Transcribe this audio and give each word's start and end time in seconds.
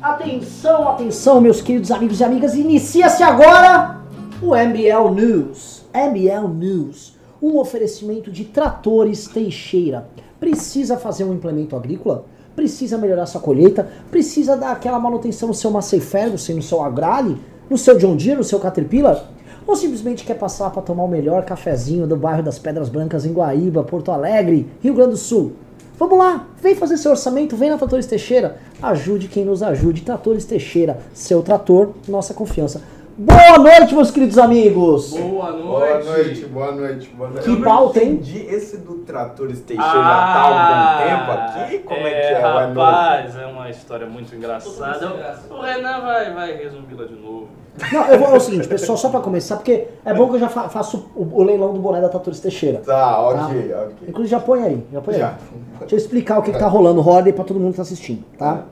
Atenção, 0.00 0.88
atenção, 0.88 1.40
meus 1.40 1.60
queridos 1.60 1.90
amigos 1.90 2.20
e 2.20 2.24
amigas, 2.24 2.54
inicia-se 2.54 3.20
agora 3.20 4.00
o 4.40 4.54
MBL 4.54 5.12
News. 5.12 5.82
MBL 5.92 6.46
News, 6.54 7.16
um 7.42 7.58
oferecimento 7.58 8.30
de 8.30 8.44
tratores 8.44 9.26
Teixeira. 9.26 10.06
Precisa 10.38 10.96
fazer 10.96 11.24
um 11.24 11.34
implemento 11.34 11.74
agrícola? 11.74 12.26
Precisa 12.54 12.96
melhorar 12.96 13.26
sua 13.26 13.40
colheita? 13.40 13.88
Precisa 14.08 14.56
dar 14.56 14.70
aquela 14.70 15.00
manutenção 15.00 15.48
no 15.48 15.54
seu 15.54 15.70
Massey 15.72 15.98
Ferguson, 15.98 16.54
no 16.54 16.62
seu 16.62 16.80
Agrale, 16.80 17.36
no 17.68 17.76
seu 17.76 17.98
John 17.98 18.14
Deere, 18.14 18.38
no 18.38 18.44
seu 18.44 18.60
Caterpillar? 18.60 19.24
Ou 19.66 19.74
simplesmente 19.74 20.24
quer 20.24 20.38
passar 20.38 20.70
para 20.70 20.80
tomar 20.80 21.02
o 21.02 21.08
melhor 21.08 21.44
cafezinho 21.44 22.06
do 22.06 22.16
bairro 22.16 22.44
das 22.44 22.58
Pedras 22.58 22.88
Brancas 22.88 23.26
em 23.26 23.32
Guaíba, 23.32 23.82
Porto 23.82 24.12
Alegre, 24.12 24.70
Rio 24.80 24.94
Grande 24.94 25.10
do 25.10 25.16
Sul? 25.16 25.54
Vamos 25.98 26.16
lá, 26.16 26.46
vem 26.62 26.76
fazer 26.76 26.96
seu 26.96 27.10
orçamento, 27.10 27.56
vem 27.56 27.70
na 27.70 27.76
Tratores 27.76 28.06
Teixeira. 28.06 28.58
Ajude 28.80 29.26
quem 29.26 29.44
nos 29.44 29.64
ajude. 29.64 30.02
Tratores 30.02 30.44
Teixeira, 30.44 31.00
seu 31.12 31.42
trator, 31.42 31.90
nossa 32.06 32.32
confiança. 32.32 32.80
Boa 33.16 33.58
noite, 33.58 33.96
meus 33.96 34.12
queridos 34.12 34.38
amigos! 34.38 35.12
Boa 35.12 35.50
noite. 35.50 35.64
Boa 35.66 36.04
noite, 36.04 36.46
boa 36.46 36.72
noite, 36.72 37.08
boa 37.08 37.30
noite. 37.30 37.44
Que 37.44 37.50
Eu 37.50 37.62
pauta, 37.62 37.98
hein? 38.00 38.12
entendi. 38.12 38.46
Esse 38.46 38.76
do 38.76 38.98
Tratores 38.98 39.60
Teixeira 39.62 39.92
já 39.92 40.00
tá 40.00 40.08
há 40.08 40.94
algum 41.00 41.08
tempo 41.08 41.32
aqui? 41.32 41.78
Como 41.80 42.06
é, 42.06 42.10
que 42.10 42.16
é? 42.16 42.40
Boa 42.42 42.66
noite. 42.68 42.78
Rapaz, 42.78 43.36
é 43.36 43.46
uma 43.46 43.68
história 43.68 44.06
muito 44.06 44.32
engraçada. 44.36 45.36
O 45.50 45.60
Renan 45.60 46.00
vai, 46.00 46.32
vai 46.32 46.56
resumi-la 46.58 47.06
de 47.06 47.16
novo. 47.16 47.48
Não, 47.92 48.04
eu 48.06 48.18
vou, 48.18 48.28
é 48.28 48.36
o 48.36 48.40
seguinte, 48.40 48.66
pessoal, 48.68 48.96
só 48.98 49.08
pra 49.08 49.20
começar, 49.20 49.56
porque 49.56 49.88
é 50.04 50.12
bom 50.14 50.28
que 50.28 50.34
eu 50.36 50.40
já 50.40 50.48
fa- 50.48 50.68
faço 50.68 51.08
o, 51.14 51.22
o 51.40 51.42
leilão 51.42 51.72
do 51.72 51.80
boné 51.80 52.00
da 52.00 52.08
Tratores 52.08 52.40
Teixeira. 52.40 52.78
Tá, 52.84 53.20
ok, 53.28 53.38
ok. 53.74 54.08
Inclusive, 54.08 54.30
já 54.30 54.40
põe 54.40 54.62
aí, 54.62 54.84
já 54.92 55.00
põe 55.00 55.14
aí. 55.14 55.20
Já. 55.20 55.34
Deixa 55.80 55.94
eu 55.94 55.98
explicar 55.98 56.38
o 56.38 56.42
que, 56.42 56.52
que 56.52 56.58
tá 56.58 56.66
rolando, 56.66 57.00
Holiday, 57.06 57.32
pra 57.32 57.44
todo 57.44 57.58
mundo 57.60 57.70
que 57.70 57.76
tá 57.76 57.82
assistindo, 57.82 58.24
tá? 58.38 58.64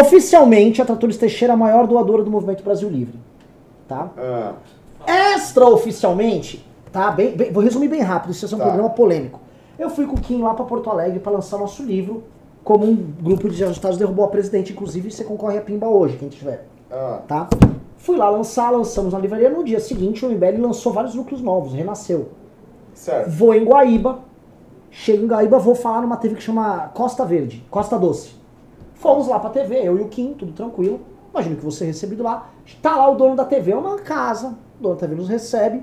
Oficialmente, 0.00 0.82
a 0.82 0.84
Tratores 0.84 1.16
Teixeira 1.16 1.52
é 1.52 1.54
a 1.54 1.56
maior 1.56 1.86
doadora 1.86 2.22
do 2.22 2.30
Movimento 2.30 2.62
Brasil 2.62 2.88
Livre, 2.88 3.18
tá? 3.88 4.10
Ah, 4.18 4.52
Extraoficialmente, 5.36 6.64
tá? 6.92 7.10
Bem, 7.10 7.34
bem- 7.34 7.50
vou 7.52 7.62
resumir 7.62 7.88
bem 7.88 8.02
rápido, 8.02 8.30
isso 8.32 8.44
é 8.44 8.54
um 8.54 8.58
Tá. 8.58 8.64
programa 8.66 8.90
polêmico. 8.90 9.40
Eu 9.78 9.88
fui 9.90 10.06
com 10.06 10.16
o 10.16 10.20
Kim 10.20 10.42
lá 10.42 10.52
pra 10.54 10.64
Porto 10.64 10.90
Alegre 10.90 11.18
pra 11.20 11.32
lançar 11.32 11.56
nosso 11.58 11.82
livro, 11.82 12.24
como 12.62 12.84
um 12.84 12.94
grupo 13.22 13.48
de 13.48 13.64
ajustados 13.64 13.96
derrubou 13.96 14.24
a 14.24 14.28
presidente, 14.28 14.72
inclusive 14.72 15.10
você 15.10 15.24
concorre 15.24 15.56
a 15.56 15.60
Pimba 15.62 15.86
hoje, 15.88 16.16
quem 16.18 16.28
tiver, 16.28 16.66
ah, 16.90 17.20
tá? 17.26 17.48
Fui 17.96 18.16
lá 18.16 18.30
lançar, 18.30 18.70
lançamos 18.70 19.12
na 19.12 19.18
livraria, 19.18 19.50
no 19.50 19.64
dia 19.64 19.80
seguinte 19.80 20.24
o 20.24 20.30
MBL 20.30 20.60
lançou 20.60 20.92
vários 20.92 21.14
núcleos 21.14 21.42
novos, 21.42 21.72
renasceu. 21.72 22.28
certo. 22.94 23.30
Vou 23.30 23.54
em 23.54 23.64
Guaíba, 23.64 24.20
chego 24.90 25.24
em 25.24 25.28
Guaíba, 25.28 25.58
vou 25.58 25.74
falar 25.74 26.02
numa 26.02 26.16
TV 26.16 26.34
que 26.34 26.42
chama 26.42 26.88
Costa 26.94 27.24
Verde, 27.24 27.64
Costa 27.70 27.98
Doce. 27.98 28.36
Fomos 28.94 29.28
lá 29.28 29.38
pra 29.38 29.50
TV, 29.50 29.76
eu 29.76 29.98
e 29.98 30.02
o 30.02 30.08
Kim, 30.08 30.34
tudo 30.34 30.52
tranquilo. 30.52 31.00
Imagino 31.32 31.56
que 31.56 31.64
você 31.64 31.84
recebido 31.84 32.22
lá. 32.22 32.50
Tá 32.82 32.96
lá 32.96 33.08
o 33.10 33.14
dono 33.14 33.36
da 33.36 33.44
TV, 33.44 33.72
é 33.72 33.76
uma 33.76 33.98
casa. 33.98 34.56
O 34.78 34.82
dono 34.82 34.94
da 34.94 35.00
TV 35.00 35.14
nos 35.14 35.28
recebe. 35.28 35.82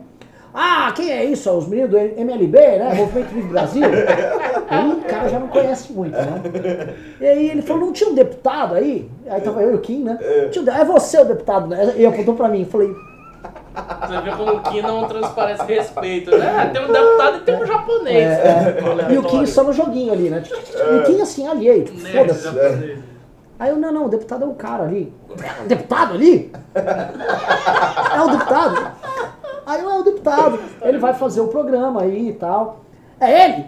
Ah, 0.58 0.90
quem 0.96 1.12
é 1.12 1.26
isso? 1.26 1.52
Os 1.52 1.68
meninos 1.68 1.92
do 1.92 1.98
MLB, 1.98 2.58
né? 2.58 2.94
Movimento 2.96 3.34
Livre 3.34 3.50
Brasil. 3.50 3.84
Aí 4.70 4.90
o 4.94 5.02
cara 5.02 5.28
já 5.28 5.38
não 5.38 5.50
conhece 5.50 5.92
muito, 5.92 6.16
né? 6.16 6.42
E 7.20 7.26
aí 7.28 7.50
ele 7.50 7.62
falou, 7.62 7.86
não 7.88 7.92
tinha 7.94 8.10
um 8.10 8.16
deputado 8.16 8.74
aí? 8.76 9.08
Aí 9.30 9.42
tava 9.42 9.62
eu 9.62 9.74
e 9.74 9.76
o 9.76 9.80
Kim, 9.80 10.04
né? 10.04 10.18
Tinha 10.52 10.62
um 10.62 10.66
de- 10.66 10.72
é 10.72 10.84
você 10.86 11.20
o 11.20 11.26
deputado, 11.26 11.68
né? 11.68 11.94
E 11.98 12.06
apontou 12.06 12.34
pra 12.36 12.48
mim, 12.48 12.66
falei, 12.66 12.88
Você 12.88 14.22
vê 14.22 14.32
como 14.32 14.54
o 14.54 14.60
Kim 14.62 14.82
não 14.82 15.08
transparece 15.08 15.64
respeito, 15.66 16.32
né? 16.36 16.72
Tem 16.74 16.84
um 16.84 16.92
deputado 16.92 17.38
e 17.38 17.42
tem 17.42 17.56
um 17.62 17.66
japonês. 17.66 18.24
É, 18.26 18.82
né? 18.96 19.08
e 19.14 19.18
o 19.20 19.24
Kim 19.24 19.46
só 19.46 19.64
no 19.64 19.74
joguinho 19.74 20.14
ali, 20.14 20.30
né? 20.30 20.42
E 20.48 20.96
o 21.00 21.04
Kim 21.04 21.22
assim, 21.22 21.46
alheio, 21.48 21.84
tipo, 21.84 22.00
foda-se. 22.00 22.44
japonês. 22.44 23.00
Aí 23.60 23.70
eu, 23.70 23.76
não, 23.78 23.92
não, 23.92 24.06
o 24.06 24.10
deputado 24.10 24.44
é 24.46 24.48
o 24.48 24.54
cara 24.56 24.84
ali. 24.84 25.14
Deputado 25.68 26.14
ali? 26.16 26.52
É 26.74 28.22
o 28.22 28.30
deputado? 28.30 28.92
Aí 29.66 29.82
eu, 29.82 29.90
é 29.90 30.00
o 30.00 30.04
deputado. 30.04 30.60
Ele 30.82 30.98
vai 30.98 31.14
fazer 31.14 31.42
o 31.42 31.48
programa 31.48 32.02
aí 32.04 32.30
e 32.30 32.34
tal. 32.34 32.82
É 33.20 33.46
ele? 33.46 33.66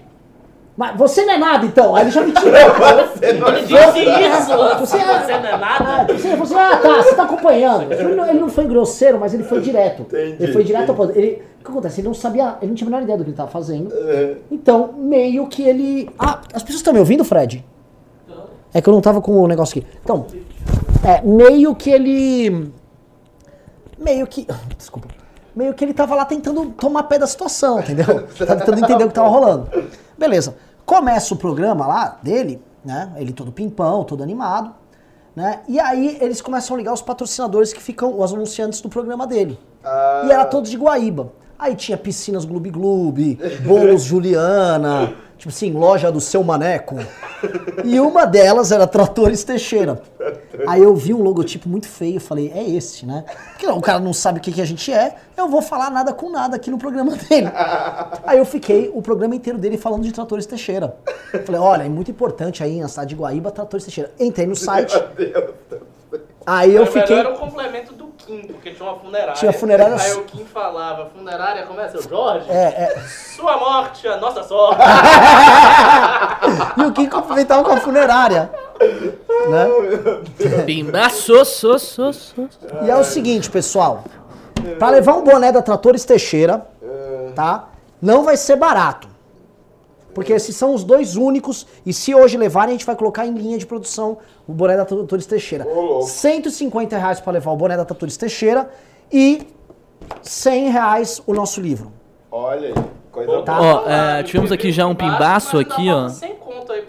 Mas 0.75 0.95
você 0.95 1.25
não 1.25 1.33
é 1.33 1.37
nada 1.39 1.65
então. 1.65 1.95
Aí 1.95 2.03
ele 2.03 2.11
já 2.11 2.21
me 2.21 2.31
tirou. 2.31 2.53
Ele 3.21 3.61
disse 3.61 3.99
isso, 3.99 4.77
Você 4.79 4.97
você, 4.99 5.03
não 5.39 5.49
é 5.49 5.57
nada. 5.57 6.13
você, 6.13 6.35
você, 6.35 6.53
ah, 6.53 6.77
tá, 6.77 7.01
você 7.01 7.15
tá 7.15 7.23
acompanhando. 7.23 7.91
Ele 7.91 8.15
não, 8.15 8.29
ele 8.29 8.39
não 8.39 8.49
foi 8.49 8.65
grosseiro, 8.65 9.19
mas 9.19 9.33
ele 9.33 9.43
foi 9.43 9.59
direto. 9.59 10.03
Entendi, 10.03 10.37
ele 10.43 10.53
foi 10.53 10.63
direto 10.63 10.89
ao 10.89 10.95
entendi. 10.95 11.07
ponto. 11.13 11.17
Ele, 11.17 11.41
o 11.59 11.63
que 11.63 11.71
acontece? 11.71 11.99
Ele 12.01 12.07
não 12.07 12.13
sabia, 12.13 12.57
ele 12.61 12.67
não 12.69 12.75
tinha 12.75 12.87
a 12.87 12.91
menor 12.91 13.03
ideia 13.03 13.17
do 13.17 13.23
que 13.23 13.29
ele 13.31 13.37
tava 13.37 13.49
fazendo. 13.49 13.91
É, 13.91 14.35
Então, 14.51 14.93
meio 14.95 15.47
que 15.47 15.63
ele. 15.63 16.09
Ah, 16.19 16.41
as 16.53 16.61
pessoas 16.61 16.79
estão 16.81 16.93
me 16.93 16.99
ouvindo, 16.99 17.25
Fred? 17.25 17.65
É 18.73 18.79
que 18.81 18.87
eu 18.87 18.93
não 18.93 19.01
tava 19.01 19.19
com 19.19 19.31
o 19.31 19.47
negócio 19.47 19.79
aqui. 19.79 19.87
Então, 20.03 20.27
é, 21.03 21.21
meio 21.23 21.73
que 21.73 21.89
ele. 21.89 22.71
Meio 23.97 24.27
que. 24.27 24.45
Desculpa. 24.77 25.07
Meio 25.57 25.73
que 25.73 25.83
ele 25.83 25.93
tava 25.93 26.13
lá 26.13 26.23
tentando 26.23 26.69
tomar 26.69 27.01
pé 27.03 27.17
da 27.17 27.25
situação, 27.25 27.79
entendeu? 27.79 28.27
Tava 28.37 28.57
tentando 28.57 28.77
entender 28.77 29.03
o 29.03 29.07
que 29.07 29.13
tava 29.15 29.27
rolando. 29.27 29.67
Beleza. 30.15 30.55
Começa 30.85 31.33
o 31.33 31.37
programa 31.37 31.87
lá 31.87 32.19
dele, 32.21 32.61
né? 32.85 33.11
Ele 33.17 33.33
todo 33.33 33.51
pimpão, 33.51 34.03
todo 34.03 34.21
animado. 34.21 34.75
Né? 35.35 35.61
E 35.67 35.79
aí 35.79 36.19
eles 36.21 36.41
começam 36.41 36.75
a 36.75 36.77
ligar 36.77 36.93
os 36.93 37.01
patrocinadores 37.01 37.73
que 37.73 37.81
ficam, 37.81 38.19
os 38.19 38.31
anunciantes 38.31 38.81
do 38.81 38.87
programa 38.87 39.25
dele. 39.25 39.59
Ah. 39.83 40.25
E 40.27 40.31
era 40.31 40.45
todos 40.45 40.69
de 40.69 40.77
Guaíba. 40.77 41.31
Aí 41.59 41.75
tinha 41.75 41.97
piscinas 41.97 42.45
Gloob 42.45 42.69
Gloob, 42.69 43.39
bolos 43.65 44.03
Juliana, 44.05 45.13
tipo 45.37 45.49
assim, 45.49 45.71
loja 45.71 46.11
do 46.11 46.21
seu 46.21 46.43
maneco. 46.43 46.95
E 47.83 47.99
uma 47.99 48.25
delas 48.25 48.71
era 48.71 48.85
Tratores 48.85 49.43
Teixeira. 49.43 50.01
Aí 50.67 50.83
eu 50.83 50.95
vi 50.95 51.13
um 51.13 51.21
logotipo 51.21 51.67
muito 51.67 51.87
feio, 51.87 52.19
falei, 52.19 52.51
é 52.53 52.63
esse, 52.63 53.05
né? 53.05 53.25
Porque 53.51 53.65
o 53.67 53.81
cara 53.81 53.99
não 53.99 54.13
sabe 54.13 54.37
o 54.39 54.41
que, 54.41 54.51
que 54.51 54.61
a 54.61 54.65
gente 54.65 54.91
é, 54.93 55.15
eu 55.35 55.47
vou 55.47 55.61
falar 55.61 55.89
nada 55.89 56.13
com 56.13 56.29
nada 56.29 56.55
aqui 56.55 56.69
no 56.69 56.77
programa 56.77 57.15
dele. 57.29 57.49
Aí 58.23 58.37
eu 58.37 58.45
fiquei 58.45 58.91
o 58.93 59.01
programa 59.01 59.35
inteiro 59.35 59.57
dele 59.57 59.77
falando 59.77 60.03
de 60.03 60.11
Tratores 60.11 60.45
Teixeira. 60.45 60.95
Falei, 61.45 61.59
olha, 61.61 61.83
é 61.83 61.89
muito 61.89 62.11
importante 62.11 62.63
aí 62.63 62.79
na 62.79 62.87
cidade 62.87 63.09
de 63.09 63.15
Guaíba, 63.15 63.51
Tratores 63.51 63.85
Teixeira. 63.85 64.11
Entrei 64.19 64.45
no 64.45 64.55
site, 64.55 64.95
aí 66.45 66.75
eu 66.75 66.85
fiquei... 66.85 67.15
era 67.17 67.33
o 67.33 67.37
complemento 67.37 67.93
do 67.93 68.07
Kim, 68.27 68.41
porque 68.47 68.71
tinha 68.71 68.87
uma 68.89 68.99
funerária. 68.99 69.33
Tinha 69.33 69.53
funerária- 69.53 69.95
Aí 69.99 70.13
o 70.13 70.23
Kim 70.25 70.45
falava, 70.45 71.09
funerária, 71.15 71.65
como 71.65 71.79
é, 71.79 71.87
seu 71.87 72.01
Jorge? 72.03 72.45
É, 72.49 72.65
é, 72.93 72.99
Sua 73.07 73.57
morte, 73.57 74.05
a 74.07 74.17
nossa 74.17 74.43
sorte. 74.43 74.81
e 76.77 76.81
o 76.83 76.91
Kim 76.91 77.07
complementava 77.07 77.63
com 77.63 77.71
a 77.71 77.77
funerária. 77.77 78.51
Né? 79.49 79.67
Pimba, 80.65 81.09
so, 81.09 81.45
so, 81.45 81.79
so, 81.79 82.13
so. 82.13 82.49
E 82.83 82.89
é 82.91 82.95
o 82.95 83.03
seguinte, 83.03 83.49
pessoal. 83.49 84.03
Pra 84.77 84.89
levar 84.89 85.13
um 85.13 85.23
boné 85.23 85.51
da 85.51 85.61
Tratores 85.61 86.03
Teixeira, 86.03 86.67
tá? 87.33 87.69
Não 88.01 88.23
vai 88.23 88.35
ser 88.37 88.55
barato. 88.57 89.07
Porque 90.17 90.33
esses 90.33 90.55
são 90.55 90.73
os 90.73 90.83
dois 90.83 91.15
únicos. 91.15 91.67
E 91.85 91.93
se 91.93 92.15
hoje 92.15 92.37
levarem, 92.37 92.69
a 92.73 92.75
gente 92.75 92.87
vai 92.87 92.95
colocar 92.95 93.27
em 93.27 93.35
linha 93.35 93.55
de 93.55 93.67
produção 93.67 94.17
o 94.47 94.51
boné 94.51 94.75
da 94.75 94.83
Tratores 94.83 95.27
Teixeira. 95.27 95.63
Louco. 95.63 96.07
150 96.07 96.97
reais 96.97 97.19
pra 97.19 97.31
levar 97.33 97.51
o 97.51 97.55
boné 97.55 97.77
da 97.77 97.85
Tratores 97.85 98.17
Teixeira 98.17 98.67
e 99.13 99.45
100 100.23 100.69
reais 100.71 101.21
o 101.27 101.35
nosso 101.35 101.61
livro. 101.61 101.91
Olha 102.31 102.69
aí, 102.69 102.73
coisa 103.11 103.43
Tá. 103.43 103.59
boa. 103.59 103.83
Ó, 103.85 103.89
é, 103.91 104.23
tivemos 104.23 104.51
aqui 104.51 104.71
já 104.71 104.87
um 104.87 104.95
pimbaço 104.95 105.59
aqui, 105.59 105.87
ó. 105.91 106.09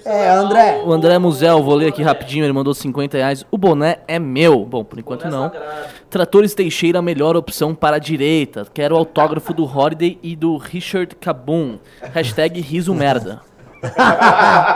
É, 0.07 0.31
André. 0.31 0.83
O 0.87 0.91
André 0.91 1.19
Musel, 1.19 1.63
vou 1.63 1.75
ler 1.75 1.89
aqui 1.89 2.03
rapidinho, 2.03 2.47
ele 2.47 2.53
mandou 2.55 2.73
50 2.73 3.19
reais. 3.19 3.45
O 3.51 3.59
boné 3.59 3.99
é 4.09 4.19
meu. 4.19 4.65
Bom, 4.65 4.83
por 4.83 4.99
enquanto 4.99 5.29
não. 5.29 5.43
sagrado. 5.51 5.89
Tratores 6.11 6.55
Teixeira, 6.55 7.03
melhor 7.03 7.37
opção 7.37 7.75
para 7.75 7.97
a 7.97 7.99
direita. 7.99 8.67
Quero 8.73 8.95
o 8.95 8.99
autógrafo 8.99 9.53
do 9.53 9.65
Holiday 9.65 10.19
e 10.23 10.35
do 10.35 10.57
Richard 10.57 11.15
Cabum. 11.17 11.79
Hashtag 12.13 12.61
riso 12.61 12.95
merda. 12.95 13.41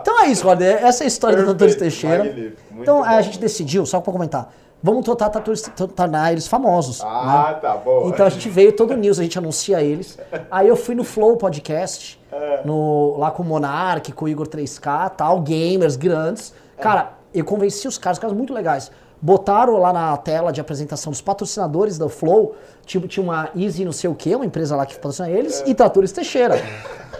Então 0.00 0.20
é 0.24 0.26
isso, 0.28 0.46
Roder. 0.46 0.84
Essa 0.84 1.02
é 1.02 1.06
a 1.06 1.08
história 1.08 1.36
Tratores 1.44 1.74
Perfeito, 1.74 1.80
Teixeira. 2.00 2.24
magnífico, 2.24 2.60
muito 2.70 2.82
Então 2.82 2.98
bom. 2.98 3.04
a 3.04 3.20
gente 3.22 3.38
decidiu, 3.38 3.84
só 3.86 4.00
pra 4.00 4.12
comentar, 4.12 4.52
vamos 4.82 5.04
tornar, 5.04 5.28
tratores, 5.30 5.62
tornar 5.96 6.32
eles 6.32 6.46
famosos. 6.46 7.00
Ah, 7.02 7.52
né? 7.54 7.58
tá 7.60 7.76
bom. 7.76 8.08
Então 8.08 8.24
a 8.26 8.28
gente 8.30 8.48
veio 8.48 8.72
todo 8.72 8.96
news, 8.96 9.18
a 9.18 9.22
gente 9.22 9.38
anuncia 9.38 9.82
eles. 9.82 10.18
Aí 10.50 10.68
eu 10.68 10.76
fui 10.76 10.94
no 10.94 11.02
Flow 11.04 11.36
Podcast, 11.36 12.20
É. 12.32 12.62
no, 12.64 13.16
lá 13.18 13.30
com 13.32 13.42
o 13.42 13.46
Monark, 13.46 14.12
com 14.12 14.24
o 14.24 14.28
Igor 14.28 14.46
3K, 14.46 15.10
tal, 15.10 15.40
gamers 15.40 15.96
grandes. 15.96 16.54
Cara, 16.80 17.12
eu 17.34 17.44
convenci 17.44 17.86
os 17.88 17.98
caras, 17.98 18.18
caras 18.18 18.36
muito 18.36 18.52
legais. 18.52 18.90
Botaram 19.24 19.78
lá 19.78 19.92
na 19.92 20.16
tela 20.16 20.50
de 20.52 20.60
apresentação 20.60 21.12
dos 21.12 21.20
patrocinadores 21.20 21.96
da 21.96 22.08
Flow, 22.08 22.56
tipo, 22.84 23.06
tinha 23.06 23.22
uma 23.22 23.50
Easy 23.56 23.84
não 23.84 23.92
sei 23.92 24.10
o 24.10 24.16
que, 24.16 24.34
uma 24.34 24.44
empresa 24.44 24.74
lá 24.74 24.84
que 24.84 24.96
patrocina 24.96 25.30
eles, 25.30 25.62
e 25.64 25.72
Tratores 25.74 26.10
Teixeira. 26.10 26.56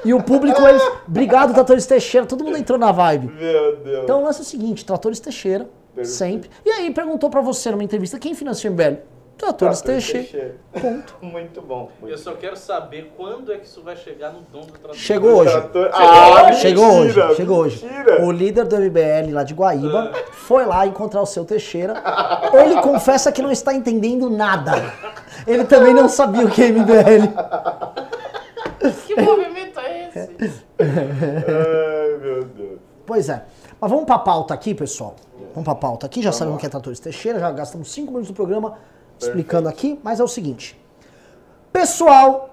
E 0.04 0.12
o 0.12 0.20
público, 0.20 0.60
eles, 0.62 0.82
obrigado 1.06 1.54
Tratores 1.54 1.86
Teixeira, 1.86 2.26
todo 2.26 2.42
mundo 2.42 2.56
entrou 2.56 2.76
na 2.76 2.90
vibe. 2.90 3.28
Meu 3.28 3.76
Deus. 3.76 4.02
Então 4.02 4.20
o 4.20 4.24
lance 4.24 4.40
é 4.40 4.42
o 4.42 4.44
seguinte, 4.44 4.84
Tratores 4.84 5.20
Teixeira, 5.20 5.68
Perfeito. 5.94 6.16
sempre. 6.18 6.50
E 6.66 6.70
aí 6.70 6.90
perguntou 6.92 7.30
pra 7.30 7.40
você 7.40 7.70
numa 7.70 7.84
entrevista, 7.84 8.18
quem 8.18 8.34
financiou 8.34 8.72
o 8.72 8.74
MBL? 8.74 8.96
Tratores 9.36 9.80
Trator 9.80 10.00
Teixeira. 10.00 10.54
Ponto. 10.72 11.16
Muito 11.24 11.60
bom. 11.60 11.90
Eu 12.04 12.16
só 12.16 12.32
quero 12.34 12.56
saber 12.56 13.12
quando 13.16 13.52
é 13.52 13.56
que 13.58 13.66
isso 13.66 13.82
vai 13.82 13.96
chegar 13.96 14.30
no 14.32 14.40
dom 14.42 14.60
do 14.60 14.72
trator. 14.72 14.94
Chegou 14.94 15.34
hoje. 15.40 15.50
Trator- 15.52 15.90
Ah, 15.92 16.46
Ah, 16.48 16.52
Chegou 16.52 16.84
hoje, 16.86 17.16
mentira, 17.18 17.34
chegou 17.34 17.58
hoje. 17.58 17.84
mentira. 17.84 18.24
O 18.24 18.30
líder 18.30 18.64
do 18.66 18.76
MBL 18.76 19.32
lá 19.32 19.42
de 19.42 19.52
Guaíba 19.54 20.12
foi 20.30 20.64
lá 20.64 20.86
encontrar 20.86 21.20
o 21.22 21.26
seu 21.26 21.44
Teixeira. 21.44 21.94
Ele 22.64 22.80
confessa 22.82 23.32
que 23.32 23.42
não 23.42 23.50
está 23.50 23.74
entendendo 23.74 24.30
nada. 24.30 24.72
Ele 25.46 25.64
também 25.64 25.92
não 25.92 26.08
sabia 26.08 26.44
o 26.46 26.50
que 26.50 26.62
é 26.62 26.68
MBL. 26.68 27.32
Que 29.06 29.20
movimento 29.20 29.78
é 29.78 30.08
esse? 30.08 30.64
Ai, 30.78 32.18
meu 32.20 32.44
Deus. 32.44 32.78
Pois 33.06 33.28
é. 33.28 33.44
Mas 33.80 33.90
vamos 33.90 34.06
pra 34.06 34.18
pauta 34.18 34.52
aqui, 34.54 34.74
pessoal. 34.74 35.14
Vamos 35.54 35.64
pra 35.64 35.74
pauta 35.74 36.06
aqui. 36.06 36.20
Já 36.22 36.32
sabemos 36.32 36.56
o 36.56 36.60
que 36.60 36.66
é 36.66 36.68
Tratores 36.68 36.98
Teixeira, 36.98 37.38
já 37.38 37.50
gastamos 37.52 37.92
cinco 37.92 38.10
minutos 38.10 38.28
do 38.30 38.34
programa 38.34 38.76
explicando 39.22 39.68
aqui, 39.68 39.98
mas 40.02 40.20
é 40.20 40.24
o 40.24 40.28
seguinte. 40.28 40.78
Pessoal, 41.72 42.50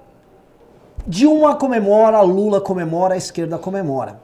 Dilma 1.06 1.56
comemora, 1.56 2.22
Lula 2.22 2.62
comemora, 2.62 3.16
a 3.16 3.18
esquerda 3.18 3.58
comemora. 3.58 4.20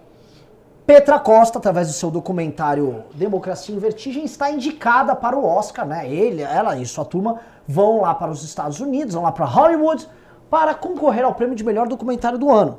Petra 0.86 1.18
Costa, 1.18 1.58
através 1.58 1.88
do 1.88 1.94
seu 1.94 2.12
documentário 2.12 3.04
Democracia 3.16 3.76
em 3.76 3.80
Vertigem, 3.80 4.24
está 4.24 4.52
indicada 4.52 5.16
para 5.16 5.36
o 5.36 5.44
Oscar, 5.44 5.86
né? 5.86 6.08
Ele, 6.08 6.44
ela 6.44 6.78
e 6.78 6.86
sua 6.86 7.04
turma 7.04 7.40
vão 7.68 8.02
lá 8.02 8.14
para 8.14 8.32
os 8.32 8.44
Estados 8.44 8.80
Unidos, 8.80 9.16
vão 9.16 9.24
lá 9.24 9.32
para 9.32 9.46
Hollywood, 9.46 10.08
para 10.48 10.76
concorrer 10.76 11.26
ao 11.26 11.34
prêmio 11.34 11.56
de 11.56 11.64
melhor 11.64 11.88
documentário 11.88 12.38
do 12.38 12.52
ano. 12.52 12.78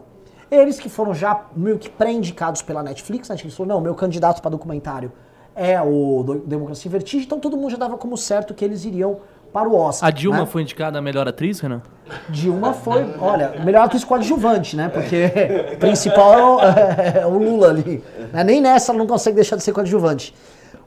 Eles 0.49 0.79
que 0.79 0.89
foram 0.89 1.13
já 1.13 1.47
meio 1.57 1.79
que 1.79 1.91
pré-indicados 1.91 2.63
pela 2.63 2.81
Netflix, 2.81 3.29
a 3.29 3.35
Netflix 3.35 3.57
falou, 3.57 3.75
não, 3.75 3.81
meu 3.81 3.95
candidato 3.97 4.41
para 4.41 4.53
documentário 4.53 5.13
é 5.57 5.81
o 5.81 6.43
Democracia 6.47 6.89
em 6.89 6.93
Vertigem, 6.93 7.27
então 7.27 7.41
todo 7.41 7.57
mundo 7.57 7.71
já 7.71 7.79
dava 7.79 7.97
como 7.97 8.17
certo 8.17 8.53
que 8.53 8.65
eles 8.65 8.85
iriam 8.85 9.19
para 9.53 9.69
o 9.69 9.75
Oscar. 9.75 10.09
A 10.09 10.11
Dilma 10.11 10.41
né? 10.41 10.47
foi 10.47 10.63
indicada 10.63 10.99
a 10.99 11.03
melhor 11.03 11.27
atriz, 11.29 11.61
Renan? 11.61 11.83
Dilma 12.29 12.73
foi, 12.73 13.05
olha, 13.19 13.61
melhor 13.65 13.85
atriz 13.85 14.05
coadjuvante, 14.05 14.77
né? 14.77 14.89
Porque 14.89 15.31
o 15.75 15.79
principal 15.81 16.35
é 16.35 16.45
o, 16.45 16.61
é 17.21 17.27
o 17.27 17.39
Lula 17.39 17.71
ali. 17.71 18.03
né? 18.33 18.45
Nem 18.45 18.61
nessa 18.61 18.93
ela 18.93 18.99
não 18.99 19.07
consegue 19.07 19.37
deixar 19.37 19.57
de 19.57 19.63
ser 19.63 19.73
coadjuvante. 19.73 20.35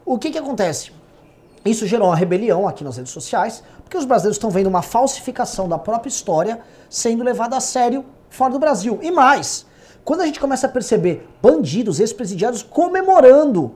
O 0.06 0.18
que 0.18 0.32
que 0.32 0.38
acontece? 0.38 0.92
Isso 1.66 1.86
gerou 1.86 2.08
uma 2.08 2.16
rebelião 2.16 2.68
aqui 2.68 2.84
nas 2.84 2.98
redes 2.98 3.12
sociais, 3.12 3.64
porque 3.84 3.98
os 3.98 4.06
brasileiros 4.06 4.38
estão 4.38 4.50
vendo 4.50 4.68
uma 4.68 4.82
falsificação 4.82 5.68
da 5.68 5.78
própria 5.78 6.10
história 6.10 6.60
sendo 6.90 7.24
levada 7.24 7.58
a 7.58 7.60
sério 7.60 8.06
fora 8.30 8.54
do 8.54 8.60
Brasil. 8.60 9.00
E 9.02 9.12
mais, 9.12 9.66
quando 10.06 10.22
a 10.22 10.26
gente 10.26 10.40
começa 10.40 10.68
a 10.68 10.70
perceber 10.70 11.28
bandidos, 11.42 12.00
ex-presidiários 12.00 12.64
comemorando, 12.64 13.76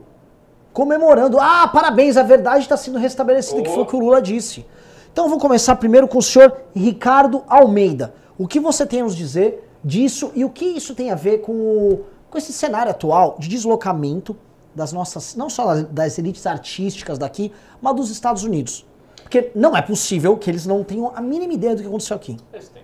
comemorando, 0.72 1.38
ah, 1.38 1.68
parabéns, 1.68 2.16
a 2.16 2.22
verdade 2.22 2.60
está 2.64 2.76
sendo 2.76 2.98
restabelecida, 2.98 3.62
que 3.62 3.68
foi 3.68 3.82
o 3.82 3.86
que 3.86 3.94
o 3.94 4.00
Lula 4.00 4.20
disse. 4.20 4.66
Então 5.14 5.28
vou 5.28 5.38
começar 5.38 5.76
primeiro 5.76 6.08
com 6.08 6.18
o 6.18 6.22
senhor 6.22 6.60
Ricardo 6.74 7.44
Almeida. 7.46 8.12
O 8.36 8.48
que 8.48 8.58
você 8.58 8.84
tem 8.84 9.00
a 9.00 9.04
nos 9.04 9.14
dizer 9.14 9.70
disso 9.84 10.32
e 10.34 10.44
o 10.44 10.50
que 10.50 10.64
isso 10.64 10.92
tem 10.92 11.12
a 11.12 11.14
ver 11.14 11.38
com, 11.38 11.52
o- 11.52 12.04
com 12.28 12.36
esse 12.36 12.52
cenário 12.52 12.90
atual 12.90 13.36
de 13.38 13.46
deslocamento 13.46 14.36
das 14.74 14.92
nossas, 14.92 15.36
não 15.36 15.48
só 15.48 15.82
das, 15.84 16.18
elites 16.18 16.44
artísticas 16.48 17.16
daqui, 17.16 17.52
mas 17.80 17.94
dos 17.94 18.10
Estados 18.10 18.42
Unidos? 18.42 18.84
Porque 19.22 19.52
não 19.54 19.76
é 19.76 19.80
possível 19.80 20.36
que 20.36 20.50
eles 20.50 20.66
não 20.66 20.82
tenham 20.82 21.12
a 21.14 21.20
mínima 21.20 21.52
ideia 21.52 21.76
do 21.76 21.82
que 21.82 21.86
aconteceu 21.86 22.16
aqui. 22.16 22.36
Eles 22.52 22.68
têm. 22.70 22.82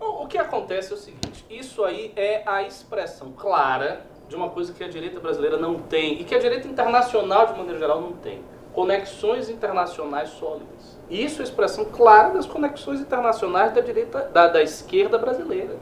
O 0.00 0.28
que 0.28 0.38
acontece 0.38 0.92
é 0.92 0.94
o 0.94 0.98
seguinte: 0.98 1.44
isso 1.50 1.82
aí 1.82 2.12
é 2.14 2.44
a 2.46 2.62
expressão 2.62 3.32
clara 3.36 4.06
de 4.28 4.36
uma 4.36 4.48
coisa 4.48 4.72
que 4.72 4.84
a 4.84 4.88
direita 4.88 5.18
brasileira 5.18 5.58
não 5.58 5.80
tem 5.80 6.20
e 6.20 6.24
que 6.24 6.36
a 6.36 6.38
direita 6.38 6.68
internacional, 6.68 7.48
de 7.48 7.58
maneira 7.58 7.80
geral, 7.80 8.00
não 8.00 8.12
tem: 8.12 8.40
conexões 8.72 9.50
internacionais 9.50 10.28
sólidas. 10.30 10.93
Isso 11.10 11.40
é 11.40 11.44
expressão 11.44 11.84
clara 11.84 12.30
das 12.30 12.46
conexões 12.46 13.00
internacionais 13.00 13.72
da 13.72 13.80
direita, 13.80 14.30
da, 14.32 14.48
da 14.48 14.62
esquerda 14.62 15.18
brasileira. 15.18 15.76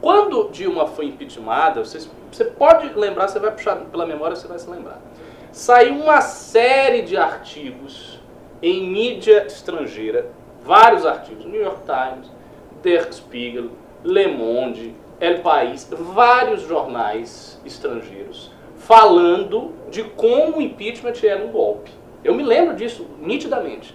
Quando 0.00 0.48
Dilma 0.50 0.86
foi 0.86 1.06
impeachmentada, 1.06 1.84
vocês- 1.84 2.08
você 2.30 2.44
pode 2.44 2.92
lembrar, 2.94 3.28
você 3.28 3.38
vai 3.38 3.50
puxar 3.50 3.76
pela 3.76 4.06
memória, 4.06 4.36
você 4.36 4.46
vai 4.46 4.58
se 4.58 4.68
lembrar. 4.70 5.00
Saiu 5.50 5.94
uma 5.94 6.20
série 6.20 7.02
de 7.02 7.16
artigos 7.16 8.20
em 8.62 8.88
mídia 8.88 9.46
estrangeira, 9.46 10.26
vários 10.62 11.04
artigos, 11.06 11.44
New 11.46 11.60
York 11.60 11.80
Times, 11.84 12.30
Der 12.82 13.12
Spiegel, 13.12 13.70
Le 14.04 14.28
Monde, 14.28 14.94
El 15.18 15.40
País, 15.40 15.88
vários 15.90 16.62
jornais 16.62 17.60
estrangeiros 17.64 18.52
falando 18.76 19.72
de 19.90 20.04
como 20.04 20.58
o 20.58 20.62
impeachment 20.62 21.14
era 21.24 21.44
um 21.44 21.48
golpe. 21.50 21.90
Eu 22.22 22.34
me 22.34 22.42
lembro 22.44 22.76
disso 22.76 23.06
nitidamente. 23.18 23.94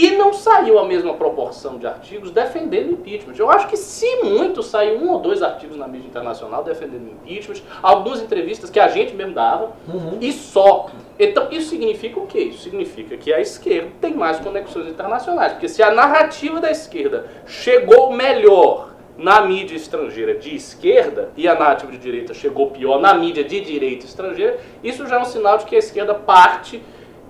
E 0.00 0.12
não 0.12 0.32
saiu 0.32 0.78
a 0.78 0.84
mesma 0.84 1.14
proporção 1.14 1.76
de 1.76 1.84
artigos 1.84 2.30
defendendo 2.30 2.90
o 2.90 2.92
impeachment. 2.92 3.34
Eu 3.36 3.50
acho 3.50 3.66
que 3.66 3.76
se 3.76 4.22
muito 4.22 4.62
saiu 4.62 5.00
um 5.00 5.10
ou 5.10 5.18
dois 5.18 5.42
artigos 5.42 5.76
na 5.76 5.88
mídia 5.88 6.06
internacional 6.06 6.62
defendendo 6.62 7.08
o 7.08 7.10
impeachment, 7.10 7.62
algumas 7.82 8.22
entrevistas 8.22 8.70
que 8.70 8.78
a 8.78 8.86
gente 8.86 9.12
mesmo 9.12 9.34
dava, 9.34 9.72
e 10.20 10.32
só. 10.32 10.88
Então 11.18 11.48
isso 11.50 11.70
significa 11.70 12.20
o 12.20 12.28
quê? 12.28 12.38
Isso 12.38 12.62
significa 12.62 13.16
que 13.16 13.34
a 13.34 13.40
esquerda 13.40 13.90
tem 14.00 14.14
mais 14.14 14.38
conexões 14.38 14.86
internacionais. 14.86 15.54
Porque 15.54 15.68
se 15.68 15.82
a 15.82 15.90
narrativa 15.90 16.60
da 16.60 16.70
esquerda 16.70 17.26
chegou 17.44 18.12
melhor 18.12 18.90
na 19.16 19.40
mídia 19.40 19.74
estrangeira 19.74 20.34
de 20.34 20.54
esquerda 20.54 21.30
e 21.36 21.48
a 21.48 21.56
narrativa 21.56 21.90
de 21.90 21.98
direita 21.98 22.32
chegou 22.32 22.70
pior 22.70 23.00
na 23.00 23.14
mídia 23.14 23.42
de 23.42 23.60
direita 23.60 24.06
estrangeira, 24.06 24.60
isso 24.80 25.08
já 25.08 25.16
é 25.16 25.18
um 25.20 25.24
sinal 25.24 25.58
de 25.58 25.64
que 25.64 25.74
a 25.74 25.80
esquerda 25.80 26.14
parte 26.14 26.80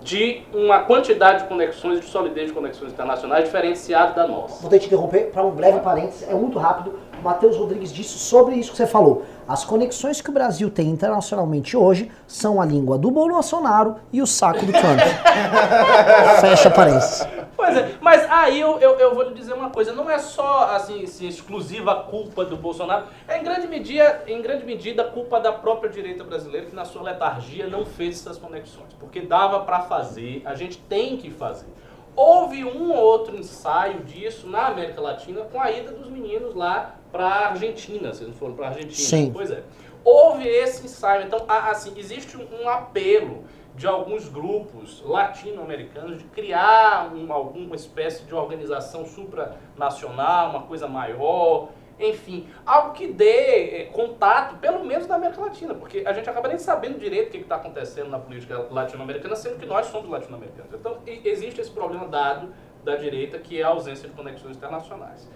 de 0.08 0.40
uma 0.54 0.80
quantidade 0.80 1.42
de 1.42 1.48
conexões, 1.48 2.00
de 2.00 2.06
solidez 2.06 2.46
de 2.46 2.54
conexões 2.54 2.92
internacionais 2.92 3.44
diferenciada 3.44 4.14
da 4.14 4.26
nossa. 4.26 4.62
Vou 4.62 4.70
ter 4.70 4.78
que 4.78 4.84
te 4.84 4.86
interromper 4.86 5.30
para 5.30 5.44
um 5.44 5.50
breve 5.50 5.80
parênteses, 5.80 6.26
é 6.26 6.32
muito 6.32 6.58
rápido. 6.58 6.98
O 7.20 7.22
Matheus 7.22 7.58
Rodrigues 7.58 7.92
disse 7.92 8.18
sobre 8.18 8.54
isso 8.54 8.70
que 8.70 8.78
você 8.78 8.86
falou. 8.86 9.24
As 9.46 9.66
conexões 9.66 10.22
que 10.22 10.30
o 10.30 10.32
Brasil 10.32 10.70
tem 10.70 10.88
internacionalmente 10.88 11.76
hoje 11.76 12.10
são 12.26 12.58
a 12.58 12.64
língua 12.64 12.96
do 12.96 13.10
Bolsonaro 13.10 13.96
e 14.10 14.22
o 14.22 14.26
saco 14.26 14.64
do 14.64 14.72
Trump. 14.72 14.98
Fecha 16.40 16.70
parênteses. 16.70 17.26
Pois 17.58 17.76
é, 17.76 17.98
mas 18.00 18.24
aí 18.30 18.60
eu, 18.60 18.78
eu, 18.78 18.96
eu 19.00 19.16
vou 19.16 19.24
lhe 19.24 19.34
dizer 19.34 19.52
uma 19.52 19.68
coisa, 19.68 19.92
não 19.92 20.08
é 20.08 20.16
só 20.20 20.76
assim, 20.76 21.02
assim, 21.02 21.26
exclusiva 21.26 22.04
culpa 22.04 22.44
do 22.44 22.56
Bolsonaro, 22.56 23.06
é 23.26 23.36
em 23.36 23.42
grande, 23.42 23.66
medida, 23.66 24.22
em 24.28 24.40
grande 24.40 24.64
medida 24.64 25.02
culpa 25.02 25.40
da 25.40 25.50
própria 25.50 25.90
direita 25.90 26.22
brasileira 26.22 26.66
que 26.66 26.74
na 26.76 26.84
sua 26.84 27.02
letargia 27.02 27.66
não 27.66 27.84
fez 27.84 28.20
essas 28.20 28.38
conexões, 28.38 28.94
porque 29.00 29.22
dava 29.22 29.58
para 29.64 29.80
fazer, 29.80 30.40
a 30.44 30.54
gente 30.54 30.78
tem 30.78 31.16
que 31.16 31.32
fazer. 31.32 31.66
Houve 32.14 32.64
um 32.64 32.92
ou 32.92 32.96
outro 32.96 33.36
ensaio 33.36 34.04
disso 34.04 34.46
na 34.46 34.68
América 34.68 35.00
Latina 35.00 35.40
com 35.40 35.60
a 35.60 35.68
ida 35.72 35.90
dos 35.90 36.08
meninos 36.08 36.54
lá 36.54 36.94
para 37.10 37.26
a 37.26 37.48
Argentina, 37.48 38.14
vocês 38.14 38.28
não 38.28 38.36
foram 38.36 38.54
para 38.54 38.66
a 38.66 38.68
Argentina? 38.68 39.08
Sim. 39.08 39.32
Pois 39.32 39.50
é. 39.50 39.64
Houve 40.04 40.46
esse 40.46 40.84
ensaio, 40.84 41.26
então 41.26 41.44
assim, 41.48 41.92
existe 41.96 42.36
um 42.36 42.68
apelo 42.68 43.42
de 43.78 43.86
alguns 43.86 44.28
grupos 44.28 45.00
latino-americanos 45.06 46.18
de 46.18 46.24
criar 46.24 47.14
um- 47.14 47.32
alguma 47.32 47.76
espécie 47.76 48.24
de 48.24 48.34
organização 48.34 49.06
supranacional, 49.06 50.50
uma 50.50 50.62
coisa 50.62 50.88
maior, 50.88 51.68
enfim, 51.98 52.48
algo 52.66 52.92
que 52.92 53.06
dê 53.06 53.82
eh, 53.82 53.90
contato, 53.92 54.56
pelo 54.56 54.84
menos 54.84 55.06
na 55.06 55.14
América 55.14 55.40
Latina, 55.40 55.74
porque 55.74 56.02
a 56.04 56.12
gente 56.12 56.28
acaba 56.28 56.48
nem 56.48 56.58
sabendo 56.58 56.98
direito 56.98 57.28
o 57.28 57.30
que 57.30 57.38
está 57.38 57.54
acontecendo 57.56 58.10
na 58.10 58.18
política 58.18 58.66
latino-americana, 58.70 59.36
sendo 59.36 59.58
que 59.58 59.66
nós 59.66 59.86
somos 59.86 60.08
latino-americanos. 60.10 60.72
Então, 60.74 60.98
existe 61.06 61.60
esse 61.60 61.70
problema 61.70 62.06
dado 62.08 62.52
da 62.84 62.96
direita, 62.96 63.38
que 63.38 63.60
é 63.60 63.62
a 63.62 63.68
ausência 63.68 64.08
de 64.08 64.14
conexões 64.14 64.56
internacionais. 64.56 65.28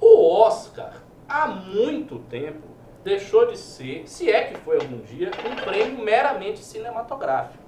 O 0.00 0.26
Oscar, 0.42 0.92
há 1.28 1.46
muito 1.46 2.18
tempo, 2.18 2.66
deixou 3.04 3.46
de 3.46 3.58
ser, 3.58 4.06
se 4.06 4.30
é 4.30 4.44
que 4.44 4.58
foi 4.58 4.76
algum 4.76 4.98
dia, 4.98 5.30
um 5.50 5.56
prêmio 5.64 6.02
meramente 6.04 6.60
cinematográfico. 6.60 7.59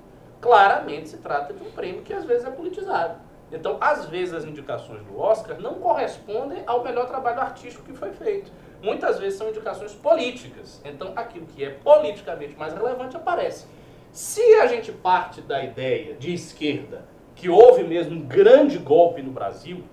Claramente 0.42 1.08
se 1.08 1.18
trata 1.18 1.54
de 1.54 1.62
um 1.62 1.70
prêmio 1.70 2.02
que 2.02 2.12
às 2.12 2.25
vezes 2.25 2.44
é 2.44 2.50
politizado. 2.50 3.14
Então, 3.52 3.76
às 3.80 4.06
vezes, 4.06 4.34
as 4.34 4.44
indicações 4.44 5.00
do 5.04 5.16
Oscar 5.16 5.61
não 5.61 5.75
correspondem 5.75 6.64
ao 6.66 6.82
melhor 6.82 7.06
trabalho 7.06 7.40
artístico 7.40 7.84
que 7.84 7.92
foi 7.92 8.11
feito. 8.12 8.50
Muitas 8.82 9.20
vezes 9.20 9.38
são 9.38 9.49
indicações 9.49 9.94
políticas. 9.94 10.82
Então, 10.84 11.12
aquilo 11.14 11.46
que 11.46 11.64
é 11.64 11.70
politicamente 11.70 12.56
mais 12.56 12.75
relevante 12.75 13.16
aparece. 13.16 13.66
Se 14.11 14.42
a 14.56 14.66
gente 14.66 14.90
parte 14.90 15.40
da 15.40 15.62
ideia 15.62 16.14
de 16.14 16.34
esquerda 16.34 17.04
que 17.37 17.49
houve 17.49 17.84
mesmo 17.84 18.16
um 18.16 18.22
grande 18.22 18.78
golpe 18.78 19.22
no 19.22 19.30
Brasil, 19.30 19.84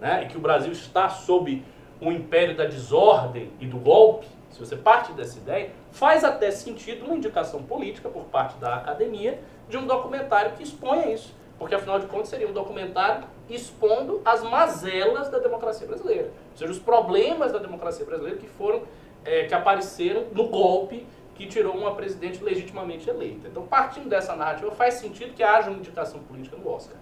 né, 0.00 0.22
e 0.22 0.28
que 0.28 0.36
o 0.36 0.40
Brasil 0.40 0.70
está 0.70 1.08
sob 1.08 1.64
o 2.00 2.12
império 2.12 2.56
da 2.56 2.64
desordem 2.64 3.50
e 3.58 3.66
do 3.66 3.78
golpe, 3.78 4.28
se 4.50 4.60
você 4.60 4.76
parte 4.76 5.12
dessa 5.12 5.38
ideia, 5.38 5.70
faz 5.90 6.22
até 6.22 6.50
sentido 6.50 7.06
uma 7.06 7.16
indicação 7.16 7.62
política 7.62 8.08
por 8.08 8.24
parte 8.24 8.56
da 8.58 8.76
academia 8.76 9.38
de 9.68 9.76
um 9.76 9.86
documentário 9.86 10.52
que 10.52 10.62
exponha 10.62 11.12
isso. 11.12 11.34
Porque, 11.58 11.74
afinal 11.74 11.98
de 11.98 12.06
contas, 12.06 12.28
seria 12.28 12.48
um 12.48 12.52
documentário 12.52 13.24
expondo 13.48 14.20
as 14.24 14.42
mazelas 14.42 15.30
da 15.30 15.38
democracia 15.38 15.86
brasileira. 15.86 16.30
Ou 16.52 16.56
seja, 16.56 16.70
os 16.70 16.78
problemas 16.78 17.52
da 17.52 17.58
democracia 17.58 18.04
brasileira 18.04 18.38
que 18.38 18.46
foram, 18.46 18.82
eh, 19.24 19.44
que 19.44 19.54
apareceram 19.54 20.26
no 20.32 20.48
golpe 20.48 21.06
que 21.34 21.46
tirou 21.46 21.74
uma 21.74 21.94
presidente 21.94 22.42
legitimamente 22.42 23.08
eleita. 23.08 23.48
Então, 23.48 23.66
partindo 23.66 24.08
dessa 24.08 24.34
narrativa, 24.34 24.70
faz 24.72 24.94
sentido 24.94 25.34
que 25.34 25.42
haja 25.42 25.68
uma 25.68 25.78
indicação 25.78 26.20
política 26.20 26.56
no 26.56 26.68
Oscar. 26.70 26.96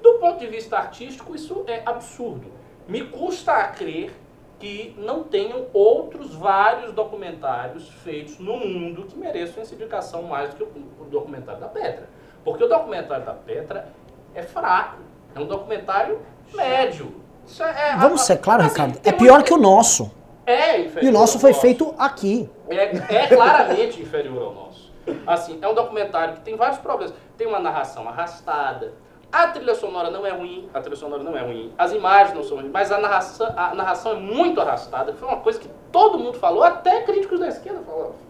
Do 0.00 0.14
ponto 0.14 0.38
de 0.38 0.46
vista 0.46 0.78
artístico, 0.78 1.34
isso 1.34 1.64
é 1.66 1.82
absurdo. 1.84 2.52
Me 2.88 3.04
custa 3.04 3.52
a 3.52 3.68
crer 3.68 4.12
que 4.60 4.94
não 4.98 5.24
tenham 5.24 5.66
outros 5.72 6.34
vários 6.34 6.92
documentários 6.92 7.88
feitos 8.04 8.38
no 8.38 8.58
mundo 8.58 9.04
que 9.04 9.18
mereçam 9.18 9.62
essa 9.62 9.74
indicação 9.74 10.22
mais 10.24 10.52
do 10.52 10.66
que 10.66 10.78
o 11.00 11.04
documentário 11.06 11.60
da 11.60 11.66
Petra. 11.66 12.08
Porque 12.44 12.62
o 12.62 12.68
documentário 12.68 13.24
da 13.24 13.32
Petra 13.32 13.88
é 14.34 14.42
fraco. 14.42 14.98
É 15.34 15.40
um 15.40 15.46
documentário 15.46 16.20
médio. 16.54 17.14
É, 17.58 17.96
Vamos 17.96 18.20
ser 18.22 18.36
claro, 18.36 18.62
assim, 18.62 18.70
Ricardo. 18.70 19.00
É 19.02 19.12
pior 19.12 19.42
que 19.42 19.52
o 19.52 19.56
nosso. 19.56 20.12
É 20.46 20.80
inferior. 20.82 21.04
E 21.04 21.08
o 21.08 21.12
nosso 21.12 21.38
foi 21.38 21.50
nosso. 21.50 21.62
feito 21.62 21.94
aqui. 21.98 22.48
É, 22.68 23.16
é 23.16 23.26
claramente 23.28 24.00
inferior 24.00 24.42
ao 24.42 24.54
nosso. 24.54 24.92
Assim, 25.26 25.58
é 25.62 25.68
um 25.68 25.74
documentário 25.74 26.34
que 26.34 26.40
tem 26.40 26.54
vários 26.54 26.78
problemas. 26.78 27.14
Tem 27.36 27.46
uma 27.46 27.58
narração 27.58 28.06
arrastada. 28.06 28.92
A 29.32 29.46
trilha 29.46 29.76
sonora 29.76 30.10
não 30.10 30.26
é 30.26 30.30
ruim, 30.30 30.68
a 30.74 30.80
trilha 30.80 30.96
sonora 30.96 31.22
não 31.22 31.36
é 31.36 31.40
ruim, 31.40 31.72
as 31.78 31.92
imagens 31.92 32.34
não 32.34 32.42
são 32.42 32.56
ruins, 32.56 32.70
mas 32.72 32.90
a 32.90 32.98
narração, 32.98 33.46
a 33.56 33.74
narração 33.74 34.12
é 34.12 34.16
muito 34.16 34.60
arrastada. 34.60 35.14
Foi 35.14 35.28
uma 35.28 35.38
coisa 35.38 35.60
que 35.60 35.68
todo 35.92 36.18
mundo 36.18 36.38
falou, 36.38 36.64
até 36.64 37.02
críticos 37.02 37.38
da 37.38 37.46
esquerda 37.46 37.80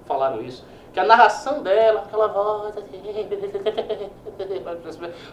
falaram 0.04 0.42
isso. 0.42 0.62
Que 0.92 1.00
a 1.00 1.04
narração 1.04 1.62
dela, 1.62 2.00
aquela 2.00 2.26
voz 2.26 2.76
assim, 2.76 3.00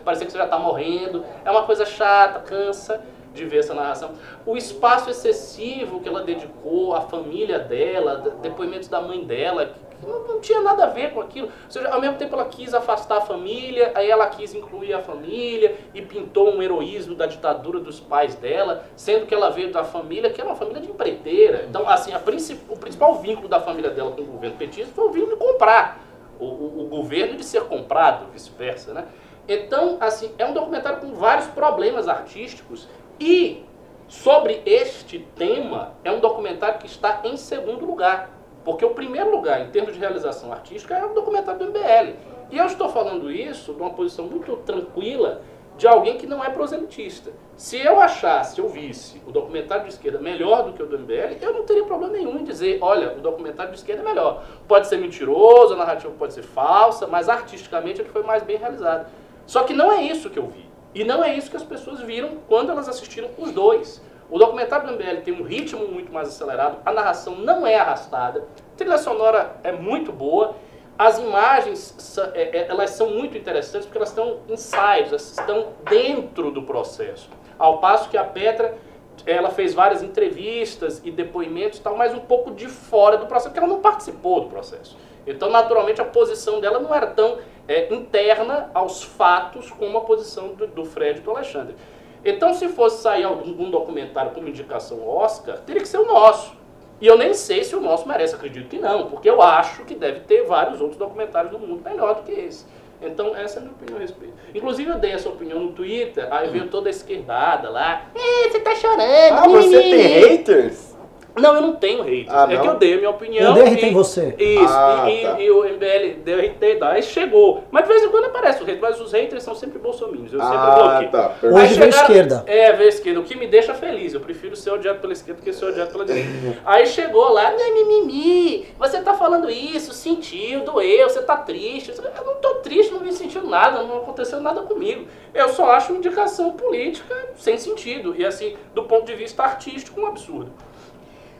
parecia 0.05 0.25
que 0.25 0.31
você 0.31 0.37
já 0.37 0.45
está 0.45 0.57
morrendo, 0.57 1.25
é 1.43 1.51
uma 1.51 1.63
coisa 1.63 1.85
chata, 1.85 2.39
cansa 2.39 3.01
de 3.33 3.43
ver 3.43 3.59
essa 3.59 3.73
narração. 3.73 4.11
O 4.45 4.55
espaço 4.55 5.09
excessivo 5.09 5.99
que 5.99 6.07
ela 6.07 6.23
dedicou 6.23 6.95
à 6.95 7.01
família 7.01 7.59
dela, 7.59 8.37
depoimentos 8.41 8.87
da 8.87 9.01
mãe 9.01 9.25
dela, 9.25 9.73
não, 10.01 10.27
não, 10.27 10.39
tinha 10.39 10.61
nada 10.61 10.85
a 10.85 10.87
ver 10.87 11.11
com 11.13 11.21
aquilo. 11.21 11.47
Ou 11.47 11.71
seja, 11.71 11.89
ao 11.89 11.99
mesmo 11.99 12.17
tempo 12.17 12.35
ela 12.35 12.45
quis 12.45 12.73
afastar 12.73 13.17
a 13.17 13.21
família, 13.21 13.91
aí 13.95 14.09
ela 14.09 14.27
quis 14.27 14.53
incluir 14.53 14.93
a 14.93 15.01
família 15.01 15.75
e 15.93 16.01
pintou 16.01 16.53
um 16.53 16.61
heroísmo 16.61 17.15
da 17.15 17.25
ditadura 17.25 17.79
dos 17.79 17.99
pais 17.99 18.35
dela, 18.35 18.85
sendo 18.95 19.25
que 19.25 19.33
ela 19.33 19.49
veio 19.49 19.71
da 19.71 19.83
família 19.83 20.29
que 20.29 20.39
era 20.39 20.49
uma 20.49 20.55
família 20.55 20.81
de 20.81 20.89
empreiteira. 20.89 21.65
Então, 21.67 21.87
assim, 21.87 22.11
princip, 22.19 22.61
o 22.69 22.77
principal 22.77 23.15
vínculo 23.15 23.47
da 23.47 23.59
família 23.59 23.89
dela 23.89 24.11
com 24.11 24.21
o 24.21 24.25
governo 24.25 24.57
petista 24.57 24.93
foi 24.93 25.05
o 25.05 25.11
vínculo 25.11 25.35
de 25.35 25.39
comprar. 25.39 25.99
O, 26.39 26.45
o, 26.45 26.81
o 26.81 26.87
governo 26.87 27.35
de 27.35 27.43
ser 27.43 27.63
comprado, 27.63 28.31
vice-versa, 28.31 28.93
né? 28.93 29.07
Então, 29.47 29.97
assim, 29.99 30.31
é 30.37 30.45
um 30.45 30.53
documentário 30.53 30.99
com 30.99 31.13
vários 31.13 31.47
problemas 31.47 32.07
artísticos 32.07 32.87
e 33.19 33.63
sobre 34.07 34.61
este 34.65 35.19
tema 35.19 35.93
é 36.03 36.11
um 36.11 36.19
documentário 36.19 36.79
que 36.79 36.85
está 36.85 37.21
em 37.23 37.37
segundo 37.37 37.85
lugar. 37.85 38.36
Porque 38.67 38.83
o 38.83 38.89
primeiro 38.89 39.31
lugar, 39.31 39.61
em 39.61 39.69
termos 39.69 39.93
de 39.93 39.99
realização 40.01 40.51
artística, 40.51 40.93
é 40.93 41.05
o 41.05 41.13
documentário 41.13 41.57
do 41.57 41.67
MBL. 41.67 42.17
E 42.51 42.57
eu 42.57 42.65
estou 42.65 42.89
falando 42.89 43.31
isso 43.31 43.73
de 43.73 43.81
uma 43.81 43.91
posição 43.91 44.25
muito 44.25 44.57
tranquila 44.57 45.41
de 45.77 45.87
alguém 45.87 46.17
que 46.17 46.27
não 46.27 46.43
é 46.43 46.49
proselitista. 46.49 47.31
Se 47.55 47.77
eu 47.77 47.97
achasse, 47.97 48.59
eu 48.59 48.67
visse 48.67 49.21
o 49.25 49.31
documentário 49.31 49.85
de 49.85 49.93
esquerda 49.93 50.19
melhor 50.19 50.65
do 50.65 50.73
que 50.73 50.83
o 50.83 50.85
do 50.85 50.99
MBL, 50.99 51.37
eu 51.41 51.53
não 51.53 51.63
teria 51.63 51.85
problema 51.85 52.11
nenhum 52.11 52.39
em 52.39 52.43
dizer, 52.43 52.79
olha, 52.81 53.13
o 53.13 53.21
documentário 53.21 53.71
de 53.71 53.77
esquerda 53.77 54.01
é 54.01 54.05
melhor. 54.05 54.43
Pode 54.67 54.87
ser 54.87 54.97
mentiroso, 54.97 55.73
a 55.73 55.77
narrativa 55.77 56.13
pode 56.19 56.33
ser 56.33 56.43
falsa, 56.43 57.07
mas 57.07 57.29
artisticamente 57.29 58.01
ele 58.01 58.09
foi 58.09 58.23
mais 58.23 58.43
bem 58.43 58.57
realizado. 58.57 59.09
Só 59.45 59.63
que 59.63 59.71
não 59.71 59.89
é 59.89 60.01
isso 60.01 60.29
que 60.29 60.39
eu 60.39 60.47
vi. 60.47 60.65
E 60.93 61.05
não 61.05 61.23
é 61.23 61.33
isso 61.33 61.49
que 61.49 61.55
as 61.55 61.63
pessoas 61.63 62.01
viram 62.01 62.31
quando 62.49 62.69
elas 62.69 62.89
assistiram 62.89 63.29
os 63.37 63.49
dois. 63.53 64.01
O 64.29 64.37
documentário 64.37 64.87
do 64.87 64.93
MBL 64.93 65.21
tem 65.23 65.33
um 65.33 65.43
ritmo 65.43 65.87
muito 65.87 66.11
mais 66.11 66.27
acelerado, 66.27 66.79
a 66.85 66.91
narração 66.91 67.35
não 67.35 67.65
é 67.65 67.75
arrastada, 67.75 68.45
a 68.73 68.77
trilha 68.77 68.97
sonora 68.97 69.55
é 69.63 69.71
muito 69.71 70.11
boa, 70.11 70.55
as 70.97 71.19
imagens 71.19 72.17
é, 72.33 72.57
é, 72.57 72.67
elas 72.69 72.89
são 72.89 73.11
muito 73.11 73.37
interessantes 73.37 73.85
porque 73.85 73.97
elas 73.97 74.09
estão 74.09 74.39
ensaios, 74.49 75.09
elas 75.09 75.31
estão 75.31 75.67
dentro 75.89 76.51
do 76.51 76.63
processo. 76.63 77.29
Ao 77.57 77.77
passo 77.77 78.09
que 78.09 78.17
a 78.17 78.23
Petra 78.23 78.77
ela 79.25 79.49
fez 79.49 79.73
várias 79.73 80.01
entrevistas 80.01 81.01
e 81.03 81.11
depoimentos, 81.11 81.79
tal, 81.79 81.95
mas 81.95 82.13
um 82.13 82.19
pouco 82.19 82.51
de 82.51 82.67
fora 82.67 83.17
do 83.17 83.25
processo, 83.27 83.49
porque 83.49 83.59
ela 83.59 83.67
não 83.67 83.81
participou 83.81 84.41
do 84.41 84.47
processo. 84.47 84.97
Então, 85.25 85.49
naturalmente, 85.49 86.01
a 86.01 86.05
posição 86.05 86.59
dela 86.59 86.79
não 86.79 86.93
era 86.93 87.07
tão 87.07 87.37
é, 87.67 87.93
interna 87.93 88.71
aos 88.73 89.03
fatos 89.03 89.69
como 89.71 89.97
a 89.97 90.01
posição 90.01 90.53
do, 90.53 90.67
do 90.67 90.85
Fred 90.85 91.19
e 91.19 91.21
do 91.21 91.31
Alexandre. 91.31 91.75
Então, 92.23 92.53
se 92.53 92.67
fosse 92.69 93.01
sair 93.01 93.23
algum 93.23 93.69
documentário 93.69 94.31
como 94.31 94.47
indicação 94.47 95.07
Oscar, 95.07 95.59
teria 95.59 95.81
que 95.81 95.87
ser 95.87 95.97
o 95.97 96.05
nosso. 96.05 96.55
E 96.99 97.05
eu 97.05 97.17
nem 97.17 97.33
sei 97.33 97.63
se 97.63 97.75
o 97.75 97.81
nosso 97.81 98.07
merece, 98.07 98.33
acredito 98.35 98.67
que 98.67 98.79
não, 98.79 99.07
porque 99.07 99.29
eu 99.29 99.41
acho 99.41 99.85
que 99.85 99.93
deve 99.93 100.21
ter 100.21 100.43
vários 100.43 100.81
outros 100.81 100.97
documentários 100.97 101.51
do 101.51 101.59
mundo 101.59 101.81
melhor 101.83 102.15
do 102.15 102.23
que 102.23 102.31
esse. 102.31 102.65
Então, 102.99 103.35
essa 103.35 103.57
é 103.57 103.59
a 103.59 103.61
minha 103.61 103.73
opinião 103.73 103.97
a 103.97 104.01
respeito. 104.01 104.33
Inclusive, 104.55 104.89
eu 104.89 104.97
dei 104.97 105.11
essa 105.11 105.29
opinião 105.29 105.59
no 105.59 105.71
Twitter, 105.71 106.27
aí 106.31 106.49
veio 106.49 106.67
toda 106.67 106.89
a 106.89 106.91
esquerdada 106.91 107.69
lá. 107.69 108.07
você 108.51 108.59
tá 108.59 108.75
chorando. 108.75 109.01
Ah, 109.01 109.47
você 109.47 109.81
tem 109.81 110.01
haters? 110.01 110.96
Não, 111.41 111.55
eu 111.55 111.61
não 111.61 111.75
tenho 111.75 112.03
haters. 112.03 112.29
Ah, 112.29 112.47
é 112.49 112.57
que 112.57 112.67
eu 112.67 112.75
dei 112.75 112.93
a 112.93 112.97
minha 112.97 113.09
opinião. 113.09 113.55
Eu 113.57 113.63
dei 113.63 113.73
RT 113.73 113.83
em 113.83 113.93
você. 113.93 114.35
Isso. 114.37 114.73
Ah, 114.73 115.09
e, 115.09 115.21
tá. 115.21 115.39
e, 115.39 115.51
o 115.51 115.63
MBL 115.63 116.21
deu 116.23 116.39
RT, 116.39 116.83
aí 116.83 117.03
chegou. 117.03 117.63
Mas 117.71 117.83
de 117.83 117.89
vez 117.89 118.03
em 118.03 118.09
quando 118.09 118.25
aparece 118.25 118.61
o 118.61 118.65
hater, 118.65 118.81
mas 118.81 118.99
os 118.99 119.11
haters 119.11 119.43
são 119.43 119.55
sempre 119.55 119.79
bolsominions. 119.79 120.33
Eu 120.33 120.39
sempre 120.39 120.57
ah, 120.57 121.07
Tá, 121.11 121.35
Hoje 121.43 121.75
veio 121.75 121.89
esquerda. 121.89 122.43
É, 122.47 122.73
veio 122.73 122.89
esquerda. 122.89 123.19
O 123.19 123.23
que 123.23 123.35
me 123.37 123.47
deixa 123.47 123.73
feliz. 123.73 124.13
Eu 124.13 124.19
prefiro 124.19 124.55
ser 124.55 124.71
odiado 124.71 124.99
pela 124.99 125.13
esquerda 125.13 125.41
do 125.41 125.43
que 125.43 125.53
ser 125.53 125.65
odiado 125.65 125.91
pela 125.91 126.05
direita. 126.05 126.29
aí 126.65 126.85
chegou 126.85 127.29
lá, 127.31 127.51
né, 127.51 127.69
mimimi, 127.71 128.67
você 128.77 129.01
tá 129.01 129.13
falando 129.13 129.49
isso, 129.49 129.93
sentiu, 129.93 130.61
doeu, 130.61 131.09
você 131.09 131.21
tá 131.21 131.37
triste. 131.37 131.93
Eu 131.97 132.25
não 132.25 132.35
tô 132.35 132.55
triste, 132.55 132.93
não 132.93 133.01
me 133.01 133.11
sentindo 133.11 133.47
nada, 133.47 133.83
não 133.83 133.97
aconteceu 133.97 134.41
nada 134.41 134.61
comigo. 134.61 135.07
Eu 135.33 135.49
só 135.49 135.71
acho 135.71 135.91
uma 135.91 135.99
indicação 135.99 136.51
política 136.51 137.15
sem 137.37 137.57
sentido. 137.57 138.15
E 138.17 138.25
assim, 138.25 138.55
do 138.73 138.83
ponto 138.83 139.05
de 139.05 139.13
vista 139.13 139.43
artístico, 139.43 140.01
um 140.01 140.07
absurdo. 140.07 140.51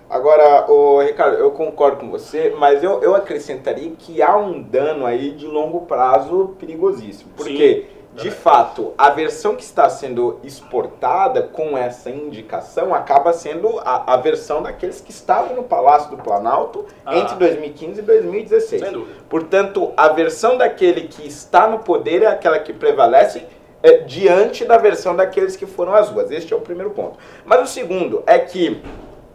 Agora, 0.10 0.72
o 0.72 1.02
Ricardo, 1.02 1.38
eu 1.38 1.52
concordo 1.52 1.98
com 1.98 2.10
você, 2.10 2.54
mas 2.58 2.82
eu, 2.82 3.04
eu 3.04 3.14
acrescentaria 3.14 3.92
que 3.98 4.22
há 4.22 4.38
um 4.38 4.62
dano 4.62 5.06
aí 5.06 5.32
de 5.32 5.46
longo 5.46 5.82
prazo 5.82 6.56
perigosíssimo. 6.58 7.30
Porque, 7.36 7.88
Sim. 8.16 8.24
de 8.24 8.32
fato, 8.32 8.94
a 8.98 9.10
versão 9.10 9.54
que 9.54 9.64
está 9.64 9.90
sendo 9.90 10.40
exportada 10.46 11.42
com 11.44 11.78
essa 11.78 12.10
indicação 12.10 12.96
acaba 12.96 13.34
sendo 13.34 13.80
a, 13.80 14.14
a 14.14 14.18
versão 14.18 14.64
daqueles 14.64 15.02
que 15.02 15.12
estavam 15.12 15.58
no 15.58 15.64
Palácio 15.64 16.10
do 16.10 16.24
Planalto 16.24 16.86
ah. 17.06 17.18
entre 17.18 17.36
2015 17.36 18.00
e 18.00 18.04
2016. 18.04 18.84
Portanto, 19.28 19.92
a 19.98 20.08
versão 20.08 20.58
daquele 20.58 21.10
que 21.10 21.28
está 21.28 21.68
no 21.68 21.80
poder 21.80 22.24
é 22.24 22.28
aquela 22.28 22.60
que 22.60 22.72
prevalece 22.72 23.44
é, 23.84 23.98
diante 23.98 24.64
da 24.64 24.78
versão 24.78 25.14
daqueles 25.14 25.58
que 25.58 25.66
foram 25.66 25.94
às 25.94 26.08
ruas. 26.10 26.32
Este 26.32 26.54
é 26.54 26.56
o 26.56 26.62
primeiro 26.62 26.92
ponto. 26.92 27.20
Mas 27.46 27.62
o 27.62 27.68
segundo 27.68 28.24
é 28.26 28.40
que, 28.40 28.82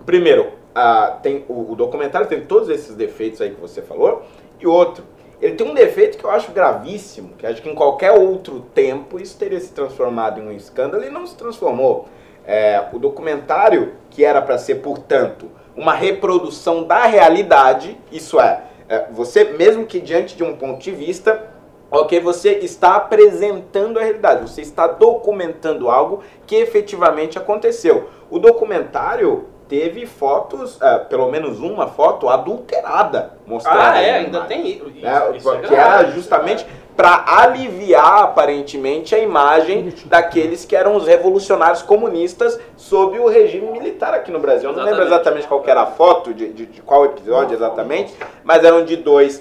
primeiro, 0.07 0.62
ah, 0.75 1.19
tem 1.23 1.45
o, 1.49 1.73
o, 1.73 1.76
documentário 1.76 2.26
tem 2.26 2.41
todos 2.43 2.69
esses 2.69 2.95
defeitos 2.95 3.41
aí 3.41 3.50
que 3.50 3.61
você 3.61 3.83
falou. 3.83 4.23
E 4.61 4.67
outro, 4.67 5.05
ele 5.41 5.55
tem 5.55 5.69
um 5.69 5.75
defeito 5.75 6.17
que 6.17 6.25
eu 6.25 6.31
acho 6.31 6.52
gravíssimo, 6.52 7.35
que 7.37 7.47
acho 7.47 7.61
que 7.61 7.69
em 7.69 7.75
qualquer 7.75 8.12
outro 8.12 8.61
tempo 8.75 9.19
isso 9.19 9.37
teria 9.37 9.61
se 9.61 9.73
transformado 9.73 10.41
em 10.41 10.47
um 10.47 10.52
escândalo 10.52 11.05
e 11.05 11.11
não 11.11 11.26
se 11.26 11.37
transformou. 11.37 12.09
É, 12.47 12.85
o 12.93 12.99
documentário, 12.99 13.95
que 14.11 14.25
era 14.25 14.41
para 14.41 14.59
ser, 14.59 14.76
portanto, 14.76 15.49
uma 15.76 15.95
reprodução 15.95 16.85
da 16.85 17.05
realidade, 17.07 17.99
isso 18.11 18.41
é, 18.41 18.62
é, 18.88 19.07
você, 19.11 19.45
mesmo 19.45 19.87
que 19.87 20.00
diante 20.00 20.37
de 20.37 20.43
um 20.43 20.57
ponto 20.57 20.81
de 20.81 20.91
vista, 20.91 21.50
ok, 21.91 22.21
você 22.21 22.52
está 22.59 22.97
apresentando 22.97 23.99
a 23.99 24.02
realidade, 24.02 24.49
você 24.49 24.61
está 24.61 24.87
documentando 24.87 25.91
algo 25.91 26.23
que 26.47 26.57
efetivamente 26.57 27.38
aconteceu. 27.38 28.09
O 28.31 28.38
documentário, 28.38 29.47
teve 29.73 30.05
fotos, 30.05 30.76
uh, 30.76 31.07
pelo 31.09 31.31
menos 31.31 31.59
uma 31.59 31.87
foto 31.87 32.29
adulterada 32.29 33.38
mostrando. 33.47 33.81
Ah, 33.81 33.99
é, 33.99 34.19
ainda 34.19 34.43
tem 34.43 34.69
isso. 34.69 34.93
É, 35.02 35.35
isso 35.35 35.50
é 35.50 35.59
que 35.61 35.75
era 35.75 36.11
justamente 36.11 36.67
para 36.95 37.25
aliviar 37.26 38.25
aparentemente 38.25 39.14
a 39.14 39.19
imagem 39.19 39.95
daqueles 40.05 40.67
que 40.67 40.76
eram 40.76 40.95
os 40.95 41.07
revolucionários 41.07 41.81
comunistas 41.81 42.61
sob 42.76 43.19
o 43.19 43.26
regime 43.29 43.71
militar 43.71 44.12
aqui 44.12 44.31
no 44.31 44.38
Brasil. 44.38 44.69
Eu 44.69 44.76
não 44.76 44.85
lembro 44.85 45.05
exatamente 45.05 45.49
qual 45.49 45.64
era 45.67 45.81
a 45.81 45.87
foto, 45.87 46.35
de, 46.35 46.52
de, 46.52 46.67
de 46.67 46.83
qual 46.83 47.07
episódio 47.07 47.57
exatamente, 47.57 48.14
mas 48.45 48.62
eram 48.62 48.85
de 48.85 48.97
dois 48.97 49.38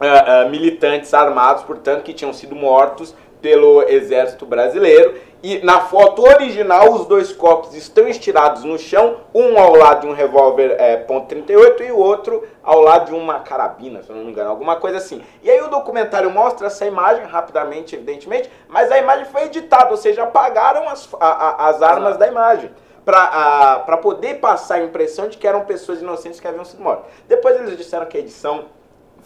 uh, 0.00 0.46
uh, 0.46 0.48
militantes 0.48 1.12
armados, 1.12 1.64
portanto, 1.64 2.02
que 2.02 2.14
tinham 2.14 2.32
sido 2.32 2.56
mortos 2.56 3.14
pelo 3.42 3.82
exército 3.82 4.46
brasileiro 4.46 5.16
e 5.46 5.64
na 5.64 5.82
foto 5.82 6.22
original 6.22 6.92
os 6.92 7.06
dois 7.06 7.32
copos 7.32 7.72
estão 7.72 8.08
estirados 8.08 8.64
no 8.64 8.76
chão, 8.76 9.18
um 9.32 9.56
ao 9.56 9.76
lado 9.76 10.00
de 10.00 10.08
um 10.08 10.12
revólver 10.12 10.74
é, 10.76 11.06
.38 11.06 11.86
e 11.86 11.92
o 11.92 11.98
outro 11.98 12.44
ao 12.64 12.80
lado 12.80 13.06
de 13.06 13.14
uma 13.14 13.38
carabina, 13.38 14.02
se 14.02 14.10
eu 14.10 14.16
não 14.16 14.24
me 14.24 14.32
engano, 14.32 14.50
alguma 14.50 14.74
coisa 14.74 14.96
assim. 14.96 15.22
E 15.44 15.48
aí 15.48 15.62
o 15.62 15.68
documentário 15.68 16.28
mostra 16.32 16.66
essa 16.66 16.84
imagem 16.84 17.24
rapidamente, 17.26 17.94
evidentemente, 17.94 18.50
mas 18.66 18.90
a 18.90 18.98
imagem 18.98 19.26
foi 19.26 19.44
editada, 19.44 19.92
ou 19.92 19.96
seja, 19.96 20.24
apagaram 20.24 20.88
as, 20.88 21.08
a, 21.20 21.28
a, 21.28 21.68
as 21.68 21.80
armas 21.80 22.16
Exato. 22.16 22.18
da 22.18 22.26
imagem 22.26 22.70
para 23.04 23.98
poder 23.98 24.40
passar 24.40 24.74
a 24.76 24.82
impressão 24.82 25.28
de 25.28 25.38
que 25.38 25.46
eram 25.46 25.64
pessoas 25.64 26.02
inocentes 26.02 26.40
que 26.40 26.48
haviam 26.48 26.64
sido 26.64 26.82
mortas. 26.82 27.06
Depois 27.28 27.54
eles 27.54 27.76
disseram 27.76 28.06
que 28.06 28.16
a 28.16 28.20
edição 28.20 28.64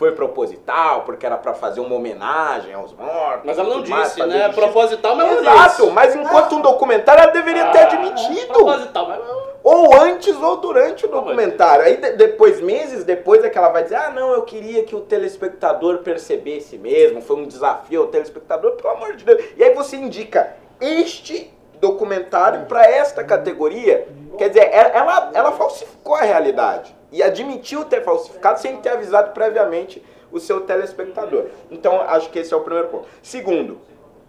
foi 0.00 0.12
proposital, 0.12 1.02
porque 1.02 1.26
era 1.26 1.36
pra 1.36 1.52
fazer 1.52 1.78
uma 1.80 1.94
homenagem 1.94 2.72
aos 2.72 2.90
mortos. 2.94 3.42
Mas 3.44 3.58
ela 3.58 3.68
não 3.68 3.86
mais, 3.86 4.04
disse, 4.08 4.18
fazer 4.18 4.30
né? 4.32 4.44
justiça. 4.46 4.60
Proposital, 4.62 5.14
mas 5.14 5.26
ela 5.30 5.40
Exato, 5.42 5.82
disse. 5.82 5.90
mas 5.92 6.16
enquanto 6.16 6.54
um 6.56 6.62
documentário 6.62 7.22
ela 7.24 7.32
deveria 7.32 7.66
ter 7.66 7.80
admitido. 7.80 8.46
Proposital, 8.50 9.06
mas 9.08 9.20
Ou 9.62 9.94
antes 10.00 10.34
ou 10.38 10.56
durante 10.56 11.04
o 11.04 11.08
documentário. 11.10 11.84
Aí 11.84 11.98
de- 11.98 12.12
depois, 12.12 12.62
meses 12.62 13.04
depois, 13.04 13.44
é 13.44 13.50
que 13.50 13.58
ela 13.58 13.68
vai 13.68 13.82
dizer, 13.82 13.96
ah 13.96 14.08
não, 14.08 14.32
eu 14.32 14.40
queria 14.40 14.84
que 14.84 14.96
o 14.96 15.00
telespectador 15.02 15.98
percebesse 15.98 16.78
mesmo, 16.78 17.20
foi 17.20 17.36
um 17.36 17.44
desafio 17.46 18.00
ao 18.00 18.06
telespectador, 18.08 18.72
pelo 18.76 18.94
amor 18.94 19.16
de 19.16 19.22
Deus. 19.22 19.44
E 19.54 19.62
aí 19.62 19.74
você 19.74 19.96
indica 19.96 20.54
este 20.80 21.52
documentário 21.78 22.64
para 22.64 22.86
esta 22.86 23.22
categoria. 23.22 24.08
Quer 24.38 24.48
dizer, 24.48 24.62
é- 24.62 24.92
ela, 24.94 25.30
ela 25.34 25.52
falsificou 25.52 26.14
a 26.14 26.22
realidade. 26.22 26.98
E 27.12 27.22
admitiu 27.22 27.84
ter 27.84 28.02
falsificado 28.02 28.60
sem 28.60 28.76
ter 28.76 28.90
avisado 28.90 29.32
previamente 29.32 30.02
o 30.30 30.38
seu 30.38 30.60
telespectador. 30.60 31.46
Então, 31.70 32.00
acho 32.02 32.30
que 32.30 32.38
esse 32.38 32.54
é 32.54 32.56
o 32.56 32.60
primeiro 32.60 32.88
ponto. 32.88 33.06
Segundo, 33.22 33.80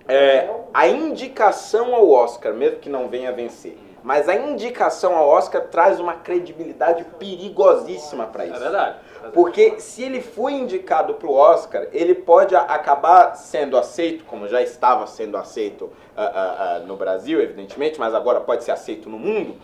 é, 0.08 0.50
a 0.74 0.88
indicação 0.88 1.94
ao 1.94 2.10
Oscar, 2.10 2.54
mesmo 2.54 2.80
que 2.80 2.90
não 2.90 3.08
venha 3.08 3.32
vencer, 3.32 3.78
mas 4.04 4.28
a 4.28 4.36
indicação 4.36 5.16
ao 5.16 5.28
Oscar 5.28 5.62
traz 5.68 6.00
uma 6.00 6.16
credibilidade 6.16 7.04
perigosíssima 7.20 8.26
para 8.26 8.46
é 8.46 8.48
isso. 8.48 8.60
verdade. 8.60 8.96
Porque 9.34 9.80
se 9.80 10.04
ele 10.04 10.22
foi 10.22 10.54
indicado 10.54 11.14
para 11.14 11.28
o 11.28 11.34
Oscar, 11.34 11.88
ele 11.94 12.16
pode 12.16 12.56
acabar 12.56 13.36
sendo 13.36 13.78
aceito, 13.78 14.26
como 14.26 14.48
já 14.48 14.62
estava 14.62 15.06
sendo 15.06 15.38
aceito 15.38 15.92
ah, 16.18 16.32
ah, 16.34 16.76
ah, 16.76 16.80
no 16.80 16.96
Brasil, 16.96 17.40
evidentemente, 17.40 18.00
mas 18.00 18.16
agora 18.16 18.42
pode 18.42 18.64
ser 18.64 18.72
aceito 18.72 19.08
no 19.08 19.20
mundo, 19.20 19.56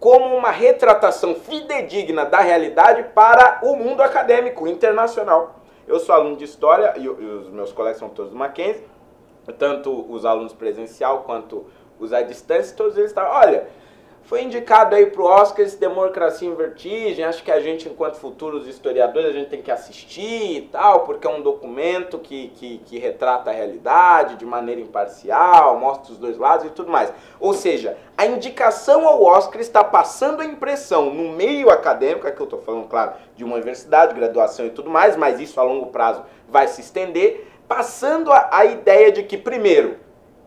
como 0.00 0.34
uma 0.34 0.50
retratação 0.50 1.34
fidedigna 1.34 2.24
da 2.24 2.40
realidade 2.40 3.04
para 3.14 3.60
o 3.62 3.76
mundo 3.76 4.02
acadêmico 4.02 4.66
internacional. 4.66 5.56
Eu 5.86 6.00
sou 6.00 6.14
aluno 6.14 6.36
de 6.36 6.44
História 6.44 6.94
e, 6.96 7.06
os 7.06 7.50
meus 7.50 7.70
colegas 7.70 7.98
são 7.98 8.08
todos 8.08 8.32
do 8.32 8.38
Mackenzie, 8.38 8.82
tanto 9.58 10.10
os 10.10 10.24
alunos 10.24 10.54
presencial 10.54 11.24
quanto 11.24 11.66
os 11.98 12.14
à 12.14 12.22
distância, 12.22 12.74
todos 12.74 12.96
eles 12.96 13.10
estavam, 13.10 13.32
olha, 13.32 13.68
foi 14.24 14.44
indicado 14.44 14.94
aí 14.94 15.06
pro 15.06 15.24
Oscar 15.24 15.64
esse 15.64 15.76
Democracia 15.76 16.48
em 16.48 16.54
Vertigem, 16.54 17.24
acho 17.24 17.42
que 17.42 17.50
a 17.50 17.60
gente, 17.60 17.88
enquanto 17.88 18.14
futuros 18.14 18.66
historiadores, 18.68 19.30
a 19.30 19.32
gente 19.32 19.50
tem 19.50 19.60
que 19.60 19.70
assistir 19.70 20.56
e 20.56 20.62
tal, 20.70 21.00
porque 21.00 21.26
é 21.26 21.30
um 21.30 21.42
documento 21.42 22.18
que, 22.18 22.48
que, 22.54 22.78
que 22.78 22.98
retrata 22.98 23.50
a 23.50 23.52
realidade 23.52 24.36
de 24.36 24.46
maneira 24.46 24.80
imparcial, 24.80 25.78
mostra 25.80 26.12
os 26.12 26.18
dois 26.18 26.38
lados 26.38 26.66
e 26.66 26.70
tudo 26.70 26.90
mais. 26.90 27.12
Ou 27.40 27.52
seja, 27.52 27.96
a 28.16 28.24
indicação 28.24 29.06
ao 29.06 29.22
Oscar 29.22 29.60
está 29.60 29.82
passando 29.82 30.42
a 30.42 30.44
impressão 30.44 31.12
no 31.12 31.32
meio 31.32 31.70
acadêmico, 31.70 32.26
aqui 32.26 32.40
eu 32.40 32.44
estou 32.44 32.60
falando, 32.60 32.86
claro, 32.86 33.14
de 33.34 33.42
uma 33.42 33.56
universidade, 33.56 34.14
graduação 34.14 34.64
e 34.66 34.70
tudo 34.70 34.88
mais, 34.88 35.16
mas 35.16 35.40
isso 35.40 35.58
a 35.58 35.64
longo 35.64 35.86
prazo 35.86 36.22
vai 36.48 36.68
se 36.68 36.80
estender, 36.80 37.48
passando 37.66 38.32
a, 38.32 38.48
a 38.52 38.64
ideia 38.64 39.10
de 39.10 39.22
que, 39.22 39.36
primeiro, 39.36 39.96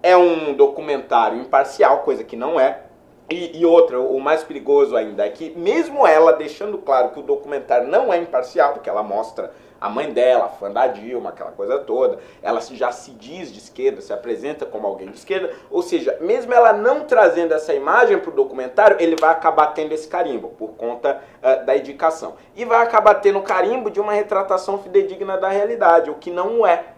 é 0.02 0.16
um 0.16 0.54
documentário 0.54 1.40
imparcial, 1.40 2.00
coisa 2.00 2.24
que 2.24 2.36
não 2.36 2.60
é. 2.60 2.82
E, 3.30 3.60
e 3.60 3.66
outra, 3.66 4.00
o 4.00 4.20
mais 4.20 4.44
perigoso 4.44 4.96
ainda 4.96 5.26
é 5.26 5.30
que, 5.30 5.52
mesmo 5.58 6.06
ela 6.06 6.34
deixando 6.34 6.78
claro 6.78 7.10
que 7.12 7.20
o 7.20 7.24
documentário 7.24 7.88
não 7.88 8.14
é 8.14 8.18
imparcial, 8.18 8.74
porque 8.74 8.90
ela 8.90 9.02
mostra 9.02 9.52
a 9.80 9.90
mãe 9.90 10.14
dela, 10.14 10.48
fã 10.48 10.72
da 10.72 10.88
Dilma, 10.88 11.32
aquela 11.32 11.52
coisa 11.52 11.78
toda, 11.80 12.18
ela 12.42 12.62
se- 12.62 12.76
já 12.76 12.90
se 12.92 13.12
diz 13.12 13.52
de 13.52 13.60
esquerda, 13.60 14.00
se 14.02 14.14
apresenta 14.14 14.66
como 14.66 14.88
alguém 14.88 15.10
de 15.10 15.18
esquerda, 15.18 15.52
ou 15.70 15.82
seja, 15.82 16.18
mesmo 16.22 16.54
ela 16.54 16.72
não 16.72 17.02
trazendo 17.02 17.54
essa 17.54 17.74
imagem 17.74 18.18
para 18.18 18.30
o 18.30 18.34
documentário, 18.34 18.96
ele 19.00 19.18
vai 19.20 19.32
acabar 19.32 19.68
tendo 19.68 19.92
esse 19.92 20.08
carimbo, 20.08 20.50
por 20.50 20.72
conta 20.76 21.20
ah, 21.42 21.56
da 21.56 21.76
indicação. 21.76 22.36
E 22.56 22.64
vai 22.64 22.82
acabar 22.82 23.16
tendo 23.16 23.40
o 23.40 23.44
carimbo 23.44 23.90
de 23.90 24.00
uma 24.00 24.14
retratação 24.14 24.78
fidedigna 24.78 25.38
da 25.38 25.50
realidade, 25.50 26.10
o 26.10 26.16
que 26.16 26.32
não 26.32 26.66
é. 26.66 26.93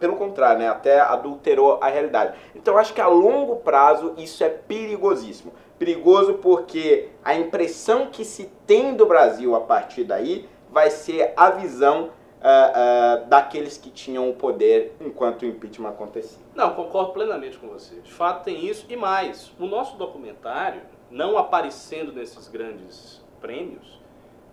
Pelo 0.00 0.16
contrário, 0.16 0.60
né? 0.60 0.68
até 0.68 1.00
adulterou 1.00 1.78
a 1.82 1.88
realidade. 1.88 2.38
Então 2.54 2.78
acho 2.78 2.94
que 2.94 3.00
a 3.00 3.06
longo 3.06 3.56
prazo 3.56 4.14
isso 4.16 4.42
é 4.42 4.48
perigosíssimo. 4.48 5.52
Perigoso 5.78 6.34
porque 6.34 7.08
a 7.24 7.34
impressão 7.34 8.06
que 8.06 8.24
se 8.24 8.46
tem 8.66 8.94
do 8.94 9.04
Brasil 9.04 9.54
a 9.54 9.60
partir 9.60 10.04
daí 10.04 10.48
vai 10.70 10.90
ser 10.90 11.32
a 11.36 11.50
visão 11.50 12.10
ah, 12.40 12.72
ah, 12.74 13.16
daqueles 13.28 13.76
que 13.76 13.90
tinham 13.90 14.28
o 14.28 14.34
poder 14.34 14.96
enquanto 15.00 15.42
o 15.42 15.46
impeachment 15.46 15.90
acontecia. 15.90 16.42
Não, 16.54 16.74
concordo 16.74 17.12
plenamente 17.12 17.58
com 17.58 17.68
você. 17.68 17.96
De 17.96 18.12
fato 18.12 18.44
tem 18.44 18.66
isso 18.66 18.86
e 18.88 18.96
mais. 18.96 19.52
O 19.60 19.66
nosso 19.66 19.96
documentário, 19.96 20.82
não 21.10 21.38
aparecendo 21.38 22.12
nesses 22.12 22.48
grandes 22.48 23.22
prêmios, 23.40 24.01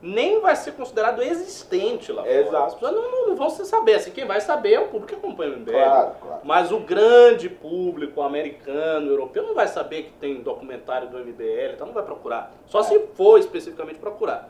nem 0.01 0.39
vai 0.39 0.55
ser 0.55 0.73
considerado 0.73 1.21
existente 1.21 2.11
lá 2.11 2.23
fora. 2.23 2.33
Exato. 2.33 2.65
As 2.65 2.73
pessoas 2.73 2.93
não, 2.93 3.11
não, 3.11 3.27
não 3.29 3.35
vão 3.35 3.49
se 3.49 3.65
saber. 3.65 3.95
Assim, 3.95 4.11
quem 4.11 4.25
vai 4.25 4.39
saber 4.39 4.73
é 4.73 4.79
o 4.79 4.87
público 4.87 5.07
que 5.07 5.15
acompanha 5.15 5.51
o 5.51 5.59
MBL. 5.59 5.71
Claro, 5.71 6.15
claro. 6.21 6.41
Mas 6.43 6.71
o 6.71 6.79
grande 6.79 7.49
público 7.49 8.21
americano, 8.21 9.09
europeu, 9.09 9.43
não 9.43 9.53
vai 9.53 9.67
saber 9.67 10.03
que 10.03 10.11
tem 10.13 10.41
documentário 10.41 11.09
do 11.09 11.17
MBL, 11.19 11.73
então 11.73 11.87
não 11.87 11.93
vai 11.93 12.03
procurar. 12.03 12.51
Só 12.65 12.81
se 12.81 12.97
for 13.13 13.39
especificamente 13.39 13.99
procurar. 13.99 14.49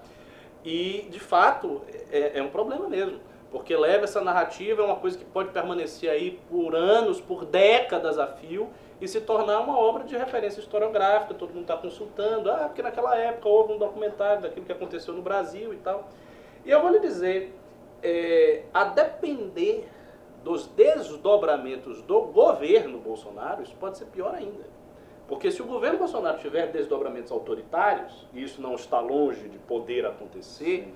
E, 0.64 1.08
de 1.10 1.20
fato, 1.20 1.82
é, 2.12 2.40
é 2.40 2.44
um 2.44 2.50
problema 2.50 2.88
mesmo. 2.88 3.20
Porque 3.52 3.76
leva 3.76 4.04
essa 4.04 4.22
narrativa, 4.22 4.84
é 4.84 4.86
uma 4.86 4.98
coisa 4.98 5.18
que 5.18 5.26
pode 5.26 5.50
permanecer 5.50 6.10
aí 6.12 6.40
por 6.50 6.76
anos, 6.76 7.20
por 7.20 7.46
décadas 7.46 8.20
a 8.20 8.28
fio, 8.28 8.70
e 9.02 9.08
se 9.08 9.22
tornar 9.22 9.62
uma 9.62 9.78
obra 9.78 10.04
de 10.04 10.16
referência 10.18 10.60
historiográfica, 10.60 11.34
todo 11.34 11.50
mundo 11.50 11.62
está 11.62 11.78
consultando, 11.78 12.52
ah, 12.52 12.66
porque 12.66 12.82
naquela 12.82 13.16
época 13.16 13.48
houve 13.48 13.74
um 13.74 13.78
documentário 13.78 14.42
daquilo 14.42 14.66
que 14.66 14.72
aconteceu 14.72 15.14
no 15.14 15.22
Brasil 15.22 15.74
e 15.74 15.78
tal. 15.78 16.10
E 16.66 16.72
eu 16.72 16.82
vou 16.82 16.92
lhe 16.92 17.00
dizer, 17.00 17.56
é, 18.04 18.64
a 18.74 18.84
depender 18.86 19.88
dos 20.44 20.68
desdobramentos 20.68 22.02
do 22.02 22.22
governo 22.22 23.00
Bolsonaro, 23.00 23.64
isso 23.64 23.76
pode 23.76 23.98
ser 23.98 24.06
pior 24.06 24.36
ainda. 24.36 24.66
Porque 25.28 25.52
se 25.52 25.62
o 25.62 25.66
governo 25.66 26.00
Bolsonaro 26.00 26.40
tiver 26.40 26.72
desdobramentos 26.72 27.32
autoritários, 27.32 28.28
e 28.34 28.44
isso 28.44 28.62
não 28.62 28.76
está 28.76 29.00
longe 29.00 29.48
de 29.48 29.60
poder 29.60 30.06
acontecer, 30.06 30.92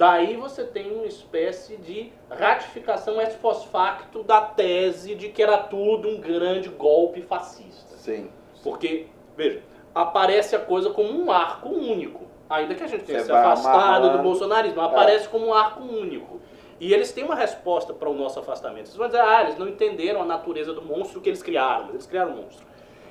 daí 0.00 0.34
você 0.34 0.64
tem 0.64 0.90
uma 0.90 1.04
espécie 1.04 1.76
de 1.76 2.10
ratificação 2.30 3.20
ex 3.20 3.34
post 3.34 3.68
facto 3.68 4.22
da 4.22 4.40
tese 4.40 5.14
de 5.14 5.28
que 5.28 5.42
era 5.42 5.58
tudo 5.58 6.08
um 6.08 6.18
grande 6.18 6.70
golpe 6.70 7.20
fascista. 7.20 7.98
Sim. 7.98 8.30
Porque, 8.62 9.08
veja, 9.36 9.62
aparece 9.94 10.56
a 10.56 10.58
coisa 10.58 10.88
como 10.88 11.12
um 11.12 11.30
arco 11.30 11.68
único. 11.68 12.24
Ainda 12.48 12.74
que 12.74 12.82
a 12.82 12.86
gente 12.86 13.04
tenha 13.04 13.22
se 13.22 13.30
afastado 13.30 13.76
amarrando. 13.76 14.16
do 14.16 14.22
bolsonarismo, 14.22 14.80
aparece 14.80 15.28
como 15.28 15.48
um 15.48 15.52
arco 15.52 15.82
único. 15.82 16.40
E 16.80 16.94
eles 16.94 17.12
têm 17.12 17.22
uma 17.22 17.34
resposta 17.34 17.92
para 17.92 18.08
o 18.08 18.14
nosso 18.14 18.40
afastamento. 18.40 18.86
Vocês 18.86 18.96
vão 18.96 19.06
dizer, 19.06 19.20
ah, 19.20 19.42
eles 19.42 19.58
não 19.58 19.68
entenderam 19.68 20.22
a 20.22 20.24
natureza 20.24 20.72
do 20.72 20.80
monstro 20.80 21.20
que 21.20 21.28
eles 21.28 21.42
criaram, 21.42 21.82
mas 21.82 21.90
eles 21.90 22.06
criaram 22.06 22.32
um 22.32 22.36
monstro. 22.36 22.66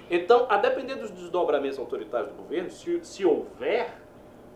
Então, 0.09 0.47
a 0.49 0.57
depender 0.57 0.95
dos 0.95 1.11
desdobramentos 1.11 1.77
autoritários 1.77 2.31
do 2.31 2.35
governo, 2.35 2.71
se, 2.71 2.99
se 3.05 3.23
houver, 3.23 3.93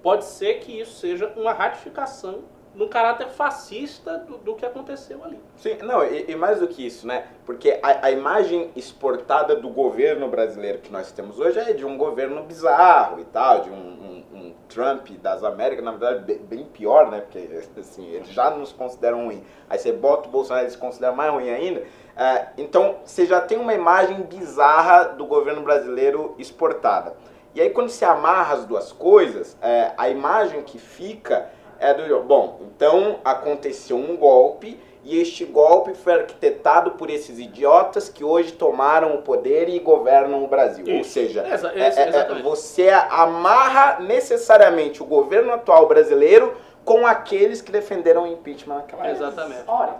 pode 0.04 0.26
ser 0.26 0.56
que 0.60 0.80
isso 0.82 1.00
seja 1.00 1.34
uma 1.36 1.54
ratificação 1.54 2.42
no 2.76 2.90
caráter 2.90 3.30
fascista 3.30 4.18
do, 4.18 4.38
do 4.40 4.56
que 4.56 4.66
aconteceu 4.66 5.24
ali. 5.24 5.40
Sim, 5.58 5.78
não, 5.84 6.04
e, 6.04 6.32
e 6.32 6.36
mais 6.36 6.60
do 6.60 6.68
que 6.68 6.86
isso, 6.86 7.06
né? 7.06 7.28
Porque 7.46 7.80
a, 7.84 8.08
a 8.08 8.12
imagem 8.12 8.72
exportada 8.76 9.56
do 9.56 9.70
governo 9.70 10.28
brasileiro 10.28 10.80
que 10.80 10.92
nós 10.92 11.12
temos 11.12 11.40
hoje 11.40 11.60
é 11.60 11.74
de 11.74 11.86
um 11.86 11.96
governo 11.98 12.42
bizarro 12.44 13.20
e 13.20 13.26
tal, 13.26 13.62
de 13.62 13.70
um, 13.70 13.76
um- 13.76 14.24
um 14.34 14.54
Trump 14.68 15.08
das 15.22 15.44
Américas, 15.44 15.86
na 15.86 15.92
verdade, 15.92 16.24
bem, 16.26 16.38
bem 16.40 16.66
pior, 16.66 17.12
né? 17.12 17.22
Porque, 17.22 17.48
assim, 17.80 18.08
eles 18.08 18.30
já 18.30 18.50
nos 18.50 18.74
consideram 18.74 19.26
ruim. 19.26 19.44
Aí 19.70 19.78
você 19.78 19.92
bota 19.92 20.28
o 20.28 20.32
Bolsonaro, 20.32 20.66
eles 20.66 20.76
consideram 20.76 21.16
mais 21.16 21.32
ruim 21.32 21.52
ainda. 21.52 21.84
É, 22.18 22.48
então, 22.58 22.96
você 23.06 23.28
já 23.28 23.40
tem 23.40 23.60
uma 23.60 23.76
imagem 23.76 24.24
bizarra 24.24 25.04
do 25.10 25.28
governo 25.28 25.62
brasileiro 25.62 26.34
exportada. 26.40 27.16
E 27.56 27.62
aí, 27.62 27.70
quando 27.70 27.90
se 27.90 28.04
amarra 28.04 28.56
as 28.56 28.66
duas 28.66 28.92
coisas, 28.92 29.56
é, 29.62 29.92
a 29.98 30.10
imagem 30.10 30.64
que 30.64 30.80
fica 30.80 31.50
é 31.80 31.94
do. 31.94 32.24
Bom, 32.24 32.62
então 32.76 33.20
aconteceu 33.24 33.96
um 33.98 34.16
golpe 34.18 34.80
e 35.04 35.20
este 35.20 35.44
golpe 35.46 35.94
foi 35.94 36.14
arquitetado 36.14 36.92
por 36.92 37.10
esses 37.10 37.38
idiotas 37.38 38.08
que 38.10 38.24
hoje 38.24 38.54
tomaram 38.54 39.16
o 39.16 39.22
poder 39.22 39.68
e 39.70 39.78
governam 39.80 40.44
o 40.44 40.48
Brasil. 40.48 40.86
Ou 40.88 41.02
Isso. 41.02 41.12
seja, 41.12 41.46
Exa- 41.48 41.74
é- 41.76 41.80
é- 41.82 42.38
é- 42.38 42.42
você 42.42 42.90
amarra 42.90 44.00
necessariamente 44.00 45.04
o 45.04 45.06
governo 45.06 45.52
atual 45.54 45.88
brasileiro 45.88 46.56
com 46.86 47.06
aqueles 47.06 47.62
que 47.62 47.72
defenderam 47.72 48.24
o 48.24 48.28
impeachment 48.28 48.78
naquela 48.78 49.06
época. 49.08 49.26
Exatamente. 49.26 49.64
Olha, 49.68 49.96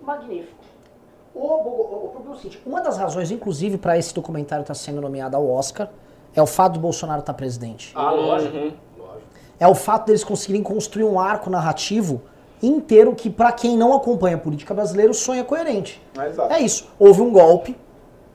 magnífico. 0.00 0.61
O, 1.34 1.38
o, 1.40 2.04
o 2.06 2.08
problema 2.10 2.34
é 2.34 2.38
o 2.38 2.40
seguinte, 2.40 2.62
uma 2.66 2.80
das 2.80 2.96
razões, 2.98 3.30
inclusive, 3.30 3.78
para 3.78 3.96
esse 3.98 4.14
documentário 4.14 4.62
estar 4.62 4.74
sendo 4.74 5.00
nomeado 5.00 5.36
ao 5.36 5.48
Oscar 5.48 5.88
é 6.34 6.42
o 6.42 6.46
fato 6.46 6.74
do 6.74 6.80
Bolsonaro 6.80 7.20
estar 7.20 7.34
presidente. 7.34 7.92
Ah, 7.94 8.10
lógico. 8.10 8.56
Uhum. 8.56 8.72
lógico. 8.98 9.22
É 9.58 9.66
o 9.66 9.74
fato 9.74 10.06
deles 10.06 10.24
conseguirem 10.24 10.62
construir 10.62 11.04
um 11.04 11.18
arco 11.18 11.48
narrativo 11.50 12.22
inteiro 12.62 13.14
que, 13.14 13.28
para 13.28 13.50
quem 13.52 13.76
não 13.76 13.92
acompanha 13.94 14.36
a 14.36 14.38
política 14.38 14.72
brasileira, 14.72 15.10
o 15.10 15.14
sonho 15.14 15.40
é 15.40 15.44
coerente. 15.44 16.02
Exato. 16.16 16.52
É 16.52 16.60
isso. 16.60 16.88
Houve 16.98 17.20
um 17.20 17.32
golpe 17.32 17.76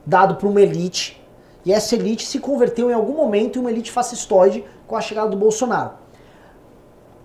dado 0.04 0.36
por 0.36 0.48
uma 0.48 0.60
elite 0.60 1.20
e 1.64 1.72
essa 1.72 1.94
elite 1.94 2.26
se 2.26 2.38
converteu 2.38 2.90
em 2.90 2.94
algum 2.94 3.14
momento 3.14 3.56
em 3.56 3.60
uma 3.60 3.70
elite 3.70 3.90
fascistoide 3.92 4.64
com 4.86 4.96
a 4.96 5.00
chegada 5.00 5.28
do 5.28 5.36
Bolsonaro. 5.36 5.92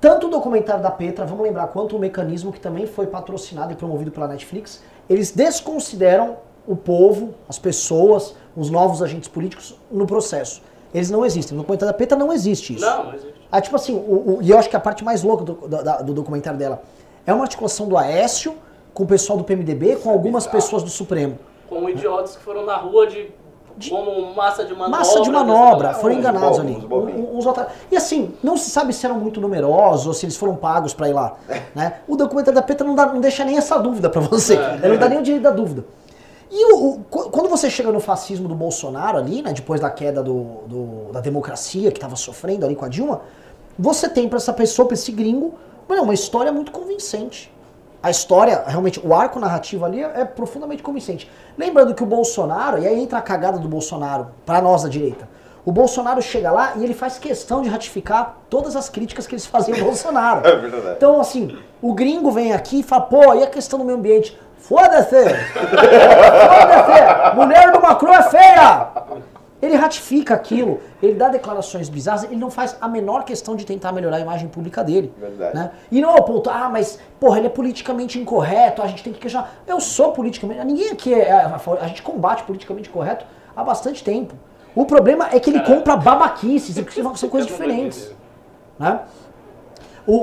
tanto 0.02 0.28
o 0.28 0.30
documentário 0.30 0.84
da 0.84 0.92
Petra, 0.92 1.26
vamos 1.26 1.44
lembrar, 1.44 1.68
quanto 1.68 1.96
o 1.96 2.00
mecanismo 2.00 2.52
que 2.52 2.60
também 2.60 2.86
foi 2.86 3.08
patrocinado 3.08 3.72
e 3.72 3.76
promovido 3.76 4.12
pela 4.12 4.28
Netflix, 4.28 4.84
eles 5.10 5.32
desconsideram 5.32 6.38
o 6.68 6.76
povo, 6.76 7.34
as 7.50 7.60
pessoas, 7.60 8.36
os 8.56 8.70
novos 8.70 9.02
agentes 9.02 9.28
políticos 9.28 9.76
no 9.92 10.06
processo. 10.08 10.62
Eles 10.94 11.10
não 11.10 11.26
existem. 11.26 11.56
No 11.58 11.64
documentário 11.64 11.92
da 11.92 11.98
Petra 11.98 12.18
não 12.18 12.32
existe 12.32 12.76
isso. 12.76 12.86
Não, 12.86 13.06
não 13.06 13.14
existe. 13.16 13.34
Ah, 13.52 13.60
tipo 13.62 13.76
assim, 13.76 13.94
o- 13.94 14.38
o- 14.38 14.40
e 14.42 14.50
eu 14.50 14.58
acho 14.58 14.70
que 14.70 14.76
a 14.76 14.80
parte 14.80 15.04
mais 15.04 15.24
louca 15.24 15.44
do, 15.44 15.54
do 16.06 16.14
documentário 16.14 16.58
dela 16.58 16.82
é 17.26 17.34
uma 17.34 17.44
articulação 17.44 17.88
do 17.88 17.98
Aécio 17.98 18.56
com 18.94 19.04
o 19.04 19.08
pessoal 19.08 19.38
do 19.38 19.44
PMDB, 19.44 19.96
com 19.98 20.10
algumas 20.10 20.46
pessoas 20.46 20.84
do 20.84 20.90
Supremo. 20.90 21.38
Com 21.68 21.90
idiotas 21.90 22.36
que 22.38 22.44
foram 22.44 22.64
na 22.66 22.78
rua 22.78 23.08
de, 23.08 23.32
como 23.90 24.34
massa 24.36 24.64
de 24.66 24.74
manobra. 24.74 24.98
Massa 25.00 25.22
de 25.22 25.30
manobra, 25.32 25.88
dessa- 25.90 26.00
foram 26.00 26.16
enganados 26.16 26.60
ali. 26.60 26.76
uns 27.34 27.46
uns. 27.46 27.56
E 27.92 27.98
assim, 27.98 28.34
não 28.44 28.56
se 28.58 28.70
sabe 28.70 28.94
se 28.94 29.06
eram 29.06 29.20
muito 29.20 29.40
numerosos 29.42 30.08
ou 30.08 30.14
se 30.14 30.26
eles 30.26 30.36
foram 30.38 30.56
pagos 30.56 30.94
pra 30.94 31.10
ir 31.10 31.14
lá. 31.14 31.36
Né? 31.76 31.96
O 32.08 32.16
documentário 32.16 32.56
da 32.60 32.62
Petra 32.62 32.86
não, 32.88 32.96
dá- 32.96 33.08
não 33.08 33.22
deixa 33.22 33.44
nem 33.44 33.58
essa 33.58 33.78
dúvida 33.78 34.10
pra 34.10 34.22
você. 34.22 34.54
Ele 34.82 34.94
não 34.94 34.98
dá 34.98 35.10
nem 35.10 35.20
o 35.20 35.24
direito 35.24 35.44
da 35.44 35.52
dúvida. 35.52 35.86
E 36.52 36.74
o- 36.74 36.86
o- 36.90 37.00
qu- 37.10 37.30
quando 37.32 37.50
você 37.50 37.70
chega 37.70 37.92
no 37.92 38.00
fascismo 38.00 38.48
do 38.48 38.54
Bolsonaro 38.54 39.18
ali, 39.18 39.42
né, 39.42 39.54
depois 39.54 39.82
da 39.82 39.90
queda 39.90 40.22
do, 40.22 40.44
do- 40.68 41.12
da 41.12 41.20
democracia 41.20 41.92
que 41.92 41.98
estava 41.98 42.16
sofrendo 42.16 42.64
ali 42.66 42.76
com 42.76 42.86
a 42.86 42.88
Dilma, 42.88 43.22
você 43.78 44.08
tem 44.08 44.30
pra 44.30 44.38
essa 44.38 44.54
pessoa, 44.54 44.88
pra 44.88 44.94
esse 44.94 45.12
gringo, 45.12 45.56
mano, 45.90 46.04
uma 46.04 46.14
história 46.14 46.52
muito 46.52 46.72
convincente. 46.72 47.52
A 48.04 48.12
história, 48.12 48.64
realmente, 48.68 49.00
o 49.02 49.16
arco 49.16 49.40
narrativo 49.40 49.86
ali 49.86 50.04
é, 50.04 50.26
profundamente 50.26 50.84
convincente. 50.84 51.32
Lembrando 51.58 51.96
que 51.96 52.04
o 52.04 52.06
Bolsonaro, 52.06 52.78
e 52.78 52.86
aí 52.86 53.02
entra 53.02 53.18
a 53.18 53.22
cagada 53.22 53.58
do 53.58 53.70
Bolsonaro, 53.70 54.28
pra 54.46 54.62
nós 54.62 54.84
da 54.84 54.90
direita. 54.90 55.26
O 55.66 55.72
Bolsonaro 55.72 56.22
chega 56.22 56.52
lá 56.52 56.74
e 56.76 56.84
ele 56.84 56.94
faz 56.94 57.18
questão 57.18 57.62
de 57.62 57.70
ratificar 57.70 58.40
todas 58.50 58.76
as 58.76 58.90
críticas 58.90 59.26
que 59.26 59.36
eles 59.36 59.46
faziam 59.46 59.78
ao 59.78 59.86
Bolsonaro. 59.88 60.46
É 60.46 60.54
verdade. 60.58 60.96
Então, 60.98 61.22
assim, 61.22 61.58
o 61.82 61.94
gringo 61.94 62.30
vem 62.30 62.52
aqui 62.52 62.82
e 62.82 62.84
fala, 62.84 63.04
pô, 63.04 63.34
e 63.36 63.44
a 63.44 63.48
questão 63.48 63.80
do 63.80 63.86
meio 63.86 63.98
ambiente? 63.98 64.38
Foda-se! 64.58 65.24
Foda-se! 66.50 67.36
Mulher 67.38 67.72
do 67.72 67.82
Macron 67.82 68.14
é 68.14 68.24
feia! 68.24 68.88
Ele 69.64 69.76
ratifica 69.76 70.34
aquilo, 70.34 70.82
ele 71.02 71.14
dá 71.14 71.30
declarações 71.30 71.88
bizarras, 71.88 72.26
ele 72.26 72.36
não 72.36 72.52
faz 72.52 72.76
a 72.82 72.88
menor 72.88 73.24
questão 73.24 73.56
de 73.56 73.66
tentar 73.66 73.94
melhorar 73.94 74.18
a 74.18 74.20
imagem 74.20 74.50
pública 74.50 74.84
dele. 74.84 75.14
Verdade. 75.18 75.56
Né? 75.56 75.72
E 75.90 76.02
não 76.02 76.10
é 76.10 76.20
o 76.20 76.24
ponto, 76.24 76.50
ah, 76.50 76.70
mas, 76.70 77.00
porra, 77.18 77.38
ele 77.38 77.48
é 77.48 77.50
politicamente 77.50 78.20
incorreto, 78.20 78.82
a 78.82 78.88
gente 78.88 79.02
tem 79.04 79.14
que 79.14 79.20
questionar. 79.20 79.54
Eu 79.66 79.80
sou 79.80 80.12
politicamente. 80.12 80.64
Ninguém 80.66 80.90
aqui 80.90 81.14
é. 81.14 81.32
A, 81.32 81.58
favor- 81.60 81.82
a 81.82 81.88
gente 81.88 82.02
combate 82.04 82.44
politicamente 82.44 82.90
correto 82.90 83.26
há 83.56 83.64
bastante 83.64 84.04
tempo. 84.04 84.34
O 84.76 84.86
problema 84.86 85.30
é 85.32 85.40
que 85.40 85.50
ele 85.50 85.62
compra 85.62 85.96
babaquices, 85.96 86.76
e 86.78 86.84
que 86.84 86.94
são 87.16 87.30
coisas 87.30 87.50
diferentes. 87.50 88.14
Né? 88.78 89.00
O, 90.06 90.16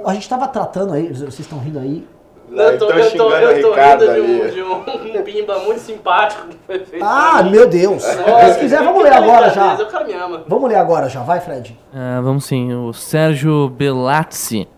o- 0.00 0.08
a 0.08 0.14
gente 0.14 0.26
tava 0.26 0.48
tratando 0.48 0.94
aí, 0.94 1.12
vocês 1.12 1.40
estão 1.40 1.58
rindo 1.58 1.78
aí. 1.78 2.08
Eu 2.50 2.78
tô, 2.78 2.90
eu 2.90 3.10
tô, 3.10 3.30
eu 3.32 3.62
tô 3.62 3.74
rindo 3.74 4.14
de 4.14 4.62
um, 4.62 4.80
de 5.12 5.18
um, 5.18 5.22
pimba 5.22 5.58
muito 5.58 5.80
simpático 5.80 6.48
que 6.48 6.56
foi 6.66 6.78
feito. 6.78 7.04
Ah, 7.04 7.42
meu 7.42 7.68
Deus! 7.68 8.02
Nossa, 8.02 8.54
Se 8.54 8.60
quiser, 8.60 8.82
vamos 8.82 9.02
que 9.02 9.08
ler 9.08 9.12
agora 9.12 9.50
já. 9.50 9.74
O 9.74 9.86
cara 9.86 10.04
me 10.04 10.14
ama. 10.14 10.44
Vamos 10.46 10.70
ler 10.70 10.76
agora 10.76 11.08
já, 11.08 11.22
vai, 11.22 11.40
Fred. 11.40 11.76
Ah, 11.92 12.20
vamos 12.22 12.44
sim, 12.44 12.72
o 12.72 12.92
Sérgio 12.92 13.68
Belazzi 13.68 14.68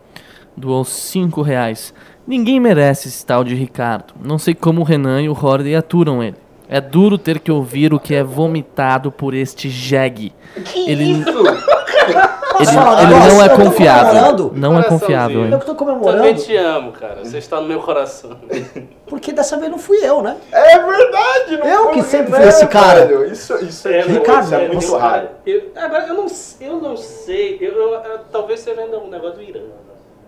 doou 0.56 0.84
5 0.84 1.40
reais. 1.42 1.94
Ninguém 2.26 2.60
merece 2.60 3.08
esse 3.08 3.24
tal 3.24 3.44
de 3.44 3.54
Ricardo. 3.54 4.14
Não 4.22 4.38
sei 4.38 4.54
como 4.54 4.80
o 4.80 4.84
Renan 4.84 5.22
e 5.22 5.28
o 5.28 5.32
Hordey 5.32 5.74
aturam 5.74 6.22
ele. 6.22 6.36
É 6.68 6.82
duro 6.82 7.16
ter 7.16 7.38
que 7.38 7.50
ouvir 7.50 7.94
o 7.94 8.00
que 8.00 8.14
é 8.14 8.22
vomitado 8.22 9.10
por 9.10 9.32
este 9.32 9.70
jegue. 9.70 10.34
Ele, 10.86 11.24
Posso 11.24 11.67
ele, 12.62 12.72
falar 12.72 12.96
um 12.96 13.02
ele 13.02 13.14
não 13.34 13.42
é 13.42 13.48
confiável. 13.48 14.50
Não 14.54 14.78
é 14.78 14.82
confiável, 14.84 15.44
hein? 15.44 15.50
Eu 15.52 15.58
que 15.58 15.66
tô 15.66 15.74
Também 15.74 15.94
comemorando, 15.98 16.42
te 16.42 16.56
amo, 16.56 16.92
cara. 16.92 17.24
Você 17.24 17.38
está 17.38 17.60
no 17.60 17.68
meu 17.68 17.80
coração. 17.80 18.36
porque 19.06 19.32
dessa 19.32 19.56
vez 19.56 19.70
não 19.70 19.78
fui 19.78 19.98
eu, 20.04 20.22
né? 20.22 20.36
É 20.52 20.78
verdade, 20.78 21.56
não 21.58 21.66
Eu 21.66 21.88
que 21.90 22.02
sempre 22.02 22.32
Renan, 22.32 22.38
fui 22.42 22.48
esse 22.48 22.66
cara. 22.66 23.06
velho. 23.06 23.24
Isso, 23.32 23.54
isso 23.64 23.88
é, 23.88 24.02
Ricardo, 24.02 24.44
isso 24.44 24.54
é 24.54 24.68
muito 24.68 24.86
você- 24.86 24.96
raro. 24.98 25.28
Eu, 25.46 25.62
agora, 25.76 26.06
eu 26.06 26.14
não, 26.14 26.26
eu 26.60 26.76
não 26.80 26.96
sei. 26.96 27.58
Eu, 27.60 27.72
eu- 27.72 27.94
eu- 27.94 28.18
talvez 28.30 28.60
seja 28.60 28.80
ainda 28.80 28.98
um 28.98 29.08
negócio 29.08 29.36
do 29.36 29.42
Irã. 29.42 29.60
né? 29.60 29.66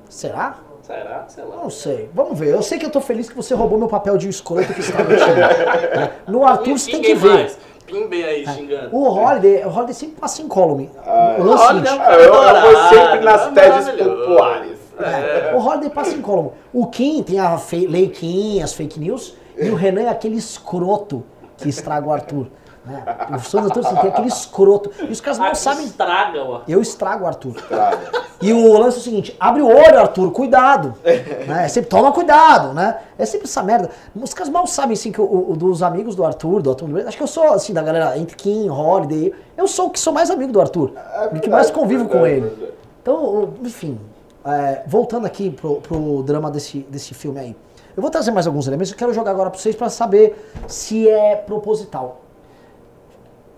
Será? 0.09 0.55
Será? 0.83 1.25
Sei 1.29 1.45
lá. 1.45 1.57
Não 1.57 1.71
sei. 1.71 2.11
Vamos 2.13 2.37
ver. 2.39 2.49
Eu 2.49 2.63
sei 2.63 2.79
que 2.79 2.87
eu 2.87 2.91
tô 2.91 3.01
feliz 3.01 3.29
que 3.29 3.37
você 3.37 3.55
roubou 3.55 3.79
meu 3.79 3.87
papel 3.87 4.17
de 4.19 4.29
escroto 4.29 4.73
que 4.75 4.81
está 4.81 4.99
no 6.27 6.41
né? 6.41 6.47
Arthur 6.47 6.77
você 6.79 6.91
tem 6.91 7.03
que 7.03 7.15
ver. 7.15 7.29
mais. 7.35 7.59
Pimbem 7.91 8.25
aí 8.25 8.47
xingando. 8.47 8.95
O 8.97 9.09
Holiday, 9.09 9.65
o 9.65 9.69
Holiday 9.69 9.95
sempre 9.95 10.17
passa 10.21 10.43
incólume. 10.43 10.91
Ah, 11.05 11.37
o 11.39 11.43
é 11.43 11.55
Holiday 11.55 11.67
seguinte, 11.67 11.89
é 11.89 11.93
um 11.95 12.01
Ah, 12.03 12.15
eu, 12.15 12.35
eu 12.35 12.61
vou 12.73 12.89
sempre 12.89 13.21
nas 13.21 13.47
é 13.47 13.51
teses 13.51 13.91
populares. 14.03 14.79
É. 14.99 15.55
O 15.55 15.59
Holiday 15.59 15.91
passa 15.91 16.15
incólume. 16.15 16.51
O 16.73 16.87
Kim 16.87 17.23
tem 17.23 17.39
a 17.39 17.57
fe- 17.59 17.87
lei 17.87 18.09
Kim, 18.09 18.63
as 18.63 18.73
fake 18.75 19.01
news, 19.01 19.35
e 19.57 19.69
o 19.71 19.75
Renan 19.75 20.03
é 20.03 20.09
aquele 20.09 20.37
escroto 20.37 21.25
que 21.57 21.69
estraga 21.69 22.07
o 22.07 22.13
Arthur. 22.13 22.47
Né? 22.85 23.05
O 23.35 23.39
Santos 23.41 23.67
Arthur 23.71 23.87
assim, 23.87 23.97
tem 23.97 24.11
aquele 24.11 24.29
escroto. 24.29 24.91
E 25.03 25.13
os 25.13 25.21
caras 25.21 25.39
Ah, 25.41 25.49
não 25.49 25.55
sabem. 25.55 25.85
Estraga, 25.85 26.43
ó. 26.43 26.61
Eu 26.67 26.81
estrago 26.81 27.25
o 27.25 27.27
Arthur. 27.27 27.55
Traga. 27.55 27.99
E 28.43 28.53
o 28.55 28.73
lance 28.79 28.97
é 28.97 29.01
o 29.01 29.03
seguinte, 29.03 29.37
abre 29.39 29.61
o 29.61 29.67
olho, 29.67 29.99
Arthur, 29.99 30.31
cuidado. 30.33 30.95
né? 31.05 31.65
É 31.65 31.69
sempre 31.69 31.91
toma 31.91 32.11
cuidado, 32.11 32.73
né? 32.73 32.99
É 33.19 33.27
sempre 33.27 33.47
essa 33.47 33.63
merda. 33.63 33.91
Os 34.17 34.33
caras 34.33 34.51
mal 34.51 34.67
sabem, 34.67 34.95
assim, 34.95 35.13
que 35.13 35.21
o, 35.21 35.51
o- 35.51 35.57
dos 35.57 35.83
amigos 35.83 36.15
do 36.17 36.25
Arthur, 36.25 36.63
do 36.63 36.71
Arthur 36.71 36.89
acho 37.07 37.17
que 37.19 37.23
eu 37.23 37.27
sou, 37.27 37.45
assim, 37.53 37.75
da 37.75 37.83
galera 37.83 38.17
entre 38.17 38.35
Kim, 38.37 38.71
Holiday, 38.71 39.35
eu 39.59 39.69
sou 39.69 39.89
o 39.89 39.91
que 39.91 40.01
sou 40.01 40.13
mais 40.13 40.31
amigo 40.31 40.51
do 40.53 40.61
Arthur. 40.61 40.93
e 41.35 41.39
que 41.41 41.51
mais 41.51 41.71
convivo 41.71 42.07
com 42.07 42.23
verdade, 42.23 42.33
ele. 42.35 42.49
verdade. 42.49 42.73
Então, 43.03 43.51
enfim, 43.63 44.01
é, 44.45 44.83
voltando 44.87 45.27
aqui 45.27 45.51
pro, 45.51 45.77
pro 45.83 46.23
drama 46.23 46.51
desse, 46.51 46.79
desse 46.89 47.13
filme 47.13 47.39
aí. 47.41 47.57
Eu 47.95 48.01
vou 48.01 48.11
trazer 48.11 48.31
mais 48.31 48.47
alguns 48.47 48.67
elementos, 48.67 48.91
eu 48.93 48.97
quero 48.97 49.13
jogar 49.13 49.33
agora 49.33 49.51
pra 49.51 49.59
vocês 49.59 49.77
pra 49.77 49.91
saber 49.91 50.51
se 50.67 51.07
é 51.09 51.37
proposital. 51.37 52.20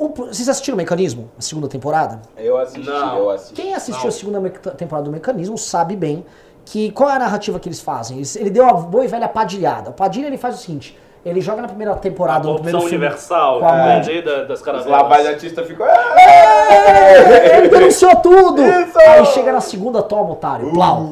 O- 0.04 0.08
vocês 0.26 0.48
assistiram 0.48 0.74
o 0.74 0.78
Mecanismo, 0.78 1.30
a 1.38 1.42
segunda 1.42 1.68
temporada? 1.68 2.20
Eu 2.36 2.58
assisti, 2.58 2.88
Não. 2.88 3.18
eu 3.18 3.30
assisti. 3.30 3.54
Quem 3.54 3.74
assistiu 3.74 4.02
Não. 4.02 4.08
a 4.08 4.12
segunda 4.12 4.50
temporada 4.50 5.04
do 5.04 5.12
Mecanismo 5.12 5.56
sabe 5.56 5.94
bem 5.94 6.24
que 6.64 6.90
qual 6.92 7.08
é 7.10 7.14
a 7.14 7.18
narrativa 7.18 7.58
que 7.60 7.68
eles 7.68 7.80
fazem. 7.80 8.16
Eles- 8.18 8.34
ele 8.36 8.50
deu 8.50 8.66
a 8.68 8.72
boa 8.72 9.04
e 9.04 9.08
velha 9.08 9.28
padilhada. 9.28 9.90
O 9.90 9.92
Padilha 9.92 10.26
ele 10.26 10.36
faz 10.38 10.56
o 10.56 10.58
seguinte: 10.58 10.98
ele 11.24 11.40
joga 11.40 11.62
na 11.62 11.68
primeira 11.68 11.92
A 11.92 11.96
temporada, 11.96 12.46
no 12.48 12.54
primeiro 12.56 12.80
filme. 12.80 12.96
universal, 12.96 13.60
com 13.60 13.66
a 13.66 13.72
mãe 13.72 13.86
né? 13.86 14.00
de- 14.00 14.22
da- 14.22 14.44
das 14.44 14.58
Os 14.60 14.64
caravelas. 14.64 15.02
lavajatistas 15.02 15.66
ficam. 15.66 15.86
É, 15.86 17.58
Ele 17.58 17.68
denunciou 17.68 18.16
tudo! 18.16 18.62
Isso! 18.62 18.98
Aí 18.98 19.24
chega 19.26 19.52
na 19.52 19.60
segunda, 19.60 20.02
toma, 20.02 20.32
otário. 20.32 20.72
Plau. 20.72 21.02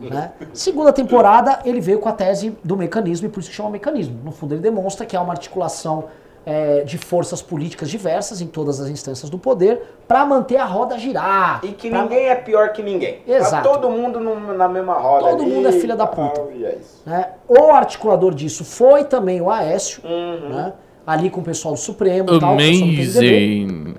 Né? 0.00 0.32
Segunda 0.54 0.92
temporada, 0.92 1.58
ele 1.64 1.80
veio 1.80 1.98
com 1.98 2.08
a 2.08 2.12
tese 2.12 2.56
do 2.64 2.76
mecanismo, 2.76 3.26
e 3.26 3.30
por 3.30 3.40
isso 3.40 3.50
que 3.50 3.54
chama 3.56 3.68
mecanismo. 3.70 4.18
No 4.24 4.32
fundo, 4.32 4.54
ele 4.54 4.62
demonstra 4.62 5.04
que 5.04 5.14
há 5.16 5.20
uma 5.20 5.32
articulação 5.32 6.04
é, 6.50 6.82
de 6.82 6.96
forças 6.96 7.42
políticas 7.42 7.90
diversas 7.90 8.40
em 8.40 8.46
todas 8.46 8.80
as 8.80 8.88
instâncias 8.88 9.28
do 9.28 9.38
poder 9.38 9.82
para 10.08 10.24
manter 10.24 10.56
a 10.56 10.64
roda 10.64 10.98
girar. 10.98 11.60
E 11.62 11.68
que 11.72 11.90
pra- 11.90 12.00
ninguém 12.02 12.28
é 12.28 12.34
pior 12.34 12.72
que 12.72 12.82
ninguém. 12.82 13.20
Exato. 13.26 13.50
Tá 13.68 13.74
todo 13.74 13.90
mundo 13.90 14.18
num- 14.18 14.54
na 14.56 14.66
mesma 14.66 14.94
roda. 14.94 15.28
Todo 15.28 15.42
ali, 15.42 15.50
mundo 15.52 15.68
é 15.68 15.72
filha 15.72 15.94
da 15.94 16.06
puta. 16.06 16.30
tal, 16.36 16.50
e 16.52 16.64
é 16.64 16.76
isso. 16.80 17.02
né? 17.04 17.32
O 17.46 17.70
articulador 17.72 18.32
disso 18.34 18.64
foi 18.64 19.04
também 19.04 19.42
o 19.42 19.50
Aécio, 19.50 20.00
Uhum. 20.04 20.48
né? 20.48 20.72
ali 21.06 21.28
com 21.30 21.40
o 21.40 21.44
pessoal 21.44 21.74
do 21.74 21.80
Supremo 21.80 22.34
e 22.34 22.40
tal. 22.40 22.52
Amazing. 22.52 23.94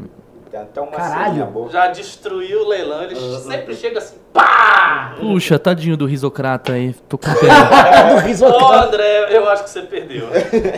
Uma 0.78 0.88
Caralho. 0.88 1.70
Já 1.72 1.88
destruiu 1.88 2.64
o 2.66 2.68
leilão, 2.68 3.04
ele 3.04 3.16
sempre 3.16 3.76
chega 3.76 4.00
assim, 4.00 4.16
pá! 4.34 5.16
Puxa, 5.20 5.60
tadinho 5.60 5.98
do 5.98 6.06
risocrata 6.06 6.74
aí. 6.74 6.94
Tô 7.08 7.18
com 7.18 7.28
pena. 7.36 8.10
do 8.10 8.16
Ô 8.16 8.20
risocrata. 8.20 8.88
André, 8.88 9.28
eu 9.38 9.50
acho 9.50 9.64
que 9.64 9.70
você 9.70 9.82
perdeu. 9.82 10.28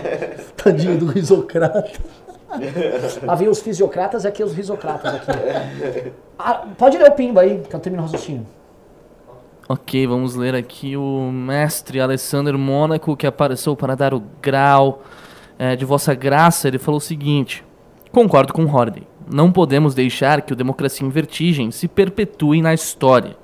Tadinho 0.58 0.98
do 0.98 1.06
risocrata. 1.06 1.92
Havia 3.28 3.50
os 3.50 3.62
fisiocratas 3.62 4.26
e 4.26 4.28
aqui 4.28 4.44
os 4.44 4.54
risocratas 4.54 5.16
aqui. 5.16 6.12
Ah, 6.38 6.66
pode 6.78 6.98
ler 6.98 7.10
o 7.10 7.12
Pimba 7.14 7.42
aí, 7.42 7.64
que 7.70 7.76
eu 7.76 7.80
termino 7.80 8.04
o 8.04 8.06
raciocínio. 8.06 8.46
Ok, 9.70 10.06
vamos 10.06 10.36
ler 10.36 10.54
aqui 10.54 10.98
o 10.98 11.32
mestre 11.32 12.02
Alessandro 12.02 12.60
Mônaco, 12.60 13.16
que 13.16 13.26
apareceu 13.26 13.74
para 13.76 13.96
dar 13.96 14.14
o 14.14 14.22
grau 14.42 15.02
eh, 15.58 15.78
de 15.78 15.86
Vossa 15.86 16.14
Graça. 16.14 16.68
Ele 16.68 16.78
falou 16.78 16.98
o 16.98 17.02
seguinte: 17.02 17.64
Concordo 18.12 18.52
com 18.52 18.66
Hordey. 18.66 19.08
Não 19.32 19.50
podemos 19.50 19.96
deixar 19.96 20.42
que 20.42 20.52
o 20.52 20.56
Democracia 20.58 21.08
em 21.08 21.10
Vertigem 21.10 21.72
se 21.72 21.88
perpetue 21.88 22.62
na 22.62 22.74
história. 22.74 23.38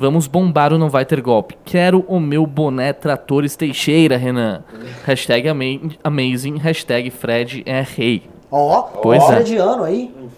Vamos 0.00 0.26
bombar 0.26 0.72
o 0.72 0.78
Não 0.78 0.88
Vai 0.88 1.04
Ter 1.04 1.20
Golpe. 1.20 1.58
Quero 1.62 2.02
o 2.08 2.18
meu 2.18 2.46
boné 2.46 2.90
Tratores 2.90 3.54
Teixeira, 3.54 4.16
Renan. 4.16 4.64
hashtag 5.04 5.46
ama- 5.46 5.92
Amazing, 6.02 6.56
hashtag 6.56 7.10
Fred 7.10 7.62
é 7.66 7.82
rei. 7.82 8.22
Ó, 8.50 8.80
Pois 9.02 9.22
é. 9.22 9.26
freudiano 9.26 9.84
aí. 9.84 10.10
Um 10.18 10.30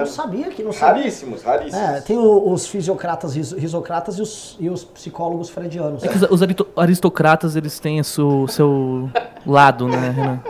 Não 0.00 0.04
sabia 0.06 0.48
que 0.50 0.64
não 0.64 0.72
sabia. 0.72 1.02
Raríssimos, 1.02 1.44
raríssimos. 1.44 1.88
É, 1.88 2.00
tem 2.00 2.18
o- 2.18 2.50
os 2.50 2.66
fisiocratas 2.66 3.36
riso- 3.36 3.56
risocratas 3.56 4.18
e 4.18 4.22
os, 4.22 4.56
e 4.58 4.68
os 4.68 4.82
psicólogos 4.84 5.48
freudianos. 5.48 6.02
É 6.02 6.08
que 6.08 6.16
os, 6.16 6.22
os 6.28 6.40
aristocratas, 6.76 7.54
eles 7.54 7.78
têm 7.78 8.00
o 8.00 8.04
seu, 8.04 8.48
seu 8.48 9.08
lado, 9.46 9.86
né, 9.86 10.10
Renan? 10.10 10.40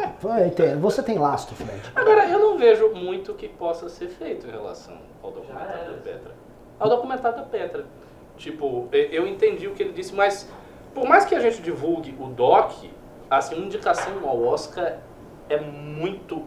Você 0.80 1.02
tem 1.02 1.18
lastro, 1.18 1.54
Fred. 1.54 1.82
Agora, 1.94 2.26
eu 2.30 2.38
não 2.40 2.56
vejo 2.56 2.88
muito 2.94 3.34
que 3.34 3.46
possa 3.46 3.90
ser 3.90 4.08
feito 4.08 4.46
em 4.46 4.50
relação 4.50 4.94
ao 5.22 5.30
documentário 5.32 5.92
da 5.92 5.98
Petra. 5.98 6.30
Ao 6.80 6.88
documentário 6.88 7.36
da 7.36 7.42
Petra. 7.44 7.84
Tipo, 8.36 8.88
eu 8.92 9.26
entendi 9.26 9.68
o 9.68 9.72
que 9.72 9.82
ele 9.82 9.92
disse, 9.92 10.14
mas 10.14 10.48
por 10.94 11.06
mais 11.06 11.24
que 11.24 11.34
a 11.34 11.40
gente 11.40 11.62
divulgue 11.62 12.14
o 12.20 12.26
doc, 12.26 12.72
assim, 13.30 13.54
uma 13.54 13.64
indicação 13.64 14.12
ao 14.26 14.42
Oscar 14.44 14.98
é 15.48 15.58
muito 15.60 16.42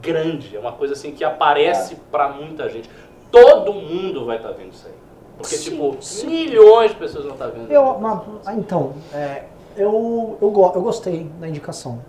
grande. 0.00 0.56
É 0.56 0.60
uma 0.60 0.72
coisa 0.72 0.94
assim 0.94 1.12
que 1.12 1.24
aparece 1.24 1.96
pra 2.10 2.28
muita 2.28 2.68
gente. 2.68 2.90
Todo 3.30 3.72
mundo 3.72 4.26
vai 4.26 4.36
estar 4.36 4.52
vendo 4.52 4.72
isso 4.72 4.86
aí. 4.86 4.92
Porque, 5.38 5.56
Sim, 5.56 5.70
tipo, 5.70 5.96
sim. 6.00 6.26
milhões 6.26 6.90
de 6.90 6.96
pessoas 6.98 7.24
vão 7.24 7.32
estar 7.32 7.46
vendo. 7.48 7.70
Eu, 7.72 7.98
mas, 7.98 8.20
ah, 8.46 8.54
então, 8.54 8.92
é, 9.12 9.44
eu, 9.76 10.36
eu, 10.40 10.50
go- 10.50 10.72
eu 10.74 10.82
gostei 10.82 11.24
da 11.40 11.48
indicação. 11.48 12.00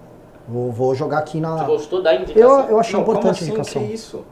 Vou, 0.48 0.72
vou 0.72 0.94
jogar 0.94 1.20
aqui 1.20 1.40
Você 1.40 1.40
na. 1.40 1.64
gostou 1.64 2.02
da 2.02 2.14
Eu, 2.14 2.22
indicação? 2.22 2.70
eu 2.70 2.80
achei 2.80 2.94
Não, 3.00 3.06
como 3.06 3.18
importante 3.18 3.40
a 3.40 3.44
assim? 3.44 3.54
indicação. 3.54 3.88
Que 3.88 3.94
isso? 3.94 4.26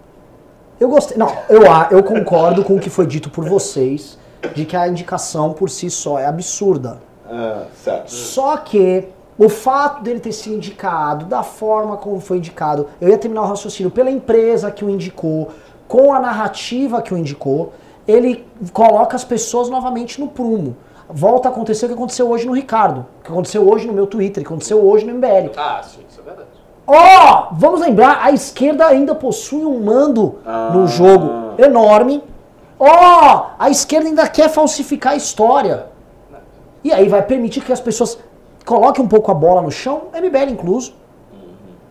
Eu 0.78 0.90
gostei. 0.90 1.18
Não, 1.18 1.28
eu, 1.48 1.72
a- 1.72 1.88
eu 1.92 2.04
concordo 2.04 2.64
com 2.66 2.76
o 2.76 2.80
que 2.80 2.90
foi 2.90 3.06
dito 3.08 3.30
por 3.30 3.46
vocês 3.48 4.20
de 4.54 4.66
que 4.66 4.76
a 4.76 4.88
indicação 4.88 5.54
por 5.54 5.70
si 5.70 5.90
só 5.90 6.18
é 6.20 6.26
absurda. 6.26 7.02
Ah, 7.30 7.64
certo. 7.84 8.12
Só 8.12 8.58
que 8.58 9.08
o 9.38 9.48
fato 9.50 10.04
dele 10.04 10.20
ter 10.20 10.32
sido 10.34 10.56
indicado, 10.56 11.26
da 11.26 11.44
forma 11.44 11.98
como 11.98 12.20
foi 12.20 12.38
indicado, 12.38 12.88
eu 13.00 13.10
ia 13.10 13.18
terminar 13.18 13.44
o 13.44 13.48
raciocínio 13.48 13.92
pela 13.92 14.12
empresa 14.12 14.70
que 14.70 14.84
o 14.84 14.90
indicou, 14.90 15.50
com 15.88 16.14
a 16.14 16.20
narrativa 16.20 17.02
que 17.02 17.14
o 17.14 17.18
indicou, 17.18 17.74
ele 18.08 18.46
coloca 18.74 19.16
as 19.16 19.24
pessoas 19.24 19.70
novamente 19.70 20.20
no 20.20 20.28
prumo. 20.28 20.76
Volta 21.10 21.50
a 21.50 21.52
acontecer 21.52 21.86
o 21.86 21.90
que 21.90 21.94
aconteceu 21.96 22.30
hoje 22.30 22.46
no 22.48 22.54
Ricardo, 22.54 23.06
o 23.20 23.24
que 23.24 23.32
aconteceu 23.32 23.70
hoje 23.70 23.86
no 23.86 23.94
meu 23.94 24.08
Twitter, 24.08 24.42
o 24.42 24.46
que 24.46 24.52
aconteceu 24.52 24.84
hoje 24.86 25.06
no 25.06 25.14
MBL. 25.14 25.52
Ah, 25.58 25.82
sim, 25.84 26.00
isso 26.10 26.20
é 26.22 26.24
verdade. 26.24 26.48
Ó, 26.88 27.50
vamos 27.54 27.82
lembrar, 27.82 28.20
a 28.24 28.32
esquerda 28.32 28.86
ainda 28.88 29.14
possui 29.14 29.64
um 29.66 29.80
mando 29.84 30.40
no 30.74 30.84
Ah. 30.84 30.88
jogo 30.88 31.30
enorme. 31.58 32.24
Ó, 32.84 33.52
a 33.60 33.70
esquerda 33.70 34.10
ainda 34.10 34.28
quer 34.28 34.50
falsificar 34.50 35.14
a 35.14 35.16
história. 35.16 35.86
E 36.84 36.92
aí 36.92 37.08
vai 37.08 37.22
permitir 37.22 37.62
que 37.62 37.72
as 37.72 37.80
pessoas 37.80 38.18
coloquem 38.66 39.06
um 39.06 39.08
pouco 39.08 39.30
a 39.30 39.36
bola 39.36 39.62
no 39.62 39.70
chão, 39.70 40.08
MBL 40.12 40.50
incluso, 40.50 40.96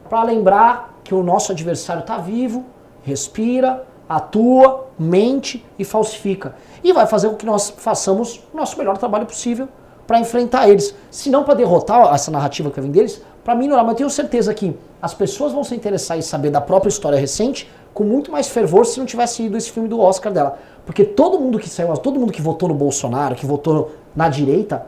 para 0.09 0.24
lembrar 0.24 0.98
que 1.05 1.14
o 1.14 1.22
nosso 1.22 1.53
adversário 1.53 2.00
está 2.00 2.18
vivo, 2.18 2.64
respira, 3.05 3.87
atua, 4.09 4.88
mente 4.98 5.64
e 5.79 5.85
falsifica. 5.85 6.57
E 6.83 6.92
vai 6.92 7.07
fazer 7.07 7.29
com 7.29 7.37
que 7.37 7.46
nós 7.46 7.70
façamos 7.70 8.40
o 8.53 8.57
nosso 8.57 8.76
melhor 8.76 8.98
trabalho 8.98 9.26
possível 9.26 9.68
para 10.09 10.18
enfrentar 10.18 10.68
eles. 10.68 10.92
Se 11.09 11.31
não 11.31 11.44
para 11.44 11.55
derrotar 11.55 12.12
essa 12.12 12.33
narrativa 12.33 12.68
que 12.68 12.81
vem 12.81 12.90
deles, 12.90 13.22
para 13.44 13.55
minorar. 13.55 13.85
Mas 13.85 13.92
eu 13.92 13.98
tenho 13.98 14.11
certeza 14.11 14.53
que 14.53 14.76
as 15.00 15.14
pessoas 15.14 15.53
vão 15.53 15.62
se 15.62 15.72
interessar 15.72 16.18
em 16.18 16.22
saber 16.22 16.50
da 16.50 16.61
própria 16.61 16.88
história 16.88 17.16
recente 17.16 17.70
com 17.92 18.05
muito 18.05 18.31
mais 18.31 18.48
fervor 18.48 18.87
se 18.87 18.98
não 18.98 19.07
tivesse 19.07 19.42
ido 19.42 19.57
esse 19.57 19.70
filme 19.70 19.88
do 19.88 20.00
Oscar 20.00 20.33
dela. 20.33 20.59
Porque 20.87 21.05
todo 21.05 21.38
mundo 21.38 21.59
que 21.59 21.68
saiu, 21.68 21.92
todo 21.96 22.18
mundo 22.18 22.33
que 22.33 22.40
votou 22.42 22.68
no 22.68 22.74
Bolsonaro, 22.74 23.35
que 23.35 23.44
votou 23.46 23.92
na 24.14 24.29
direita, 24.29 24.87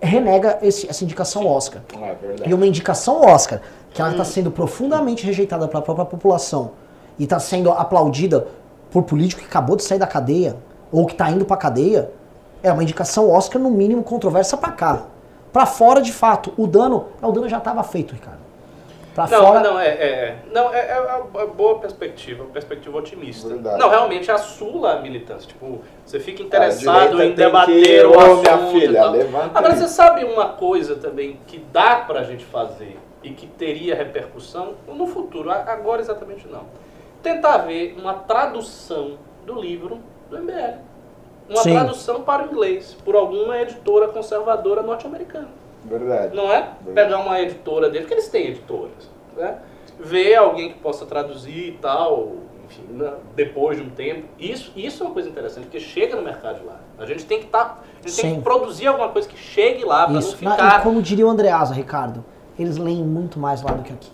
renega 0.00 0.58
esse- 0.62 0.88
essa 0.88 1.02
indicação 1.04 1.46
Oscar. 1.46 1.82
Ah, 2.00 2.06
é 2.06 2.14
verdade. 2.14 2.50
E 2.50 2.54
uma 2.54 2.66
indicação 2.66 3.20
Oscar, 3.24 3.60
que 3.92 4.00
ela 4.00 4.10
está 4.12 4.24
sendo 4.24 4.50
profundamente 4.50 5.24
rejeitada 5.26 5.66
pela 5.66 5.82
própria 5.82 6.04
população 6.04 6.72
e 7.18 7.24
está 7.24 7.40
sendo 7.40 7.70
aplaudida 7.70 8.46
por 8.90 9.02
político 9.02 9.40
que 9.42 9.46
acabou 9.48 9.76
de 9.76 9.82
sair 9.82 9.98
da 9.98 10.06
cadeia 10.06 10.56
ou 10.92 11.04
que 11.04 11.12
está 11.12 11.30
indo 11.30 11.44
para 11.44 11.56
cadeia, 11.56 12.10
é 12.62 12.72
uma 12.72 12.82
indicação 12.82 13.30
Oscar 13.30 13.60
no 13.60 13.70
mínimo 13.70 14.02
controversa 14.02 14.56
para 14.56 14.72
cá. 14.72 15.02
Para 15.52 15.66
fora, 15.66 16.00
de 16.00 16.12
fato, 16.12 16.52
o 16.56 16.66
dano, 16.66 17.06
o 17.20 17.32
dano 17.32 17.48
já 17.48 17.58
estava 17.58 17.82
feito, 17.82 18.14
Ricardo. 18.14 18.38
Para 19.18 19.36
Não, 19.36 19.46
fora, 19.46 19.60
não, 19.60 19.80
é, 19.80 19.88
é, 19.88 20.36
não, 20.52 20.72
é, 20.72 20.90
é 20.90 21.00
uma 21.34 21.46
boa 21.48 21.80
perspectiva, 21.80 22.44
uma 22.44 22.52
perspectiva 22.52 22.96
otimista. 22.98 23.48
Verdade. 23.48 23.76
Não, 23.76 23.88
realmente 23.90 24.30
assula 24.30 24.92
a 24.92 25.00
militância. 25.00 25.48
Tipo, 25.48 25.80
você 26.06 26.20
fica 26.20 26.40
A 26.40 26.46
interessado 26.46 27.20
em 27.20 27.32
debater 27.32 28.06
o 28.06 28.16
assunto 28.16 28.42
minha 28.42 28.66
filha, 28.70 29.04
levanta 29.10 29.58
Agora, 29.58 29.72
aí. 29.74 29.78
você 29.80 29.88
sabe 29.88 30.22
uma 30.24 30.50
coisa 30.50 30.94
também 30.94 31.40
que 31.48 31.58
dá 31.72 31.96
pra 31.96 32.22
gente 32.22 32.44
fazer 32.44 32.96
e 33.20 33.30
que 33.30 33.48
teria 33.48 33.96
repercussão 33.96 34.74
no 34.86 35.08
futuro, 35.08 35.50
a- 35.50 35.64
agora 35.66 36.00
exatamente 36.00 36.46
não. 36.46 36.62
Tentar 37.20 37.58
ver 37.58 37.96
uma 38.00 38.14
tradução 38.14 39.18
do 39.44 39.60
livro 39.60 39.98
do 40.30 40.38
MBL. 40.38 40.78
Uma 41.48 41.62
Sim. 41.62 41.72
tradução 41.72 42.22
para 42.22 42.44
o 42.44 42.46
inglês, 42.52 42.96
por 43.04 43.16
alguma 43.16 43.58
editora 43.60 44.06
conservadora 44.06 44.80
norte-americana. 44.80 45.48
Verdade. 45.88 46.36
Não 46.36 46.52
é? 46.52 46.68
Pegar 46.94 47.18
uma 47.18 47.40
editora 47.40 47.88
dele, 47.88 48.00
porque 48.04 48.14
eles 48.14 48.28
têm 48.28 48.48
editoras, 48.48 49.10
né? 49.36 49.56
Ver 49.98 50.36
alguém 50.36 50.72
que 50.72 50.78
possa 50.78 51.04
traduzir 51.06 51.68
e 51.70 51.78
tal, 51.80 52.32
enfim, 52.64 52.82
né, 52.90 53.12
depois 53.34 53.76
de 53.78 53.82
um 53.82 53.90
tempo. 53.90 54.24
Isso, 54.38 54.70
isso 54.76 55.02
é 55.02 55.06
uma 55.06 55.12
coisa 55.12 55.28
interessante, 55.28 55.64
porque 55.64 55.80
chega 55.80 56.14
no 56.14 56.22
mercado 56.22 56.64
lá. 56.64 56.76
A 56.98 57.06
gente 57.06 57.24
tem 57.24 57.40
que 57.40 57.46
tá, 57.46 57.78
a 58.04 58.08
gente 58.08 58.20
tem 58.20 58.34
que 58.36 58.40
produzir 58.42 58.86
alguma 58.86 59.08
coisa 59.08 59.28
que 59.28 59.36
chegue 59.36 59.84
lá 59.84 60.04
para 60.04 60.14
não 60.14 60.22
ficar. 60.22 60.80
e 60.80 60.82
como 60.82 61.02
diria 61.02 61.26
o 61.26 61.30
Andreasa, 61.30 61.74
Ricardo, 61.74 62.24
eles 62.58 62.76
leem 62.76 63.02
muito 63.02 63.38
mais 63.38 63.62
lá 63.62 63.72
do 63.72 63.82
que 63.82 63.92
aqui. 63.92 64.10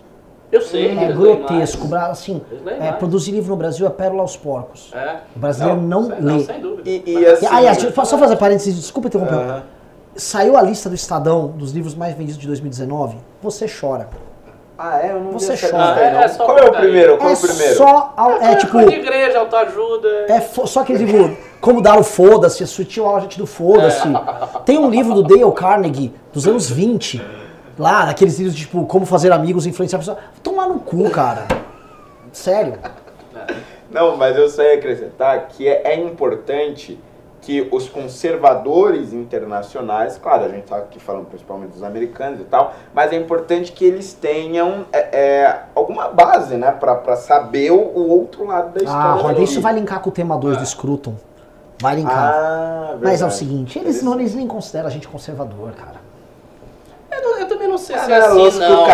Eu 0.51 0.61
sei, 0.61 0.97
É 0.97 1.11
grotesco. 1.11 1.93
Assim, 1.95 2.41
é, 2.79 2.91
produzir 2.93 3.31
livro 3.31 3.49
no 3.49 3.57
Brasil 3.57 3.85
é 3.85 3.89
pérola 3.89 4.21
aos 4.21 4.37
porcos. 4.37 4.91
É. 4.93 5.17
O 5.35 5.39
brasileiro 5.39 5.81
não, 5.81 6.03
sem- 6.05 6.19
lê. 6.21 6.39
sem 6.39 6.59
dúvida. 6.61 6.89
E, 6.89 7.03
e 7.05 7.25
assim, 7.25 7.47
Ah, 7.47 8.05
só 8.05 8.17
fazer 8.17 8.37
parênteses, 8.37 8.75
desculpa 8.75 9.07
interromper. 9.07 9.33
Aham. 9.35 9.63
Saiu 10.15 10.55
a 10.55 10.61
lista 10.61 10.87
do 10.87 10.95
Estadão 10.95 11.47
dos 11.47 11.71
livros 11.71 11.93
mais 11.93 12.15
vendidos 12.15 12.37
de 12.39 12.47
2019. 12.47 13.17
Você 13.41 13.65
chora. 13.67 14.07
Ah, 14.77 14.99
é? 15.01 15.11
Eu 15.11 15.21
não 15.21 15.31
Você 15.33 15.55
chora. 15.57 15.99
É, 15.99 16.23
é 16.23 16.27
só 16.27 16.45
Qual 16.45 16.57
é 16.57 16.65
o 16.65 16.71
primeiro? 16.71 17.17
Qual 17.17 17.29
é 17.29 17.33
é 17.33 17.35
o 17.35 17.39
primeiro? 17.39 17.75
só. 17.75 18.13
ao- 18.15 18.41
É, 18.41 18.55
tipo. 18.55 18.71
coisa 18.71 18.89
de 18.89 18.95
igreja, 18.95 19.39
autoajuda. 19.39 20.07
É 20.29 20.39
fo- 20.41 20.65
só 20.67 20.81
aquele 20.81 21.03
livro, 21.05 21.37
como 21.59 21.81
dar 21.81 21.97
o 21.99 22.03
foda-se, 22.03 22.63
a 22.63 22.67
sutil 22.67 23.09
arte 23.13 23.37
do 23.37 23.45
foda-se. 23.45 24.03
Tem 24.65 24.77
um 24.77 24.89
livro 24.89 25.13
do 25.13 25.23
Dale 25.23 25.51
Carnegie, 25.53 26.13
dos 26.31 26.47
anos 26.47 26.69
20, 26.69 27.21
lá, 27.77 28.05
daqueles 28.05 28.37
livros 28.37 28.55
de, 28.55 28.61
tipo, 28.63 28.85
como 28.85 29.05
fazer 29.05 29.31
amigos, 29.33 29.65
influenciar 29.65 29.99
pessoas. 29.99 30.17
Tomar 30.41 30.67
no 30.67 30.79
cu, 30.79 31.09
cara. 31.09 31.45
Sério. 32.31 32.79
Não, 33.91 34.17
mas 34.17 34.35
eu 34.37 34.49
só 34.49 34.61
ia 34.61 34.75
acrescentar 34.75 35.47
que 35.49 35.67
é, 35.67 35.81
é 35.93 35.95
importante 35.95 36.99
que 37.45 37.67
os 37.71 37.87
conservadores 37.87 39.13
internacionais, 39.13 40.17
claro, 40.17 40.45
a 40.45 40.49
gente 40.49 40.63
está 40.63 40.77
aqui 40.77 40.99
falando 40.99 41.27
principalmente 41.27 41.73
dos 41.73 41.83
americanos 41.83 42.39
e 42.41 42.43
tal, 42.43 42.73
mas 42.91 43.13
é 43.13 43.15
importante 43.15 43.71
que 43.71 43.85
eles 43.85 44.13
tenham 44.13 44.85
é, 44.91 44.97
é, 45.15 45.59
alguma 45.75 46.07
base, 46.07 46.55
né, 46.57 46.71
para 46.71 47.15
saber 47.15 47.71
o, 47.71 47.75
o 47.77 48.09
outro 48.09 48.47
lado 48.47 48.73
da 48.73 48.83
história. 48.83 48.99
Ah, 48.99 49.13
Roda, 49.13 49.41
isso 49.41 49.61
vai 49.61 49.73
linkar 49.75 49.99
com 50.01 50.09
o 50.09 50.11
tema 50.11 50.35
2 50.35 50.57
do 50.57 50.65
Scruton. 50.65 51.13
Vai 51.79 51.97
linkar. 51.97 52.17
Ah, 52.33 52.97
Mas 52.99 53.21
é 53.21 53.25
o 53.27 53.31
seguinte, 53.31 53.77
eles, 53.77 54.01
não, 54.01 54.15
eles 54.19 54.33
nem 54.33 54.47
consideram 54.47 54.87
a 54.87 54.91
gente 54.91 55.07
conservador, 55.07 55.71
cara. 55.73 56.03
Eu, 57.11 57.21
não- 57.21 57.39
eu 57.39 57.47
também 57.47 57.67
não 57.67 57.77
sei 57.77 57.95
se 57.99 58.11
é 58.11 58.15
Ah, 58.15 58.25
assim, 58.25 58.59
não. 58.59 58.85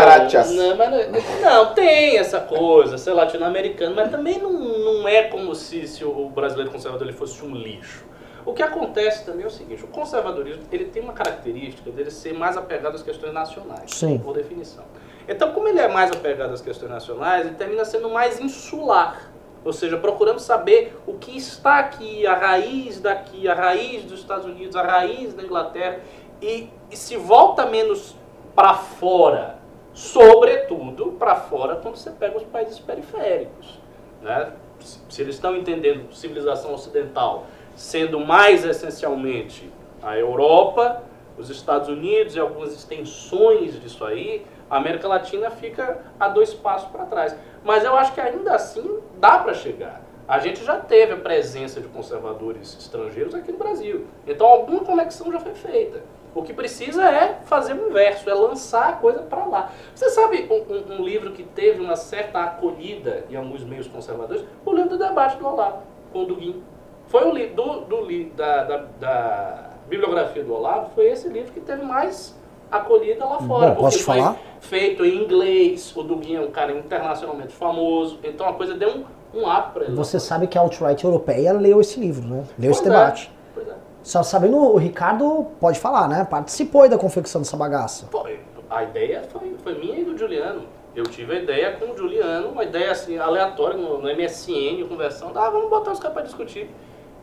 Não, 0.57 0.75
mas 0.75 0.89
não, 0.91 1.65
não, 1.65 1.73
tem 1.73 2.17
essa 2.17 2.41
coisa, 2.41 2.97
ser 2.97 3.13
latino-americano, 3.13 3.95
mas 3.95 4.11
também 4.11 4.39
não, 4.39 4.51
não 4.51 5.07
é 5.07 5.23
como 5.23 5.55
se, 5.55 5.87
se 5.87 6.03
o 6.03 6.29
brasileiro 6.29 6.69
conservador 6.69 7.07
ele 7.07 7.15
fosse 7.15 7.41
um 7.45 7.55
lixo. 7.55 8.10
O 8.45 8.53
que 8.53 8.63
acontece 8.63 9.25
também 9.25 9.43
é 9.43 9.47
o 9.47 9.51
seguinte, 9.51 9.83
o 9.83 9.87
conservadorismo 9.87 10.63
ele 10.71 10.85
tem 10.85 11.01
uma 11.01 11.13
característica 11.13 11.91
dele 11.91 12.09
ser 12.09 12.33
mais 12.33 12.57
apegado 12.57 12.95
às 12.95 13.03
questões 13.03 13.33
nacionais, 13.33 13.91
Sim. 13.91 14.17
por 14.17 14.33
definição. 14.33 14.83
Então, 15.27 15.51
como 15.53 15.67
ele 15.67 15.79
é 15.79 15.87
mais 15.87 16.11
apegado 16.11 16.53
às 16.53 16.61
questões 16.61 16.89
nacionais, 16.89 17.45
ele 17.45 17.55
termina 17.55 17.85
sendo 17.85 18.09
mais 18.09 18.39
insular. 18.39 19.31
Ou 19.63 19.71
seja, 19.71 19.95
procurando 19.97 20.39
saber 20.39 20.97
o 21.05 21.13
que 21.13 21.37
está 21.37 21.77
aqui, 21.77 22.25
a 22.25 22.33
raiz 22.33 22.99
daqui, 22.99 23.47
a 23.47 23.53
raiz 23.53 24.03
dos 24.03 24.19
Estados 24.19 24.45
Unidos, 24.45 24.75
a 24.75 24.81
raiz 24.81 25.33
da 25.35 25.43
Inglaterra, 25.43 25.99
e, 26.41 26.67
e 26.89 26.97
se 26.97 27.15
volta 27.15 27.67
menos 27.67 28.15
para 28.55 28.73
fora, 28.73 29.59
sobretudo 29.93 31.11
para 31.13 31.35
fora 31.35 31.75
quando 31.75 31.95
você 31.95 32.09
pega 32.09 32.37
os 32.37 32.43
países 32.43 32.79
periféricos. 32.79 33.79
Né? 34.21 34.51
Se, 34.79 34.99
se 35.07 35.21
eles 35.21 35.35
estão 35.35 35.55
entendendo 35.55 36.11
civilização 36.11 36.73
ocidental 36.73 37.45
sendo 37.81 38.19
mais 38.19 38.63
essencialmente 38.63 39.71
a 40.03 40.17
Europa, 40.17 41.01
os 41.37 41.49
Estados 41.49 41.89
Unidos 41.89 42.35
e 42.35 42.39
algumas 42.39 42.71
extensões 42.73 43.79
disso 43.81 44.05
aí, 44.05 44.45
a 44.69 44.77
América 44.77 45.07
Latina 45.07 45.49
fica 45.49 45.99
a 46.19 46.27
dois 46.29 46.53
passos 46.53 46.89
para 46.89 47.05
trás. 47.05 47.35
Mas 47.63 47.83
eu 47.83 47.95
acho 47.95 48.13
que 48.13 48.21
ainda 48.21 48.53
assim 48.53 48.99
dá 49.19 49.39
para 49.39 49.53
chegar. 49.55 50.01
A 50.27 50.37
gente 50.39 50.63
já 50.63 50.77
teve 50.77 51.13
a 51.13 51.17
presença 51.17 51.81
de 51.81 51.87
conservadores 51.87 52.77
estrangeiros 52.79 53.33
aqui 53.33 53.51
no 53.51 53.57
Brasil. 53.57 54.05
Então 54.27 54.45
alguma 54.47 54.81
conexão 54.81 55.31
já 55.31 55.39
foi 55.39 55.53
feita. 55.55 56.03
O 56.33 56.43
que 56.43 56.53
precisa 56.53 57.03
é 57.09 57.39
fazer 57.45 57.73
o 57.73 57.89
inverso, 57.89 58.29
é 58.29 58.33
lançar 58.33 58.89
a 58.89 58.93
coisa 58.93 59.19
para 59.23 59.43
lá. 59.45 59.71
Você 59.93 60.09
sabe 60.11 60.47
um, 60.49 60.73
um- 60.73 60.99
um 61.01 61.03
livro 61.03 61.31
que 61.31 61.43
teve 61.43 61.81
uma 61.81 61.95
certa 61.97 62.41
acolhida 62.43 63.25
em 63.29 63.35
alguns 63.35 63.63
meios 63.65 63.87
conservadores? 63.87 64.45
O 64.65 64.71
livro 64.71 64.91
do 64.91 64.97
debate 64.99 65.35
do 65.37 65.45
Olavo, 65.47 65.81
com 66.13 66.19
o 66.23 66.25
Duguin. 66.25 66.63
Foi 67.11 67.25
o 67.25 67.33
livro 67.33 67.55
do, 67.55 67.81
do, 67.81 68.25
da, 68.37 68.63
da, 68.63 68.77
da 68.97 69.69
bibliografia 69.89 70.41
do 70.45 70.53
Olavo, 70.53 70.91
foi 70.95 71.07
esse 71.07 71.27
livro 71.27 71.51
que 71.51 71.59
teve 71.59 71.83
mais 71.83 72.33
acolhida 72.71 73.25
lá 73.25 73.37
fora. 73.39 73.71
Bom, 73.71 73.81
posso 73.81 74.01
foi 74.01 74.15
falar? 74.15 74.37
feito 74.61 75.03
em 75.03 75.21
inglês, 75.21 75.93
o 75.93 76.03
Duguin 76.03 76.35
é 76.35 76.39
um 76.41 76.51
cara 76.51 76.71
internacionalmente 76.71 77.51
famoso, 77.53 78.17
então 78.23 78.47
a 78.47 78.53
coisa 78.53 78.75
deu 78.75 78.91
um, 78.91 79.03
um 79.33 79.41
up 79.41 79.73
para 79.73 79.83
ele. 79.83 79.95
Você 79.95 80.21
sabe 80.21 80.47
que 80.47 80.57
a 80.57 80.61
alt-right 80.61 81.03
europeia 81.03 81.51
leu 81.51 81.81
esse 81.81 81.99
livro, 81.99 82.25
né? 82.25 82.45
Leu 82.57 82.71
esse 82.71 82.81
Pois 82.81 82.93
é, 82.93 82.97
debate. 82.97 83.31
pois 83.53 83.67
é. 83.67 83.73
Só 84.03 84.23
sabendo, 84.23 84.55
o 84.55 84.77
Ricardo 84.77 85.47
pode 85.59 85.81
falar, 85.81 86.07
né? 86.07 86.23
Participou 86.23 86.83
aí 86.83 86.89
da 86.89 86.97
confecção 86.97 87.41
dessa 87.41 87.57
bagaça. 87.57 88.07
Foi. 88.09 88.39
A 88.69 88.83
ideia 88.83 89.23
foi, 89.29 89.53
foi 89.61 89.77
minha 89.77 89.99
e 89.99 90.05
do 90.05 90.17
Juliano. 90.17 90.61
Eu 90.95 91.03
tive 91.03 91.35
a 91.35 91.39
ideia 91.41 91.73
com 91.73 91.91
o 91.91 91.97
Juliano, 91.97 92.49
uma 92.49 92.63
ideia 92.63 92.91
assim, 92.91 93.17
aleatória 93.17 93.75
no, 93.75 93.97
no 93.97 94.07
MSN, 94.15 94.87
conversando. 94.87 95.37
Ah, 95.37 95.49
vamos 95.49 95.69
botar 95.69 95.91
os 95.91 95.99
caras 95.99 96.13
para 96.13 96.23
discutir. 96.23 96.69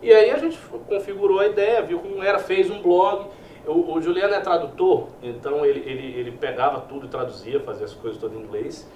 E 0.01 0.11
aí 0.13 0.31
a 0.31 0.37
gente 0.37 0.57
configurou 0.87 1.39
a 1.39 1.47
ideia, 1.47 1.81
viu 1.81 1.99
como 1.99 2.23
era, 2.23 2.39
fez 2.39 2.69
um 2.69 2.81
blog. 2.81 3.27
O, 3.67 3.93
o 3.93 4.01
Juliano 4.01 4.33
é 4.33 4.39
tradutor, 4.39 5.09
então 5.21 5.65
ele, 5.65 5.79
ele, 5.79 6.19
ele 6.19 6.31
pegava 6.31 6.79
tudo 6.81 7.05
e 7.05 7.09
traduzia, 7.09 7.59
fazia 7.59 7.85
as 7.85 7.93
coisas 7.93 8.19
todas 8.19 8.37
em 8.37 8.41
inglês. 8.41 8.89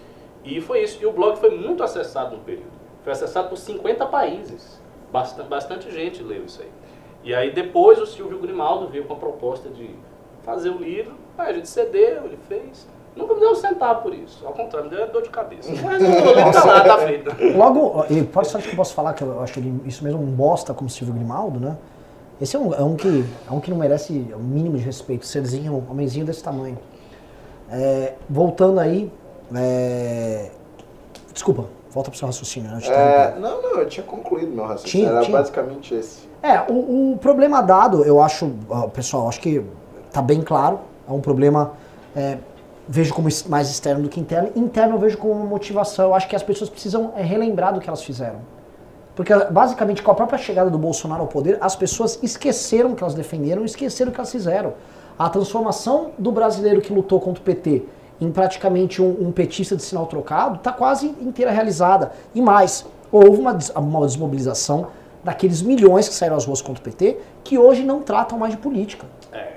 E 0.43 0.59
foi 0.61 0.83
isso. 0.83 1.01
E 1.01 1.05
o 1.05 1.11
blog 1.11 1.37
foi 1.37 1.51
muito 1.51 1.83
acessado 1.83 2.35
no 2.35 2.43
período. 2.43 2.71
Foi 3.03 3.11
acessado 3.11 3.49
por 3.49 3.57
50 3.57 4.05
países. 4.07 4.81
Bastante, 5.11 5.47
bastante 5.47 5.91
gente 5.91 6.23
leu 6.23 6.45
isso 6.45 6.61
aí. 6.61 6.69
E 7.23 7.33
aí 7.35 7.51
depois 7.51 7.99
o 7.99 8.05
Silvio 8.05 8.39
Grimaldo 8.39 8.87
veio 8.87 9.05
com 9.05 9.13
a 9.13 9.17
proposta 9.17 9.69
de 9.69 9.89
fazer 10.43 10.69
o 10.69 10.77
livro. 10.77 11.15
Aí 11.37 11.51
a 11.51 11.53
gente 11.53 11.69
cedeu, 11.69 12.25
ele 12.25 12.37
fez. 12.47 12.87
Nunca 13.15 13.33
me 13.35 13.39
deu 13.39 13.51
um 13.51 13.55
centavo 13.55 14.01
por 14.01 14.13
isso. 14.13 14.45
Ao 14.45 14.53
contrário, 14.53 14.89
me 14.89 14.95
deu 14.95 15.07
dor 15.07 15.21
de 15.21 15.29
cabeça. 15.29 15.69
Mas 15.83 16.01
não 16.01 16.51
tá 16.51 16.65
lá, 16.65 16.81
tá 16.83 16.97
feito. 16.99 17.57
Logo, 17.57 18.05
e 18.09 18.23
pode 18.23 18.47
só 18.47 18.57
que 18.59 18.69
eu 18.69 18.75
posso 18.75 18.93
falar 18.93 19.13
que 19.13 19.23
eu 19.23 19.41
acho 19.41 19.59
ele 19.59 19.81
isso 19.85 20.03
mesmo 20.03 20.21
um 20.21 20.31
bosta 20.31 20.73
como 20.73 20.89
Silvio 20.89 21.13
Grimaldo, 21.13 21.59
né? 21.59 21.77
Esse 22.41 22.55
é 22.55 22.59
um, 22.59 22.73
é 22.73 22.81
um, 22.81 22.95
que, 22.95 23.23
é 23.47 23.53
um 23.53 23.59
que 23.59 23.69
não 23.69 23.77
merece 23.77 24.33
o 24.35 24.39
mínimo 24.39 24.77
de 24.77 24.83
respeito, 24.83 25.25
serzinho, 25.25 25.73
um 25.73 25.91
homenzinho 25.91 26.25
desse 26.25 26.43
tamanho. 26.43 26.77
É, 27.69 28.13
voltando 28.29 28.79
aí, 28.79 29.11
é, 29.55 30.49
desculpa, 31.31 31.65
volta 31.91 32.09
pro 32.09 32.17
seu 32.17 32.25
raciocínio. 32.25 32.71
Né? 32.71 32.79
É, 32.87 33.35
não, 33.39 33.61
não, 33.61 33.79
eu 33.79 33.87
tinha 33.87 34.05
concluído 34.05 34.51
meu 34.51 34.65
raciocínio, 34.65 35.07
Tinha, 35.07 35.09
era 35.15 35.25
tinha. 35.25 35.37
basicamente 35.37 35.93
esse. 35.93 36.27
É, 36.41 36.59
o, 36.69 37.13
o 37.13 37.17
problema 37.17 37.61
dado, 37.61 38.03
eu 38.03 38.21
acho, 38.21 38.51
pessoal, 38.93 39.29
acho 39.29 39.39
que 39.39 39.63
tá 40.11 40.21
bem 40.21 40.41
claro. 40.41 40.79
É 41.07 41.11
um 41.11 41.21
problema, 41.21 41.73
é, 42.15 42.37
vejo 42.87 43.13
como 43.13 43.27
mais 43.47 43.69
externo 43.69 44.03
do 44.03 44.09
que 44.09 44.19
interno. 44.19 44.51
Interno 44.55 44.95
eu 44.95 44.99
vejo 44.99 45.17
como 45.17 45.35
motivação. 45.45 46.05
Eu 46.05 46.15
acho 46.15 46.27
que 46.27 46.35
as 46.35 46.43
pessoas 46.43 46.69
precisam 46.69 47.13
é, 47.15 47.23
relembrar 47.23 47.73
do 47.73 47.79
que 47.79 47.89
elas 47.89 48.03
fizeram. 48.03 48.39
Porque, 49.15 49.33
basicamente, 49.51 50.01
com 50.01 50.11
a 50.11 50.15
própria 50.15 50.39
chegada 50.39 50.69
do 50.69 50.77
Bolsonaro 50.77 51.21
ao 51.21 51.27
poder, 51.27 51.57
as 51.61 51.75
pessoas 51.75 52.19
esqueceram 52.23 52.93
o 52.93 52.95
que 52.95 53.03
elas 53.03 53.13
defenderam, 53.13 53.63
esqueceram 53.63 54.09
o 54.09 54.13
que 54.13 54.19
elas 54.19 54.31
fizeram. 54.31 54.73
A 55.17 55.29
transformação 55.29 56.11
do 56.17 56.31
brasileiro 56.31 56.81
que 56.81 56.91
lutou 56.91 57.19
contra 57.19 57.39
o 57.39 57.43
PT 57.45 57.83
em 58.19 58.31
praticamente 58.31 59.01
um, 59.01 59.27
um 59.27 59.31
petista 59.31 59.75
de 59.75 59.83
sinal 59.83 60.07
trocado 60.07 60.55
está 60.55 60.71
quase 60.71 61.07
inteira 61.21 61.51
realizada. 61.51 62.11
E 62.33 62.41
mais, 62.41 62.85
houve 63.11 63.39
uma, 63.39 63.57
uma 63.75 64.05
desmobilização 64.05 64.87
daqueles 65.23 65.61
milhões 65.61 66.07
que 66.07 66.15
saíram 66.15 66.35
às 66.35 66.45
ruas 66.45 66.61
contra 66.61 66.81
o 66.81 66.83
PT, 66.83 67.17
que 67.43 67.57
hoje 67.57 67.83
não 67.83 68.01
tratam 68.01 68.37
mais 68.37 68.53
de 68.53 68.57
política. 68.57 69.05
É, 69.31 69.52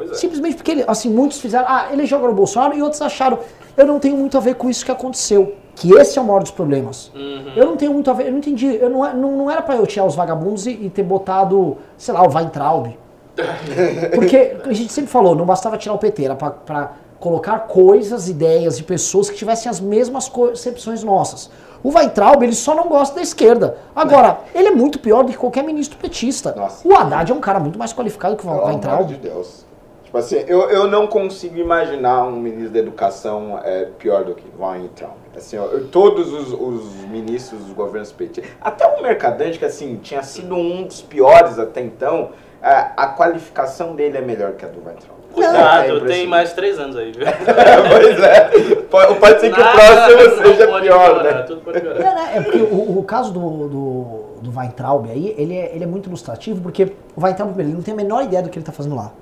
pois 0.00 0.10
é. 0.12 0.14
Simplesmente 0.14 0.56
porque, 0.56 0.70
ele, 0.70 0.84
assim, 0.86 1.10
muitos 1.10 1.40
fizeram, 1.40 1.66
ah, 1.68 1.88
ele 1.92 2.06
joga 2.06 2.26
o 2.28 2.34
Bolsonaro, 2.34 2.74
e 2.76 2.82
outros 2.82 3.02
acharam, 3.02 3.38
eu 3.76 3.86
não 3.86 3.98
tenho 3.98 4.16
muito 4.16 4.36
a 4.36 4.40
ver 4.40 4.54
com 4.54 4.68
isso 4.70 4.84
que 4.84 4.90
aconteceu. 4.90 5.54
Que 5.76 5.92
esse 5.94 6.18
é 6.18 6.22
o 6.22 6.24
maior 6.24 6.40
dos 6.42 6.50
problemas. 6.50 7.10
Eu 7.56 7.66
não 7.66 7.76
tenho 7.76 7.92
muito 7.92 8.10
a 8.10 8.14
ver, 8.14 8.26
eu 8.26 8.32
não 8.32 8.38
entendi, 8.38 8.74
eu 8.76 8.90
não, 8.90 9.04
é- 9.06 9.14
não, 9.14 9.36
não 9.36 9.50
era 9.50 9.62
pra 9.62 9.76
eu 9.76 9.86
tirar 9.86 10.04
os 10.06 10.14
vagabundos 10.14 10.66
e, 10.66 10.70
e 10.70 10.90
ter 10.90 11.02
botado, 11.02 11.76
sei 11.96 12.12
lá, 12.14 12.22
o 12.26 12.32
Weintraub. 12.34 12.88
Porque 14.14 14.56
a 14.64 14.72
gente 14.72 14.92
sempre 14.92 15.10
falou, 15.10 15.34
não 15.34 15.46
bastava 15.46 15.76
tirar 15.78 15.94
o 15.94 15.98
PT, 15.98 16.24
era 16.24 16.34
pra, 16.34 16.50
pra 16.50 16.92
colocar 17.18 17.58
coisas, 17.60 18.28
ideias 18.28 18.78
e 18.78 18.82
pessoas 18.82 19.30
que 19.30 19.36
tivessem 19.36 19.70
as 19.70 19.80
mesmas 19.80 20.28
concepções 20.28 21.02
nossas. 21.04 21.50
O 21.82 21.90
Weintraub, 21.96 22.42
ele 22.42 22.54
só 22.54 22.74
não 22.74 22.88
gosta 22.88 23.14
da 23.14 23.22
esquerda. 23.22 23.78
Agora, 23.96 24.40
ele 24.54 24.68
é 24.68 24.70
muito 24.72 24.98
pior 24.98 25.24
do 25.24 25.30
que 25.32 25.38
qualquer 25.38 25.64
ministro 25.64 25.98
petista. 25.98 26.52
Nossa. 26.54 26.86
O 26.86 26.94
Haddad 26.94 27.30
é 27.32 27.34
um 27.34 27.40
cara 27.40 27.58
muito 27.58 27.78
mais 27.78 27.92
qualificado 27.92 28.36
que 28.36 28.46
o 28.46 28.50
Pelo 28.50 28.66
Weintraub. 28.66 28.94
amor 29.00 29.06
de 29.06 29.14
Deus. 29.16 29.64
Tipo 30.10 30.18
assim, 30.18 30.44
eu, 30.48 30.68
eu 30.70 30.88
não 30.88 31.06
consigo 31.06 31.56
imaginar 31.56 32.24
um 32.24 32.32
ministro 32.32 32.70
da 32.70 32.80
educação 32.80 33.60
é, 33.62 33.84
pior 33.96 34.24
do 34.24 34.34
que 34.34 34.42
Weintraub. 34.58 35.14
Assim, 35.36 35.56
ó, 35.56 35.68
todos 35.92 36.32
os, 36.32 36.52
os 36.52 37.04
ministros 37.04 37.62
dos 37.62 37.72
governos 37.72 38.10
petistas, 38.10 38.50
até 38.60 38.88
o 38.88 39.00
Mercadante, 39.00 39.56
que 39.56 39.64
assim, 39.64 40.00
tinha 40.02 40.20
sido 40.24 40.56
um 40.56 40.82
dos 40.82 41.00
piores 41.00 41.60
até 41.60 41.80
então, 41.80 42.30
a, 42.60 43.04
a 43.04 43.06
qualificação 43.06 43.94
dele 43.94 44.18
é 44.18 44.20
melhor 44.20 44.54
que 44.54 44.64
a 44.64 44.68
do 44.68 44.84
Weintraub. 44.84 45.20
É 45.30 45.32
Cuidado, 45.32 45.86
tem 45.86 45.94
impressionante. 45.94 46.26
mais 46.26 46.52
três 46.54 46.78
anos 46.80 46.96
aí, 46.96 47.12
viu? 47.12 47.24
pois 47.88 48.20
é. 48.20 48.50
Pode, 48.90 49.14
pode 49.14 49.40
ser 49.40 49.52
que 49.52 49.60
o 49.60 49.62
Nada, 49.62 49.78
próximo 49.78 50.22
não 50.24 50.44
seja 50.44 50.66
pode 50.66 50.86
pior, 50.88 51.04
piorar, 51.04 51.34
né? 51.36 51.42
Tudo 51.44 51.60
pode 51.60 51.80
piorar. 51.80 52.00
É, 52.00 52.14
né? 52.16 52.30
É 52.34 52.40
porque 52.40 52.58
o, 52.58 52.98
o 52.98 53.04
caso 53.04 53.32
do, 53.32 53.68
do, 53.68 54.20
do 54.42 54.58
Weintraub 54.58 55.08
aí, 55.08 55.36
ele 55.38 55.56
é, 55.56 55.72
ele 55.72 55.84
é 55.84 55.86
muito 55.86 56.08
ilustrativo, 56.08 56.60
porque 56.60 56.92
o 57.14 57.22
Weintraub, 57.22 57.50
primeiro, 57.50 57.70
ele 57.70 57.76
não 57.76 57.84
tem 57.84 57.94
a 57.94 57.96
menor 57.96 58.24
ideia 58.24 58.42
do 58.42 58.48
que 58.48 58.58
ele 58.58 58.62
está 58.64 58.72
fazendo 58.72 58.96
lá. 58.96 59.12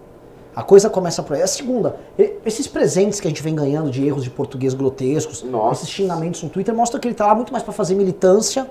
A 0.58 0.62
coisa 0.64 0.90
começa 0.90 1.22
por 1.22 1.36
aí. 1.36 1.42
A 1.42 1.46
segunda, 1.46 1.94
esses 2.44 2.66
presentes 2.66 3.20
que 3.20 3.28
a 3.28 3.30
gente 3.30 3.40
vem 3.40 3.54
ganhando 3.54 3.92
de 3.92 4.04
erros 4.04 4.24
de 4.24 4.30
português 4.30 4.74
grotescos, 4.74 5.44
Nossa. 5.44 5.82
esses 5.82 5.88
xingamentos 5.94 6.42
no 6.42 6.48
Twitter, 6.48 6.74
mostram 6.74 6.98
que 7.00 7.06
ele 7.06 7.14
está 7.14 7.28
lá 7.28 7.34
muito 7.36 7.52
mais 7.52 7.62
para 7.62 7.72
fazer 7.72 7.94
militância 7.94 8.68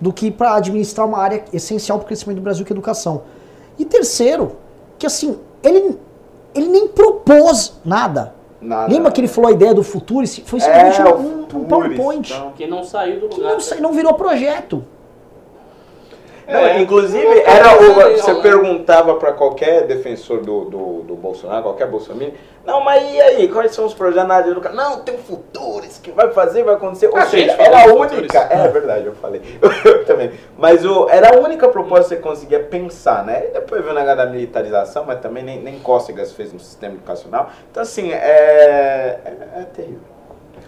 do 0.00 0.12
que 0.12 0.30
para 0.30 0.54
administrar 0.54 1.04
uma 1.04 1.18
área 1.18 1.44
essencial 1.52 1.98
para 1.98 2.04
o 2.04 2.06
crescimento 2.06 2.36
do 2.36 2.42
Brasil, 2.42 2.64
que 2.64 2.72
é 2.72 2.74
a 2.74 2.76
educação. 2.76 3.22
E 3.76 3.84
terceiro, 3.84 4.52
que 4.96 5.06
assim, 5.06 5.36
ele, 5.60 5.98
ele 6.54 6.68
nem 6.68 6.86
propôs 6.86 7.80
nada. 7.84 8.32
Nada. 8.60 8.92
Lembra 8.92 9.10
que 9.10 9.20
ele 9.20 9.26
falou 9.26 9.50
a 9.50 9.52
ideia 9.52 9.74
do 9.74 9.82
futuro? 9.82 10.24
Foi 10.44 10.60
simplesmente 10.60 11.00
É, 11.00 11.14
um, 11.14 11.40
um 11.52 11.64
PowerPoint. 11.64 12.32
então. 12.32 12.52
Que 12.52 12.64
não 12.68 12.84
saiu 12.84 13.18
do 13.18 13.28
Que 13.28 13.38
lugar. 13.40 13.54
não, 13.54 13.60
sa- 13.60 13.74
não 13.80 13.92
virou 13.92 14.14
projeto. 14.14 14.84
Não, 16.46 16.60
É. 16.60 16.80
inclusive, 16.80 17.40
era 17.40 17.74
você 18.16 18.34
perguntava 18.36 19.14
para 19.16 19.32
qualquer 19.32 19.86
defensor 19.86 20.40
do, 20.42 20.64
do, 20.66 21.02
do 21.02 21.14
Bolsonaro, 21.14 21.62
qualquer 21.62 21.86
bolsonaro, 21.88 22.32
não, 22.66 22.80
mas 22.80 23.12
e 23.12 23.20
aí, 23.20 23.48
quais 23.48 23.74
são 23.74 23.84
os 23.84 23.92
projetos 23.92 24.26
na 24.26 24.40
de 24.40 24.48
educação? 24.48 24.76
Não, 24.76 25.00
tem 25.00 25.14
o 25.14 25.18
Futuris 25.18 25.98
que 26.02 26.10
vai 26.10 26.30
fazer, 26.32 26.62
vai 26.64 26.74
acontecer. 26.74 27.08
Ou 27.08 27.16
A 27.18 27.26
seja, 27.26 27.52
era 27.58 27.82
a 27.82 27.86
do 27.88 27.94
única. 27.96 28.16
Futuris. 28.16 28.34
É 28.34 28.68
verdade, 28.68 29.06
eu 29.06 29.14
falei. 29.16 29.42
Eu 29.84 30.04
também. 30.06 30.30
Mas 30.56 30.82
o, 30.84 31.06
era 31.10 31.36
a 31.36 31.38
única 31.40 31.68
proposta 31.68 32.16
que 32.16 32.22
você 32.22 32.28
conseguia 32.28 32.60
pensar, 32.60 33.24
né? 33.24 33.48
E 33.48 33.52
depois 33.52 33.82
veio 33.82 33.92
o 33.92 33.98
negócio 33.98 34.16
da 34.16 34.26
militarização, 34.26 35.04
mas 35.04 35.20
também 35.20 35.42
nem, 35.44 35.60
nem 35.60 35.78
cócegas 35.78 36.32
fez 36.32 36.54
no 36.54 36.58
sistema 36.58 36.94
educacional. 36.94 37.50
Então, 37.70 37.82
assim, 37.82 38.10
é, 38.12 38.16
é, 38.16 39.60
é 39.60 39.64
terrível. 39.64 40.13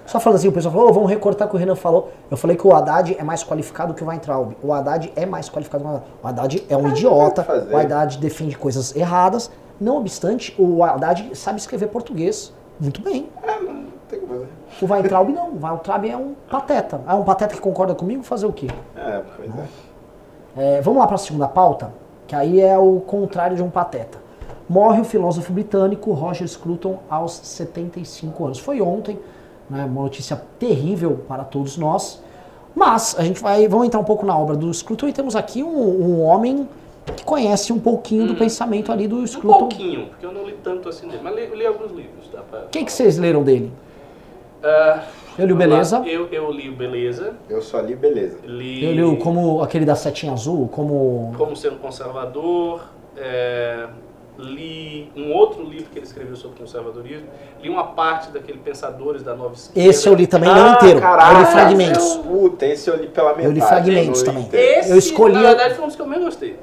Só 0.07 0.21
falando 0.21 0.39
assim, 0.39 0.49
o 0.49 0.53
pessoal 0.53 0.73
falou, 0.73 0.89
"Ô, 0.89 0.93
vamos 0.93 1.11
recortar 1.11 1.47
o 1.47 1.51
que 1.51 1.57
o 1.57 1.59
Renan 1.59 1.75
falou. 1.75 2.11
Eu 2.31 2.37
falei 2.37 2.57
que 2.57 2.67
o 2.67 2.75
Haddad 2.75 3.17
é 3.19 3.23
mais 3.25 3.43
qualificado 3.43 3.93
que 3.93 4.03
o 4.03 4.07
Weintraub. 4.09 4.57
O 4.63 4.73
Haddad 4.73 5.13
é 5.17 5.27
mais 5.27 5.49
qualificado 5.49 5.83
que 5.85 5.91
o 5.91 5.93
Haddad. 5.93 6.07
O 6.23 6.27
Haddad 6.29 6.67
é 6.69 6.77
um 6.77 6.89
idiota. 6.89 7.47
o 7.71 7.77
Haddad 7.77 8.19
defende 8.19 8.57
coisas 8.57 8.95
erradas. 8.95 9.51
Não 9.81 9.99
obstante, 9.99 10.55
o 10.59 10.83
Haddad 10.83 11.37
sabe 11.37 11.59
escrever 11.59 11.89
português 11.89 12.53
muito 12.81 13.01
bem. 13.03 13.29
É, 13.43 13.61
não 13.61 13.85
tem 14.09 14.19
o 14.19 14.23
que 14.23 14.29
fazer. 14.29 14.49
O 14.83 14.93
Weintraub 14.93 15.29
não. 15.31 15.49
O 15.51 15.59
Weintraub 15.67 16.05
é 16.09 16.17
um 16.17 16.35
pateta. 16.51 17.01
É 17.07 17.15
um 17.15 17.25
pateta 17.25 17.55
que 17.55 17.61
concorda 17.61 17.95
comigo, 17.95 18.23
fazer 18.23 18.47
o 18.47 18.53
quê? 18.53 18.69
É, 18.97 19.23
pois 19.37 19.51
é. 19.51 20.77
É, 20.79 20.81
vamos 20.81 21.01
lá 21.01 21.07
para 21.07 21.17
a 21.17 21.19
segunda 21.19 21.49
pauta, 21.49 21.93
que 22.27 22.35
aí 22.35 22.61
é 22.61 22.79
o 22.79 23.01
contrário 23.01 23.57
de 23.57 23.63
um 23.63 23.69
pateta. 23.69 24.19
Morre 24.69 25.01
o 25.01 25.05
filósofo 25.05 25.53
britânico 25.53 26.13
Roger 26.13 26.49
Scruton 26.49 26.99
aos 27.11 27.33
75 27.37 28.45
anos. 28.45 28.59
Foi 28.59 28.81
ontem, 28.81 29.19
né, 29.71 29.85
uma 29.85 30.03
notícia 30.03 30.41
terrível 30.59 31.21
para 31.29 31.45
todos 31.45 31.77
nós. 31.77 32.23
Mas 32.75 33.17
a 33.19 33.23
gente 33.25 33.41
vai, 33.41 33.67
vamos 33.69 33.87
entrar 33.87 34.01
um 34.01 34.05
pouco 34.05 34.27
na 34.27 34.37
obra 34.37 34.55
do 34.55 34.73
Scruton 34.73 35.09
e 35.09 35.13
temos 35.13 35.35
aqui 35.35 35.63
um, 35.63 35.69
um 35.79 36.23
homem 36.23 36.69
que 37.17 37.25
conhece 37.25 37.73
um 37.73 37.79
pouquinho 37.79 38.27
do 38.27 38.35
pensamento 38.35 38.91
ali 38.93 39.07
do 39.09 39.17
Um 39.17 39.27
Scruton. 39.27 39.59
pouquinho, 39.61 40.07
porque 40.09 40.27
eu 40.27 40.33
não 40.33 40.45
li 40.45 40.55
tanto 40.63 40.89
assim 40.89 41.07
dele, 41.09 41.21
mas 41.23 41.35
li, 41.35 41.47
li 41.57 41.67
alguns 41.67 41.91
livros. 41.93 42.29
Dá 42.33 42.43
pra... 42.43 42.61
O 42.61 42.69
que, 42.69 42.85
que 42.85 42.93
vocês 42.93 43.17
leram 43.17 43.43
dele? 43.43 43.73
Ah, 44.63 45.03
Eu 45.39 45.47
li 45.47 45.53
o. 45.53 45.57
Beleza. 45.57 46.03
Eu, 46.07 46.27
eu 46.33 46.51
li 46.51 46.69
o 46.69 46.75
Beleza. 46.75 47.35
Eu 47.49 47.63
só 47.63 47.81
li 47.81 47.95
beleza. 47.95 48.39
Li 48.45 48.85
Eu 48.85 48.93
li 48.93 49.03
o 49.05 49.17
como 49.19 49.63
aquele 49.63 49.85
da 49.85 49.95
setinha 49.95 50.33
azul, 50.33 50.69
como 50.69 51.33
Como 51.39 51.55
Ser 51.55 51.73
um 51.73 51.79
Conservador. 51.79 52.81
é, 53.17 53.87
li 54.39 55.11
um 55.17 55.33
outro 55.33 55.63
livro 55.63 55.87
que 55.91 55.99
ele 55.99 56.07
escreveu 56.07 56.37
sobre 56.37 56.59
conservadorismo. 56.59 57.27
Li 57.63 57.69
uma 57.71 57.85
parte 57.89 58.31
daquele 58.31 58.59
Pensadores 58.59 59.23
da 59.23 59.35
Nova 59.35 59.55
Esquerda. 59.55 59.89
esse 59.89 60.09
eu 60.09 60.15
li 60.15 60.27
também, 60.27 60.51
Ah, 60.51 60.55
não 60.55 60.73
inteiro. 60.75 61.01
caralho, 61.01 61.37
eu 61.39 61.41
li 61.45 61.47
fragmentos. 61.51 62.17
Puta, 62.17 62.67
esse 62.67 62.89
eu 62.91 62.97
li 62.97 63.09
pela 63.09 63.31
metade. 63.31 63.47
Eu 63.47 63.53
li 63.53 63.61
fragmentos 63.61 64.23
também. 64.23 64.49
Esse, 64.53 64.91
Eu 64.91 64.99
escolhi- 64.99 65.35
na 65.35 65.43
verdade, 65.43 65.75
foi 65.75 65.85
um 65.85 65.87
dos 65.87 65.97
que 65.97 66.03
eu 66.03 66.07
menos 66.07 66.25
gostei. 66.27 66.57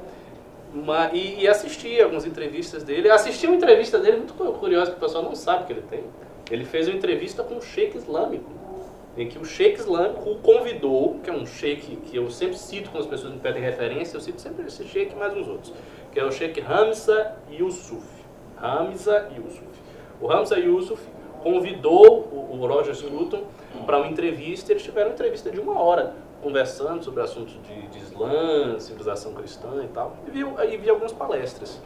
Ma- 0.72 1.10
e, 1.12 1.42
e 1.42 1.48
assisti 1.48 2.00
algumas 2.00 2.26
entrevistas 2.26 2.82
dele. 2.82 3.08
Assisti 3.10 3.46
uma 3.46 3.56
entrevista 3.56 3.98
dele 3.98 4.18
muito 4.18 4.34
cu- 4.34 4.52
curiosa, 4.54 4.90
que 4.90 4.96
o 4.96 5.00
pessoal 5.00 5.22
não 5.22 5.34
sabe 5.34 5.64
que 5.64 5.72
ele 5.72 5.82
tem. 5.88 6.00
Ele 6.50 6.64
fez 6.64 6.88
uma 6.88 6.96
entrevista 6.96 7.42
com 7.42 7.54
um 7.54 7.60
sheik 7.60 7.96
islâmico, 7.96 8.50
em 9.16 9.28
que 9.28 9.38
o 9.38 9.44
sheik 9.44 9.78
islâmico 9.78 10.28
o 10.30 10.36
convidou, 10.36 11.16
que 11.22 11.30
é 11.30 11.32
um 11.32 11.46
sheik 11.46 11.96
que 12.06 12.16
eu 12.16 12.28
sempre 12.30 12.58
cito 12.58 12.90
quando 12.90 13.04
as 13.04 13.08
pessoas 13.08 13.32
me 13.32 13.38
pedem 13.38 13.62
referência, 13.62 14.16
eu 14.16 14.20
cito 14.20 14.40
sempre 14.40 14.66
esse 14.66 14.84
sheik 14.84 15.12
e 15.14 15.16
mais 15.16 15.32
uns 15.36 15.46
outros, 15.46 15.72
que 16.14 16.20
é 16.20 16.24
o 16.24 16.30
sheik 16.30 16.60
Hamza 16.60 17.34
Yusuf. 17.50 18.06
Hamza 18.56 19.28
Yusuf. 19.36 19.66
O 20.20 20.30
Hamza 20.30 20.56
Yusuf 20.56 21.02
convidou 21.42 22.20
o, 22.32 22.56
o 22.56 22.66
Roger 22.66 22.94
Scruton 22.94 23.42
para 23.84 23.98
uma 23.98 24.06
entrevista, 24.06 24.72
eles 24.72 24.84
tiveram 24.84 25.08
uma 25.08 25.14
entrevista 25.14 25.50
de 25.50 25.58
uma 25.60 25.78
hora, 25.78 26.14
conversando 26.40 27.04
sobre 27.04 27.20
assuntos 27.20 27.58
de, 27.64 27.88
de 27.88 27.98
Islã, 27.98 28.78
civilização 28.78 29.34
cristã 29.34 29.82
e 29.82 29.88
tal, 29.88 30.16
e 30.28 30.30
vi, 30.30 30.40
e 30.40 30.76
vi 30.76 30.88
algumas 30.88 31.12
palestras. 31.12 31.82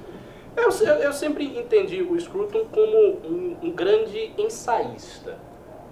Eu, 0.55 0.69
eu, 0.87 0.95
eu 0.97 1.13
sempre 1.13 1.59
entendi 1.59 2.03
o 2.03 2.21
Scruton 2.21 2.67
como 2.71 2.99
um, 3.25 3.57
um 3.63 3.71
grande 3.71 4.33
ensaísta. 4.37 5.37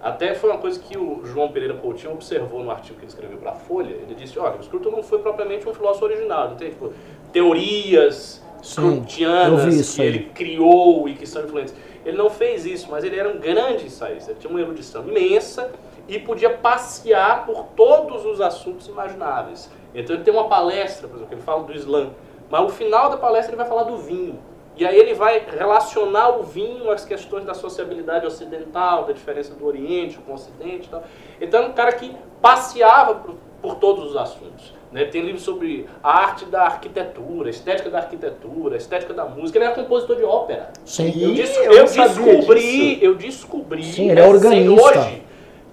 Até 0.01 0.35
foi 0.35 0.51
uma 0.51 0.59
coisa 0.59 0.79
que 0.79 0.97
o 0.97 1.25
João 1.25 1.51
Pereira 1.51 1.73
Coutinho 1.73 2.13
observou 2.13 2.63
no 2.63 2.69
artigo 2.69 2.95
que 2.95 3.05
ele 3.05 3.11
escreveu 3.11 3.37
para 3.37 3.51
a 3.51 3.55
Folha. 3.55 3.93
Ele 3.93 4.15
disse, 4.15 4.37
olha, 4.37 4.57
o 4.59 4.63
Scruton 4.63 4.91
não 4.91 5.03
foi 5.03 5.19
propriamente 5.19 5.67
um 5.67 5.73
filósofo 5.73 6.05
original. 6.05 6.47
Ele 6.47 6.55
tem 6.55 6.69
tipo, 6.69 6.93
teorias 7.31 8.43
scrutianas 8.61 9.95
que 9.95 10.01
aí. 10.01 10.07
ele 10.07 10.19
criou 10.33 11.07
e 11.09 11.13
que 11.13 11.25
são 11.25 11.43
influentes. 11.43 11.73
Ele 12.05 12.17
não 12.17 12.29
fez 12.29 12.65
isso, 12.65 12.89
mas 12.89 13.03
ele 13.03 13.17
era 13.17 13.29
um 13.29 13.39
grande 13.39 13.85
ensaísta. 13.85 14.31
Ele 14.31 14.39
tinha 14.39 14.49
uma 14.49 14.61
erudição 14.61 15.07
imensa 15.07 15.71
e 16.07 16.19
podia 16.19 16.49
passear 16.49 17.45
por 17.45 17.65
todos 17.75 18.25
os 18.25 18.39
assuntos 18.39 18.87
imagináveis. 18.87 19.69
Então 19.93 20.15
ele 20.15 20.23
tem 20.23 20.33
uma 20.33 20.47
palestra, 20.47 21.07
por 21.07 21.15
exemplo, 21.15 21.29
que 21.29 21.35
ele 21.35 21.41
fala 21.41 21.63
do 21.63 21.73
Islã, 21.73 22.11
mas 22.49 22.61
no 22.61 22.69
final 22.69 23.09
da 23.09 23.17
palestra 23.17 23.51
ele 23.51 23.57
vai 23.57 23.67
falar 23.67 23.83
do 23.83 23.97
vinho. 23.97 24.39
E 24.77 24.85
aí 24.85 24.97
ele 24.97 25.13
vai 25.15 25.43
relacionar 25.57 26.37
o 26.37 26.43
vinho 26.43 26.91
às 26.91 27.03
questões 27.03 27.43
da 27.45 27.53
sociabilidade 27.53 28.25
ocidental, 28.27 29.05
da 29.05 29.13
diferença 29.13 29.53
do 29.55 29.65
Oriente 29.65 30.17
com 30.19 30.31
o 30.31 30.35
Ocidente 30.35 30.87
e 30.87 30.89
tal. 30.89 31.03
Então 31.41 31.63
é 31.63 31.67
um 31.67 31.73
cara 31.73 31.91
que 31.93 32.15
passeava 32.41 33.15
por, 33.15 33.35
por 33.61 33.75
todos 33.75 34.11
os 34.11 34.15
assuntos. 34.15 34.73
né? 34.91 35.05
Tem 35.05 35.21
livros 35.23 35.43
sobre 35.43 35.87
a 36.03 36.11
arte 36.19 36.45
da 36.45 36.63
arquitetura, 36.63 37.49
estética 37.49 37.89
da 37.89 37.97
arquitetura, 37.97 38.77
estética 38.77 39.13
da 39.13 39.25
música. 39.25 39.57
Ele 39.57 39.65
era 39.65 39.73
compositor 39.73 40.15
de 40.15 40.23
ópera. 40.23 40.71
Sim. 40.85 41.11
Eu, 41.23 41.33
des- 41.33 41.57
eu 41.57 41.71
eu 41.73 41.85
descobri, 41.85 42.61
disso. 42.95 42.99
eu 43.05 43.15
descobri. 43.15 43.83
Sim, 43.83 44.11
ele 44.11 44.19
é 44.19 44.27
organista. 44.27 44.81
Hoje, 44.99 45.23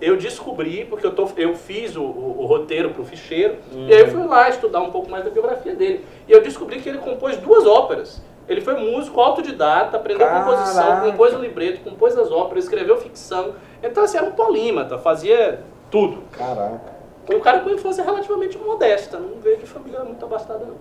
eu 0.00 0.16
descobri, 0.16 0.86
porque 0.86 1.06
eu, 1.06 1.14
tô, 1.14 1.28
eu 1.36 1.54
fiz 1.54 1.94
o, 1.94 2.02
o- 2.02 2.36
o 2.40 2.46
roteiro 2.46 2.90
para 2.90 3.02
o 3.02 3.04
ficheiro, 3.04 3.56
e 3.72 3.92
aí 3.92 4.00
eu 4.00 4.08
fui 4.08 4.24
lá 4.26 4.48
estudar 4.48 4.80
um 4.80 4.90
pouco 4.90 5.10
mais 5.10 5.24
da 5.24 5.30
biografia 5.30 5.74
dele. 5.74 6.04
E 6.26 6.32
eu 6.32 6.42
descobri 6.42 6.80
que 6.80 6.88
ele 6.88 6.98
compôs 6.98 7.36
duas 7.36 7.66
óperas. 7.66 8.20
Ele 8.48 8.60
foi 8.60 8.74
músico 8.78 9.20
autodidata, 9.20 9.96
aprendeu 9.96 10.26
Caraca. 10.26 10.50
composição, 10.50 11.00
compôs 11.00 11.34
o 11.34 11.38
libreto, 11.38 11.80
compôs 11.88 12.16
as 12.18 12.30
óperas, 12.30 12.64
escreveu 12.64 12.96
ficção. 12.98 13.54
Então, 13.82 14.04
assim, 14.04 14.18
era 14.18 14.26
um 14.26 14.32
polímata, 14.32 14.98
fazia 14.98 15.60
tudo. 15.90 16.18
Caraca. 16.32 16.92
Um 17.32 17.40
cara 17.40 17.60
com 17.60 17.70
infância 17.70 18.04
relativamente 18.04 18.58
modesta, 18.58 19.18
não 19.18 19.40
veio 19.40 19.56
de 19.56 19.64
família 19.66 20.04
muito 20.04 20.22
abastada, 20.24 20.64
não. 20.66 20.74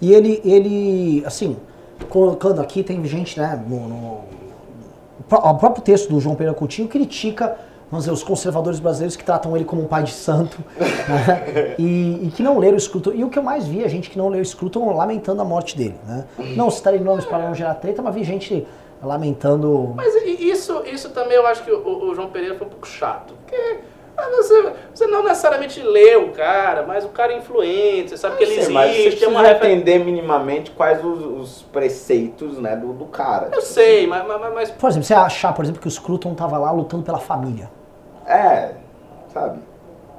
E 0.00 0.14
ele, 0.14 0.40
ele, 0.44 1.22
assim, 1.26 1.58
colocando 2.08 2.60
aqui, 2.60 2.82
tem 2.82 3.04
gente, 3.04 3.38
né, 3.38 3.62
no, 3.68 3.88
no- 3.88 4.24
o 5.20 5.22
pró- 5.28 5.38
o 5.50 5.58
próprio 5.58 5.84
texto 5.84 6.08
do 6.08 6.18
João 6.20 6.34
Pereira 6.34 6.56
Coutinho 6.58 6.88
critica, 6.88 7.56
vamos 7.92 8.06
dizer, 8.06 8.12
os 8.14 8.22
conservadores 8.22 8.80
brasileiros 8.80 9.16
que 9.16 9.22
tratam 9.22 9.54
ele 9.54 9.66
como 9.66 9.82
um 9.82 9.86
pai 9.86 10.02
de 10.02 10.12
santo, 10.12 10.56
né, 10.80 11.74
e, 11.78 12.26
e 12.26 12.32
que 12.34 12.42
não 12.42 12.58
leram 12.58 12.78
o 12.78 12.80
Scruton. 12.80 13.12
E 13.12 13.22
o 13.22 13.28
que 13.28 13.38
eu 13.38 13.42
mais 13.42 13.66
vi, 13.66 13.84
a 13.84 13.88
gente 13.88 14.08
que 14.08 14.16
não 14.16 14.30
leu 14.30 14.40
o 14.40 14.44
Scruton 14.44 14.96
lamentando 14.96 15.42
a 15.42 15.44
morte 15.44 15.76
dele, 15.76 15.94
né. 16.06 16.24
Não 16.56 16.70
citarei 16.70 17.00
nomes 17.00 17.26
para 17.26 17.46
não 17.46 17.54
gerar 17.54 17.74
treta, 17.74 18.00
mas 18.00 18.14
vi 18.14 18.24
gente 18.24 18.66
lamentando... 19.02 19.92
Mas 19.94 20.14
isso, 20.24 20.82
isso 20.86 21.10
também 21.10 21.36
eu 21.36 21.46
acho 21.46 21.62
que 21.64 21.70
o, 21.70 22.10
o 22.10 22.14
João 22.14 22.30
Pereira 22.30 22.54
foi 22.54 22.66
um 22.66 22.70
pouco 22.70 22.88
chato. 22.88 23.34
Porque 23.44 23.80
ah, 24.16 24.30
você, 24.36 24.72
você 24.94 25.06
não 25.06 25.22
necessariamente 25.22 25.82
lê 25.82 26.16
o 26.16 26.30
cara, 26.30 26.84
mas 26.86 27.04
o 27.04 27.08
cara 27.08 27.34
é 27.34 27.36
influente, 27.36 28.10
você 28.10 28.16
sabe 28.16 28.38
que 28.38 28.44
ele 28.44 28.62
Sim, 28.62 28.72
mas 28.72 28.90
você 28.90 29.08
existe, 29.08 29.24
é 29.24 29.28
uma 29.28 29.50
entender 29.50 29.98
minimamente 29.98 30.70
quais 30.70 31.04
os, 31.04 31.22
os 31.24 31.62
preceitos 31.70 32.56
né, 32.58 32.74
do, 32.74 32.94
do 32.94 33.04
cara. 33.04 33.50
Eu 33.52 33.60
sei, 33.60 34.06
mas, 34.06 34.26
mas, 34.26 34.54
mas 34.54 34.70
Por 34.70 34.88
exemplo, 34.88 35.06
você 35.06 35.12
achar, 35.12 35.52
por 35.52 35.62
exemplo, 35.62 35.82
que 35.82 35.88
o 35.88 35.90
Scruton 35.90 36.34
tava 36.34 36.56
lá 36.56 36.70
lutando 36.70 37.02
pela 37.02 37.18
família. 37.18 37.70
É, 38.26 38.70
sabe? 39.32 39.58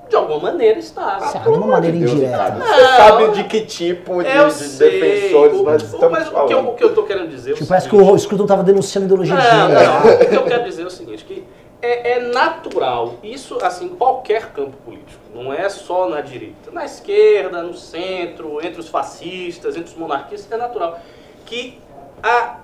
de 0.09 0.17
alguma 0.17 0.51
maneira 0.51 0.77
estava. 0.77 1.25
Certo, 1.27 1.51
de 1.51 1.57
uma 1.57 1.65
maneira 1.67 1.97
Deus, 1.97 2.11
indireta. 2.11 2.49
Não. 2.51 2.65
Você 2.67 2.85
sabe 2.97 3.27
de 3.31 3.43
que 3.45 3.61
tipo 3.65 4.21
de, 4.21 4.29
Eu 4.29 4.47
de 4.47 4.67
defensores 4.77 5.57
O- 5.59 5.63
nós 5.63 5.81
o- 5.81 5.85
estamos 5.85 6.11
mas 6.11 6.27
o 6.27 6.29
que, 6.31 6.35
eu, 6.35 6.47
falando. 6.49 6.69
o 6.69 6.73
que 6.75 6.83
eu 6.83 6.93
tô 6.93 7.03
querendo 7.03 7.29
dizer 7.29 7.51
é 7.51 7.53
o 7.53 7.55
Tipo, 7.55 7.67
parece 7.69 7.89
que 7.89 7.95
seguinte. 7.95 8.13
o 8.13 8.19
Scruton 8.19 8.45
tava 8.45 8.63
denunciando 8.63 9.05
ideologia 9.07 9.35
de 9.35 9.41
Não, 9.43 9.69
gênero. 9.69 9.89
não. 9.91 10.13
O 10.13 10.29
que 10.29 10.35
eu 10.35 10.43
quero 10.43 10.63
dizer 10.65 10.83
é 10.83 10.85
o 10.85 10.89
seguinte, 10.91 11.23
que 11.25 11.43
é, 11.81 12.11
é 12.11 12.19
natural, 12.19 13.15
isso 13.23 13.57
assim, 13.63 13.85
em 13.85 13.95
qualquer 13.95 14.51
campo 14.51 14.77
político, 14.85 15.19
não 15.33 15.51
é 15.51 15.67
só 15.69 16.07
na 16.07 16.21
direita, 16.21 16.69
na 16.71 16.85
esquerda, 16.85 17.63
no 17.63 17.73
centro, 17.73 18.59
entre 18.63 18.79
os 18.81 18.89
fascistas, 18.89 19.75
entre 19.75 19.89
os 19.91 19.97
monarquistas, 19.97 20.51
é 20.51 20.57
natural 20.57 20.99
que 21.45 21.79
a, 22.21 22.57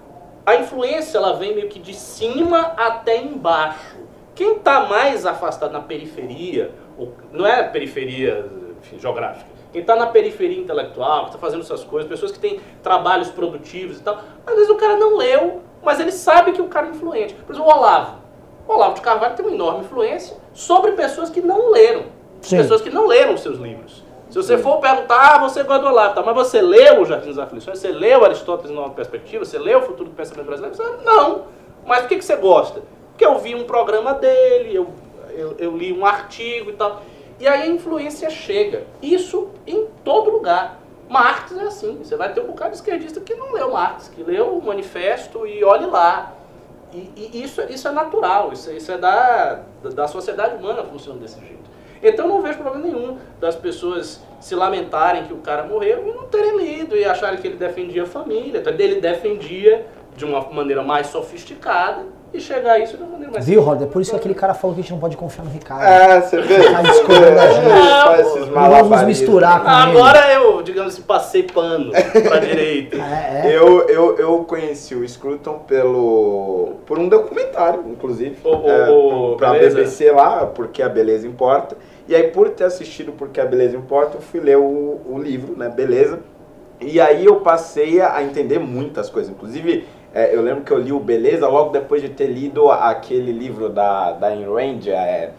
a 0.46 0.56
influência 0.58 1.18
ela 1.18 1.34
vem 1.34 1.56
meio 1.56 1.68
que 1.68 1.80
de 1.80 1.96
cima 1.96 2.74
até 2.78 3.18
embaixo. 3.18 3.98
Quem 4.40 4.54
está 4.56 4.86
mais 4.86 5.26
afastado 5.26 5.74
na 5.74 5.82
periferia, 5.82 6.72
ou- 6.98 7.12
não 7.34 7.46
é 7.46 7.62
periferia 7.62 8.46
enfim, 8.80 8.98
geográfica, 8.98 9.50
quem 9.74 9.82
está 9.82 9.98
na 9.98 10.08
periferia 10.08 10.58
intelectual, 10.58 11.24
que 11.24 11.32
está 11.32 11.38
fazendo 11.38 11.60
essas 11.60 11.84
coisas, 11.84 12.10
pessoas 12.10 12.32
que 12.32 12.40
têm 12.40 12.58
trabalhos 12.82 13.28
produtivos 13.28 13.98
e 14.00 14.02
tal, 14.02 14.18
às 14.48 14.56
vezes 14.56 14.70
o 14.70 14.76
cara 14.76 14.96
não 14.96 15.18
leu, 15.18 15.60
mas 15.84 16.00
ele 16.00 16.14
sabe 16.14 16.54
que 16.54 16.62
o 16.62 16.70
cara 16.70 16.88
é 16.88 16.92
influente. 16.92 17.34
Por 17.34 17.52
exemplo, 17.52 17.70
o 17.70 17.76
Olavo. 17.78 18.16
O 18.66 18.72
Olavo 18.76 18.94
de 18.96 19.02
Carvalho 19.02 19.36
tem 19.36 19.46
uma 19.46 19.54
enorme 19.54 19.82
influência 19.82 20.38
sobre 20.54 20.94
pessoas 20.94 21.30
que 21.30 21.42
não 21.42 21.70
leram. 21.72 22.04
Sim. 22.42 22.56
Pessoas 22.60 22.80
que 22.80 22.90
não 22.90 23.08
leram 23.08 23.34
os 23.34 23.42
seus 23.42 23.58
livros. 23.60 24.06
Se 24.30 24.38
você 24.38 24.58
for 24.58 24.78
perguntar, 24.80 25.36
ah, 25.36 25.40
você 25.40 25.64
gosta 25.64 25.84
do 25.84 25.90
Olavo, 25.90 26.16
tá, 26.16 26.24
mas 26.24 26.34
você 26.34 26.62
leu 26.62 27.02
o 27.02 27.06
Jardim 27.06 27.28
das 27.28 27.40
Aflições, 27.40 27.78
você 27.78 27.90
leu 27.90 28.24
Aristóteles 28.24 28.72
em 28.72 28.76
Nova 28.76 28.92
Perspectiva, 28.92 29.44
você 29.44 29.60
leu 29.60 29.80
o 29.80 29.82
Futuro 29.82 30.10
do 30.10 30.16
Pensamento 30.16 30.46
Brasileiro? 30.46 30.78
Você, 30.78 30.84
não. 31.04 31.44
Mas 31.86 32.00
por 32.04 32.08
que, 32.08 32.16
que 32.20 32.24
você 32.24 32.38
gosta? 32.38 32.82
Porque 33.20 33.26
eu 33.26 33.38
vi 33.38 33.54
um 33.54 33.66
programa 33.66 34.14
dele, 34.14 34.74
eu, 34.74 34.88
eu, 35.32 35.54
eu 35.60 35.76
li 35.76 35.92
um 35.92 36.06
artigo 36.06 36.70
e 36.70 36.74
tal. 36.74 37.04
E 37.38 37.46
aí 37.46 37.64
a 37.64 37.68
influência 37.68 38.30
chega. 38.30 38.88
Isso 39.02 39.50
em 39.68 39.88
todo 40.06 40.32
lugar. 40.32 40.80
Marx 41.10 41.52
é 41.52 41.64
assim. 41.64 41.98
Você 42.02 42.16
vai 42.16 42.34
ter 42.34 42.40
um 42.40 42.46
bocado 42.46 42.70
de 42.72 42.78
esquerdista 42.78 43.20
que 43.20 43.36
não 43.36 43.52
leu 43.52 43.74
Marx, 43.74 44.08
que 44.08 44.24
leu 44.24 44.58
o 44.58 44.66
manifesto 44.66 45.46
e 45.46 45.62
olhe 45.66 45.86
lá. 45.88 46.32
E, 46.94 47.12
e 47.34 47.44
isso, 47.44 47.62
isso 47.64 47.90
é 47.90 47.92
natural, 47.92 48.54
isso, 48.54 48.72
isso 48.72 48.90
é 48.90 48.98
da, 48.98 49.64
da 49.84 50.08
sociedade 50.08 50.56
humana 50.56 50.82
funciona 50.86 51.20
desse 51.20 51.42
jeito. 51.42 51.70
Então 52.02 52.26
não 52.26 52.42
vejo 52.42 52.60
problema 52.60 52.88
nenhum 52.88 53.18
das 53.38 53.58
pessoas 53.58 54.24
se 54.40 54.56
lamentarem 54.56 55.26
que 55.26 55.34
o 55.34 55.40
cara 55.40 55.64
morreu 55.64 56.08
e 56.08 56.14
não 56.14 56.24
terem 56.24 56.56
lido 56.56 56.96
e 56.96 57.04
acharem 57.04 57.38
que 57.38 57.48
ele 57.48 57.58
defendia 57.58 58.04
a 58.04 58.08
família. 58.08 58.62
Então 58.62 58.72
ele 58.72 59.02
defendia 59.02 59.86
de 60.16 60.24
uma 60.24 60.40
maneira 60.50 60.82
mais 60.82 61.08
sofisticada 61.08 62.18
e 62.34 62.40
chegar 62.40 62.74
a 62.74 62.80
isso 62.80 62.96
de 62.96 63.04
uma 63.04 63.12
maneira 63.14 63.32
mais 63.34 63.46
Viu, 63.46 63.62
Roder? 63.62 63.88
Por 63.88 64.02
isso 64.02 64.12
que 64.12 64.18
aquele 64.18 64.36
cara 64.36 64.54
falou 64.54 64.74
que 64.76 64.82
a 64.82 64.84
gente 64.84 64.92
não 64.92 65.00
pode 65.00 65.18
confiar 65.18 65.44
no 65.46 65.52
Ricardo. 65.52 65.84
É, 65.84 66.22
você 66.22 66.42
vê? 66.42 66.72
Tá 66.72 66.82
discordando 66.82 67.36
da 67.36 67.48
gente. 67.52 67.70
Faz 68.06 68.28
esses 68.28 68.48
Não 68.50 68.70
vamos 68.70 69.04
misturar 69.04 69.64
com 69.64 69.70
ele. 69.70 69.98
Agora 70.00 70.34
eu, 70.34 70.62
digamos 70.62 70.94
assim, 70.94 71.02
passei 71.02 71.44
pano 71.44 71.92
pra 71.92 72.38
direita. 72.40 72.98
É, 72.98 73.42
é. 73.48 73.58
Eu, 73.58 73.88
eu, 73.90 74.18
eu 74.18 74.44
conheci 74.46 74.94
o 74.96 75.08
Scruton 75.08 75.60
pelo, 75.68 76.76
por 76.86 77.00
um 77.00 77.08
documentário, 77.10 77.84
inclusive, 77.88 78.38
O- 78.44 78.50
o- 78.56 78.70
é, 78.70 78.90
o- 78.90 79.36
pra 79.38 79.52
Beleza. 79.52 79.78
BBC 79.78 80.12
lá, 80.12 80.46
Porque 80.46 80.82
a 80.84 80.90
Beleza 80.90 81.28
Importa. 81.28 81.76
E 82.08 82.16
aí, 82.16 82.24
por 82.32 82.50
ter 82.50 82.64
assistido 82.66 83.12
Porque 83.12 83.40
a 83.42 83.46
Beleza 83.46 83.76
Importa, 83.78 84.18
eu 84.18 84.22
fui 84.22 84.40
ler 84.40 84.58
o, 84.58 85.02
o 85.08 85.18
livro, 85.20 85.58
né, 85.58 85.70
Beleza. 85.70 86.20
E 86.82 87.00
aí 87.02 87.26
eu 87.26 87.38
passei 87.42 88.00
a 88.02 88.24
entender 88.24 88.58
muitas 88.60 89.10
coisas. 89.10 89.30
Inclusive, 89.32 89.86
é, 90.14 90.36
eu 90.36 90.42
lembro 90.42 90.64
que 90.64 90.72
eu 90.72 90.78
li 90.80 90.92
o 90.92 91.00
Beleza 91.00 91.48
logo 91.48 91.72
depois 91.72 92.02
de 92.02 92.10
ter 92.10 92.28
lido 92.28 92.72
aquele 92.72 93.32
livro 93.32 93.70
da, 93.70 94.12
da 94.14 94.28
Ayn 94.28 94.46
Rand, 94.46 94.88
é... 94.88 95.32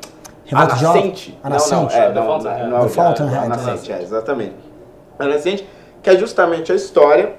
A? 0.53 0.65
Nascente. 0.67 1.39
A 1.45 1.49
Não, 1.49 1.57
não, 1.57 1.65
Nascente. 1.85 1.95
é, 1.97 2.09
The 2.09 2.15
não, 2.15 2.27
Fountainhead. 2.27 2.63
não, 2.71 2.79
não, 2.79 2.87
é, 2.87 2.89
Fountainhead, 2.89 3.39
a 3.39 3.45
é. 3.45 3.49
Nascente, 3.49 3.93
é, 3.93 4.03
exatamente. 4.03 4.55
A 5.19 5.25
Nascente, 5.27 5.69
que 6.03 6.11
é 6.11 6.17
justamente 6.17 6.73
a 6.73 6.75
história 6.75 7.35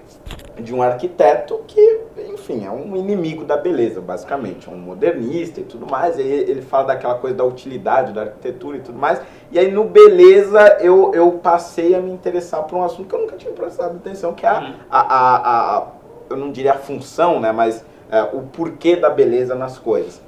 de 0.57 0.73
um 0.73 0.81
arquiteto 0.81 1.59
que, 1.67 1.99
enfim, 2.29 2.65
é 2.65 2.69
um 2.71 2.95
inimigo 2.95 3.43
da 3.43 3.57
beleza, 3.57 3.99
basicamente, 3.99 4.69
um 4.69 4.77
modernista 4.77 5.59
e 5.59 5.63
tudo 5.63 5.85
mais. 5.89 6.17
E 6.17 6.21
aí 6.21 6.31
ele 6.31 6.61
fala 6.61 6.85
daquela 6.87 7.15
coisa 7.15 7.35
da 7.35 7.43
utilidade 7.43 8.13
da 8.13 8.21
arquitetura 8.21 8.77
e 8.77 8.81
tudo 8.81 8.97
mais. 8.97 9.19
E 9.51 9.57
aí 9.59 9.69
no 9.71 9.83
beleza 9.83 10.77
eu, 10.79 11.11
eu 11.13 11.31
passei 11.33 11.93
a 11.95 11.99
me 11.99 12.11
interessar 12.11 12.63
por 12.63 12.77
um 12.77 12.83
assunto 12.83 13.09
que 13.09 13.15
eu 13.15 13.19
nunca 13.21 13.35
tinha 13.35 13.51
prestado 13.53 13.95
atenção, 13.97 14.33
que 14.33 14.45
é 14.45 14.49
a, 14.49 14.59
Uhum. 14.59 14.73
a, 14.89 14.99
a, 14.99 15.77
a- 15.77 15.87
eu 16.31 16.37
não 16.37 16.51
diria 16.51 16.73
a 16.73 16.77
função, 16.77 17.39
né, 17.39 17.51
mas 17.51 17.83
é, 18.11 18.21
o 18.33 18.41
porquê 18.41 18.95
da 18.95 19.09
beleza 19.09 19.55
nas 19.55 19.77
coisas. 19.77 20.21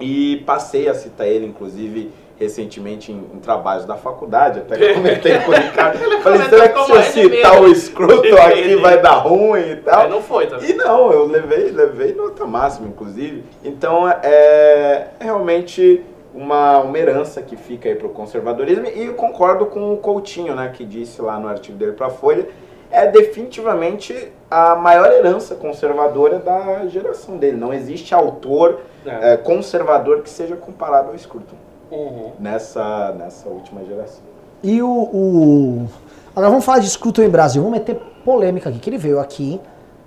E 0.00 0.42
passei 0.46 0.88
a 0.88 0.94
citar 0.94 1.28
ele, 1.28 1.46
inclusive, 1.46 2.10
recentemente 2.36 3.12
em, 3.12 3.18
em 3.34 3.38
trabalhos 3.38 3.84
da 3.84 3.96
faculdade, 3.96 4.60
até 4.60 4.94
comentei 4.94 5.38
com 5.40 5.52
o 5.52 5.54
Ricardo. 5.54 5.98
Falei, 6.22 6.42
será 6.48 6.68
que 6.68 6.84
se 6.84 6.90
eu 6.90 6.96
ele 6.96 7.36
citar 7.36 7.60
mesmo. 7.60 7.66
o 7.66 7.74
Scruton 7.74 8.36
aqui 8.36 8.76
vai 8.76 9.00
dar 9.00 9.16
ruim 9.16 9.70
e 9.70 9.76
tal? 9.76 10.02
Aí 10.02 10.10
não 10.10 10.20
foi, 10.20 10.46
tá 10.46 10.56
vendo? 10.56 10.70
E 10.70 10.74
não, 10.74 11.12
eu 11.12 11.26
levei, 11.26 11.70
levei 11.70 12.14
nota 12.14 12.44
máxima, 12.44 12.88
inclusive. 12.88 13.44
Então, 13.64 14.08
é 14.08 15.08
realmente 15.20 16.04
uma, 16.34 16.78
uma 16.78 16.98
herança 16.98 17.42
que 17.42 17.56
fica 17.56 17.88
aí 17.88 17.94
pro 17.94 18.08
conservadorismo. 18.08 18.86
E 18.86 19.06
eu 19.06 19.14
concordo 19.14 19.66
com 19.66 19.92
o 19.92 19.96
Coutinho, 19.98 20.54
né, 20.54 20.72
que 20.74 20.84
disse 20.84 21.22
lá 21.22 21.38
no 21.38 21.48
artigo 21.48 21.78
dele 21.78 21.92
pra 21.92 22.10
Folha, 22.10 22.48
é 22.92 23.06
definitivamente 23.10 24.28
a 24.50 24.76
maior 24.76 25.10
herança 25.10 25.54
conservadora 25.54 26.38
da 26.38 26.86
geração 26.86 27.36
dele. 27.38 27.56
Não 27.56 27.72
existe 27.72 28.14
autor 28.14 28.80
É. 29.06 29.32
é, 29.32 29.36
conservador 29.36 30.22
que 30.22 30.30
seja 30.30 30.54
comparado 30.54 31.08
ao 31.10 31.18
Scruton 31.18 31.56
Uhum. 31.90 32.32
nessa, 32.38 33.12
nessa 33.18 33.48
última 33.48 33.84
geração. 33.84 34.22
E 34.62 34.80
o, 34.82 34.88
o- 34.88 35.88
Agora 36.34 36.48
vamos 36.50 36.64
falar 36.64 36.78
de 36.78 36.88
Scruton 36.88 37.22
em 37.22 37.28
Brasil. 37.28 37.62
Vamos 37.62 37.78
meter 37.78 37.96
polêmica 38.24 38.68
aqui, 38.70 38.78
que 38.78 38.88
ele 38.88 38.96
veio 38.98 39.18
aqui 39.20 39.60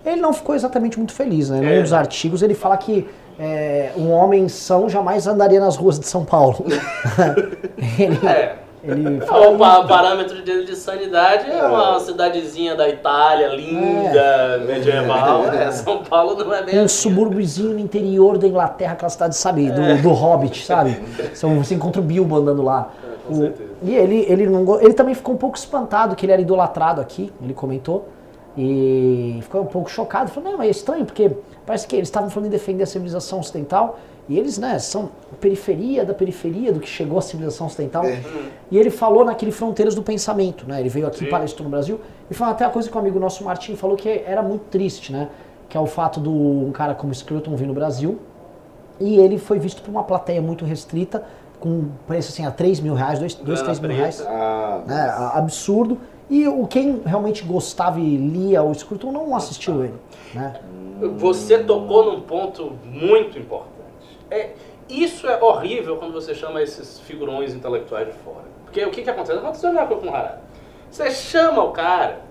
Ele 0.06 0.22
não 0.22 0.32
ficou 0.34 0.56
exatamente 0.56 0.98
muito 0.98 1.14
feliz, 1.14 1.50
né? 1.50 1.58
É. 1.58 1.76
Num 1.78 1.82
dos 1.82 1.92
artigos 1.94 2.42
ele 2.44 2.54
fala 2.54 2.78
que 2.78 3.08
é, 3.40 3.92
um 3.98 4.12
homem 4.12 4.48
são 4.48 4.88
jamais 4.88 5.28
andaria 5.28 5.60
nas 5.60 5.76
ruas 5.76 6.00
de 6.00 6.06
São 6.08 6.24
Paulo. 6.24 6.64
ele, 8.00 8.26
É. 8.28 8.56
ele 8.88 9.20
O 9.24 9.88
parâmetro 9.88 10.42
dele 10.44 10.66
de 10.66 10.76
sanidade 10.76 11.50
é 11.50 11.64
uma 11.66 12.00
cidadezinha 12.00 12.76
da 12.76 12.88
Itália, 12.88 13.48
linda, 13.48 14.64
medieval. 14.66 15.46
É, 15.48 15.72
São 15.72 16.04
Paulo 16.04 16.36
não 16.44 16.54
é 16.54 16.64
bem 16.64 16.80
um 16.80 16.86
assim. 16.86 17.02
subúrbiozinho 17.02 17.74
no 17.74 17.80
interior 17.80 18.38
da 18.38 18.48
Inglaterra, 18.48 18.94
aquela 18.94 19.10
cidade, 19.10 19.36
sabe, 19.36 19.70
do, 19.72 19.82
É. 19.82 19.96
do 19.98 20.10
Hobbit, 20.10 20.66
sabe? 20.66 21.00
Você 21.34 21.76
encontra 21.76 22.02
o 22.02 22.04
Bilbo 22.04 22.36
andando 22.38 22.62
lá. 22.62 22.90
com 23.28 23.34
O- 23.34 23.38
certeza. 23.38 23.70
e 23.82 23.96
ele, 23.96 24.26
ele, 24.30 24.48
não, 24.48 24.80
ele 24.80 24.94
também 24.94 25.16
ficou 25.16 25.34
um 25.34 25.38
pouco 25.38 25.58
espantado 25.58 26.16
que 26.16 26.26
ele 26.26 26.32
era 26.34 26.42
idolatrado 26.42 27.02
aqui, 27.02 27.32
ele 27.42 27.54
comentou. 27.54 28.08
E 28.58 29.40
ficou 29.42 29.62
um 29.64 29.66
pouco 29.66 29.90
chocado. 29.90 30.30
Falou, 30.32 30.54
não, 30.54 30.62
é 30.62 30.68
estranho, 30.70 31.04
porque 31.06 31.30
parece 31.66 31.86
que 31.88 31.96
eles 31.96 32.08
estavam 32.08 32.30
falando 32.30 32.48
em 32.48 32.52
defender 32.52 32.84
a 32.84 32.86
civilização 32.86 33.40
ocidental. 33.40 34.00
E 34.28 34.40
eles, 34.40 34.58
né, 34.58 34.80
são 34.80 35.12
periferia 35.40 36.04
da 36.04 36.14
periferia 36.14 36.72
do 36.72 36.80
que 36.80 36.90
chegou 36.90 37.20
à 37.20 37.22
civilização 37.22 37.68
ocidental. 37.68 38.04
E 38.72 38.78
ele 38.78 38.90
falou 38.90 39.24
naquele 39.24 39.52
Fronteiras 39.52 39.94
do 39.94 40.02
Pensamento, 40.02 40.68
né? 40.68 40.80
Ele 40.80 40.90
veio 40.90 41.06
aqui 41.06 41.20
Sim. 41.20 41.30
palestrou 41.30 41.66
no 41.66 41.70
Brasil 41.70 42.00
e 42.30 42.34
falou 42.34 42.54
até 42.54 42.66
a 42.66 42.70
coisa 42.70 42.90
que 42.90 42.96
o 42.96 43.00
amigo 43.00 43.20
nosso 43.20 43.44
Martin 43.44 43.76
falou 43.76 43.96
que 43.96 44.10
era 44.10 44.42
muito 44.42 44.64
triste, 44.64 45.12
né? 45.12 45.30
Que 45.70 45.78
é 45.78 45.80
o 45.80 45.86
fato 45.86 46.20
do 46.20 46.32
um 46.32 46.72
cara 46.72 46.96
como 46.96 47.14
Scruton 47.14 47.56
vir 47.56 47.68
no 47.68 47.74
Brasil 47.74 48.20
e 49.00 49.18
ele 49.18 49.38
foi 49.38 49.60
visto 49.60 49.82
por 49.82 49.92
uma 49.92 50.04
plateia 50.04 50.42
muito 50.42 50.66
restrita, 50.66 51.24
com 51.60 51.90
preço 52.08 52.30
assim 52.30 52.46
a 52.46 52.52
3 52.52 52.80
mil 52.80 52.94
reais, 52.94 53.20
2, 53.20 53.36
Grana 53.36 53.64
3 53.64 53.80
mil 53.80 53.92
reais. 53.92 54.26
Ah, 54.28 54.82
né, 54.86 55.14
absurdo. 55.34 56.00
E 56.30 56.48
o 56.48 56.66
quem 56.66 57.02
realmente 57.06 57.44
gostava 57.44 58.00
e 58.00 58.18
lia 58.18 58.64
o 58.64 58.74
Scruton 58.74 59.12
não 59.12 59.36
assistiu 59.36 59.84
ele. 59.84 59.94
Né? 60.34 60.54
Você 61.18 61.60
tocou 61.60 62.12
num 62.12 62.22
ponto 62.22 62.74
muito 62.84 63.38
importante. 63.38 63.75
É, 64.30 64.52
isso 64.90 65.28
é 65.28 65.42
horrível 65.44 65.98
quando 65.98 66.14
você 66.14 66.34
chama 66.36 66.62
esses 66.62 67.00
figurões 67.00 67.54
intelectuais 67.54 68.08
de 68.08 68.14
fora. 68.14 68.46
Porque 68.66 68.84
o 68.84 68.92
que, 68.92 69.02
que 69.04 69.10
acontece? 69.10 69.38
Aconteceu 69.40 69.74
na 69.74 69.82
época 69.82 70.02
com 70.02 70.08
o 70.10 70.16
Harari. 70.16 70.40
Você 70.92 71.12
chama 71.12 71.64
o 71.64 71.72
cara, 71.72 72.22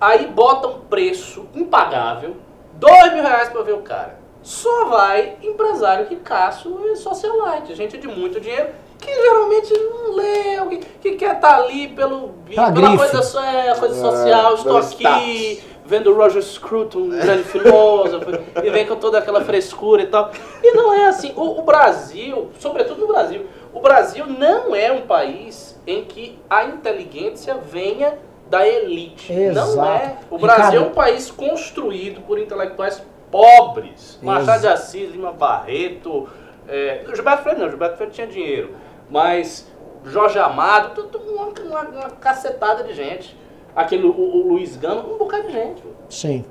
aí 0.00 0.26
bota 0.26 0.68
um 0.68 0.80
preço 0.80 1.46
impagável, 1.54 2.36
dois 2.74 3.12
mil 3.14 3.22
reais 3.22 3.48
pra 3.48 3.62
ver 3.62 3.72
o 3.74 3.82
cara. 3.82 4.20
Só 4.42 4.86
vai 4.86 5.36
empresário 5.42 6.06
ricaço 6.08 6.80
e 6.86 6.96
socialite, 6.96 7.74
gente 7.74 7.96
de 7.96 8.08
muito 8.08 8.40
dinheiro, 8.40 8.70
que 8.98 9.12
geralmente 9.12 9.72
não 9.72 10.14
lê, 10.16 10.56
alguém 10.56 10.80
que 11.00 11.12
quer 11.12 11.36
estar 11.36 11.56
ali 11.60 11.88
pelo, 11.88 12.30
Pela 12.48 12.70
pela 12.70 12.70
grife. 12.70 12.96
coisa, 12.96 13.40
é, 13.46 13.74
coisa 13.76 13.94
social, 14.00 14.54
estou 14.54 14.76
aqui, 14.78 14.88
status. 14.94 15.71
Vendo 15.92 16.10
o 16.10 16.14
Roger 16.16 16.42
Scruton, 16.42 17.00
um 17.00 17.08
grande 17.10 17.44
filósofo, 17.44 18.30
e 18.64 18.70
vem 18.70 18.86
com 18.86 18.96
toda 18.96 19.18
aquela 19.18 19.44
frescura 19.44 20.00
e 20.00 20.06
tal. 20.06 20.30
E 20.62 20.72
não 20.72 20.94
é 20.94 21.04
assim. 21.04 21.34
O, 21.36 21.58
o 21.58 21.62
Brasil, 21.62 22.50
sobretudo 22.58 23.02
no 23.02 23.08
Brasil, 23.08 23.44
o 23.74 23.78
Brasil 23.78 24.24
não 24.26 24.74
é 24.74 24.90
um 24.90 25.02
país 25.02 25.78
em 25.86 26.02
que 26.04 26.38
a 26.48 26.64
inteligência 26.64 27.56
venha 27.56 28.18
da 28.48 28.66
elite. 28.66 29.34
Não 29.34 29.68
Exato. 29.68 29.88
é. 29.90 30.16
O 30.30 30.38
Brasil 30.38 30.64
Ricardo- 30.64 30.76
é 30.76 30.80
um 30.80 30.94
país 30.94 31.30
construído 31.30 32.22
por 32.22 32.38
intelectuais 32.38 33.02
pobres. 33.30 34.18
Machado 34.22 34.62
de 34.62 34.68
Assis, 34.68 35.10
Lima 35.10 35.32
Barreto, 35.32 36.26
é, 36.66 37.04
Gilberto 37.14 37.42
Freire 37.42 37.60
não, 37.60 37.68
Gilberto 37.68 37.96
Freire 37.98 38.14
tinha 38.14 38.26
dinheiro. 38.26 38.74
Mas 39.10 39.70
Jorge 40.06 40.38
Amado, 40.38 40.94
tudo 40.94 41.18
uma, 41.18 41.48
uma, 41.48 41.80
uma 41.82 42.10
cacetada 42.10 42.82
de 42.82 42.94
gente. 42.94 43.41
Aquele, 43.74 44.06
o, 44.06 44.10
o 44.10 44.48
Luiz 44.48 44.76
Gama, 44.76 45.04
um 45.06 45.16
bocado 45.18 45.46
de 45.46 45.52
gente. 45.52 45.82
Sim. 46.08 46.44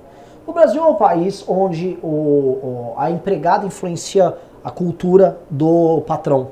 O 0.45 0.51
Brasil 0.53 0.81
é 0.83 0.85
um 0.87 0.95
país 0.95 1.43
onde 1.47 1.97
o, 2.01 2.07
o- 2.07 2.93
a 2.97 3.11
empregada 3.11 3.65
influencia 3.65 4.35
a 4.63 4.71
cultura 4.71 5.37
do 5.49 6.01
patrão. 6.07 6.49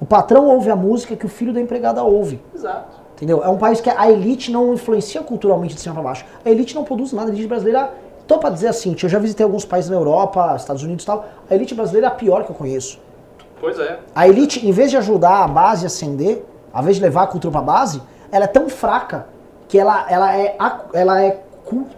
O 0.00 0.04
patrão 0.04 0.46
ouve 0.48 0.70
a 0.70 0.76
música 0.76 1.14
que 1.16 1.24
o 1.24 1.28
filho 1.28 1.52
da 1.52 1.60
empregada 1.60 2.02
ouve. 2.02 2.40
Exato. 2.54 2.96
Entendeu? 3.14 3.42
É 3.42 3.48
um 3.48 3.56
país 3.56 3.80
que 3.80 3.88
a 3.88 4.10
elite 4.10 4.50
não 4.52 4.74
influencia 4.74 5.22
culturalmente 5.22 5.74
de 5.74 5.80
cima 5.80 5.94
para 5.94 6.02
baixo. 6.04 6.24
A 6.44 6.50
elite 6.50 6.74
não 6.74 6.84
produz 6.84 7.12
nada. 7.12 7.30
A 7.30 7.32
elite 7.32 7.48
brasileira, 7.48 7.90
tô 8.26 8.38
pra 8.38 8.50
dizer 8.50 8.68
assim, 8.68 8.94
eu 9.02 9.08
já 9.08 9.18
visitei 9.18 9.44
alguns 9.44 9.64
países 9.64 9.88
na 9.90 9.96
Europa, 9.96 10.54
Estados 10.56 10.82
Unidos 10.82 11.04
e 11.04 11.06
tal. 11.06 11.24
A 11.48 11.54
elite 11.54 11.74
brasileira 11.74 12.08
é 12.08 12.10
a 12.10 12.14
pior 12.14 12.44
que 12.44 12.50
eu 12.50 12.54
conheço. 12.56 12.98
Pois 13.58 13.78
é. 13.78 14.00
A 14.14 14.28
elite, 14.28 14.66
em 14.66 14.70
vez 14.72 14.90
de 14.90 14.98
ajudar 14.98 15.44
a 15.44 15.48
base 15.48 15.84
a 15.84 15.86
ascender, 15.86 16.44
ao 16.72 16.82
invés 16.82 16.96
de 16.96 17.02
levar 17.02 17.22
a 17.22 17.26
cultura 17.28 17.52
pra 17.52 17.62
base, 17.62 18.02
ela 18.30 18.44
é 18.44 18.48
tão 18.48 18.68
fraca 18.68 19.26
que 19.68 19.78
ela, 19.78 20.06
ela 20.10 20.36
é 20.36 20.56
ela 20.94 21.22
é 21.22 21.42
culto, 21.64 21.96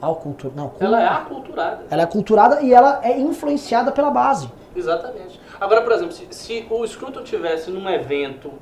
ah, 0.00 0.14
cultura, 0.14 0.52
não, 0.56 0.72
Ela 0.78 1.02
é 1.02 1.06
aculturada. 1.06 1.84
ela 1.90 2.02
é 2.02 2.06
culturada 2.06 2.60
e 2.62 2.72
ela 2.72 3.00
é 3.02 3.18
influenciada 3.18 3.90
pela 3.90 4.10
base. 4.10 4.50
Exatamente. 4.74 5.40
Agora, 5.60 5.80
por 5.82 5.92
exemplo, 5.92 6.12
se, 6.12 6.26
se 6.30 6.66
o 6.68 6.86
Scruton 6.86 7.22
tivesse 7.22 7.70
num 7.70 7.88
evento 7.88 8.52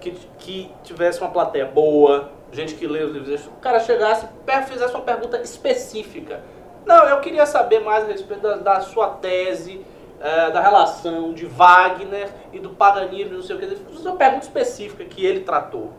que, 0.00 0.10
que 0.38 0.70
tivesse 0.84 1.20
uma 1.20 1.30
plateia 1.30 1.64
boa, 1.64 2.30
gente 2.52 2.74
que 2.74 2.86
lê 2.86 3.02
os 3.02 3.12
livros, 3.12 3.46
o 3.46 3.60
cara 3.60 3.80
chegasse 3.80 4.26
e 4.46 4.62
fizesse 4.62 4.94
uma 4.94 5.02
pergunta 5.02 5.38
específica. 5.38 6.40
Não, 6.84 7.04
eu 7.08 7.20
queria 7.20 7.46
saber 7.46 7.80
mais 7.80 8.04
a 8.04 8.08
respeito 8.08 8.42
da, 8.42 8.56
da 8.56 8.80
sua 8.80 9.08
tese, 9.08 9.84
eh, 10.20 10.50
da 10.50 10.60
relação 10.60 11.32
de 11.32 11.46
Wagner 11.46 12.28
e 12.52 12.58
do 12.60 12.70
paganismo, 12.70 13.34
não 13.34 13.42
sei 13.42 13.56
o 13.56 13.58
que. 13.58 13.76
Uma 14.02 14.16
pergunta 14.16 14.44
específica 14.44 15.04
que 15.04 15.24
ele 15.24 15.40
tratou. 15.40 15.90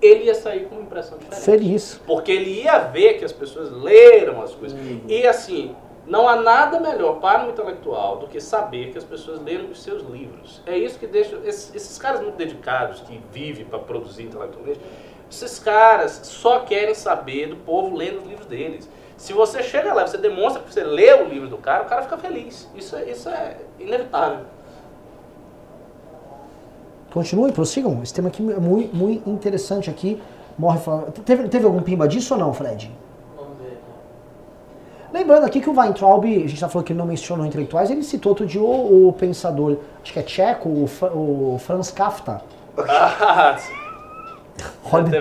Ele 0.00 0.24
ia 0.24 0.34
sair 0.34 0.66
com 0.66 0.76
uma 0.76 0.84
impressão 0.84 1.18
diferente. 1.18 1.44
Feliz. 1.44 2.00
Porque 2.06 2.32
ele 2.32 2.62
ia 2.62 2.78
ver 2.78 3.14
que 3.14 3.24
as 3.24 3.32
pessoas 3.32 3.70
leram 3.70 4.40
as 4.42 4.54
coisas. 4.54 4.78
E 5.06 5.26
assim, 5.26 5.74
não 6.06 6.28
há 6.28 6.36
nada 6.36 6.80
melhor 6.80 7.20
para 7.20 7.44
um 7.44 7.50
intelectual 7.50 8.18
do 8.18 8.26
que 8.26 8.40
saber 8.40 8.90
que 8.90 8.98
as 8.98 9.04
pessoas 9.04 9.40
leram 9.42 9.66
os 9.70 9.82
seus 9.82 10.02
livros. 10.02 10.60
É 10.66 10.76
isso 10.76 10.98
que 10.98 11.06
deixa. 11.06 11.36
Esses, 11.44 11.74
esses 11.74 11.98
caras 11.98 12.20
muito 12.20 12.36
dedicados, 12.36 13.00
que 13.02 13.20
vivem 13.30 13.64
para 13.64 13.78
produzir 13.78 14.24
intelectualmente, 14.24 14.80
esses 15.30 15.58
caras 15.58 16.20
só 16.24 16.60
querem 16.60 16.94
saber 16.94 17.46
do 17.48 17.56
povo 17.56 17.96
lendo 17.96 18.18
os 18.18 18.26
livros 18.26 18.46
deles. 18.46 18.88
Se 19.16 19.32
você 19.32 19.62
chega 19.62 19.92
lá 19.92 20.02
e 20.02 20.08
você 20.08 20.16
demonstra 20.16 20.62
que 20.62 20.72
você 20.72 20.82
lê 20.82 21.12
o 21.12 21.28
livro 21.28 21.46
do 21.46 21.58
cara, 21.58 21.84
o 21.84 21.86
cara 21.86 22.02
fica 22.02 22.16
feliz. 22.16 22.68
Isso 22.74 22.96
é, 22.96 23.10
isso 23.10 23.28
é 23.28 23.58
inevitável. 23.78 24.46
Continue, 27.12 27.52
prossigam. 27.52 28.00
Esse 28.02 28.14
tema 28.14 28.28
aqui 28.28 28.42
é 28.50 28.60
muito, 28.60 28.94
muito 28.94 29.28
interessante 29.28 29.90
aqui. 29.90 30.20
Morre 30.58 30.78
falando. 30.78 31.10
Teve, 31.24 31.48
teve 31.48 31.64
algum 31.66 31.80
pimba 31.82 32.06
disso 32.06 32.34
ou 32.34 32.40
não, 32.40 32.52
Fred? 32.52 32.90
Lembrando 35.12 35.44
aqui 35.44 35.60
que 35.60 35.68
o 35.68 35.76
Weintraub, 35.76 36.24
a 36.24 36.46
gente 36.46 36.60
tá 36.60 36.68
falando 36.68 36.86
que 36.86 36.92
ele 36.92 36.98
não 37.00 37.06
mencionou 37.06 37.44
intelectuais, 37.44 37.90
ele 37.90 38.04
citou 38.04 38.30
outro 38.30 38.46
dia 38.46 38.60
o, 38.62 39.08
o 39.08 39.12
pensador, 39.12 39.76
acho 40.04 40.12
que 40.12 40.18
é 40.20 40.22
tcheco, 40.22 40.68
o, 40.68 40.84
o 41.54 41.58
Franz 41.58 41.90
Kafka. 41.90 42.40
Ah, 42.78 43.56
Olha, 44.92 45.04
do- 45.04 45.18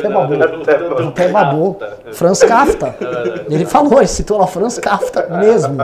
do- 0.63 0.95
do- 0.95 1.07
Até 1.07 1.29
babou. 1.29 1.73
Kafka. 1.75 2.11
Franz 2.13 2.43
Kafka. 2.43 2.95
Ele 3.49 3.65
falou, 3.65 3.97
ele 3.97 4.07
citou 4.07 4.37
lá 4.37 4.45
Franz 4.45 4.77
Kafka 4.77 5.27
mesmo. 5.39 5.77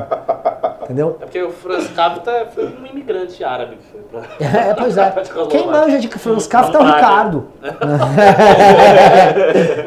Entendeu? 0.85 1.17
É 1.19 1.25
porque 1.25 1.41
o 1.41 1.49
Franz 1.51 1.87
Kafka 1.89 2.47
foi 2.53 2.65
um 2.67 2.85
imigrante 2.85 3.43
árabe 3.43 3.77
que 3.77 3.83
foi 3.91 4.01
pra... 4.01 4.21
É, 4.69 4.73
pois 4.75 4.95
é. 4.97 5.09
Quem 5.49 5.65
manja 5.67 5.99
de 5.99 6.07
Franz 6.07 6.45
Kafka 6.45 6.77
é 6.77 6.79
o 6.79 6.83
paga. 6.83 6.95
Ricardo. 6.95 7.47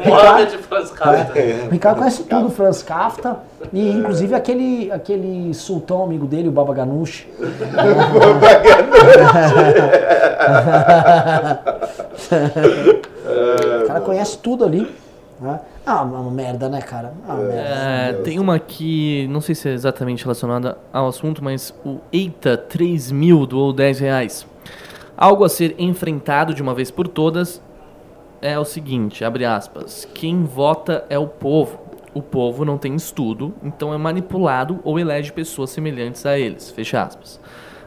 Mohamed 0.05 0.57
Franz 0.57 0.91
Kafka. 0.91 1.39
O 1.67 1.69
Ricardo 1.71 1.97
conhece 1.99 2.23
tudo 2.23 2.41
do 2.43 2.49
Franz 2.51 2.83
Kafka. 2.83 3.37
E 3.71 3.91
inclusive 3.91 4.35
aquele, 4.35 4.91
aquele 4.91 5.53
sultão 5.53 6.03
amigo 6.03 6.25
dele, 6.25 6.49
o 6.49 6.51
Baba 6.51 6.73
Ganoush. 6.73 7.25
O 13.81 13.87
cara 13.87 14.01
conhece 14.01 14.37
tudo 14.39 14.65
ali. 14.65 14.91
Né? 15.41 15.59
Ah, 15.85 16.01
uma 16.03 16.29
merda, 16.29 16.67
né, 16.67 16.81
cara? 16.81 17.13
Ah, 17.27 17.33
uma 17.33 17.43
merda. 17.43 17.61
É, 17.61 18.13
tem 18.23 18.39
uma 18.39 18.55
aqui, 18.55 19.27
não 19.29 19.39
sei 19.41 19.55
se 19.55 19.69
é 19.69 19.73
exatamente 19.73 20.23
relacionada 20.23 20.77
ao 20.91 21.07
assunto, 21.07 21.43
mas 21.43 21.73
o 21.85 21.99
EITA 22.11 22.57
3000 22.57 23.45
doou 23.45 23.71
10 23.71 23.99
reais. 23.99 24.47
Algo 25.17 25.43
a 25.43 25.49
ser 25.49 25.75
enfrentado 25.77 26.53
de 26.53 26.61
uma 26.61 26.73
vez 26.73 26.91
por 26.91 27.07
todas 27.07 27.61
é 28.41 28.57
o 28.57 28.65
seguinte, 28.65 29.25
abre 29.25 29.45
aspas, 29.45 30.07
quem 30.13 30.43
vota 30.43 31.05
é 31.09 31.19
o 31.19 31.27
povo. 31.27 31.79
O 32.13 32.21
povo 32.21 32.65
não 32.65 32.77
tem 32.77 32.95
estudo, 32.95 33.53
então 33.63 33.93
é 33.93 33.97
manipulado 33.97 34.79
ou 34.83 34.99
elege 34.99 35.31
pessoas 35.31 35.69
semelhantes 35.69 36.25
a 36.25 36.39
eles, 36.39 36.71
fecha 36.71 37.03
aspas. 37.03 37.39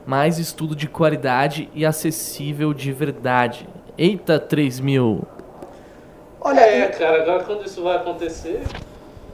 Mais 0.06 0.38
estudo 0.38 0.76
de 0.76 0.88
qualidade 0.88 1.68
e 1.74 1.84
acessível 1.84 2.72
de 2.72 2.92
verdade. 2.92 3.68
Eita 3.96 4.38
3000. 4.38 5.26
Olha, 6.44 6.60
É, 6.60 6.88
cara, 6.88 7.22
agora 7.22 7.44
quando 7.44 7.64
isso 7.64 7.82
vai 7.82 7.96
acontecer... 7.96 8.62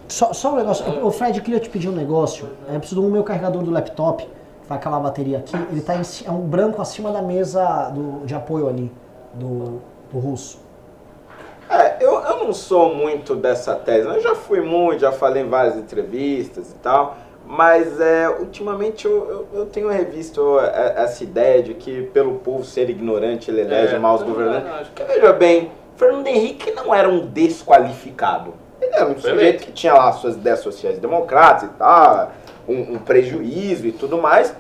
Só, 0.09 0.33
só 0.33 0.53
um 0.53 0.57
negócio. 0.57 1.05
Ô, 1.05 1.11
Fred, 1.11 1.39
eu 1.39 1.45
queria 1.45 1.61
te 1.61 1.69
pedir 1.69 1.89
um 1.89 1.93
negócio. 1.93 2.49
É, 2.71 2.77
Eu 2.77 2.81
preciso 2.81 3.03
do 3.03 3.09
meu 3.09 3.23
carregador 3.23 3.63
do 3.63 3.71
laptop. 3.71 4.27
Vai 4.67 4.79
acabar 4.79 4.97
a 4.97 5.01
bateria 5.01 5.39
aqui. 5.39 5.55
Ele 5.71 5.81
tá 5.83 5.95
em, 5.97 6.03
é 6.27 6.31
um 6.31 6.41
branco 6.41 6.81
acima 6.81 7.11
da 7.13 7.21
mesa 7.23 7.91
do, 7.91 8.25
de 8.25 8.35
apoio 8.35 8.69
ali, 8.69 8.91
do, 9.35 9.81
do 10.11 10.19
russo. 10.19 10.61
É, 11.71 11.97
eu, 12.03 12.21
eu 12.23 12.45
não 12.45 12.53
sou 12.55 12.95
muito 12.95 13.35
dessa 13.35 13.75
tese. 13.75 14.09
Eu 14.09 14.21
já 14.21 14.35
fui 14.35 14.61
muito, 14.63 15.01
já 15.01 15.13
falei 15.13 15.43
em 15.43 15.49
várias 15.49 15.77
entrevistas 15.77 16.71
e 16.71 16.75
tal. 16.77 17.17
Mas 17.47 17.99
é, 18.01 18.29
ultimamente 18.29 19.07
eu, 19.07 19.47
eu, 19.53 19.61
eu 19.61 19.67
tenho 19.67 19.89
revisto 19.89 20.59
é, 20.61 20.95
essa 20.99 21.23
ideia 21.25 21.63
de 21.63 21.75
que 21.75 22.03
pelo 22.15 22.37
povo 22.37 22.65
ser 22.65 22.89
ignorante 22.91 23.51
ele 23.51 23.63
elege 23.63 23.95
É, 23.95 23.99
maus 23.99 24.23
governantes. 24.23 24.89
Porque, 24.89 25.05
veja 25.05 25.33
bem, 25.33 25.71
Fernando 25.99 26.29
Henrique 26.29 26.71
não 26.71 26.95
era 26.95 27.09
um 27.09 27.27
desqualificado. 27.27 28.55
Ele 28.81 28.95
era 28.95 29.07
um 29.07 29.19
sujeito 29.19 29.67
que 29.67 29.73
tinha 29.73 29.93
lá 29.93 30.13
suas 30.13 30.37
ideias 30.37 30.61
sociais 30.61 30.97
democratas 30.99 31.69
e 31.69 31.73
tal, 31.73 32.31
um, 32.69 32.95
um 32.95 32.99
prejuízo 32.99 33.85
e 33.85 33.91
tudo 33.91 34.17
mais, 34.17 34.55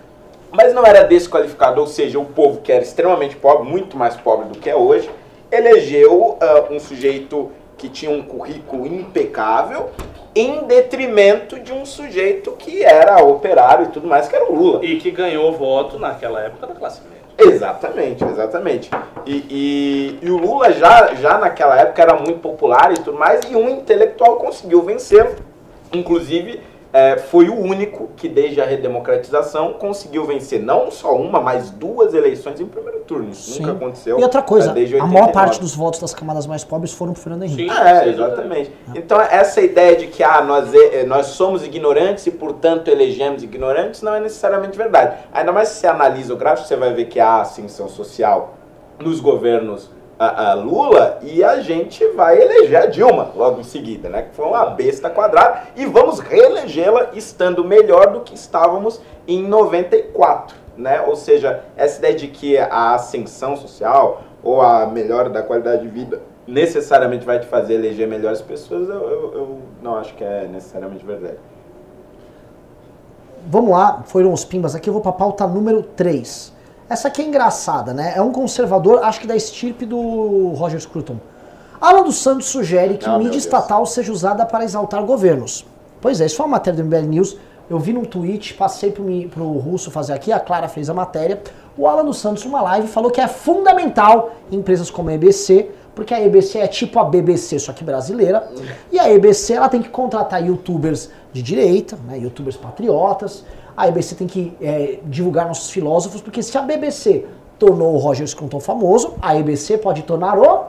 mas 0.50 0.74
não 0.74 0.84
era 0.84 1.04
desqualificado, 1.04 1.80
ou 1.80 1.86
seja, 1.86 2.18
o 2.18 2.24
povo 2.24 2.60
que 2.60 2.72
era 2.72 2.82
extremamente 2.82 3.36
pobre, 3.36 3.70
muito 3.70 3.96
mais 3.96 4.16
pobre 4.16 4.48
do 4.48 4.58
que 4.58 4.68
é 4.68 4.74
hoje, 4.74 5.08
elegeu 5.52 6.36
ah, 6.40 6.64
um 6.72 6.80
sujeito 6.80 7.52
que 7.76 7.88
tinha 7.88 8.10
um 8.10 8.22
currículo 8.22 8.84
impecável 8.84 9.90
em 10.34 10.64
detrimento 10.64 11.60
de 11.60 11.72
um 11.72 11.86
sujeito 11.86 12.50
que 12.52 12.82
era 12.82 13.22
operário 13.22 13.86
e 13.86 13.88
tudo 13.90 14.08
mais, 14.08 14.26
que 14.26 14.34
era 14.34 14.50
o 14.50 14.54
Lula. 14.54 14.84
E 14.84 14.98
que 14.98 15.12
ganhou 15.12 15.52
voto 15.52 16.00
naquela 16.00 16.40
época 16.40 16.66
da 16.66 16.74
classe 16.74 17.00
média. 17.02 17.17
Exatamente, 17.38 18.24
exatamente. 18.24 18.90
E, 19.24 19.36
e, 19.48 20.18
e 20.26 20.30
o 20.30 20.36
Lula 20.36 20.72
já, 20.72 21.14
já 21.14 21.38
naquela 21.38 21.78
época 21.78 22.02
era 22.02 22.14
muito 22.16 22.40
popular 22.40 22.92
e 22.92 22.96
tudo 22.96 23.16
mais, 23.16 23.40
e 23.48 23.54
um 23.54 23.68
intelectual 23.68 24.36
conseguiu 24.36 24.82
vencê-lo. 24.82 25.36
Inclusive, 25.92 26.60
é, 26.92 27.18
foi 27.18 27.48
o 27.50 27.54
único 27.54 28.08
que, 28.16 28.28
desde 28.28 28.60
a 28.60 28.64
redemocratização, 28.64 29.74
conseguiu 29.74 30.24
vencer 30.24 30.60
não 30.60 30.90
só 30.90 31.14
uma, 31.14 31.38
mas 31.40 31.70
duas 31.70 32.14
eleições 32.14 32.60
em 32.60 32.66
primeiro 32.66 33.00
turno. 33.00 33.30
Isso 33.30 33.52
Sim. 33.52 33.62
nunca 33.62 33.72
aconteceu. 33.72 34.18
E 34.18 34.22
outra 34.22 34.42
coisa, 34.42 34.70
é, 34.70 34.72
a 34.72 35.06
maior 35.06 35.26
89. 35.26 35.32
parte 35.32 35.60
dos 35.60 35.74
votos 35.74 36.00
das 36.00 36.14
camadas 36.14 36.46
mais 36.46 36.64
pobres 36.64 36.92
foram 36.92 37.12
pro 37.12 37.20
Fernando 37.20 37.42
Henrique. 37.42 37.70
Sim. 37.70 37.78
É, 37.78 38.08
exatamente. 38.08 38.72
Então, 38.94 39.20
essa 39.20 39.60
ideia 39.60 39.96
de 39.96 40.06
que 40.06 40.22
ah, 40.22 40.42
nós, 40.42 40.72
eh, 40.74 41.04
nós 41.04 41.26
somos 41.26 41.62
ignorantes 41.62 42.26
e, 42.26 42.30
portanto, 42.30 42.88
elegemos 42.88 43.42
ignorantes 43.42 44.00
não 44.00 44.14
é 44.14 44.20
necessariamente 44.20 44.76
verdade. 44.76 45.16
Ainda 45.32 45.52
mais 45.52 45.68
se 45.68 45.80
você 45.80 45.86
analisa 45.86 46.32
o 46.32 46.36
gráfico, 46.36 46.66
você 46.66 46.76
vai 46.76 46.94
ver 46.94 47.04
que 47.04 47.20
há 47.20 47.42
ascensão 47.42 47.88
social 47.88 48.54
nos 48.98 49.20
governos 49.20 49.90
ah, 50.18 50.50
ah, 50.50 50.54
Lula 50.54 51.20
e 51.22 51.44
a 51.44 51.60
gente 51.60 52.04
vai 52.08 52.40
eleger 52.40 52.82
a 52.82 52.86
Dilma 52.86 53.30
logo 53.36 53.60
em 53.60 53.64
seguida, 53.64 54.08
né? 54.08 54.22
Que 54.22 54.34
foi 54.34 54.46
uma 54.46 54.66
besta 54.66 55.08
quadrada 55.08 55.68
e 55.76 55.86
vamos 55.86 56.18
reelegê-la 56.18 57.10
estando 57.14 57.64
melhor 57.64 58.12
do 58.12 58.20
que 58.20 58.34
estávamos 58.34 59.00
em 59.28 59.46
94, 59.46 60.56
né? 60.76 61.02
Ou 61.02 61.14
seja, 61.14 61.62
essa 61.76 61.98
ideia 61.98 62.14
de 62.16 62.28
que 62.28 62.58
a 62.58 62.94
ascensão 62.94 63.56
social 63.56 64.22
ou 64.42 64.60
a 64.60 64.86
melhora 64.86 65.30
da 65.30 65.42
qualidade 65.42 65.82
de 65.82 65.88
vida 65.88 66.20
necessariamente 66.46 67.24
vai 67.24 67.38
te 67.38 67.46
fazer 67.46 67.74
eleger 67.74 68.08
melhores 68.08 68.40
pessoas, 68.40 68.88
eu, 68.88 69.08
eu, 69.08 69.32
eu 69.34 69.58
não 69.82 69.96
acho 69.96 70.14
que 70.14 70.24
é 70.24 70.48
necessariamente 70.48 71.04
verdade. 71.04 71.36
Vamos 73.46 73.70
lá, 73.70 74.02
foram 74.04 74.32
os 74.32 74.44
pimbas 74.44 74.74
aqui, 74.74 74.88
eu 74.88 74.92
vou 74.92 75.02
pra 75.02 75.12
pauta 75.12 75.46
número 75.46 75.82
3. 75.82 76.57
Essa 76.88 77.08
aqui 77.08 77.20
é 77.20 77.26
engraçada, 77.26 77.92
né? 77.92 78.14
É 78.16 78.22
um 78.22 78.32
conservador, 78.32 79.04
acho 79.04 79.20
que 79.20 79.26
da 79.26 79.36
estirpe 79.36 79.84
do 79.84 80.52
Roger 80.56 80.80
Scruton. 80.80 81.16
Alan 81.80 82.02
dos 82.02 82.16
Santos 82.16 82.46
sugere 82.46 82.96
que 82.96 83.08
Ah, 83.08 83.18
mídia 83.18 83.38
estatal 83.38 83.84
seja 83.86 84.10
usada 84.10 84.44
para 84.46 84.64
exaltar 84.64 85.02
governos. 85.04 85.66
Pois 86.00 86.20
é, 86.20 86.26
isso 86.26 86.36
foi 86.36 86.46
uma 86.46 86.52
matéria 86.52 86.82
do 86.82 86.84
MBL 86.84 87.06
News. 87.06 87.36
Eu 87.68 87.78
vi 87.78 87.92
num 87.92 88.04
tweet, 88.04 88.54
passei 88.54 88.90
pro, 88.90 89.04
pro 89.28 89.44
Russo 89.58 89.90
fazer 89.90 90.14
aqui, 90.14 90.32
a 90.32 90.40
Clara 90.40 90.68
fez 90.68 90.88
a 90.88 90.94
matéria. 90.94 91.40
O 91.76 91.86
Alan 91.86 92.04
dos 92.04 92.18
Santos, 92.18 92.44
numa 92.44 92.62
live, 92.62 92.88
falou 92.88 93.10
que 93.10 93.20
é 93.20 93.28
fundamental 93.28 94.30
em 94.50 94.56
empresas 94.56 94.90
como 94.90 95.10
a 95.10 95.14
EBC, 95.14 95.70
porque 95.94 96.14
a 96.14 96.24
EBC 96.24 96.58
é 96.58 96.66
tipo 96.66 96.98
a 96.98 97.04
BBC, 97.04 97.58
só 97.58 97.72
que 97.72 97.84
brasileira. 97.84 98.48
E 98.90 98.98
a 98.98 99.10
EBC 99.12 99.52
ela 99.52 99.68
tem 99.68 99.82
que 99.82 99.90
contratar 99.90 100.44
youtubers 100.44 101.10
de 101.32 101.42
direita, 101.42 101.98
né, 102.06 102.18
youtubers 102.18 102.56
patriotas. 102.56 103.44
A 103.78 103.86
EBC 103.86 104.16
tem 104.16 104.26
que 104.26 104.52
é, 104.60 104.98
divulgar 105.04 105.46
nossos 105.46 105.70
filósofos, 105.70 106.20
porque 106.20 106.42
se 106.42 106.58
a 106.58 106.62
BBC 106.62 107.24
tornou 107.60 107.94
o 107.94 107.96
Roger 107.96 108.26
Scruton 108.26 108.58
famoso, 108.58 109.14
a 109.22 109.36
EBC 109.36 109.78
pode 109.78 110.02
tornar 110.02 110.36
o. 110.36 110.64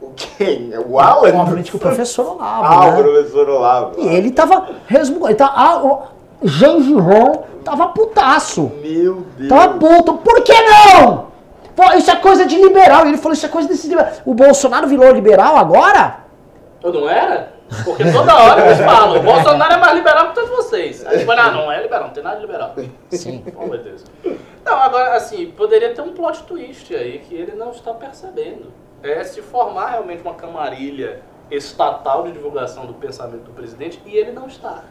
O 0.00 0.12
quem? 0.16 0.72
O 0.88 0.98
Alan? 0.98 1.28
Obviamente 1.36 1.70
que 1.70 1.76
o 1.76 1.78
professor 1.78 2.24
Olavo. 2.24 2.64
Ah, 2.64 2.90
né? 2.90 3.00
o 3.00 3.02
professor 3.02 3.50
Olavo. 3.50 4.00
E 4.00 4.08
ele 4.08 4.30
tava 4.30 4.66
resmungando. 4.86 5.28
Ele 5.28 5.34
tá, 5.34 5.52
ah, 5.54 5.84
o 5.84 6.02
Gengiron 6.42 7.42
tava 7.62 7.88
putaço. 7.88 8.72
Meu 8.80 9.26
Deus. 9.36 9.50
Tava 9.50 9.74
puto. 9.74 10.14
Por 10.14 10.42
que 10.42 10.54
não? 10.54 11.26
Pô, 11.76 11.84
isso 11.98 12.10
é 12.10 12.16
coisa 12.16 12.46
de 12.46 12.56
liberal. 12.56 13.04
E 13.04 13.10
ele 13.10 13.18
falou, 13.18 13.34
isso 13.34 13.44
é 13.44 13.50
coisa 13.50 13.68
desse 13.68 13.88
liberal. 13.88 14.10
O 14.24 14.32
Bolsonaro 14.32 14.88
virou 14.88 15.12
liberal 15.12 15.58
agora? 15.58 16.20
Eu 16.82 16.94
não 16.94 17.06
era? 17.06 17.55
Porque 17.84 18.04
toda 18.12 18.34
hora 18.34 18.66
eles 18.66 18.78
falam, 18.78 19.18
o 19.18 19.22
Bolsonaro 19.22 19.74
é 19.74 19.76
mais 19.76 19.94
liberal 19.94 20.28
que 20.28 20.34
todos 20.34 20.50
vocês. 20.50 21.04
Aí 21.06 21.18
tipo, 21.18 21.32
ah, 21.32 21.50
não 21.50 21.70
é 21.70 21.82
liberal, 21.82 22.04
não 22.04 22.10
tem 22.10 22.22
nada 22.22 22.36
de 22.36 22.42
liberal. 22.42 22.74
Sim. 23.10 23.44
Oh, 23.56 23.66
meu 23.66 23.78
Deus. 23.78 24.04
Não, 24.64 24.76
agora, 24.78 25.14
assim, 25.14 25.50
poderia 25.50 25.92
ter 25.94 26.00
um 26.00 26.12
plot 26.12 26.44
twist 26.44 26.94
aí 26.94 27.18
que 27.18 27.34
ele 27.34 27.52
não 27.52 27.70
está 27.70 27.92
percebendo. 27.92 28.72
É 29.02 29.22
se 29.24 29.42
formar 29.42 29.90
realmente 29.90 30.22
uma 30.22 30.34
camarilha 30.34 31.22
estatal 31.50 32.24
de 32.24 32.32
divulgação 32.32 32.86
do 32.86 32.94
pensamento 32.94 33.44
do 33.44 33.52
presidente 33.52 34.00
e 34.04 34.16
ele 34.16 34.32
não 34.32 34.46
está. 34.46 34.84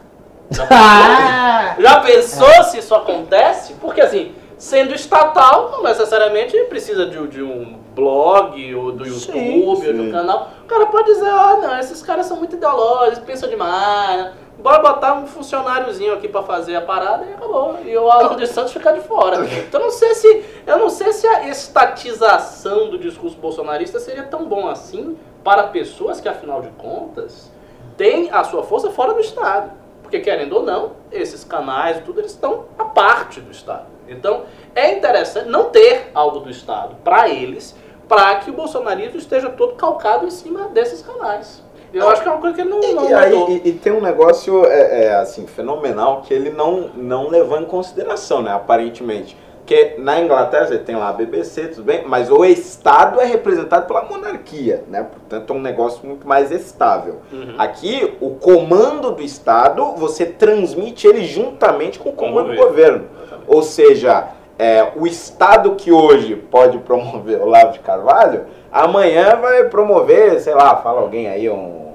Já 0.50 0.64
pensou? 0.66 0.76
Ah! 0.78 1.76
Já 1.78 2.00
pensou 2.00 2.64
se 2.64 2.78
isso 2.78 2.94
acontece? 2.94 3.74
Porque 3.74 4.00
assim, 4.00 4.34
sendo 4.56 4.94
estatal, 4.94 5.70
não 5.70 5.82
necessariamente 5.82 6.56
precisa 6.64 7.06
de, 7.06 7.26
de 7.28 7.42
um 7.42 7.85
blog, 7.96 8.74
ou 8.74 8.92
do 8.92 9.06
YouTube, 9.06 9.32
Sim, 9.32 9.66
ou 9.66 9.76
sim. 9.76 10.12
canal. 10.12 10.50
O 10.62 10.66
cara 10.66 10.86
pode 10.86 11.14
dizer, 11.14 11.30
ah, 11.30 11.56
não, 11.56 11.78
esses 11.78 12.02
caras 12.02 12.26
são 12.26 12.36
muito 12.36 12.54
ideológicos, 12.54 13.20
pensam 13.20 13.48
demais. 13.48 14.32
Bora 14.58 14.80
botar 14.80 15.14
um 15.14 15.26
funcionáriozinho 15.26 16.12
aqui 16.14 16.28
pra 16.28 16.42
fazer 16.42 16.76
a 16.76 16.80
parada 16.80 17.24
e 17.24 17.32
acabou. 17.32 17.78
E 17.84 17.96
o 17.96 18.10
Alan 18.10 18.36
dos 18.36 18.50
Santos 18.50 18.72
ficar 18.72 18.92
de 18.92 19.00
fora. 19.00 19.44
Então 19.44 19.80
eu 19.80 19.86
não 19.86 19.92
sei 19.92 20.14
se. 20.14 20.44
Eu 20.66 20.78
não 20.78 20.88
sei 20.88 21.12
se 21.12 21.26
a 21.26 21.48
estatização 21.48 22.88
do 22.88 22.98
discurso 22.98 23.36
bolsonarista 23.36 23.98
seria 23.98 24.22
tão 24.22 24.46
bom 24.46 24.66
assim 24.68 25.16
para 25.44 25.64
pessoas 25.64 26.20
que, 26.20 26.28
afinal 26.28 26.60
de 26.62 26.68
contas, 26.70 27.50
têm 27.96 28.30
a 28.32 28.44
sua 28.44 28.62
força 28.62 28.90
fora 28.90 29.14
do 29.14 29.20
Estado. 29.20 29.70
Porque, 30.02 30.20
querendo 30.20 30.54
ou 30.54 30.62
não, 30.62 30.92
esses 31.12 31.44
canais, 31.44 32.02
tudo, 32.04 32.20
eles 32.20 32.32
estão 32.32 32.64
à 32.78 32.84
parte 32.84 33.40
do 33.40 33.50
Estado. 33.50 33.86
Então, 34.08 34.44
é 34.74 34.96
interessante 34.96 35.48
não 35.48 35.64
ter 35.64 36.10
algo 36.14 36.40
do 36.40 36.50
Estado 36.50 36.96
para 37.02 37.28
eles, 37.28 37.76
para 38.08 38.36
que 38.36 38.50
o 38.50 38.52
bolsonarismo 38.52 39.18
esteja 39.18 39.50
todo 39.50 39.74
calcado 39.74 40.26
em 40.26 40.30
cima 40.30 40.68
desses 40.68 41.02
canais. 41.02 41.62
Eu 41.92 42.08
acho 42.08 42.22
que 42.22 42.28
é 42.28 42.30
uma 42.30 42.40
coisa 42.40 42.54
que 42.54 42.60
ele 42.60 42.70
não, 42.70 42.80
não 42.80 43.08
E, 43.08 43.14
aí, 43.14 43.62
e, 43.64 43.68
e 43.68 43.72
tem 43.72 43.92
um 43.92 44.00
negócio 44.00 44.66
é, 44.66 45.04
é, 45.04 45.14
assim 45.14 45.46
fenomenal 45.46 46.22
que 46.22 46.34
ele 46.34 46.50
não, 46.50 46.90
não 46.94 47.28
levou 47.28 47.58
em 47.58 47.64
consideração, 47.64 48.42
né? 48.42 48.52
Aparentemente. 48.52 49.36
Porque 49.66 49.96
na 49.98 50.20
Inglaterra 50.20 50.66
você 50.66 50.78
tem 50.78 50.94
lá 50.94 51.08
a 51.08 51.12
BBC, 51.12 51.68
tudo 51.68 51.84
bem, 51.84 52.04
mas 52.06 52.30
o 52.30 52.44
Estado 52.44 53.20
é 53.20 53.24
representado 53.24 53.86
pela 53.86 54.04
monarquia, 54.04 54.84
né? 54.88 55.02
Portanto, 55.02 55.52
é 55.52 55.56
um 55.56 55.60
negócio 55.60 56.06
muito 56.06 56.26
mais 56.26 56.52
estável. 56.52 57.16
Uhum. 57.32 57.54
Aqui, 57.58 58.16
o 58.20 58.30
comando 58.30 59.10
do 59.10 59.22
Estado, 59.22 59.92
você 59.96 60.24
transmite 60.24 61.08
ele 61.08 61.24
juntamente 61.24 61.98
com 61.98 62.10
o 62.10 62.12
Com 62.12 62.26
o 62.26 62.28
comando 62.28 62.54
do 62.54 62.56
governo. 62.56 63.06
Ou 63.48 63.60
seja, 63.60 64.28
é, 64.58 64.92
o 64.96 65.06
Estado 65.06 65.74
que 65.74 65.92
hoje 65.92 66.34
pode 66.36 66.78
promover 66.78 67.38
o 67.38 67.44
Olavo 67.44 67.72
de 67.72 67.80
Carvalho, 67.80 68.46
amanhã 68.72 69.36
vai 69.36 69.64
promover, 69.64 70.40
sei 70.40 70.54
lá, 70.54 70.76
fala 70.76 71.00
alguém 71.00 71.28
aí, 71.28 71.48
um. 71.48 71.92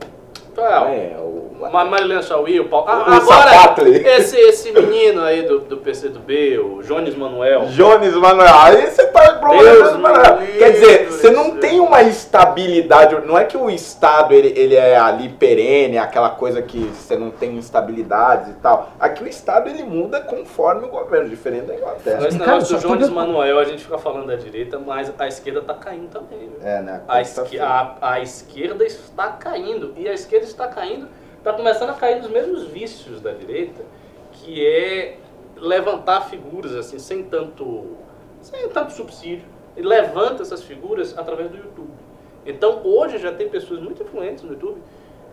É, 0.57 1.15
o, 1.17 1.50
Ma- 1.69 1.85
Marilena 1.85 2.21
Chauí, 2.21 2.59
o 2.59 2.65
Paulo. 2.69 2.85
Ah, 2.89 3.17
agora, 3.17 3.75
esse, 4.17 4.37
esse 4.37 4.71
menino 4.71 5.21
aí 5.23 5.43
do, 5.43 5.59
do 5.59 5.77
PCdoB, 5.77 6.57
o 6.59 6.81
Jones 6.83 7.15
Manuel. 7.15 7.65
Jones 7.67 8.13
Manuel. 8.15 8.53
Aí 8.59 8.89
você 8.89 9.05
tá 9.07 9.21
Deus 9.31 9.97
Manuel. 9.97 10.37
me 10.41 10.47
Quer 10.57 10.71
dizer, 10.71 11.07
você 11.07 11.29
não 11.31 11.57
tem 11.57 11.79
uma 11.79 12.01
estabilidade. 12.03 13.15
Não 13.25 13.37
é 13.37 13.45
que 13.45 13.57
o 13.57 13.69
Estado 13.69 14.33
ele, 14.33 14.53
ele 14.57 14.75
é 14.75 14.97
ali 14.97 15.29
perene, 15.29 15.97
aquela 15.97 16.29
coisa 16.31 16.61
que 16.61 16.79
você 16.79 17.15
não 17.17 17.29
tem 17.31 17.55
instabilidades 17.57 18.49
e 18.49 18.53
tal. 18.53 18.91
Aqui 18.99 19.23
o 19.23 19.27
Estado 19.27 19.69
ele 19.69 19.83
muda 19.83 20.21
conforme 20.21 20.85
o 20.85 20.89
governo, 20.89 21.29
diferente 21.29 21.65
da 21.65 21.75
Inglaterra. 21.75 22.27
Esse 22.27 22.37
negócio 22.37 22.77
do 22.77 22.87
Jones 22.87 23.09
Manuel, 23.09 23.59
a 23.59 23.63
gente 23.63 23.83
fica 23.83 23.97
falando 23.97 24.27
da 24.27 24.35
direita, 24.35 24.79
mas 24.79 25.11
a 25.17 25.27
esquerda 25.27 25.61
tá 25.61 25.73
caindo 25.73 26.09
também. 26.09 26.39
viu? 26.39 26.59
É, 26.63 26.81
né? 26.81 27.01
A, 27.07 27.19
a- 27.19 27.95
a 28.13 28.19
esquerda 28.21 28.85
está 28.85 29.27
caindo. 29.29 29.93
E 29.97 30.07
a 30.07 30.13
esquerda 30.13 30.45
está 30.45 30.67
caindo, 30.67 31.07
está 31.41 31.53
começando 31.53 31.89
a 31.89 31.93
cair 31.93 32.21
nos 32.21 32.29
mesmos 32.29 32.65
vícios 32.65 33.19
da 33.19 33.31
direita, 33.31 33.83
que 34.31 34.63
é 34.65 35.17
levantar 35.55 36.21
figuras 36.29 36.75
assim, 36.75 36.99
sem 36.99 37.23
tanto, 37.23 37.97
sem 38.41 38.69
tanto 38.69 38.93
subsídio. 38.93 39.45
E 39.75 39.81
levanta 39.81 40.43
essas 40.43 40.63
figuras 40.63 41.17
através 41.17 41.49
do 41.49 41.57
YouTube. 41.57 41.89
Então 42.45 42.81
hoje 42.83 43.17
já 43.17 43.31
tem 43.33 43.49
pessoas 43.49 43.79
muito 43.79 44.03
influentes 44.03 44.43
no 44.43 44.51
YouTube 44.51 44.81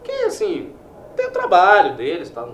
que 0.03 0.13
assim, 0.25 0.73
tem 1.17 1.27
o 1.27 1.31
trabalho 1.31 1.95
deles, 1.97 2.31
tá? 2.31 2.49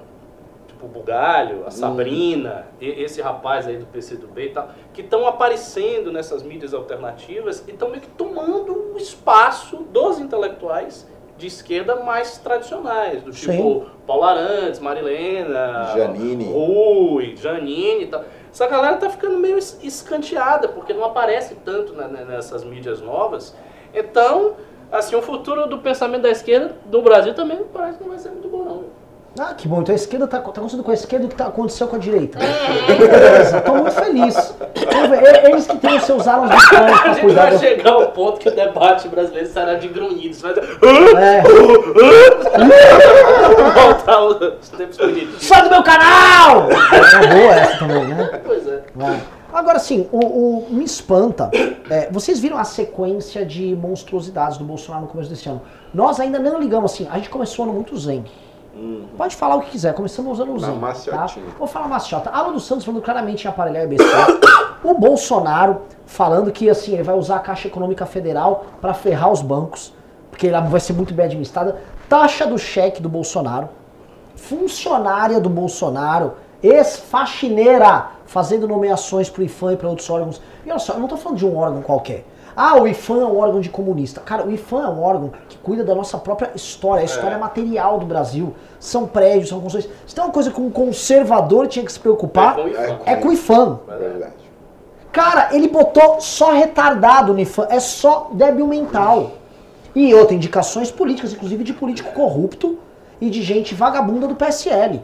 Tipo 0.66 0.86
o 0.86 0.88
Bugalho, 0.88 1.64
a 1.66 1.70
Sabrina, 1.70 2.66
e- 2.80 3.02
esse 3.02 3.20
rapaz 3.20 3.66
aí 3.68 3.76
do 3.76 3.86
PCdoB 3.86 4.46
e 4.46 4.50
tal, 4.50 4.70
que 4.92 5.02
estão 5.02 5.26
aparecendo 5.28 6.10
nessas 6.10 6.42
mídias 6.42 6.72
alternativas 6.74 7.62
e 7.68 7.70
estão 7.72 7.90
meio 7.90 8.00
que 8.00 8.08
tomando 8.08 8.94
o 8.94 8.96
espaço 8.96 9.76
dos 9.76 10.18
intelectuais 10.18 11.06
de 11.44 11.48
esquerda 11.48 11.96
mais 11.96 12.38
tradicionais, 12.38 13.22
do 13.22 13.30
tipo 13.30 13.52
Sim. 13.52 13.86
Paulo 14.06 14.24
Arantes, 14.24 14.80
Marilena, 14.80 15.92
Janine. 15.94 16.44
Rui, 16.50 17.36
Janine 17.36 18.04
e 18.04 18.06
tal. 18.06 18.24
Essa 18.50 18.66
galera 18.66 18.96
tá 18.96 19.10
ficando 19.10 19.36
meio 19.38 19.58
es- 19.58 19.78
escanteada, 19.82 20.68
porque 20.68 20.94
não 20.94 21.04
aparece 21.04 21.54
tanto 21.56 21.92
na- 21.92 22.08
nessas 22.08 22.64
mídias 22.64 23.02
novas. 23.02 23.54
Então, 23.92 24.54
assim, 24.90 25.14
o 25.16 25.20
futuro 25.22 25.66
do 25.68 25.78
pensamento 25.78 26.22
da 26.22 26.30
esquerda 26.30 26.76
no 26.90 27.02
Brasil 27.02 27.34
também 27.34 27.58
parece 27.72 27.98
que 27.98 28.04
não 28.04 28.10
vai 28.10 28.18
ser 28.18 28.30
muito 28.30 28.48
bom, 28.48 28.64
não. 28.64 28.84
Ah, 29.38 29.52
que 29.52 29.66
bom. 29.66 29.80
Então 29.80 29.92
a 29.92 29.96
esquerda 29.96 30.28
tá, 30.28 30.38
tá 30.38 30.50
acontecendo 30.50 30.84
com 30.84 30.90
a 30.92 30.94
esquerda 30.94 31.26
o 31.26 31.28
que 31.28 31.34
tá, 31.34 31.46
aconteceu 31.46 31.88
com 31.88 31.96
a 31.96 31.98
direita. 31.98 32.38
Beleza, 32.38 33.60
tô 33.62 33.74
muito 33.74 33.90
feliz. 33.90 34.54
E- 34.76 35.48
Eles 35.50 35.66
que 35.66 35.76
têm 35.78 35.96
os 35.96 36.04
seus 36.04 36.28
alas 36.28 36.50
de 36.50 36.70
pão 36.70 36.78
A 36.94 36.98
pra 36.98 37.12
gente 37.12 37.20
cuidar 37.20 37.50
vai 37.50 37.58
chegar 37.58 37.90
ao 37.92 38.12
ponto 38.12 38.38
que 38.38 38.48
o 38.48 38.54
debate 38.54 39.08
brasileiro 39.08 39.48
será 39.48 39.74
de 39.74 39.88
grunhidos. 39.88 40.40
Vai 40.40 40.52
É. 40.52 41.42
voltar 43.74 44.24
os 44.24 44.68
tempos 44.70 44.96
bonitos. 44.98 45.42
Sai 45.44 45.62
do 45.64 45.70
meu 45.70 45.82
canal! 45.82 46.68
É 46.70 47.26
boa 47.26 47.54
essa 47.54 47.78
também, 47.78 48.04
né? 48.04 48.40
Pois 48.44 48.66
é. 48.68 48.82
Vai. 48.94 49.20
Agora 49.52 49.78
sim, 49.78 50.08
o, 50.12 50.18
o- 50.18 50.66
me 50.70 50.84
espanta. 50.84 51.50
é, 51.90 52.08
vocês 52.10 52.40
viram 52.40 52.56
a 52.58 52.64
sequência 52.64 53.44
de 53.44 53.74
monstruosidades 53.76 54.58
do 54.58 54.64
Bolsonaro 54.64 55.04
no 55.06 55.08
começo 55.10 55.30
desse 55.30 55.48
ano. 55.48 55.62
Nós 55.92 56.18
ainda 56.18 56.38
não 56.38 56.58
ligamos 56.60 56.92
assim, 56.92 57.06
a 57.10 57.16
gente 57.16 57.30
começou 57.30 57.64
no 57.66 57.72
muito 57.72 57.96
zen. 57.98 58.24
Pode 59.16 59.36
falar 59.36 59.56
o 59.56 59.60
que 59.60 59.70
quiser, 59.70 59.94
começamos 59.94 60.32
usando 60.32 60.52
o 60.52 60.58
zen. 60.58 60.70
Tá? 61.48 61.54
Vou 61.58 61.66
falar 61.68 61.88
maciota. 61.88 62.30
Alan 62.30 62.52
dos 62.52 62.66
Santos 62.66 62.84
falando 62.84 63.02
claramente 63.02 63.44
em 63.44 63.48
aparelhar 63.48 63.84
IBC. 63.84 64.04
o 64.82 64.94
Bolsonaro 64.94 65.82
falando 66.04 66.50
que 66.50 66.68
assim, 66.68 66.94
ele 66.94 67.02
vai 67.02 67.16
usar 67.16 67.36
a 67.36 67.40
Caixa 67.40 67.68
Econômica 67.68 68.04
Federal 68.04 68.66
para 68.80 68.92
ferrar 68.92 69.30
os 69.30 69.40
bancos, 69.40 69.94
porque 70.30 70.48
ela 70.48 70.60
vai 70.60 70.80
ser 70.80 70.92
muito 70.92 71.14
bem 71.14 71.26
administrada. 71.26 71.80
Taxa 72.08 72.46
do 72.46 72.58
cheque 72.58 73.00
do 73.00 73.08
Bolsonaro. 73.08 73.68
Funcionária 74.34 75.38
do 75.40 75.48
Bolsonaro, 75.48 76.34
ex-faxineira, 76.60 78.08
fazendo 78.26 78.66
nomeações 78.66 79.30
pro 79.30 79.44
IFAM 79.44 79.74
e 79.74 79.76
para 79.76 79.88
outros 79.88 80.10
órgãos. 80.10 80.42
E 80.66 80.70
olha 80.70 80.78
só, 80.80 80.94
eu 80.94 80.98
não 80.98 81.06
tô 81.06 81.16
falando 81.16 81.38
de 81.38 81.46
um 81.46 81.56
órgão 81.56 81.80
qualquer. 81.80 82.24
Ah, 82.56 82.80
o 82.80 82.86
IFAM 82.86 83.20
é 83.20 83.24
um 83.24 83.38
órgão 83.38 83.60
de 83.60 83.68
comunista. 83.68 84.20
Cara, 84.20 84.46
o 84.46 84.50
IFAM 84.52 84.84
é 84.84 84.88
um 84.88 85.02
órgão 85.02 85.32
que 85.48 85.58
cuida 85.58 85.82
da 85.82 85.94
nossa 85.94 86.16
própria 86.18 86.52
história, 86.54 87.02
a 87.02 87.04
história 87.04 87.36
material 87.36 87.98
do 87.98 88.06
Brasil. 88.06 88.54
São 88.78 89.06
prédios, 89.06 89.48
são 89.48 89.60
construções. 89.60 89.92
Se 90.06 90.14
tem 90.14 90.22
uma 90.22 90.32
coisa 90.32 90.50
que 90.50 90.60
um 90.60 90.70
conservador 90.70 91.66
tinha 91.66 91.84
que 91.84 91.92
se 91.92 91.98
preocupar, 91.98 92.56
É 92.58 92.62
com 92.62 92.68
o 92.68 92.70
IFAM. 92.70 92.98
é 93.06 93.16
com 93.16 93.28
o 93.28 93.32
IFAM. 93.32 93.78
É 93.88 93.96
verdade. 93.96 94.32
Cara, 95.10 95.48
ele 95.52 95.68
botou 95.68 96.20
só 96.20 96.52
retardado 96.52 97.32
no 97.32 97.40
IFAM, 97.40 97.66
é 97.70 97.80
só 97.80 98.30
débil 98.32 98.66
mental. 98.66 99.32
E 99.94 100.12
outra, 100.14 100.34
indicações 100.34 100.90
políticas, 100.90 101.32
inclusive 101.32 101.62
de 101.64 101.72
político 101.72 102.12
corrupto 102.12 102.78
e 103.20 103.30
de 103.30 103.42
gente 103.42 103.74
vagabunda 103.74 104.26
do 104.26 104.34
PSL. 104.34 105.00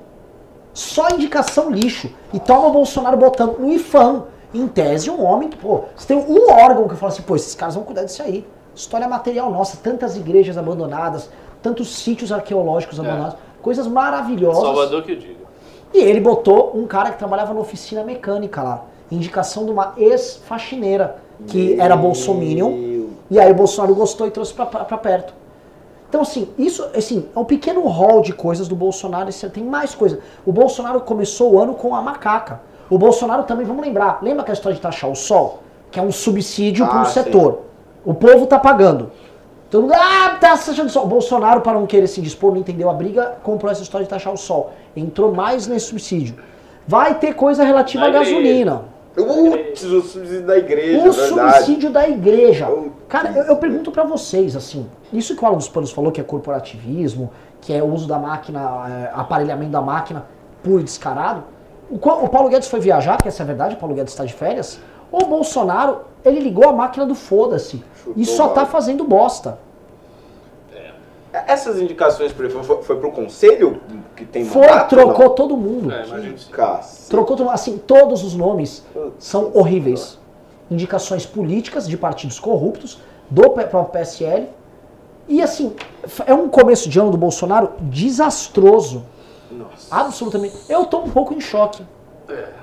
Só 0.72 1.08
indicação 1.10 1.70
lixo. 1.70 2.10
E 2.32 2.38
toma 2.40 2.68
o 2.68 2.72
Bolsonaro 2.72 3.16
botando 3.16 3.58
no 3.58 3.72
IFAM. 3.72 4.24
Em 4.52 4.66
tese, 4.66 5.10
um 5.10 5.24
homem, 5.24 5.48
pô, 5.48 5.84
você 5.94 6.08
tem 6.08 6.16
um 6.16 6.50
órgão 6.50 6.88
que 6.88 6.96
fala 6.96 7.12
assim, 7.12 7.22
pô, 7.22 7.36
esses 7.36 7.54
caras 7.54 7.74
vão 7.74 7.84
cuidar 7.84 8.04
disso 8.04 8.22
aí. 8.22 8.44
História 8.74 9.08
material 9.08 9.50
nossa, 9.50 9.76
tantas 9.76 10.16
igrejas 10.16 10.58
abandonadas, 10.58 11.30
tantos 11.62 11.88
sítios 11.88 12.32
arqueológicos 12.32 12.98
abandonados, 12.98 13.36
coisas 13.62 13.86
maravilhosas. 13.86 14.62
Salvador 14.62 15.02
que 15.02 15.12
o 15.12 15.16
diga. 15.16 15.40
E 15.92 15.98
ele 15.98 16.20
botou 16.20 16.72
um 16.74 16.86
cara 16.86 17.10
que 17.10 17.18
trabalhava 17.18 17.52
na 17.52 17.60
oficina 17.60 18.02
mecânica 18.02 18.62
lá. 18.62 18.84
Indicação 19.10 19.64
de 19.64 19.72
uma 19.72 19.94
ex-faxineira, 19.96 21.16
que 21.46 21.80
era 21.80 21.96
bolsominion. 21.96 23.06
E 23.30 23.38
aí 23.38 23.50
o 23.50 23.54
Bolsonaro 23.54 23.94
gostou 23.94 24.26
e 24.26 24.30
trouxe 24.30 24.52
pra, 24.52 24.66
pra 24.66 24.98
perto. 24.98 25.32
Então, 26.08 26.22
assim, 26.22 26.48
isso 26.58 26.84
assim, 26.94 27.28
é 27.34 27.38
um 27.38 27.44
pequeno 27.44 27.86
hall 27.86 28.20
de 28.20 28.32
coisas 28.32 28.66
do 28.66 28.74
Bolsonaro. 28.74 29.30
Ano 29.30 29.52
tem 29.52 29.64
mais 29.64 29.94
coisa. 29.94 30.18
O 30.44 30.52
Bolsonaro 30.52 31.00
começou 31.00 31.52
o 31.52 31.60
ano 31.60 31.74
com 31.74 31.94
a 31.94 32.02
macaca. 32.02 32.60
O 32.90 32.98
Bolsonaro 32.98 33.44
também, 33.44 33.64
vamos 33.64 33.84
lembrar, 33.86 34.18
lembra 34.20 34.42
aquela 34.42 34.54
história 34.54 34.74
de 34.74 34.82
taxar 34.82 35.08
o 35.10 35.14
sol? 35.14 35.62
Que 35.90 35.98
é 35.98 36.02
um 36.02 36.10
subsídio 36.12 36.84
para 36.86 36.98
um 36.98 37.02
Ah, 37.02 37.04
sim. 37.04 37.22
setor. 37.22 37.60
O 38.04 38.12
povo 38.12 38.46
tá 38.46 38.58
pagando. 38.58 39.10
Todo 39.70 39.82
mundo, 39.82 39.94
ah, 39.94 40.30
tá 40.40 40.50
taxando 40.50 40.86
o 40.88 40.90
sol. 40.90 41.04
O 41.04 41.08
Bolsonaro, 41.08 41.60
para 41.60 41.78
não 41.78 41.86
querer 41.86 42.08
se 42.08 42.20
dispor, 42.20 42.50
não 42.52 42.58
entendeu 42.58 42.90
a 42.90 42.92
briga, 42.92 43.36
comprou 43.44 43.70
essa 43.70 43.82
história 43.82 44.04
de 44.04 44.10
taxar 44.10 44.32
o 44.32 44.36
sol. 44.36 44.72
Entrou 44.96 45.32
mais 45.32 45.68
nesse 45.68 45.86
subsídio. 45.86 46.34
Vai 46.86 47.14
ter 47.14 47.34
coisa 47.34 47.62
relativa 47.62 48.06
à 48.06 48.10
gasolina. 48.10 48.82
Putz, 49.14 49.84
o 49.84 50.00
subsídio 50.02 50.46
da 50.46 50.56
igreja, 50.58 50.98
O 51.08 51.12
verdade. 51.12 51.54
subsídio 51.58 51.90
da 51.90 52.08
igreja. 52.08 52.68
Cara, 53.08 53.30
eu, 53.36 53.44
eu 53.44 53.56
pergunto 53.56 53.90
pra 53.92 54.02
vocês, 54.04 54.56
assim, 54.56 54.86
isso 55.12 55.36
que 55.36 55.44
o 55.44 55.46
Alan 55.46 55.56
dos 55.58 55.68
Panos 55.68 55.90
falou, 55.92 56.10
que 56.10 56.20
é 56.20 56.24
corporativismo, 56.24 57.30
que 57.60 57.72
é 57.72 57.82
o 57.82 57.86
uso 57.92 58.08
da 58.08 58.18
máquina, 58.18 58.60
é, 58.88 59.10
aparelhamento 59.14 59.70
da 59.70 59.80
máquina 59.80 60.24
puro 60.62 60.80
e 60.80 60.84
descarado. 60.84 61.42
O, 61.90 61.96
o 61.96 62.28
Paulo 62.28 62.48
Guedes 62.48 62.68
foi 62.68 62.80
viajar, 62.80 63.16
porque 63.16 63.28
essa 63.28 63.42
é 63.42 63.44
a 63.44 63.46
verdade, 63.46 63.74
o 63.74 63.78
Paulo 63.78 63.94
Guedes 63.94 64.12
está 64.12 64.24
de 64.24 64.32
férias. 64.32 64.80
O 65.10 65.24
Bolsonaro, 65.24 66.02
ele 66.24 66.40
ligou 66.40 66.68
a 66.68 66.72
máquina 66.72 67.04
do 67.04 67.14
foda-se. 67.14 67.82
E 68.16 68.24
só 68.24 68.48
tá 68.48 68.54
bola. 68.54 68.66
fazendo 68.66 69.04
bosta. 69.04 69.58
Essas 71.32 71.80
indicações 71.80 72.32
por 72.32 72.44
exemplo, 72.44 72.64
foi, 72.64 72.82
foi 72.82 72.96
pro 72.96 73.12
conselho 73.12 73.80
que 74.16 74.24
tem 74.24 74.44
Foi, 74.44 74.62
mandato, 74.62 74.88
trocou 74.88 75.26
não? 75.26 75.34
todo 75.34 75.56
mundo. 75.56 75.92
É. 75.92 76.02
Trocou 77.08 77.36
todo 77.36 77.46
mundo. 77.46 77.54
Assim, 77.54 77.78
todos 77.78 78.24
os 78.24 78.34
nomes 78.34 78.84
Putz, 78.92 79.24
são 79.24 79.50
horríveis. 79.54 80.18
Indicações 80.68 81.24
políticas 81.26 81.88
de 81.88 81.96
partidos 81.96 82.40
corruptos, 82.40 83.00
do 83.28 83.42
próprio 83.50 83.84
PSL. 83.84 84.48
E 85.28 85.40
assim, 85.40 85.74
é 86.26 86.34
um 86.34 86.48
começo 86.48 86.88
de 86.88 86.98
ano 86.98 87.10
do 87.10 87.16
Bolsonaro 87.16 87.72
desastroso. 87.80 89.04
Nossa. 89.50 89.94
Absolutamente. 89.94 90.56
Eu 90.68 90.84
tô 90.86 90.98
um 91.00 91.10
pouco 91.10 91.34
em 91.34 91.40
choque. 91.40 91.82
É. 92.28 92.60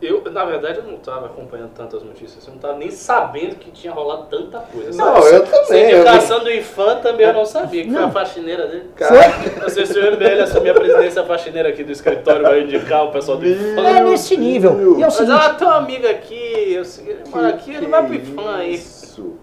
Eu, 0.00 0.20
na 0.32 0.44
verdade, 0.44 0.78
eu 0.78 0.82
não 0.84 0.94
estava 0.96 1.26
acompanhando 1.26 1.70
tantas 1.74 2.02
notícias. 2.02 2.44
Eu 2.44 2.50
não 2.50 2.56
estava 2.56 2.76
nem 2.76 2.90
sabendo 2.90 3.54
que 3.54 3.70
tinha 3.70 3.92
rolado 3.92 4.24
tanta 4.28 4.58
coisa. 4.58 4.98
Não, 4.98 5.16
Essa- 5.16 5.28
eu 5.36 5.44
também, 5.46 5.62
Essa 5.84 5.94
eu 5.94 6.00
indicação 6.00 6.40
do 6.40 6.50
IFAM 6.50 6.96
também 6.96 7.26
eu 7.28 7.32
não 7.32 7.46
sabia, 7.46 7.84
que 7.84 7.90
foi 7.90 8.00
Não. 8.00 8.08
a 8.08 8.10
faxineira 8.10 8.66
dele. 8.66 8.90
Cara, 8.96 9.14
Não 9.60 9.68
sei 9.68 9.86
se 9.86 9.96
o 9.96 10.02
MBL 10.04 10.40
assumir 10.42 10.70
a 10.70 10.74
presidência, 10.74 11.22
a 11.22 11.24
faxineira 11.24 11.68
aqui 11.68 11.84
do 11.84 11.92
escritório 11.92 12.42
vai 12.42 12.62
indicar 12.62 13.04
o 13.04 13.12
pessoal 13.12 13.38
do 13.38 13.46
IFAM. 13.46 13.86
É 13.86 14.00
nesse 14.02 14.36
nível. 14.36 14.72
E 14.98 15.02
é 15.04 15.06
o 15.06 15.08
Mas 15.08 15.20
ela 15.20 15.54
tem 15.54 15.68
uma 15.68 15.76
amiga 15.76 16.10
aqui, 16.10 16.72
eu 16.72 16.84
sei, 16.84 17.06
ele 17.08 17.22
mora 17.30 17.48
aqui, 17.50 17.72
ele 17.72 17.86
vai 17.86 18.04
pro 18.04 18.14
IFAM 18.16 18.56
aí. 18.56 18.74
Isso. 18.74 19.34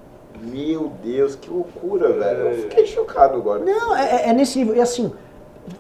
Meu 0.41 0.91
Deus, 1.01 1.35
que 1.35 1.49
loucura, 1.49 2.11
velho. 2.11 2.39
Eu 2.49 2.53
fiquei 2.63 2.85
chocado 2.85 3.35
agora. 3.37 3.63
Não, 3.63 3.95
é, 3.95 4.29
é 4.29 4.33
nesse 4.33 4.59
nível. 4.59 4.75
E 4.75 4.81
assim, 4.81 5.13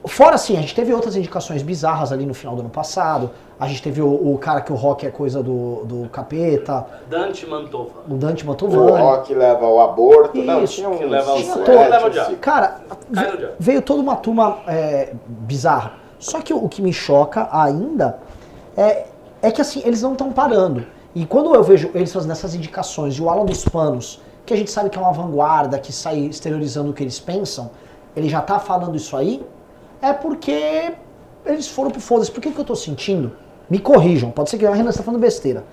fora 0.05 0.35
assim, 0.35 0.57
a 0.57 0.61
gente 0.61 0.73
teve 0.75 0.93
outras 0.93 1.15
indicações 1.15 1.61
bizarras 1.61 2.11
ali 2.11 2.25
no 2.25 2.33
final 2.33 2.55
do 2.55 2.61
ano 2.61 2.69
passado. 2.69 3.29
A 3.59 3.67
gente 3.67 3.81
teve 3.81 4.01
o, 4.01 4.07
o 4.33 4.37
cara 4.37 4.61
que 4.61 4.71
o 4.71 4.75
rock 4.75 5.05
é 5.05 5.09
coisa 5.11 5.43
do, 5.43 5.83
do 5.85 6.09
capeta, 6.09 6.85
Dante 7.09 7.45
Mantova. 7.45 7.91
o 8.09 8.13
Dante 8.15 8.43
O 8.43 8.47
Mantovani. 8.47 9.01
rock 9.03 9.33
leva 9.33 9.65
ao 9.65 9.81
aborto. 9.81 10.37
Não, 10.41 10.63
Isso, 10.63 10.75
tinha 10.75 10.89
um 10.89 10.97
que 10.97 11.05
leva 11.05 11.31
ao 11.31 11.37
Tinha 11.37 11.53
sol, 11.53 11.63
todo- 11.63 11.75
leva 11.77 12.09
diabo. 12.09 12.35
Cara, 12.37 12.79
Cai 13.13 13.25
ve- 13.25 13.31
no 13.31 13.37
diabo. 13.37 13.53
veio 13.59 13.81
toda 13.81 14.01
uma 14.01 14.15
turma 14.15 14.59
é, 14.67 15.13
bizarra. 15.27 15.93
Só 16.17 16.41
que 16.41 16.53
o, 16.53 16.63
o 16.65 16.69
que 16.69 16.81
me 16.81 16.93
choca 16.93 17.49
ainda 17.51 18.19
é, 18.77 19.05
é 19.41 19.51
que 19.51 19.59
assim, 19.61 19.81
eles 19.85 20.01
não 20.01 20.13
estão 20.13 20.31
parando. 20.31 20.85
E 21.13 21.25
quando 21.25 21.53
eu 21.53 21.63
vejo 21.63 21.89
eles 21.93 22.13
fazendo 22.13 22.31
essas 22.31 22.55
indicações 22.55 23.15
e 23.15 23.21
o 23.21 23.29
Alan 23.29 23.43
dos 23.45 23.65
Panos, 23.65 24.21
que 24.45 24.53
a 24.53 24.57
gente 24.57 24.71
sabe 24.71 24.89
que 24.89 24.97
é 24.97 25.01
uma 25.01 25.11
vanguarda, 25.11 25.77
que 25.79 25.91
sai 25.91 26.17
exteriorizando 26.19 26.91
o 26.91 26.93
que 26.93 27.03
eles 27.03 27.19
pensam, 27.19 27.71
ele 28.15 28.29
já 28.29 28.41
tá 28.41 28.57
falando 28.57 28.95
isso 28.95 29.17
aí, 29.17 29.45
é 30.01 30.13
porque 30.13 30.93
eles 31.45 31.67
foram 31.67 31.91
pro 31.91 32.01
foda-se. 32.01 32.31
Por 32.31 32.41
que, 32.41 32.51
que 32.51 32.59
eu 32.59 32.65
tô 32.65 32.75
sentindo? 32.75 33.31
Me 33.69 33.79
corrijam, 33.79 34.31
pode 34.31 34.49
ser 34.49 34.57
que 34.57 34.65
a 34.65 34.73
Renan 34.73 34.89
está 34.89 35.03
falando 35.03 35.21
besteira. 35.21 35.63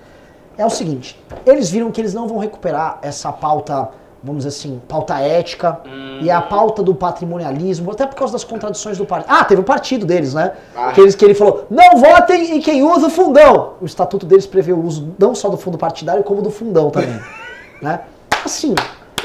É 0.57 0.65
o 0.65 0.69
seguinte, 0.69 1.19
eles 1.45 1.69
viram 1.69 1.91
que 1.91 2.01
eles 2.01 2.13
não 2.13 2.27
vão 2.27 2.39
recuperar 2.39 2.97
essa 3.03 3.31
pauta, 3.31 3.89
vamos 4.23 4.43
dizer 4.43 4.57
assim, 4.57 4.81
pauta 4.87 5.19
ética 5.19 5.81
e 6.19 6.31
a 6.31 6.41
pauta 6.41 6.81
do 6.81 6.95
patrimonialismo, 6.95 7.91
até 7.91 8.07
por 8.07 8.15
causa 8.15 8.33
das 8.33 8.43
contradições 8.43 8.97
do 8.97 9.05
partido. 9.05 9.31
Ah, 9.31 9.45
teve 9.45 9.61
o 9.61 9.63
partido 9.63 10.03
deles, 10.03 10.33
né? 10.33 10.53
Ah. 10.75 10.91
Que, 10.93 11.01
eles, 11.01 11.15
que 11.15 11.23
ele 11.23 11.35
falou, 11.35 11.67
não 11.69 11.97
votem 11.97 12.57
em 12.57 12.59
quem 12.59 12.81
usa 12.81 13.05
o 13.05 13.09
fundão. 13.09 13.73
O 13.79 13.85
estatuto 13.85 14.25
deles 14.25 14.47
prevê 14.47 14.73
o 14.73 14.83
uso 14.83 15.13
não 15.19 15.35
só 15.35 15.47
do 15.47 15.57
fundo 15.57 15.77
partidário, 15.77 16.23
como 16.23 16.41
do 16.41 16.49
fundão 16.49 16.89
também. 16.89 17.19
né? 17.79 18.01
Assim, 18.43 18.73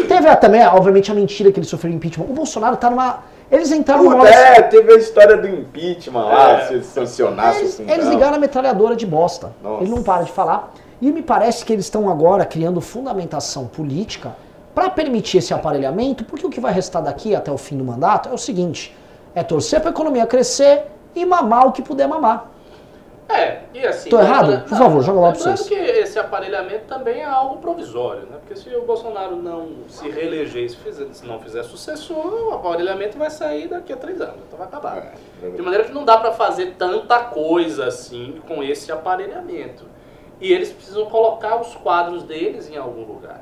teve 0.06 0.36
também, 0.36 0.66
obviamente, 0.66 1.10
a 1.10 1.14
mentira 1.14 1.50
que 1.50 1.60
ele 1.60 1.66
sofreu 1.66 1.92
impeachment. 1.92 2.26
O 2.28 2.34
Bolsonaro 2.34 2.76
tá 2.76 2.90
numa... 2.90 3.20
Eles 3.52 3.70
entraram 3.70 4.04
numa... 4.04 4.16
Puta, 4.24 4.28
é, 4.30 4.62
teve 4.62 4.92
a 4.94 4.96
história 4.96 5.36
do 5.36 5.46
impeachment 5.46 6.24
lá, 6.24 6.50
É. 6.52 6.66
se 6.66 6.72
ele 6.74 6.84
sancionasse 6.84 7.58
Eles, 7.60 7.74
o 7.74 7.76
fundão. 7.76 7.94
eles 7.94 8.08
ligaram 8.08 8.36
a 8.36 8.38
metralhadora 8.38 8.96
de 8.96 9.04
bosta. 9.06 9.52
Nossa. 9.62 9.84
Ele 9.84 9.90
não 9.90 10.02
para 10.02 10.22
de 10.22 10.32
falar. 10.32 10.72
E 11.02 11.12
me 11.12 11.22
parece 11.22 11.62
que 11.64 11.72
eles 11.72 11.84
estão 11.84 12.08
agora 12.08 12.46
criando 12.46 12.80
fundamentação 12.80 13.66
política 13.66 14.34
para 14.74 14.88
permitir 14.88 15.38
esse 15.38 15.52
aparelhamento, 15.52 16.24
porque 16.24 16.46
o 16.46 16.48
que 16.50 16.60
vai 16.60 16.72
restar 16.72 17.02
daqui 17.02 17.34
até 17.34 17.52
o 17.52 17.58
fim 17.58 17.76
do 17.76 17.84
mandato 17.84 18.30
é 18.30 18.32
o 18.32 18.38
seguinte: 18.38 18.96
é 19.34 19.42
torcer 19.42 19.80
para 19.80 19.90
a 19.90 19.92
economia 19.92 20.26
crescer 20.26 20.84
e 21.14 21.26
mamar 21.26 21.66
o 21.66 21.72
que 21.72 21.82
puder 21.82 22.08
mamar. 22.08 22.46
É, 23.32 23.62
e 23.72 23.86
assim. 23.86 24.10
Tô 24.10 24.20
errado? 24.20 24.60
Por 24.68 24.76
favor, 24.78 25.02
joga 25.02 25.20
lá 25.20 25.28
pra 25.32 25.38
lembrando 25.38 25.56
vocês. 25.56 25.68
que 25.68 25.74
esse 25.74 26.18
aparelhamento 26.18 26.84
também 26.86 27.20
é 27.20 27.24
algo 27.24 27.56
provisório, 27.58 28.22
né? 28.26 28.36
Porque 28.40 28.54
se 28.56 28.68
o 28.74 28.82
Bolsonaro 28.82 29.36
não 29.36 29.70
se 29.88 30.08
reeleger, 30.10 30.68
se, 30.70 30.76
fizer, 30.76 31.06
se 31.12 31.26
não 31.26 31.38
fizer 31.40 31.62
sucessor, 31.62 32.50
o 32.50 32.54
aparelhamento 32.54 33.16
vai 33.16 33.30
sair 33.30 33.68
daqui 33.68 33.92
a 33.92 33.96
três 33.96 34.20
anos, 34.20 34.36
então 34.46 34.58
vai 34.58 34.68
acabar. 34.68 35.14
É, 35.42 35.48
De 35.48 35.62
maneira 35.62 35.84
que 35.84 35.92
não 35.92 36.04
dá 36.04 36.18
para 36.18 36.32
fazer 36.32 36.74
tanta 36.78 37.18
coisa 37.20 37.86
assim 37.86 38.40
com 38.46 38.62
esse 38.62 38.92
aparelhamento. 38.92 39.84
E 40.40 40.52
eles 40.52 40.70
precisam 40.70 41.06
colocar 41.06 41.60
os 41.60 41.74
quadros 41.76 42.24
deles 42.24 42.68
em 42.68 42.76
algum 42.76 43.04
lugar. 43.04 43.40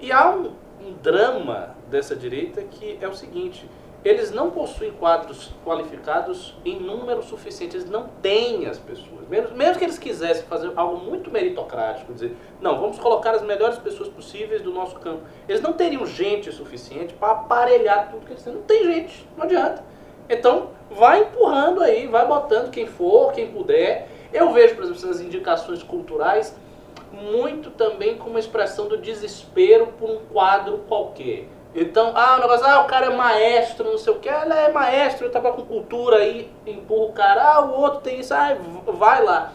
E 0.00 0.10
há 0.12 0.30
um, 0.30 0.50
um 0.84 0.92
drama 1.00 1.76
dessa 1.88 2.14
direita 2.16 2.62
que 2.62 2.98
é 3.00 3.08
o 3.08 3.14
seguinte: 3.14 3.68
eles 4.04 4.30
não 4.30 4.50
possuem 4.50 4.92
quadros 4.92 5.52
qualificados 5.64 6.54
em 6.64 6.80
número 6.80 7.22
suficiente, 7.22 7.76
eles 7.76 7.90
não 7.90 8.08
têm 8.22 8.66
as 8.66 8.78
pessoas. 8.78 9.28
Mesmo, 9.28 9.56
mesmo 9.56 9.78
que 9.78 9.84
eles 9.84 9.98
quisessem 9.98 10.44
fazer 10.44 10.72
algo 10.74 10.96
muito 10.96 11.30
meritocrático, 11.30 12.12
dizer, 12.12 12.34
não, 12.60 12.80
vamos 12.80 12.98
colocar 12.98 13.32
as 13.32 13.42
melhores 13.42 13.78
pessoas 13.78 14.08
possíveis 14.08 14.62
do 14.62 14.72
nosso 14.72 14.98
campo, 14.98 15.22
eles 15.46 15.60
não 15.60 15.74
teriam 15.74 16.06
gente 16.06 16.50
suficiente 16.50 17.12
para 17.14 17.32
aparelhar 17.32 18.10
tudo 18.10 18.24
que 18.24 18.32
eles 18.32 18.42
têm. 18.42 18.54
Não 18.54 18.62
tem 18.62 18.84
gente, 18.84 19.28
não 19.36 19.44
adianta. 19.44 19.84
Então, 20.28 20.70
vai 20.90 21.22
empurrando 21.22 21.82
aí, 21.82 22.06
vai 22.06 22.26
botando 22.26 22.70
quem 22.70 22.86
for, 22.86 23.32
quem 23.32 23.50
puder. 23.50 24.08
Eu 24.32 24.52
vejo, 24.52 24.76
por 24.76 24.84
exemplo, 24.84 25.08
nas 25.08 25.20
indicações 25.20 25.82
culturais, 25.82 26.56
muito 27.12 27.70
também 27.70 28.16
como 28.16 28.30
uma 28.30 28.38
expressão 28.38 28.86
do 28.86 28.96
desespero 28.96 29.88
por 29.98 30.08
um 30.08 30.18
quadro 30.32 30.78
qualquer. 30.88 31.46
Então, 31.74 32.12
ah, 32.16 32.36
o 32.36 32.40
negócio, 32.40 32.66
ah, 32.66 32.80
o 32.80 32.86
cara 32.86 33.06
é 33.06 33.16
maestro, 33.16 33.90
não 33.90 33.98
sei 33.98 34.12
o 34.12 34.18
que, 34.18 34.28
ele 34.28 34.52
é 34.52 34.72
maestro, 34.72 35.24
ele 35.24 35.32
trabalha 35.32 35.54
com 35.54 35.64
cultura 35.64 36.16
aí, 36.16 36.50
empurra 36.66 37.04
o 37.04 37.12
cara, 37.12 37.42
ah, 37.42 37.64
o 37.64 37.80
outro 37.80 38.00
tem 38.00 38.18
isso, 38.18 38.34
ah, 38.34 38.56
vai 38.86 39.22
lá. 39.22 39.52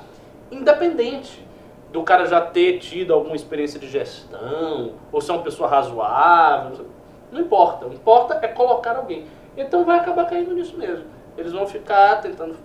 Independente 0.49 1.45
do 1.91 2.03
cara 2.03 2.25
já 2.25 2.39
ter 2.39 2.79
tido 2.79 3.13
alguma 3.13 3.35
experiência 3.35 3.79
de 3.79 3.87
gestão, 3.87 4.93
ou 5.11 5.19
ser 5.19 5.33
uma 5.33 5.43
pessoa 5.43 5.67
razoável, 5.67 6.87
não 7.31 7.41
importa. 7.41 7.85
O 7.85 7.89
que 7.89 7.95
importa 7.95 8.39
é 8.41 8.47
colocar 8.47 8.95
alguém. 8.95 9.25
Então 9.57 9.83
vai 9.83 9.99
acabar 9.99 10.25
caindo 10.25 10.53
nisso 10.53 10.77
mesmo. 10.77 11.05
Eles 11.37 11.51
vão 11.51 11.67
ficar 11.67 12.21
tentando 12.21 12.55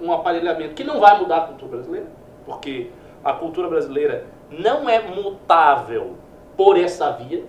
um 0.00 0.12
aparelhamento 0.12 0.74
que 0.74 0.84
não 0.84 1.00
vai 1.00 1.18
mudar 1.18 1.36
a 1.38 1.40
cultura 1.42 1.72
brasileira, 1.72 2.06
porque 2.44 2.90
a 3.22 3.32
cultura 3.32 3.68
brasileira 3.68 4.26
não 4.50 4.88
é 4.88 5.00
mutável 5.00 6.16
por 6.56 6.78
essa 6.78 7.10
via. 7.12 7.44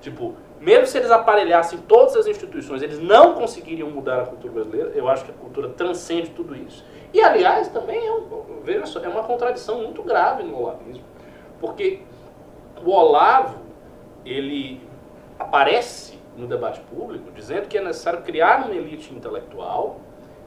Tipo, 0.00 0.34
mesmo 0.60 0.86
se 0.86 0.98
eles 0.98 1.10
aparelhassem 1.10 1.78
todas 1.80 2.16
as 2.16 2.26
instituições, 2.26 2.82
eles 2.82 2.98
não 2.98 3.34
conseguiriam 3.34 3.90
mudar 3.90 4.22
a 4.22 4.26
cultura 4.26 4.52
brasileira. 4.54 4.92
Eu 4.94 5.08
acho 5.08 5.24
que 5.24 5.30
a 5.30 5.34
cultura 5.34 5.68
transcende 5.68 6.30
tudo 6.30 6.56
isso. 6.56 6.84
E, 7.12 7.20
aliás, 7.20 7.68
também 7.68 8.06
é, 8.06 8.12
um, 8.12 8.60
veja 8.62 8.86
só, 8.86 9.00
é 9.00 9.08
uma 9.08 9.22
contradição 9.22 9.82
muito 9.82 10.02
grave 10.02 10.42
no 10.42 10.56
olavismo. 10.58 11.04
Porque 11.60 12.02
o 12.84 12.90
Olavo, 12.90 13.58
ele 14.24 14.80
aparece 15.38 16.18
no 16.36 16.46
debate 16.46 16.80
público 16.80 17.30
dizendo 17.32 17.66
que 17.66 17.78
é 17.78 17.82
necessário 17.82 18.22
criar 18.22 18.66
uma 18.66 18.74
elite 18.74 19.14
intelectual 19.14 20.00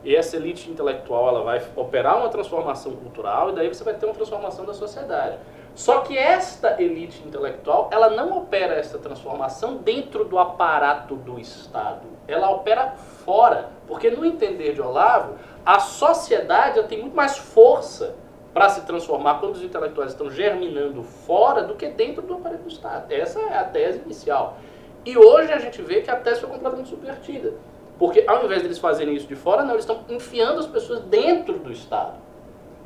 e 0.03 0.15
essa 0.15 0.37
elite 0.37 0.69
intelectual 0.69 1.27
ela 1.27 1.43
vai 1.43 1.61
operar 1.75 2.17
uma 2.17 2.29
transformação 2.29 2.93
cultural 2.95 3.49
e 3.49 3.53
daí 3.53 3.67
você 3.67 3.83
vai 3.83 3.93
ter 3.93 4.05
uma 4.05 4.15
transformação 4.15 4.65
da 4.65 4.73
sociedade. 4.73 5.37
Só 5.75 6.01
que 6.01 6.17
esta 6.17 6.81
elite 6.81 7.23
intelectual, 7.25 7.89
ela 7.91 8.09
não 8.09 8.37
opera 8.37 8.75
essa 8.75 8.97
transformação 8.97 9.77
dentro 9.77 10.25
do 10.25 10.37
aparato 10.37 11.15
do 11.15 11.39
Estado. 11.39 12.05
Ela 12.27 12.49
opera 12.49 12.91
fora. 13.25 13.69
Porque 13.87 14.11
no 14.11 14.25
entender 14.25 14.73
de 14.73 14.81
Olavo, 14.81 15.35
a 15.65 15.79
sociedade 15.79 16.81
tem 16.83 16.99
muito 16.99 17.15
mais 17.15 17.37
força 17.37 18.15
para 18.53 18.69
se 18.69 18.81
transformar 18.81 19.39
quando 19.39 19.55
os 19.55 19.63
intelectuais 19.63 20.11
estão 20.11 20.29
germinando 20.29 21.03
fora 21.03 21.63
do 21.63 21.75
que 21.75 21.87
dentro 21.87 22.21
do 22.21 22.33
aparelho 22.33 22.63
do 22.63 22.69
Estado. 22.69 23.11
Essa 23.11 23.39
é 23.39 23.57
a 23.57 23.63
tese 23.63 24.01
inicial. 24.03 24.57
E 25.05 25.17
hoje 25.17 25.53
a 25.53 25.59
gente 25.59 25.81
vê 25.81 26.01
que 26.01 26.11
a 26.11 26.15
tese 26.15 26.41
foi 26.41 26.49
completamente 26.49 26.89
subvertida. 26.89 27.53
Porque 27.97 28.23
ao 28.27 28.43
invés 28.45 28.61
deles 28.61 28.79
fazerem 28.79 29.15
isso 29.15 29.27
de 29.27 29.35
fora, 29.35 29.63
não, 29.63 29.71
eles 29.71 29.83
estão 29.83 30.03
enfiando 30.09 30.59
as 30.59 30.67
pessoas 30.67 31.01
dentro 31.01 31.59
do 31.59 31.71
Estado. 31.71 32.17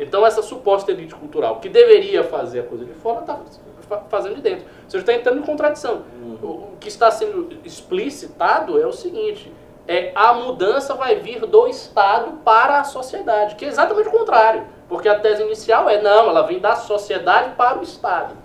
Então 0.03 0.25
essa 0.25 0.41
suposta 0.41 0.91
elite 0.91 1.15
cultural 1.15 1.59
que 1.59 1.69
deveria 1.69 2.23
fazer 2.23 2.61
a 2.61 2.63
coisa 2.63 2.85
de 2.85 2.93
fora 2.93 3.21
está 3.21 3.39
fazendo 4.09 4.35
de 4.35 4.41
dentro. 4.41 4.65
Você 4.87 4.97
está 4.97 5.13
entrando 5.13 5.39
em 5.39 5.43
contradição. 5.43 6.03
Uhum. 6.21 6.37
O 6.41 6.77
que 6.79 6.87
está 6.87 7.11
sendo 7.11 7.49
explicitado 7.63 8.79
é 8.81 8.85
o 8.85 8.91
seguinte: 8.91 9.51
é, 9.87 10.11
a 10.15 10.33
mudança 10.33 10.93
vai 10.95 11.15
vir 11.15 11.41
do 11.45 11.67
Estado 11.67 12.39
para 12.43 12.79
a 12.79 12.83
sociedade, 12.83 13.55
que 13.55 13.65
é 13.65 13.67
exatamente 13.67 14.07
o 14.07 14.11
contrário. 14.11 14.63
Porque 14.87 15.09
a 15.09 15.19
tese 15.19 15.43
inicial 15.43 15.89
é 15.89 16.01
não, 16.01 16.29
ela 16.29 16.43
vem 16.43 16.59
da 16.59 16.75
sociedade 16.75 17.55
para 17.55 17.79
o 17.79 17.83
Estado. 17.83 18.35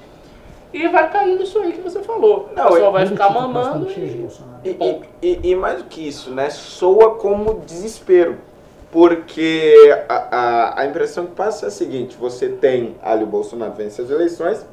E 0.72 0.86
vai 0.88 1.10
caindo 1.10 1.42
isso 1.42 1.58
aí 1.58 1.72
que 1.72 1.80
você 1.80 2.02
falou. 2.02 2.50
Não, 2.54 2.66
o 2.66 2.72
pessoal 2.72 2.92
vai 2.92 3.06
ficar 3.06 3.30
mamando. 3.30 3.88
E, 3.90 4.70
e, 4.70 5.02
e, 5.22 5.50
e, 5.50 5.54
mais 5.54 5.82
do 5.82 5.88
que 5.88 6.06
isso, 6.06 6.30
né? 6.30 6.50
Soa 6.50 7.14
como 7.14 7.60
desespero. 7.60 8.38
Porque 8.90 9.74
a, 10.08 10.14
a, 10.14 10.80
a, 10.80 10.86
impressão 10.86 11.26
que 11.26 11.34
passa 11.34 11.66
é 11.66 11.68
a 11.68 11.70
seguinte: 11.70 12.16
você 12.16 12.48
tem 12.48 12.96
ali 13.02 13.24
o 13.24 13.26
Bolsonaro 13.26 13.72
vence 13.72 14.00
as 14.00 14.10
eleições, 14.10 14.64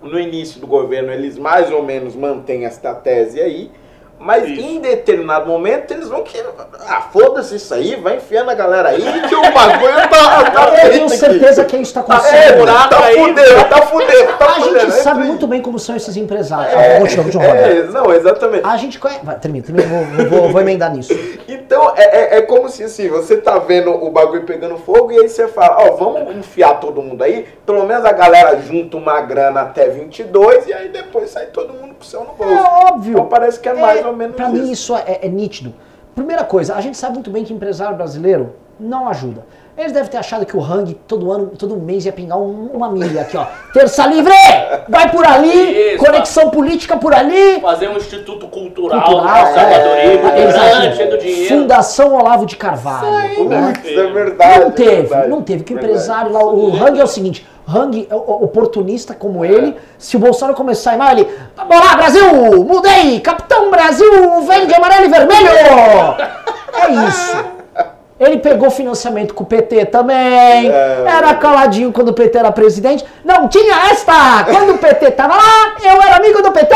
no 0.00 0.18
início 0.18 0.60
do 0.60 0.66
governo 0.66 1.12
eles 1.12 1.36
mais 1.36 1.70
ou 1.72 1.82
menos 1.82 2.14
mantêm 2.14 2.64
esta 2.64 2.94
tese 2.94 3.40
aí, 3.40 3.70
mas 4.18 4.48
isso. 4.48 4.60
em 4.60 4.80
determinado 4.80 5.46
momento 5.46 5.92
eles 5.92 6.08
vão 6.08 6.22
querer. 6.22 6.48
Ah, 6.86 7.02
foda-se 7.02 7.56
isso 7.56 7.72
aí, 7.72 7.96
vai 7.96 8.16
enfiando 8.16 8.50
a 8.50 8.54
galera 8.54 8.88
aí 8.88 9.02
que 9.28 9.34
o 9.34 9.52
bagulho 9.52 10.08
tá. 10.08 10.50
tá 10.50 10.84
Eu 10.84 10.90
tenho 10.90 11.08
certeza 11.08 11.64
que 11.64 11.76
a 11.76 11.78
gente 11.78 11.92
tá 11.92 12.02
conseguindo. 12.02 12.66
Tá, 12.66 12.84
é, 12.84 12.88
tá 12.88 13.02
fudendo, 13.02 13.64
tá 13.68 13.82
fudendo. 13.82 14.38
Tá 14.38 14.44
a 14.44 14.48
fudendo, 14.54 14.80
gente 14.80 14.98
é 14.98 15.02
sabe 15.02 15.24
muito 15.24 15.46
bem 15.46 15.62
como 15.62 15.78
são 15.78 15.94
esses 15.96 16.16
empresários. 16.16 16.74
É, 16.74 16.96
ah, 16.96 17.00
continua, 17.00 17.24
continua, 17.24 17.44
é, 17.46 17.82
não, 17.84 18.12
exatamente. 18.12 18.66
A 18.66 18.76
gente 18.76 18.98
conhece. 18.98 19.24
Vai, 19.24 19.38
termina, 19.38 19.64
termina 19.64 19.88
vou, 19.88 20.28
vou, 20.28 20.48
vou, 20.50 20.60
emendar 20.60 20.92
nisso. 20.92 21.12
Então, 21.46 21.92
é, 21.96 22.02
é, 22.02 22.38
é, 22.38 22.42
como 22.42 22.68
se 22.68 22.82
assim, 22.82 23.08
você 23.08 23.36
tá 23.36 23.58
vendo 23.58 23.90
o 23.90 24.10
bagulho 24.10 24.44
pegando 24.44 24.76
fogo 24.78 25.12
e 25.12 25.18
aí 25.18 25.28
você 25.28 25.46
fala, 25.48 25.76
ó, 25.78 25.88
oh, 25.88 25.96
vamos 25.96 26.36
enfiar 26.36 26.80
todo 26.80 27.02
mundo 27.02 27.22
aí, 27.22 27.46
pelo 27.64 27.86
menos 27.86 28.04
a 28.04 28.12
galera 28.12 28.58
junta 28.60 28.96
uma 28.96 29.20
grana 29.20 29.62
até 29.62 29.88
22 29.88 30.66
e 30.66 30.72
aí 30.72 30.88
depois 30.88 31.30
sai 31.30 31.46
todo 31.46 31.72
mundo 31.72 31.87
com 31.98 32.04
o 32.04 32.06
céu 32.06 32.20
no 32.20 32.34
bolso. 32.34 32.52
É 32.52 32.86
óbvio. 32.86 33.12
Então 33.12 33.26
parece 33.26 33.60
que 33.60 33.68
é 33.68 33.74
mais 33.74 34.04
ou 34.04 34.16
menos 34.16 34.36
Pra 34.36 34.48
isso. 34.50 34.62
mim 34.62 34.70
isso 34.70 34.96
é, 34.96 35.20
é 35.22 35.28
nítido. 35.28 35.74
Primeira 36.14 36.44
coisa, 36.44 36.74
a 36.74 36.80
gente 36.80 36.96
sabe 36.96 37.14
muito 37.14 37.30
bem 37.30 37.44
que 37.44 37.52
empresário 37.52 37.96
brasileiro 37.96 38.54
não 38.78 39.08
ajuda. 39.08 39.44
Eles 39.76 39.92
devem 39.92 40.10
ter 40.10 40.16
achado 40.16 40.44
que 40.44 40.56
o 40.56 40.60
Hang 40.60 40.92
todo 41.06 41.30
ano, 41.30 41.52
todo 41.56 41.76
mês 41.76 42.04
ia 42.04 42.12
pingar 42.12 42.36
um, 42.36 42.66
uma 42.74 42.90
milha 42.90 43.20
aqui, 43.20 43.36
ó. 43.36 43.46
Terça 43.72 44.04
livre! 44.08 44.34
Vai 44.88 45.08
por 45.12 45.24
ali! 45.24 45.94
Isso, 45.94 46.04
conexão 46.04 46.50
política 46.50 46.96
por 46.96 47.14
ali! 47.14 47.60
Fazer 47.60 47.88
um 47.88 47.96
instituto 47.96 48.48
cultural, 48.48 49.00
cultural 49.02 49.46
conservadorismo, 49.46 50.28
é, 50.28 51.44
é, 51.44 51.48
Fundação 51.48 52.14
Olavo 52.14 52.44
de 52.44 52.56
Carvalho. 52.56 53.06
Isso, 53.06 53.40
aí, 53.40 53.48
né? 53.48 53.72
isso 53.84 54.00
é 54.00 54.12
verdade. 54.12 54.60
Não 54.60 54.70
teve, 54.72 54.90
é 54.90 54.96
verdade, 54.96 55.28
não 55.28 55.42
teve. 55.42 55.62
Que 55.62 55.74
o 55.74 55.76
empresário 55.76 56.32
lá, 56.32 56.44
o 56.44 56.74
Hang 56.74 56.98
é 56.98 57.04
o 57.04 57.06
seguinte, 57.06 57.46
Hang, 57.68 58.08
oportunista 58.10 59.12
como 59.12 59.44
ele, 59.44 59.76
se 59.98 60.16
o 60.16 60.18
Bolsonaro 60.18 60.56
começar 60.56 60.92
a 60.92 60.94
ir 60.94 60.96
mal, 60.96 61.10
ele. 61.12 61.28
Vamos 61.54 61.76
lá, 61.76 61.96
Brasil! 61.96 62.64
Mudei! 62.64 63.20
Capitão 63.20 63.70
Brasil 63.70 64.40
vem 64.42 64.66
de 64.66 64.74
amarelo 64.74 65.04
e 65.04 65.08
vermelho! 65.08 65.50
É 66.72 67.08
isso. 67.08 67.58
Ele 68.18 68.38
pegou 68.38 68.68
financiamento 68.68 69.32
com 69.32 69.44
o 69.44 69.46
PT 69.46 69.86
também. 69.86 70.68
É, 70.68 71.04
era 71.06 71.34
caladinho 71.34 71.92
quando 71.92 72.08
o 72.08 72.12
PT 72.12 72.38
era 72.38 72.50
presidente. 72.50 73.04
Não 73.24 73.46
tinha 73.46 73.90
esta! 73.92 74.44
Quando 74.44 74.74
o 74.74 74.78
PT 74.78 75.12
tava 75.12 75.36
lá, 75.36 75.76
eu 75.84 76.02
era 76.02 76.16
amigo 76.16 76.42
do 76.42 76.50
PT! 76.50 76.74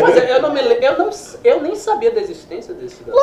Mas 0.00 0.16
eu, 0.16 0.42
não 0.42 0.52
me, 0.52 0.60
eu, 0.60 0.98
não, 0.98 1.10
eu 1.42 1.60
nem 1.60 1.74
sabia 1.74 2.12
da 2.12 2.20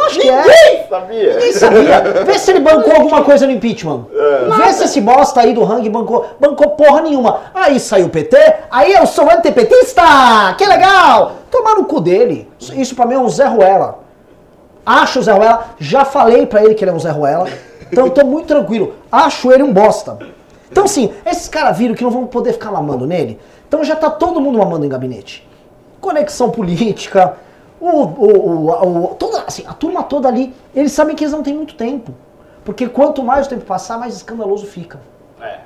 cidadão. 0.10 0.36
Lógico 0.36 0.52
que 0.52 0.76
é. 0.76 0.88
sabia. 0.90 1.34
Ninguém 1.34 1.54
sabia. 1.54 2.02
Vê 2.26 2.40
se 2.40 2.52
ele 2.52 2.60
bancou 2.60 2.94
alguma 2.96 3.24
coisa 3.24 3.46
no 3.46 3.52
impeachment. 3.52 4.06
É. 4.14 4.58
Vê 4.58 4.74
se 4.74 4.84
esse 4.84 5.02
bosta 5.02 5.42
aí 5.42 5.54
do 5.54 5.64
Hang 5.64 5.90
bancou. 5.90 6.26
Bancou 6.40 6.72
porra 6.72 7.02
nenhuma. 7.02 7.42
Aí 7.54 7.80
saiu 7.80 8.08
o 8.08 8.10
PT, 8.10 8.38
aí 8.72 8.94
eu 8.94 9.06
sou 9.06 9.30
antipetista! 9.30 10.56
Que 10.58 10.66
legal! 10.66 11.34
Tomar 11.52 11.76
no 11.76 11.86
cu 11.86 12.02
dele. 12.02 12.50
Isso 12.60 12.96
pra 12.96 13.06
mim 13.06 13.16
é 13.16 13.20
um 13.20 13.30
Zé 13.30 13.46
Ruela 13.46 14.08
acho 14.88 15.20
o 15.20 15.24
Zé 15.24 15.34
Ruela, 15.34 15.72
já 15.78 16.06
falei 16.06 16.46
para 16.46 16.64
ele 16.64 16.74
que 16.74 16.84
ele 16.84 16.92
é 16.92 16.94
um 16.94 17.00
Zé 17.00 17.10
Ruela, 17.10 17.50
então 17.92 18.10
tô 18.10 18.26
muito 18.26 18.48
tranquilo. 18.48 18.96
Acho 19.12 19.52
ele 19.52 19.62
um 19.62 19.74
bosta. 19.74 20.18
Então, 20.72 20.86
assim, 20.86 21.12
esses 21.26 21.50
caras 21.50 21.78
viram 21.78 21.94
que 21.94 22.04
não 22.04 22.12
vão 22.12 22.26
poder 22.26 22.54
ficar 22.54 22.72
mamando 22.72 23.06
nele, 23.06 23.38
então 23.68 23.84
já 23.84 23.96
tá 23.96 24.10
todo 24.10 24.40
mundo 24.40 24.58
mamando 24.58 24.86
em 24.86 24.90
gabinete. 24.90 25.48
Conexão 26.00 26.50
política, 26.50 27.36
o, 27.80 27.88
o, 27.88 28.70
o, 28.70 29.06
o 29.06 29.16
toda, 29.16 29.42
assim, 29.42 29.64
a 29.68 29.74
turma 29.74 30.04
toda 30.04 30.28
ali, 30.28 30.54
eles 30.76 30.92
sabem 30.92 31.16
que 31.16 31.24
eles 31.24 31.34
não 31.34 31.44
têm 31.44 31.54
muito 31.54 31.76
tempo. 31.76 32.14
Porque 32.66 32.88
quanto 32.88 33.24
mais 33.24 33.48
o 33.48 33.50
tempo 33.50 33.66
passar, 33.66 33.98
mais 33.98 34.16
escandaloso 34.16 34.66
fica. 34.66 35.00
É. 35.40 35.60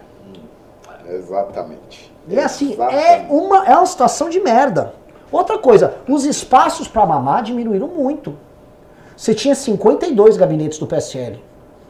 Exatamente. 1.07 2.11
E 2.27 2.37
é 2.37 2.43
assim, 2.43 2.77
é 2.79 3.25
uma, 3.29 3.65
é 3.65 3.75
uma 3.75 3.85
situação 3.85 4.29
de 4.29 4.39
merda. 4.39 4.93
Outra 5.31 5.57
coisa, 5.57 5.95
os 6.07 6.25
espaços 6.25 6.87
para 6.87 7.05
mamar 7.05 7.43
diminuíram 7.43 7.87
muito. 7.87 8.35
Você 9.15 9.33
tinha 9.33 9.55
52 9.55 10.37
gabinetes 10.37 10.77
do 10.77 10.87
PSL. 10.87 11.41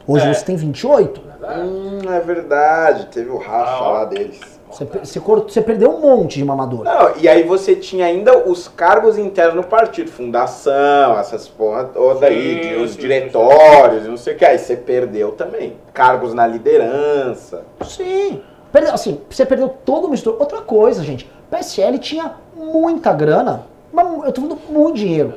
Hoje 0.06 0.26
é. 0.26 0.34
você 0.34 0.44
tem 0.44 0.56
28. 0.56 1.20
Hum, 1.20 2.10
é 2.10 2.20
verdade. 2.20 3.06
Teve 3.06 3.30
o 3.30 3.38
Rafa 3.38 3.84
ah, 3.84 3.90
lá 3.90 4.04
deles. 4.04 4.40
Você, 4.72 4.84
você 4.86 5.20
você 5.20 5.60
perdeu 5.60 5.90
um 5.90 6.00
monte 6.00 6.38
de 6.38 6.44
mamador. 6.44 6.84
Não, 6.84 7.16
e 7.18 7.28
aí 7.28 7.42
você 7.42 7.76
tinha 7.76 8.06
ainda 8.06 8.48
os 8.48 8.68
cargos 8.68 9.18
internos 9.18 9.54
no 9.54 9.64
partido, 9.64 10.10
fundação, 10.10 11.18
essas 11.18 11.46
porra 11.46 11.84
toda 11.84 12.26
aí, 12.26 12.62
Sim, 12.62 12.68
de 12.68 12.74
os 12.76 12.92
sim, 12.92 12.98
diretórios, 12.98 14.06
não 14.06 14.16
sei 14.16 14.34
o 14.34 14.36
que. 14.38 14.44
Aí 14.44 14.58
você 14.58 14.76
perdeu 14.76 15.32
também. 15.32 15.76
Cargos 15.92 16.32
na 16.32 16.46
liderança. 16.46 17.64
Sim. 17.84 18.40
Perdeu, 18.72 18.94
assim, 18.94 19.20
você 19.28 19.44
perdeu 19.44 19.68
todo 19.68 20.06
o 20.06 20.10
mistura. 20.10 20.36
Outra 20.38 20.62
coisa, 20.62 21.04
gente. 21.04 21.30
PSL 21.50 21.98
tinha 21.98 22.32
muita 22.56 23.12
grana, 23.12 23.66
mas 23.92 24.06
eu 24.24 24.32
tô 24.32 24.40
falando 24.40 24.58
muito 24.70 24.96
dinheiro. 24.96 25.34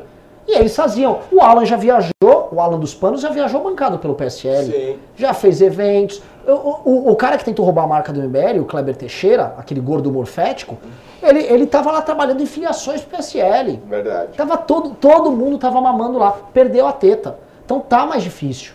E 0.47 0.57
eles 0.57 0.75
faziam. 0.75 1.19
O 1.31 1.41
Alan 1.41 1.65
já 1.65 1.75
viajou, 1.75 2.49
o 2.51 2.61
Alan 2.61 2.79
dos 2.79 2.93
Panos 2.93 3.21
já 3.21 3.29
viajou 3.29 3.61
bancado 3.61 3.97
pelo 3.99 4.15
PSL. 4.15 4.71
Sim. 4.71 4.99
Já 5.17 5.33
fez 5.33 5.59
eventos. 5.59 6.21
O, 6.47 6.89
o, 6.89 7.11
o 7.11 7.15
cara 7.15 7.37
que 7.37 7.45
tentou 7.45 7.65
roubar 7.65 7.83
a 7.83 7.87
marca 7.87 8.13
do 8.13 8.21
MBL, 8.21 8.59
o 8.61 8.65
Kleber 8.65 8.95
Teixeira, 8.95 9.55
aquele 9.57 9.79
gordo 9.79 10.11
morfético, 10.11 10.77
ele, 11.21 11.39
ele 11.39 11.65
tava 11.65 11.91
lá 11.91 12.01
trabalhando 12.01 12.41
em 12.41 12.45
filiações 12.45 13.01
do 13.01 13.07
PSL. 13.07 13.81
Verdade. 13.87 14.33
Tava 14.37 14.57
todo, 14.57 14.91
todo 14.91 15.31
mundo 15.31 15.57
tava 15.57 15.81
mamando 15.81 16.19
lá, 16.19 16.37
perdeu 16.53 16.87
a 16.87 16.93
teta. 16.93 17.39
Então 17.65 17.79
tá 17.79 18.05
mais 18.05 18.21
difícil. 18.21 18.73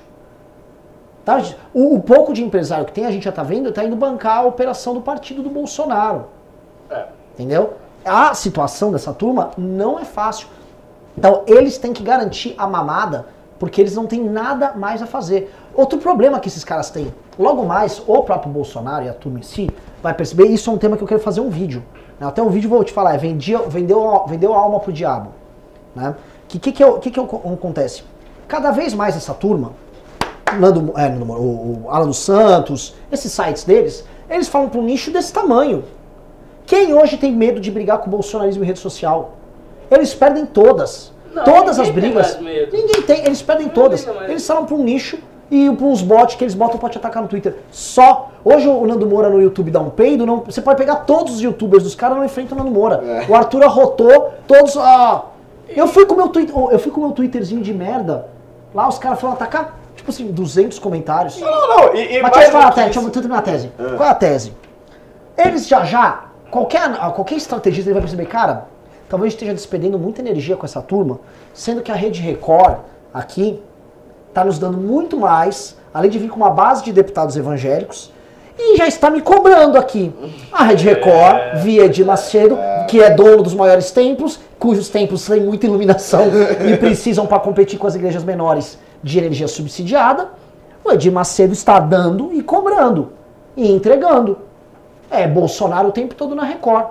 Tá? 1.24 1.40
O, 1.72 1.94
o 1.94 2.02
pouco 2.02 2.32
de 2.32 2.42
empresário 2.42 2.84
que 2.84 2.92
tem, 2.92 3.06
a 3.06 3.10
gente 3.10 3.24
já 3.24 3.32
tá 3.32 3.42
vendo, 3.42 3.70
tá 3.72 3.84
indo 3.84 3.94
bancar 3.94 4.38
a 4.38 4.42
operação 4.42 4.94
do 4.94 5.00
partido 5.00 5.42
do 5.42 5.50
Bolsonaro. 5.50 6.26
É. 6.90 7.06
Entendeu? 7.34 7.74
A 8.04 8.34
situação 8.34 8.90
dessa 8.90 9.12
turma 9.12 9.50
não 9.56 9.98
é 9.98 10.04
fácil. 10.04 10.48
Então, 11.16 11.42
eles 11.46 11.78
têm 11.78 11.92
que 11.92 12.02
garantir 12.02 12.54
a 12.56 12.66
mamada, 12.66 13.26
porque 13.58 13.80
eles 13.80 13.94
não 13.94 14.06
têm 14.06 14.24
nada 14.24 14.72
mais 14.72 15.02
a 15.02 15.06
fazer. 15.06 15.54
Outro 15.74 15.98
problema 15.98 16.40
que 16.40 16.48
esses 16.48 16.64
caras 16.64 16.90
têm, 16.90 17.12
logo 17.38 17.64
mais, 17.64 18.02
o 18.06 18.22
próprio 18.22 18.52
Bolsonaro 18.52 19.04
e 19.04 19.08
a 19.08 19.14
turma 19.14 19.38
em 19.38 19.42
si 19.42 19.70
vai 20.02 20.12
perceber, 20.14 20.46
isso 20.46 20.68
é 20.70 20.72
um 20.72 20.78
tema 20.78 20.96
que 20.96 21.02
eu 21.02 21.08
quero 21.08 21.20
fazer 21.20 21.40
um 21.40 21.48
vídeo. 21.50 21.82
né? 22.18 22.26
Até 22.26 22.42
um 22.42 22.48
vídeo 22.50 22.68
vou 22.68 22.82
te 22.84 22.92
falar, 22.92 23.14
é 23.14 23.18
vendia, 23.18 23.58
vendeu, 23.60 24.24
vendeu 24.26 24.52
a 24.54 24.58
alma 24.58 24.80
pro 24.80 24.92
diabo. 24.92 25.30
Né? 25.94 26.14
Que 26.48 26.58
que 26.58 26.72
que, 26.72 26.82
eu- 26.84 26.98
que 26.98 27.10
que 27.10 27.18
eu- 27.18 27.24
acontece? 27.52 28.02
Cada 28.48 28.70
vez 28.72 28.92
mais 28.94 29.16
essa 29.16 29.32
turma, 29.32 29.72
Nando, 30.58 30.92
é, 30.98 31.08
Nando 31.08 31.32
o, 31.32 31.84
o 31.84 31.90
Alan 31.90 32.06
dos 32.08 32.18
Santos, 32.18 32.94
esses 33.12 33.30
sites 33.32 33.62
deles, 33.64 34.04
eles 34.28 34.48
falam 34.48 34.68
para 34.68 34.80
um 34.80 34.82
nicho 34.82 35.10
desse 35.12 35.32
tamanho. 35.32 35.84
Quem 36.66 36.92
hoje 36.92 37.16
tem 37.16 37.32
medo 37.32 37.60
de 37.60 37.70
brigar 37.70 37.98
com 37.98 38.06
o 38.08 38.10
bolsonarismo 38.10 38.62
em 38.64 38.66
rede 38.66 38.78
social? 38.80 39.32
Eles 39.90 40.12
perdem 40.14 40.44
todas. 40.46 41.12
Não, 41.32 41.44
todas 41.44 41.78
as 41.78 41.88
brigas. 41.90 42.38
Ninguém 42.40 43.02
tem, 43.02 43.24
eles 43.24 43.40
perdem 43.42 43.66
Ninguém 43.66 43.82
todas. 43.82 44.06
Eles 44.28 44.44
falam 44.46 44.64
para 44.66 44.74
um 44.74 44.82
nicho 44.82 45.18
e 45.50 45.68
uns 45.68 46.00
bots 46.00 46.36
que 46.36 46.44
eles 46.44 46.54
botam 46.54 46.78
pra 46.78 46.88
te 46.88 46.98
atacar 46.98 47.22
no 47.22 47.28
Twitter. 47.28 47.56
Só. 47.70 48.30
Hoje 48.44 48.68
o 48.68 48.86
Nando 48.86 49.06
Moura 49.06 49.28
no 49.28 49.42
YouTube 49.42 49.70
dá 49.70 49.80
um 49.80 49.90
peido, 49.90 50.24
não, 50.24 50.38
você 50.38 50.62
pode 50.62 50.78
pegar 50.78 50.96
todos 50.96 51.34
os 51.34 51.40
youtubers 51.40 51.82
dos 51.82 51.94
caras 51.94 52.16
não 52.16 52.24
enfrentam 52.24 52.56
o 52.56 52.60
Nando 52.60 52.72
Moura. 52.72 53.02
É. 53.04 53.26
O 53.28 53.34
Arthur 53.34 53.64
arrotou 53.64 54.32
todos. 54.46 54.76
Ah, 54.76 55.24
eu 55.68 55.86
fui 55.88 56.06
com 56.06 56.14
o 56.14 56.16
meu 56.16 56.28
Twitter, 56.28 56.54
eu 56.56 56.78
fui 56.78 56.92
com 56.92 57.00
meu 57.00 57.12
Twitterzinho 57.12 57.62
de 57.62 57.74
merda. 57.74 58.28
Lá 58.72 58.88
os 58.88 58.98
caras 58.98 59.20
foram 59.20 59.34
atacar, 59.34 59.78
tipo 59.96 60.10
assim, 60.10 60.30
200 60.30 60.78
comentários. 60.78 61.40
Não, 61.40 61.68
não, 61.68 61.94
e, 61.94 62.16
e 62.16 62.22
Mas 62.22 62.32
deixa 62.32 62.48
eu 62.48 62.52
falar 62.52 62.68
a 62.68 62.72
tese, 62.72 62.84
deixa 62.86 63.00
eu 63.00 63.10
terminar 63.10 63.38
a 63.38 63.42
tese. 63.42 63.72
Qual 63.76 64.08
é 64.08 64.10
a 64.10 64.14
tese? 64.14 64.54
Eles 65.36 65.66
já 65.66 65.84
já, 65.84 66.26
qualquer, 66.50 66.96
qualquer 67.14 67.36
estrategista 67.36 67.88
ele 67.88 67.94
vai 67.94 68.02
perceber, 68.02 68.26
cara, 68.26 68.66
talvez 69.08 69.32
esteja 69.32 69.52
despendendo 69.52 69.98
muita 69.98 70.20
energia 70.20 70.56
com 70.56 70.64
essa 70.64 70.80
turma, 70.80 71.18
sendo 71.52 71.82
que 71.82 71.90
a 71.90 71.94
Rede 71.94 72.20
Record 72.20 72.76
aqui 73.12 73.60
está 74.30 74.44
nos 74.44 74.58
dando 74.58 74.78
muito 74.78 75.16
mais, 75.16 75.76
além 75.92 76.10
de 76.10 76.18
vir 76.18 76.30
com 76.30 76.36
uma 76.36 76.50
base 76.50 76.82
de 76.82 76.92
deputados 76.92 77.36
evangélicos, 77.36 78.10
e 78.58 78.76
já 78.76 78.86
está 78.86 79.10
me 79.10 79.20
cobrando 79.20 79.76
aqui. 79.78 80.12
A 80.52 80.64
Rede 80.64 80.84
Record, 80.84 81.56
via 81.62 81.88
de 81.88 82.04
Macedo, 82.04 82.58
que 82.88 83.00
é 83.00 83.10
dono 83.10 83.42
dos 83.42 83.54
maiores 83.54 83.90
templos, 83.90 84.38
cujos 84.58 84.88
templos 84.88 85.26
têm 85.26 85.40
muita 85.40 85.66
iluminação 85.66 86.26
e 86.66 86.76
precisam 86.76 87.26
para 87.26 87.40
competir 87.40 87.78
com 87.78 87.86
as 87.86 87.94
igrejas 87.94 88.22
menores 88.22 88.78
de 89.02 89.18
energia 89.18 89.48
subsidiada. 89.48 90.28
O 90.84 90.92
Edir 90.92 91.12
Macedo 91.12 91.52
está 91.52 91.78
dando 91.78 92.30
e 92.32 92.42
cobrando 92.42 93.12
e 93.56 93.70
entregando. 93.70 94.38
É 95.10 95.26
Bolsonaro 95.26 95.88
o 95.88 95.92
tempo 95.92 96.14
todo 96.14 96.34
na 96.34 96.44
Record. 96.44 96.86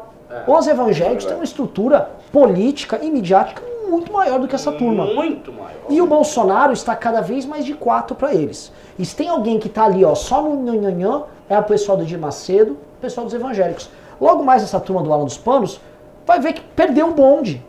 Os 0.47 0.67
evangélicos 0.67 1.25
têm 1.25 1.35
uma 1.35 1.43
estrutura 1.43 2.09
política 2.31 2.99
e 3.01 3.09
midiática 3.09 3.61
muito 3.89 4.11
maior 4.13 4.39
do 4.39 4.47
que 4.47 4.55
essa 4.55 4.71
turma. 4.71 5.05
Muito 5.05 5.51
maior. 5.51 5.71
E 5.89 6.01
o 6.01 6.07
Bolsonaro 6.07 6.73
está 6.73 6.95
cada 6.95 7.21
vez 7.21 7.45
mais 7.45 7.65
de 7.65 7.73
quatro 7.73 8.15
para 8.15 8.33
eles. 8.33 8.71
E 8.97 9.05
se 9.05 9.15
tem 9.15 9.29
alguém 9.29 9.59
que 9.59 9.67
está 9.67 9.85
ali, 9.85 10.05
ó, 10.05 10.15
só 10.15 10.41
no 10.41 10.55
nhanhanhã, 10.55 11.23
é 11.49 11.57
o 11.57 11.63
pessoal 11.63 11.97
do 11.97 12.03
Edir 12.03 12.19
Macedo, 12.19 12.73
o 12.73 13.01
pessoal 13.01 13.25
dos 13.25 13.33
evangélicos. 13.33 13.89
Logo 14.19 14.43
mais 14.43 14.63
essa 14.63 14.79
turma 14.79 15.01
do 15.01 15.11
Alan 15.11 15.25
dos 15.25 15.37
Panos 15.37 15.79
vai 16.25 16.39
ver 16.39 16.53
que 16.53 16.61
perdeu 16.61 17.07
o 17.09 17.13
bonde. 17.13 17.63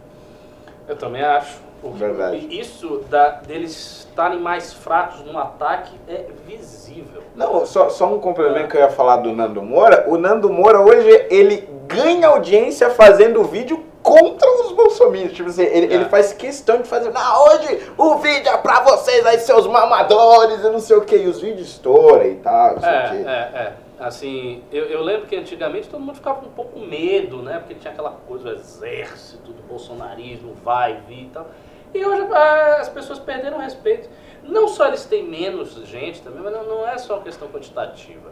Eu 0.87 0.97
também 0.97 1.23
acho. 1.23 1.71
Verdade. 1.83 2.47
Isso 2.51 3.03
da, 3.09 3.31
deles 3.31 4.07
estarem 4.07 4.39
mais 4.39 4.71
fracos 4.71 5.25
no 5.25 5.39
ataque 5.39 5.93
é 6.07 6.27
visível. 6.47 7.23
Não, 7.35 7.64
só, 7.64 7.89
só 7.89 8.12
um 8.12 8.18
complemento 8.18 8.68
que 8.68 8.77
eu 8.77 8.83
ia 8.83 8.91
falar 8.91 9.16
do 9.18 9.33
Nando 9.33 9.62
Moura. 9.62 10.05
O 10.07 10.18
Nando 10.18 10.53
Moura 10.53 10.81
hoje, 10.81 11.09
ele 11.31 11.66
ganha 11.87 12.29
audiência 12.29 12.91
fazendo 12.91 13.43
vídeo 13.45 13.83
contra 14.03 14.49
os 14.63 14.73
bolsominions. 14.73 15.33
Tipo 15.33 15.49
assim, 15.51 15.63
ele, 15.63 15.93
É. 15.93 15.97
ele 15.97 16.05
faz 16.07 16.33
questão 16.33 16.79
de 16.79 16.89
fazer, 16.89 17.11
não, 17.11 17.45
hoje 17.47 17.93
o 17.99 18.17
vídeo 18.17 18.49
é 18.51 18.57
pra 18.57 18.81
vocês 18.81 19.25
aí, 19.27 19.39
seus 19.39 19.67
mamadores, 19.67 20.61
e 20.65 20.71
não 20.71 20.79
sei 20.81 20.97
o 20.97 21.03
que. 21.03 21.17
E 21.17 21.27
os 21.27 21.41
vídeos 21.41 21.69
estouram 21.69 22.27
e 22.27 22.37
tal, 22.37 22.75
não 22.75 22.81
sei 22.81 22.91
o 22.91 22.93
É, 22.95 23.09
que. 23.09 23.17
é, 23.29 23.31
é. 23.33 23.73
Assim, 24.01 24.63
eu, 24.73 24.87
eu 24.87 25.03
lembro 25.03 25.27
que 25.27 25.37
antigamente 25.37 25.87
todo 25.89 26.01
mundo 26.01 26.15
ficava 26.15 26.41
com 26.41 26.47
um 26.47 26.53
pouco 26.53 26.79
medo, 26.81 27.43
né? 27.43 27.59
Porque 27.59 27.75
tinha 27.75 27.93
aquela 27.93 28.13
coisa 28.27 28.45
do 28.45 28.55
exército, 28.55 29.53
do 29.53 29.63
bolsonarismo, 29.65 30.55
vai, 30.65 31.03
vir 31.07 31.25
e 31.25 31.31
tal. 31.31 31.47
E 31.93 32.03
hoje 32.07 32.27
ah, 32.33 32.79
as 32.81 32.89
pessoas 32.89 33.19
perderam 33.19 33.59
o 33.59 33.61
respeito. 33.61 34.09
Não 34.43 34.69
só 34.69 34.87
eles 34.87 35.05
têm 35.05 35.23
menos 35.23 35.75
gente 35.87 36.23
também, 36.23 36.41
mas 36.43 36.51
não, 36.51 36.65
não 36.65 36.89
é 36.89 36.97
só 36.97 37.17
uma 37.17 37.23
questão 37.23 37.47
quantitativa. 37.49 38.31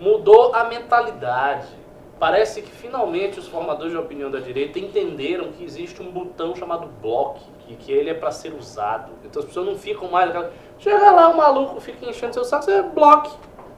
Mudou 0.00 0.52
a 0.52 0.64
mentalidade. 0.64 1.68
Parece 2.18 2.62
que 2.62 2.70
finalmente 2.70 3.40
os 3.40 3.48
formadores 3.48 3.92
de 3.92 3.98
opinião 3.98 4.30
da 4.30 4.38
direita 4.38 4.78
entenderam 4.78 5.50
que 5.52 5.64
existe 5.64 6.00
um 6.00 6.10
botão 6.10 6.54
chamado 6.54 6.86
bloque, 7.02 7.44
que, 7.66 7.74
que 7.76 7.92
ele 7.92 8.08
é 8.08 8.14
para 8.14 8.30
ser 8.30 8.54
usado. 8.54 9.12
Então 9.24 9.40
as 9.40 9.48
pessoas 9.48 9.66
não 9.66 9.76
ficam 9.76 10.08
mais. 10.08 10.32
Chega 10.78 11.10
lá, 11.10 11.28
o 11.28 11.36
maluco 11.36 11.80
fica 11.80 12.08
enchendo 12.08 12.34
seu 12.34 12.44
saco, 12.44 12.64
você 12.64 12.82
bloque, 12.82 13.32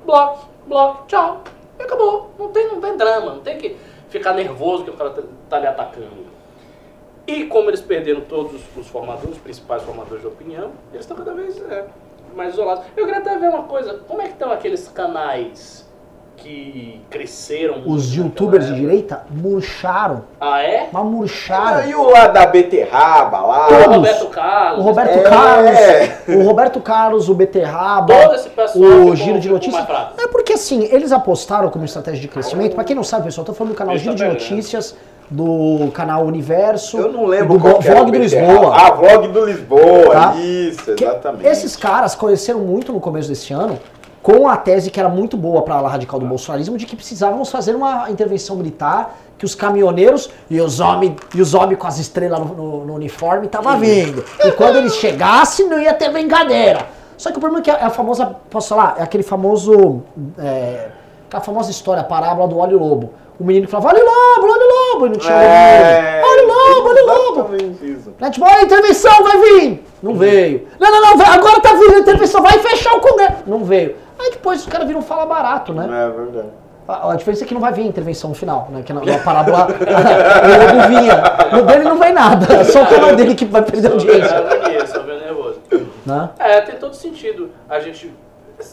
bloque, 0.05 0.47
bloque, 0.67 1.07
tchau. 1.09 1.43
E 1.79 1.83
acabou. 1.83 2.31
Não 2.39 2.53
tem, 2.53 2.69
não 2.69 2.81
tem 2.81 2.97
drama, 2.97 3.35
não 3.35 3.41
tem 3.41 3.57
que 3.57 3.77
ficar 4.11 4.35
nervoso 4.35 4.85
que 4.85 4.91
o 4.91 4.95
cara 4.95 5.11
tá, 5.11 5.23
tá 5.49 5.59
lhe 5.59 5.67
atacando. 5.67 6.27
E 7.27 7.47
como 7.47 7.71
eles 7.71 7.81
perderam 7.81 8.21
todos 8.21 8.55
os, 8.55 8.77
os 8.77 8.87
formadores, 8.87 9.37
os 9.37 9.43
principais 9.43 9.83
formadores 9.83 10.21
de 10.21 10.29
opinião, 10.29 10.73
eles 10.93 11.01
estão 11.05 11.17
cada 11.17 11.33
vez 11.33 11.61
é, 11.63 11.87
mais 12.35 12.53
isolados. 12.53 12.85
Eu 12.97 13.07
queria 13.07 13.21
até 13.21 13.37
ver 13.37 13.49
uma 13.49 13.65
coisa, 13.65 13.95
como 14.07 14.21
é 14.21 14.27
que 14.27 14.33
estão 14.33 14.53
aqueles 14.53 14.87
canais 14.89 15.86
que 16.37 17.01
cresceram 17.11 17.75
muito 17.79 17.91
Os 17.93 18.15
youtubers 18.15 18.67
de 18.67 18.75
direita 18.75 19.23
murcharam, 19.31 20.25
Ah, 20.41 20.61
é? 20.63 20.89
mas 20.93 21.05
murcharam. 21.05 21.89
E 21.89 21.95
o 21.95 22.11
lá 22.11 22.27
da 22.29 22.47
beterraba 22.47 23.41
lá? 23.41 23.69
O. 23.69 23.93
Roberto 23.95 24.27
Carlos. 24.27 24.79
O 24.79 24.83
Roberto 24.89 25.19
É. 25.19 25.23
Carlos, 25.23 25.79
o 26.29 26.43
Roberto 26.43 26.81
Carlos, 26.81 27.29
o 27.29 27.35
Beterraba, 27.35 28.15
Todo 28.15 28.35
esse 28.35 28.49
pessoal 28.51 28.85
o 29.07 29.17
Giro 29.17 29.39
de 29.41 29.49
Notícias. 29.49 29.87
É 30.19 30.29
porque 30.29 30.53
assim, 30.55 30.85
eles 30.93 31.13
apostaram 31.13 31.69
como 31.71 31.85
estratégia 31.85 32.21
de 32.21 32.29
crescimento. 32.29 32.75
Pra 32.75 32.85
quem 32.85 32.95
não 32.95 33.05
sabe, 33.05 33.25
pessoal, 33.25 33.43
eu 33.43 33.47
tô 33.47 33.55
falando 33.55 33.73
do 33.73 33.77
canal 33.77 33.97
Giro 33.97 34.15
de 34.15 34.23
né? 34.23 34.29
Notícias, 34.31 34.95
do 35.31 35.91
canal 35.93 36.25
Universo. 36.25 36.99
Eu 36.99 37.13
não 37.13 37.27
lembro 37.27 37.55
do 37.55 37.61
qual 37.61 37.79
que 37.79 37.89
Vlog 37.91 38.11
do. 38.13 38.19
Lisboa. 38.19 38.77
Ah, 38.77 38.91
vlog 38.93 39.29
do 39.29 39.45
Lisboa, 39.47 40.13
Tá? 40.13 40.35
isso, 40.37 40.95
Que 40.95 41.05
exatamente. 41.05 41.47
Esses 41.49 41.75
caras 41.77 42.15
conheceram 42.15 42.61
muito 42.61 42.93
no 42.93 43.01
começo 43.01 43.29
desse 43.29 43.53
ano 43.53 43.79
com 44.27 44.49
a 44.49 44.57
tese 44.57 44.91
que 44.91 44.99
era 44.99 45.09
muito 45.09 45.37
boa 45.37 45.63
para 45.63 45.75
a 45.77 45.79
ala 45.79 45.89
radical 45.89 46.19
do 46.19 46.27
bolsonarismo 46.27 46.77
de 46.77 46.85
que 46.85 46.97
precisávamos 46.97 47.49
fazer 47.49 47.77
uma 47.77 48.11
intervenção 48.11 48.57
militar, 48.57 49.17
que 49.39 49.45
os 49.45 49.55
caminhoneiros 49.55 50.29
e 50.51 50.61
os 50.61 50.81
homens 50.81 51.13
e 51.33 51.41
os 51.41 51.55
homens 51.55 51.79
com 51.79 51.87
as 51.87 51.99
estrelas 52.01 52.41
no, 52.41 52.47
no- 52.47 52.85
no 52.87 52.95
uniforme 52.95 53.47
estavam 53.47 53.79
vindo. 53.79 54.25
E 54.45 54.51
quando 54.51 54.79
eles 54.79 54.97
chegassem 54.97 55.69
não 55.69 55.81
ia 55.81 55.95
ter 55.95 56.11
brincadeira. 56.11 56.87
Só 57.17 57.31
que 57.31 57.37
o 57.37 57.41
problema 57.41 57.61
é 57.61 57.65
que 57.65 57.71
é 57.71 57.85
a 57.85 57.89
famosa, 57.89 58.27
posso 58.51 58.69
falar, 58.71 58.97
é 58.99 59.03
aquele 59.05 59.23
famoso, 59.23 60.03
é, 60.39 60.89
aquela 61.29 61.43
famosa 61.45 61.71
história, 61.71 62.01
a 62.01 62.05
parábola 62.05 62.49
do 62.49 62.59
óleo 62.59 62.79
lobo. 62.81 63.13
O 63.39 63.45
menino 63.45 63.67
que 63.67 63.71
falava, 63.71 63.91
olha 63.95 64.03
o 64.03 64.07
lobo, 64.07 64.53
olha 64.53 64.65
o 64.65 64.93
lobo, 64.95 65.07
e 65.07 65.09
não 65.11 65.17
tinha 65.19 65.35
É, 65.35 66.23
olha 66.25 66.43
o 66.43 66.47
lobo, 66.49 66.89
olha 66.89 67.03
o 67.05 67.07
lobo. 67.43 67.57
isso. 67.85 68.13
Né? 68.19 68.31
Tipo, 68.31 68.45
olha 68.47 68.57
a 68.57 68.63
intervenção, 68.63 69.23
vai 69.23 69.39
vir! 69.39 69.85
Não 70.03 70.15
veio. 70.15 70.67
Não, 70.81 70.91
não, 70.91 71.01
não, 71.17 71.27
agora 71.27 71.61
tá 71.61 71.75
vindo 71.75 71.95
a 71.95 71.99
intervenção, 71.99 72.43
vai 72.43 72.59
fechar 72.59 72.95
o 72.95 73.01
Congresso. 73.01 73.37
Não 73.47 73.63
veio. 73.65 73.95
Aí 74.27 74.33
depois 74.33 74.63
os 74.63 74.67
caras 74.67 74.89
viram 74.89 75.01
fala 75.01 75.25
barato, 75.25 75.73
né? 75.73 75.85
É 75.85 76.11
verdade. 76.11 76.49
A, 76.89 77.13
a 77.13 77.17
diferença 77.17 77.45
é 77.45 77.47
que 77.47 77.55
não 77.55 77.61
vai 77.61 77.73
vir 77.73 77.83
a 77.83 77.87
intervenção 77.87 78.31
no 78.31 78.37
final, 78.37 78.69
né? 78.71 78.83
Que 78.83 78.93
na, 78.93 79.01
na 79.05 79.19
parábola 79.19 79.69
o 79.71 80.77
lobo 80.77 80.89
vinha. 80.89 81.23
No 81.53 81.63
dele 81.65 81.85
não 81.85 81.99
vem 81.99 82.13
nada, 82.13 82.47
só 82.67 82.83
o 82.83 82.87
canal 82.89 83.15
dele 83.15 83.37
que 83.37 83.45
vai 83.45 83.63
perder 83.63 83.93
audiência. 83.93 84.35
É, 84.35 84.87
só 84.87 85.03
meio 85.05 85.21
nervoso. 85.21 85.61
Né? 86.05 86.31
É, 86.41 86.61
tem 86.61 86.77
todo 86.77 86.95
sentido. 86.95 87.51
A 87.69 87.79
gente, 87.79 88.13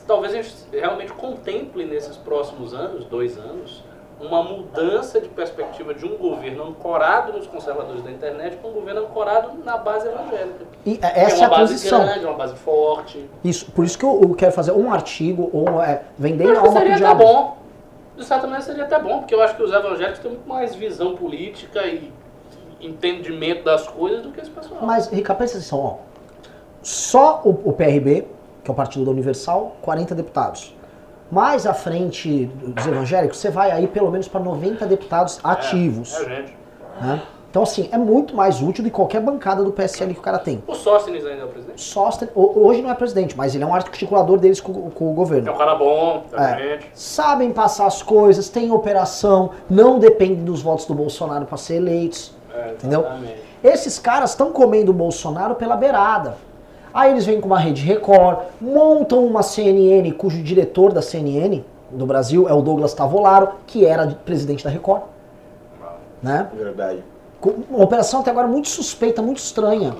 talvez 0.08 0.34
a 0.34 0.38
gente 0.38 0.54
realmente 0.72 1.14
contemple 1.14 1.86
nesses 1.86 2.18
próximos 2.18 2.74
anos, 2.74 3.06
dois 3.06 3.38
anos, 3.38 3.84
uma 4.26 4.42
mudança 4.44 5.20
de 5.20 5.28
perspectiva 5.30 5.94
de 5.94 6.06
um 6.06 6.18
governo 6.18 6.68
ancorado 6.70 7.34
nos 7.34 7.46
conservadores 7.48 8.02
da 8.04 8.12
internet 8.12 8.58
para 8.58 8.70
um 8.70 8.74
governo 8.74 9.02
ancorado 9.02 9.52
na 9.64 9.78
base 9.78 10.08
evangélica. 10.08 10.66
E 10.86 10.98
Que 10.98 11.06
essa 11.06 11.36
é, 11.36 11.38
uma 11.40 11.46
a 11.48 11.50
base 11.50 11.74
transição. 11.74 12.06
grande, 12.06 12.26
uma 12.26 12.34
base 12.36 12.56
forte. 12.56 13.30
Isso, 13.44 13.72
por 13.72 13.86
isso 13.86 13.98
que 13.98 14.06
eu, 14.06 14.20
eu 14.22 14.34
quero 14.36 14.52
fazer 14.52 14.72
um 14.72 14.92
artigo 14.92 15.50
ou 15.54 15.82
é, 15.82 16.04
vender 16.18 16.46
Eu 16.46 16.50
a 16.50 16.52
acho 16.54 16.62
que 16.62 16.68
alma 16.68 16.80
seria 16.80 16.96
até 16.96 17.16
bom. 17.24 17.58
De 18.16 18.24
certa 18.26 18.44
maneira 18.44 18.64
seria 18.64 18.84
até 18.84 19.00
bom, 19.00 19.20
porque 19.20 19.34
eu 19.34 19.42
acho 19.42 19.56
que 19.56 19.64
os 19.64 19.72
evangélicos 19.72 20.20
têm 20.20 20.32
muito 20.32 20.48
mais 20.48 20.76
visão 20.76 21.16
política 21.16 21.86
e 21.88 22.12
entendimento 22.80 23.64
das 23.64 23.88
coisas 23.88 24.22
do 24.22 24.32
que 24.32 24.40
esse 24.40 24.50
pessoal. 24.52 24.82
Mas, 24.84 25.08
Ricardo, 25.08 25.38
presta 25.38 25.58
atenção, 25.58 25.80
ó. 25.80 25.96
Só 26.82 27.42
o, 27.44 27.70
o 27.70 27.74
PRB, 27.74 28.28
que 28.64 28.70
é 28.70 28.74
o 28.74 28.76
Partido 28.76 29.06
da 29.06 29.12
Universal, 29.12 29.76
40 29.82 30.14
deputados. 30.16 30.76
Mais 31.34 31.66
à 31.66 31.74
frente 31.74 32.46
dos 32.46 32.86
evangélicos, 32.86 33.38
você 33.40 33.50
vai 33.50 33.72
aí 33.72 33.88
pelo 33.88 34.12
menos 34.12 34.28
para 34.28 34.40
90 34.40 34.86
deputados 34.86 35.40
ativos. 35.44 36.14
É, 36.14 36.20
gente. 36.26 36.58
né? 37.02 37.22
Então, 37.50 37.62
assim, 37.64 37.88
é 37.92 37.98
muito 38.00 38.36
mais 38.36 38.62
útil 38.64 38.84
do 38.84 38.90
que 38.90 38.96
qualquer 38.96 39.20
bancada 39.22 39.64
do 39.64 39.72
PSL 39.72 40.14
que 40.14 40.20
o 40.20 40.24
cara 40.24 40.40
tem. 40.40 40.64
O 40.68 40.74
Sóstenes 40.74 41.24
ainda 41.26 41.42
é 41.44 41.46
o 41.46 41.48
presidente? 41.50 41.80
Sóstenes, 41.82 42.34
ho- 42.36 42.52
hoje 42.66 42.82
não 42.82 42.90
é 42.90 42.96
presidente, 42.96 43.38
mas 43.38 43.54
ele 43.54 43.64
é 43.64 43.68
um 43.68 43.76
articulador 43.76 44.40
deles 44.40 44.60
com, 44.60 44.90
com 44.90 45.10
o 45.10 45.12
É 45.12 45.14
governo. 45.16 45.52
um 45.52 45.58
cara 45.58 45.76
bom, 45.76 46.24
É. 46.34 46.58
gente. 46.58 46.90
Sabem 46.96 47.52
passar 47.52 47.86
as 47.86 48.02
coisas, 48.02 48.50
têm 48.50 48.72
operação, 48.72 49.52
não 49.70 50.00
dependem 50.00 50.44
dos 50.44 50.62
votos 50.64 50.86
do 50.86 50.96
Bolsonaro 50.96 51.46
para 51.46 51.58
ser 51.58 51.76
eleitos. 51.76 52.34
É, 52.54 52.72
Entendeu? 52.72 53.02
exatamente. 53.02 53.36
Esses 53.64 54.00
caras 54.00 54.32
estão 54.32 54.52
comendo 54.52 54.90
o 54.92 54.94
Bolsonaro 54.94 55.54
pela 55.56 55.76
beirada. 55.76 56.36
Aí 56.94 57.12
eles 57.12 57.26
vêm 57.26 57.42
com 57.42 57.48
uma 57.48 57.60
rede 57.60 57.84
Record, 57.84 58.40
montam 58.62 59.26
uma 59.26 59.42
CNN 59.42 60.12
cujo 60.12 60.42
diretor 60.44 60.94
da 60.94 61.02
CNN 61.02 61.64
do 61.90 62.06
Brasil 62.06 62.48
é 62.48 62.54
o 62.54 62.62
Douglas 62.62 62.94
Tavolaro, 62.94 63.50
que 63.66 63.86
era 63.86 64.08
presidente 64.08 64.64
da 64.64 64.70
Record. 64.70 65.04
Né? 66.22 66.50
Verdade. 66.54 67.04
Uma 67.70 67.84
operação 67.84 68.22
até 68.22 68.32
agora 68.32 68.48
muito 68.48 68.70
suspeita, 68.70 69.22
muito 69.22 69.40
estranha. 69.40 69.94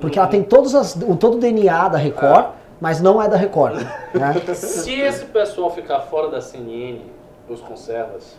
Porque 0.00 0.18
ela 0.18 0.28
tem 0.28 0.42
todas 0.42 0.74
as, 0.74 0.94
todo 1.18 1.36
o 1.36 1.38
DNA 1.38 1.88
da 1.88 1.98
Record, 1.98 2.50
mas 2.80 3.00
não 3.00 3.22
é 3.22 3.28
da 3.28 3.36
Record. 3.36 3.76
Né? 4.12 4.34
Se 4.54 4.92
esse 5.00 5.24
pessoal 5.26 5.70
ficar 5.70 6.00
fora 6.00 6.28
da 6.28 6.40
CNN, 6.40 7.00
os 7.48 7.60
conservas, 7.60 8.36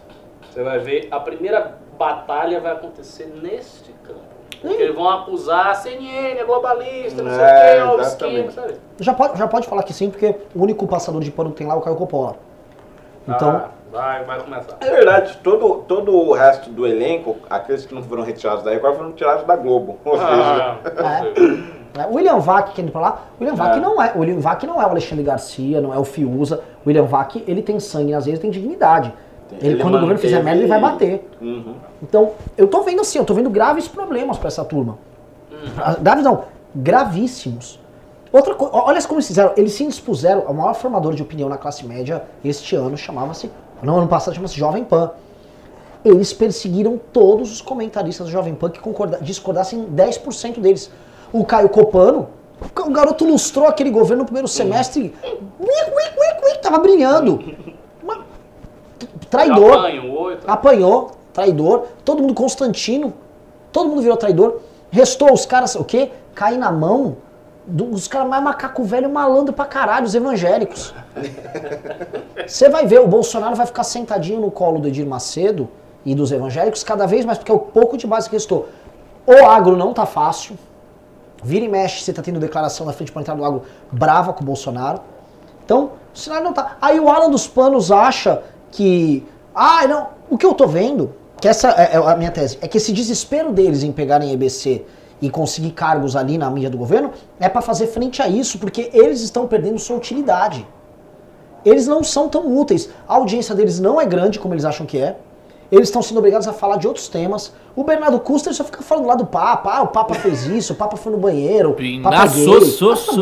você 0.52 0.62
vai 0.62 0.80
ver 0.80 1.08
a 1.10 1.20
primeira 1.20 1.78
batalha 1.98 2.60
vai 2.60 2.74
acontecer 2.74 3.34
neste 3.42 3.92
campo. 4.04 4.33
Porque 4.64 4.82
eles 4.82 4.96
vão 4.96 5.10
acusar 5.10 5.68
a 5.68 5.74
CNN, 5.76 6.40
é 6.40 6.44
globalista, 6.46 7.22
não 7.22 7.30
sei 7.32 7.40
É, 7.42 7.84
o 7.84 7.88
quê, 7.88 7.92
ó, 7.94 7.98
o 7.98 8.02
esquema, 8.02 8.52
sabe? 8.52 8.74
Já, 9.00 9.14
pode, 9.14 9.38
já 9.38 9.48
pode 9.48 9.68
falar 9.68 9.84
que 9.84 9.94
sim, 9.94 10.10
porque 10.10 10.36
o 10.56 10.62
único 10.64 10.88
passador 10.88 11.22
de 11.22 11.30
pano 11.30 11.52
que 11.52 11.58
tem 11.58 11.68
lá 11.68 11.74
é 11.74 11.78
o 11.78 11.82
Caio 11.82 11.96
Coppola. 11.98 12.38
Então, 13.28 13.50
Ah, 13.50 13.70
vai, 13.92 14.24
vai 14.24 14.40
começar. 14.42 14.78
É 14.80 14.90
verdade, 14.90 15.38
todo, 15.44 15.84
todo 15.88 16.16
o 16.16 16.34
resto 16.34 16.70
do 16.70 16.88
elenco, 16.88 17.36
aqueles 17.50 17.86
que 17.86 17.94
não 17.94 18.02
foram 18.04 18.24
retirados 18.24 18.64
da 18.64 18.72
Record, 18.72 18.96
foram 18.96 19.12
tirados 19.12 19.46
da 19.46 19.56
Globo. 19.56 19.98
Ou 20.06 20.14
seja, 20.18 20.78
Ah, 20.98 21.22
É. 21.26 21.98
né, 22.00 22.08
o 22.10 22.16
William 22.16 22.40
Vac, 22.40 22.74
que 22.74 22.82
indo 22.82 22.92
pra 22.92 23.02
lá, 23.02 23.22
o 23.40 23.44
William 23.44 23.56
Vac 23.56 23.78
É. 23.78 23.80
não 23.80 24.02
é, 24.02 24.14
o 24.16 24.20
William 24.20 24.40
Vac 24.40 24.64
não 24.64 24.82
é 24.82 24.86
o 24.86 24.90
Alexandre 24.90 25.24
Garcia, 25.24 25.80
não 25.82 25.94
é 25.94 25.98
o 25.98 26.04
Fiuza. 26.06 26.64
O 26.86 26.90
William 26.90 27.04
Vac, 27.04 27.36
ele 27.48 27.62
tem 27.62 27.80
sangue 27.80 28.12
nas 28.14 28.26
vezes, 28.26 28.40
tem 28.40 28.50
dignidade. 28.50 29.14
Ele, 29.62 29.74
Ele 29.74 29.82
quando 29.84 29.96
o 29.96 30.00
governo 30.00 30.20
fizer 30.20 30.42
merda, 30.42 30.62
ele 30.62 30.68
vai 30.70 30.80
bater. 30.80 31.30
Uhum. 31.40 31.76
Então, 32.04 32.32
eu 32.58 32.68
tô 32.68 32.82
vendo 32.82 33.00
assim, 33.02 33.18
eu 33.18 33.24
tô 33.24 33.34
vendo 33.34 33.50
graves 33.50 33.88
problemas 33.88 34.38
pra 34.38 34.50
essa 34.50 34.64
turma. 34.66 34.98
Uhum. 35.50 35.60
Ah, 35.78 35.96
Graves 36.00 36.24
não, 36.26 36.44
gravíssimos. 36.76 37.80
Outra 38.32 38.54
coisa, 38.56 38.76
olha 38.76 39.02
como 39.04 39.16
eles 39.16 39.28
fizeram, 39.28 39.54
eles 39.56 39.72
se 39.74 39.86
dispuseram, 39.86 40.42
o 40.42 40.54
maior 40.54 40.74
formador 40.74 41.14
de 41.14 41.22
opinião 41.22 41.48
na 41.48 41.58
classe 41.58 41.86
média 41.86 42.24
este 42.44 42.76
ano 42.76 42.98
chamava-se, 42.98 43.50
não, 43.82 44.00
ano 44.00 44.08
passado 44.08 44.34
chamava-se 44.34 44.58
Jovem 44.58 44.84
Pan. 44.84 45.12
Eles 46.04 46.34
perseguiram 46.34 47.00
todos 47.14 47.52
os 47.54 47.62
comentaristas 47.62 48.28
do 48.28 48.32
Jovem 48.32 48.54
Pan 48.54 48.70
que 48.70 48.82
discordassem 49.22 49.86
10% 49.86 50.60
deles. 50.60 50.92
O 51.32 51.46
Caio 51.46 51.70
Copano, 51.70 52.28
o 52.78 52.90
garoto 52.90 53.24
lustrou 53.24 53.68
aquele 53.68 53.90
governo 53.92 54.24
no 54.24 54.26
primeiro 54.26 54.48
semestre, 54.48 55.14
ui, 55.24 55.30
ui, 55.60 55.68
ui, 55.68 56.50
ui, 56.52 56.58
tava 56.58 56.80
brilhando. 56.80 57.40
Traidor 59.30 59.86
oito. 59.86 60.44
apanhou, 60.50 61.12
traidor, 61.34 61.88
todo 62.06 62.22
mundo 62.22 62.34
Constantino, 62.34 63.14
todo 63.72 63.90
mundo 63.90 64.02
virou 64.02 64.16
traidor. 64.16 64.62
Restou 64.92 65.34
os 65.34 65.46
caras, 65.46 65.76
o 65.76 65.84
quê? 65.84 66.12
Cair 66.36 66.58
na 66.58 66.72
mão 66.72 67.18
dos 67.66 68.08
caras 68.08 68.28
mais 68.28 68.44
macaco 68.44 68.84
velho 68.84 69.10
malandro 69.10 69.54
pra 69.54 69.66
caralho, 69.66 70.06
os 70.06 70.14
evangélicos. 70.14 70.94
Você 72.46 72.70
vai 72.70 72.86
ver, 72.86 73.00
o 73.00 73.08
Bolsonaro 73.08 73.56
vai 73.56 73.66
ficar 73.66 73.84
sentadinho 73.84 74.42
no 74.42 74.52
colo 74.52 74.80
do 74.80 74.88
Edir 74.88 75.08
Macedo 75.08 75.70
e 76.06 76.14
dos 76.14 76.32
evangélicos 76.32 76.84
cada 76.84 77.06
vez 77.06 77.26
mais, 77.26 77.38
porque 77.38 77.52
é 77.52 77.56
o 77.56 77.60
pouco 77.60 77.98
de 77.98 78.06
base 78.06 78.30
que 78.30 78.36
restou. 78.36 78.68
O 79.26 79.46
agro 79.46 79.78
não 79.78 79.94
tá 79.94 80.06
fácil. 80.06 80.58
Vira 81.42 81.66
e 81.66 81.68
mexe, 81.68 82.04
você 82.04 82.14
tá 82.14 82.22
tendo 82.22 82.40
declaração 82.40 82.86
na 82.86 82.94
frente 82.94 83.12
planetária 83.12 83.40
do 83.40 83.46
agro 83.46 83.64
brava 83.92 84.34
com 84.34 84.42
o 84.42 84.46
Bolsonaro. 84.46 85.02
Então, 85.66 85.92
o 86.14 86.18
cenário 86.18 86.46
não 86.46 86.54
tá. 86.54 86.78
Aí 86.82 87.00
o 87.00 87.10
Alan 87.10 87.30
dos 87.30 87.48
Panos 87.48 87.92
acha 87.92 88.44
que. 88.72 89.26
Ah, 89.56 89.88
não. 89.88 90.08
O 90.30 90.38
que 90.38 90.46
eu 90.46 90.54
tô 90.54 90.68
vendo, 90.68 91.14
que 91.44 91.48
essa 91.50 91.72
é 91.72 91.96
é 91.96 91.98
a 91.98 92.16
minha 92.16 92.32
tese, 92.32 92.58
é 92.62 92.70
que 92.70 92.78
esse 92.78 92.94
desespero 92.94 93.52
deles 93.52 93.84
em 93.84 93.92
pegarem 93.92 94.32
EBC 94.32 94.86
e 95.22 95.30
conseguir 95.30 95.72
cargos 95.72 96.16
ali 96.16 96.38
na 96.38 96.50
mídia 96.50 96.70
do 96.70 96.78
governo 96.78 97.12
é 97.38 97.50
pra 97.50 97.62
fazer 97.62 97.88
frente 97.88 98.22
a 98.22 98.30
isso, 98.30 98.58
porque 98.58 98.90
eles 98.94 99.20
estão 99.20 99.46
perdendo 99.46 99.78
sua 99.78 99.98
utilidade. 99.98 100.66
Eles 101.66 101.86
não 101.86 102.02
são 102.02 102.30
tão 102.30 102.58
úteis. 102.58 102.90
A 103.06 103.16
audiência 103.16 103.54
deles 103.54 103.78
não 103.78 104.00
é 104.00 104.06
grande 104.06 104.40
como 104.40 104.54
eles 104.54 104.64
acham 104.64 104.86
que 104.86 104.98
é. 104.98 105.18
Eles 105.74 105.88
estão 105.88 106.04
sendo 106.04 106.20
obrigados 106.20 106.48
a 106.48 106.54
falar 106.54 106.78
de 106.78 106.88
outros 106.88 107.08
temas. 107.08 107.52
O 107.76 107.84
Bernardo 107.84 108.20
Custer 108.20 108.54
só 108.54 108.64
fica 108.64 108.84
falando 108.84 109.08
lá 109.08 109.16
do 109.16 109.26
Papa. 109.26 109.72
Ah, 109.74 109.82
o 109.82 109.88
Papa 109.88 110.14
fez 110.14 110.46
isso, 110.46 110.74
o 110.74 110.76
Papa 110.76 110.96
foi 110.96 111.12
no 111.12 111.18
banheiro. 111.18 111.72
o 111.72 112.02
Papa 112.04 112.28
gay. 112.28 112.46
so, 112.46 112.62
so, 112.64 112.96
so. 112.96 113.22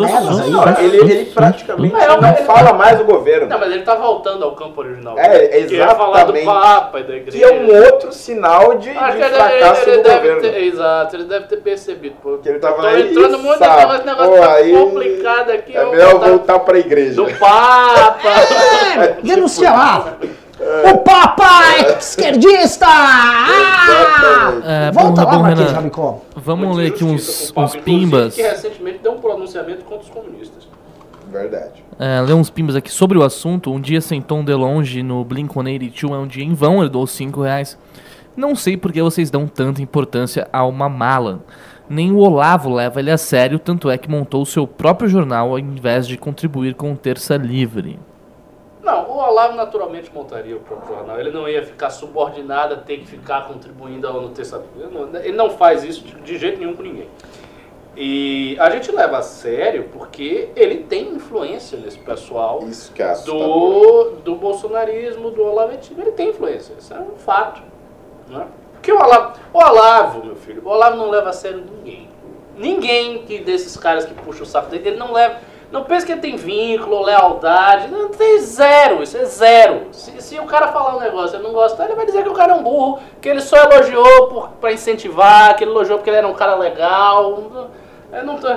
ele, 0.82 0.98
ele 0.98 1.26
praticamente 1.32 1.96
Não, 1.96 2.20
não 2.20 2.36
fala 2.46 2.74
mais 2.74 2.98
do 2.98 3.06
governo. 3.06 3.48
Não, 3.48 3.58
mas 3.58 3.72
ele 3.72 3.84
tá 3.84 3.96
voltando 3.96 4.44
ao 4.44 4.52
campo 4.54 4.82
original. 4.82 5.18
É, 5.18 5.48
Que 5.64 5.76
ia 5.76 5.96
falar 5.96 6.26
do 6.26 6.36
exatamente. 6.36 6.46
Papa 6.46 7.00
e 7.00 7.04
da 7.04 7.16
igreja. 7.16 7.38
Que 7.38 7.44
é 7.46 7.62
um 7.62 7.84
outro 7.86 8.12
sinal 8.12 8.78
de, 8.78 8.90
Acho 8.90 9.12
de 9.12 9.18
que 9.18 9.24
ele, 9.24 9.36
fracasso 9.36 9.90
ele 9.90 9.98
do 9.98 10.04
deve 10.04 10.20
governo. 10.20 10.42
ter, 10.42 10.64
exato, 10.64 11.16
ele 11.16 11.24
deve 11.24 11.46
ter 11.48 11.58
percebido. 11.58 12.16
Pô, 12.22 12.38
Que 12.40 12.50
ele 12.50 12.60
tava 12.60 12.86
aí, 12.86 13.12
entrando 13.12 13.40
muito 13.40 13.60
sabe? 13.60 13.78
negócio, 13.80 13.96
esse 13.96 14.06
negócio 14.08 14.32
Pô, 14.34 14.40
tá 14.42 14.54
aí 14.56 14.74
complicado 14.74 15.50
aqui. 15.52 15.78
É 15.78 15.86
melhor 15.86 16.20
voltar 16.20 16.60
pra 16.60 16.78
igreja. 16.78 17.14
do 17.24 17.34
Papa. 17.40 18.30
É, 19.00 19.16
denuncia 19.24 19.72
lá. 19.72 20.18
O 20.94 20.98
Papa 21.00 21.76
é 21.76 21.98
esquerdista! 21.98 22.86
Ah! 22.88 24.62
É, 24.64 24.92
Volta 24.92 25.26
bom, 25.26 25.42
lá, 25.42 25.48
Renan, 25.50 25.72
Rabicó. 25.72 26.22
Vamos 26.36 26.78
ler 26.78 26.88
aqui 26.88 27.04
uns, 27.04 27.52
uns 27.56 27.76
pimbas. 27.78 28.36
Que 28.36 28.44
recentemente 28.44 29.00
deu 29.02 29.14
um 29.14 29.20
pronunciamento 29.20 29.84
contra 29.86 30.04
os 30.04 30.10
comunistas. 30.10 30.68
Verdade. 31.32 31.84
É, 31.98 32.22
ler 32.22 32.34
uns 32.34 32.50
pimbas 32.50 32.76
aqui 32.76 32.92
sobre 32.92 33.18
o 33.18 33.24
assunto. 33.24 33.72
Um 33.72 33.80
dia 33.80 34.02
sem 34.02 34.22
Tom 34.22 34.44
DeLonge 34.44 35.02
no 35.02 35.26
Blink-182 35.26 36.14
é 36.14 36.18
um 36.18 36.28
dia 36.28 36.44
em 36.44 36.54
vão, 36.54 36.82
ele 36.82 36.90
dou 36.90 37.08
5 37.08 37.42
reais. 37.42 37.78
Não 38.36 38.56
sei 38.56 38.78
por 38.78 38.92
que 38.92 39.02
vocês 39.02 39.30
dão 39.30 39.48
tanta 39.48 39.82
importância 39.82 40.48
a 40.54 40.64
uma 40.66 40.88
mala. 40.88 41.44
Nem 41.90 42.12
o 42.12 42.18
Olavo 42.18 42.74
leva 42.74 43.00
ele 43.00 43.12
a 43.12 43.18
sério, 43.18 43.60
tanto 43.60 43.90
é 43.90 43.98
que 43.98 44.10
montou 44.10 44.44
o 44.44 44.46
seu 44.46 44.66
próprio 44.66 45.10
jornal 45.10 45.50
ao 45.50 45.60
invés 45.60 46.08
de 46.08 46.18
contribuir 46.18 46.76
com 46.76 46.94
o 46.94 46.96
Terça 46.96 47.36
Livre. 47.36 48.00
Não, 48.84 49.10
o 49.10 49.18
Olavo 49.18 49.56
naturalmente 49.56 50.12
montaria 50.14 50.56
o 50.56 50.60
próprio 50.60 50.96
jornal. 50.96 51.20
Ele 51.20 51.32
não 51.32 51.48
ia 51.48 51.64
ficar 51.64 51.92
subordinado 51.92 52.74
a 52.74 52.78
ter 52.78 52.98
que 52.98 53.06
ficar 53.06 53.48
contribuindo 53.48 54.08
ao 54.08 54.22
no 54.22 54.30
terça 54.30 54.64
ele 55.24 55.38
não, 55.38 55.50
faz 55.52 55.84
isso 55.84 56.04
de, 56.04 56.38
jeito 56.38 56.60
nenhum 56.60 56.76
com 56.76 56.82
ninguém. 56.82 57.08
E 57.96 58.58
a 58.60 58.70
gente 58.70 58.92
leva 58.92 59.18
a 59.18 59.22
sério 59.22 59.90
porque 59.92 60.50
ele 60.56 60.84
tem 60.84 61.10
influência 61.10 61.78
nesse 61.78 62.00
pessoal 62.00 62.64
Isso 62.64 62.92
que 62.94 63.04
é 63.04 63.14
do, 63.24 64.12
do 64.24 64.36
bolsonarismo, 64.36 65.30
do 65.30 65.44
olaventismo. 65.44 66.02
Ele 66.02 66.12
tem 66.12 66.30
influência, 66.30 66.74
isso 66.80 66.94
é 66.94 67.00
um 67.00 67.18
fato. 67.18 67.62
Né? 68.30 68.48
Porque 68.74 68.92
o 68.92 68.96
Olavo, 68.96 69.40
o 69.54 69.58
Olavo, 69.60 70.26
meu 70.26 70.36
filho, 70.36 70.62
o 70.66 70.70
Olavo 70.70 70.96
não 70.96 71.10
leva 71.10 71.30
a 71.30 71.34
sério 71.34 71.64
ninguém. 71.70 72.10
Ninguém 72.58 73.24
que 73.26 73.40
desses 73.40 73.78
caras 73.78 74.06
que 74.06 74.14
puxam 74.14 74.44
o 74.44 74.46
saco 74.46 74.70
dele, 74.70 74.90
ele 74.90 74.98
não 74.98 75.12
leva. 75.12 75.40
Não 75.72 75.84
pensa 75.84 76.06
que 76.06 76.12
ele 76.12 76.22
tem 76.22 76.36
vínculo, 76.36 77.02
lealdade. 77.02 77.88
Não 77.88 78.10
tem 78.10 78.40
zero, 78.40 79.02
isso 79.02 79.18
é 79.18 79.24
zero. 79.24 79.88
Se, 79.92 80.22
se 80.22 80.40
o 80.40 80.46
cara 80.46 80.68
falar 80.68 80.98
um 80.98 81.00
negócio 81.00 81.36
e 81.36 81.40
eu 81.40 81.44
não 81.44 81.54
gostar, 81.54 81.86
ele 81.86 81.96
vai 81.96 82.06
dizer 82.06 82.24
que 82.24 82.30
o 82.30 82.34
cara 82.34 82.52
é 82.52 82.56
um 82.56 82.64
burro, 82.64 83.00
que 83.22 83.30
ele 83.30 83.40
só 83.40 83.56
elogiou 83.56 84.28
por, 84.28 84.50
pra 84.60 84.74
incentivar, 84.74 85.56
que 85.56 85.64
ele 85.64 85.72
elogiou 85.72 85.98
porque 85.98 86.10
ele 86.10 86.18
era 86.18 86.28
um 86.28 86.34
cara 86.34 86.56
legal. 86.56 87.70
Eu 88.12 88.26
não 88.26 88.38
tô... 88.38 88.48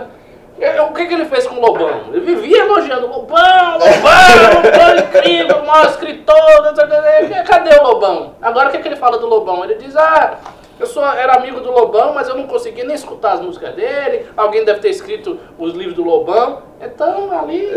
É, 0.61 0.81
O 0.83 0.93
que, 0.93 1.07
que 1.07 1.15
ele 1.15 1.25
fez 1.25 1.47
com 1.47 1.57
o 1.57 1.61
Lobão? 1.61 2.03
Ele 2.09 2.21
vivia 2.21 2.61
elogiando 2.61 3.09
Lobão, 3.09 3.73
Lobão, 3.73 4.63
Lobão 4.63 4.97
incrível, 4.99 5.59
o 5.59 5.67
maior 5.67 5.87
escritor. 5.87 6.35
Cadê 7.47 7.77
o 7.77 7.83
Lobão? 7.83 8.35
Agora 8.41 8.69
o 8.69 8.73
que, 8.73 8.79
que 8.79 8.89
ele 8.89 8.97
fala 8.97 9.19
do 9.19 9.27
Lobão? 9.27 9.65
Ele 9.65 9.75
diz, 9.75 9.97
ah, 9.97 10.39
eu 10.79 11.05
era 11.05 11.35
amigo 11.35 11.61
do 11.61 11.71
Lobão, 11.71 12.15
mas 12.15 12.29
eu 12.29 12.37
não 12.37 12.47
conseguia 12.47 12.85
nem 12.85 12.95
escutar 12.95 13.33
as 13.33 13.41
músicas 13.41 13.75
dele. 13.75 14.27
Alguém 14.37 14.65
deve 14.65 14.81
ter 14.81 14.91
escrito 14.91 15.39
os 15.59 15.73
livros 15.73 15.95
do 15.95 16.05
Lobão. 16.05 16.63
Então 16.87 17.33
ali 17.39 17.69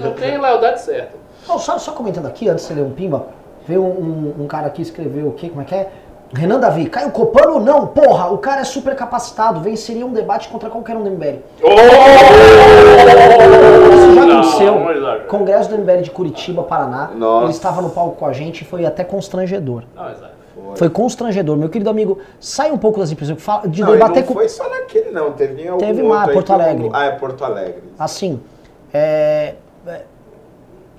não 0.00 0.12
tem 0.12 0.40
lealdade 0.40 0.80
certa. 0.80 1.12
Não, 1.48 1.58
só, 1.58 1.78
só 1.78 1.92
comentando 1.92 2.26
aqui, 2.26 2.48
antes 2.48 2.64
de 2.66 2.68
você 2.74 2.80
ler 2.80 2.86
um 2.86 2.90
pimba, 2.92 3.26
Veio 3.64 3.80
um, 3.80 4.34
um- 4.40 4.42
um 4.42 4.46
cara 4.48 4.66
aqui 4.66 4.82
escreveu 4.82 5.28
o 5.28 5.32
quê? 5.34 5.48
Como 5.48 5.62
é 5.62 5.64
que 5.64 5.72
é? 5.72 5.88
Renan 6.34 6.58
Davi, 6.58 6.86
Caio 6.86 7.12
Copano 7.12 7.60
não, 7.60 7.86
porra, 7.86 8.28
o 8.32 8.38
cara 8.38 8.62
é 8.62 8.64
super 8.64 8.96
capacitado, 8.96 9.60
venceria 9.60 10.04
um 10.04 10.12
debate 10.12 10.48
contra 10.48 10.68
qualquer 10.68 10.96
um 10.96 11.04
do 11.04 11.10
MBL. 11.10 11.38
Isso 13.94 14.14
já 14.14 14.22
aconteceu. 14.24 14.74
não. 14.74 15.20
Congresso 15.28 15.68
do 15.70 15.78
MBL 15.78 16.02
de 16.02 16.10
Curitiba, 16.10 16.62
Paraná. 16.64 17.10
Nossa. 17.14 17.44
Ele 17.44 17.52
estava 17.52 17.80
no 17.82 17.90
palco 17.90 18.16
com 18.16 18.26
a 18.26 18.32
gente 18.32 18.62
e 18.62 18.64
foi 18.64 18.84
até 18.84 19.04
constrangedor. 19.04 19.84
Não, 19.94 20.10
exato. 20.10 20.32
Foi 20.74 20.88
constrangedor. 20.88 21.56
Meu 21.56 21.68
querido 21.68 21.90
amigo, 21.90 22.18
sai 22.40 22.70
um 22.72 22.78
pouco 22.78 22.98
das 22.98 23.10
impressões. 23.12 23.42
Fala- 23.42 23.68
De 23.68 23.80
Não, 23.82 23.92
debater 23.92 24.22
não 24.22 24.28
com. 24.28 24.34
foi 24.34 24.48
só 24.48 24.68
naquele, 24.68 25.10
não. 25.10 25.32
Teve 25.32 25.62
em 25.62 25.68
algum 25.68 25.78
Teve 25.78 26.00
outro 26.02 26.08
mais, 26.16 26.28
aí 26.28 26.34
Porto 26.34 26.46
que 26.46 26.52
Alegre. 26.52 26.90
Ah, 26.92 27.04
é 27.04 27.10
Porto 27.12 27.44
Alegre. 27.44 27.82
Assim, 27.98 28.40
é, 28.92 29.54
é, 29.86 30.02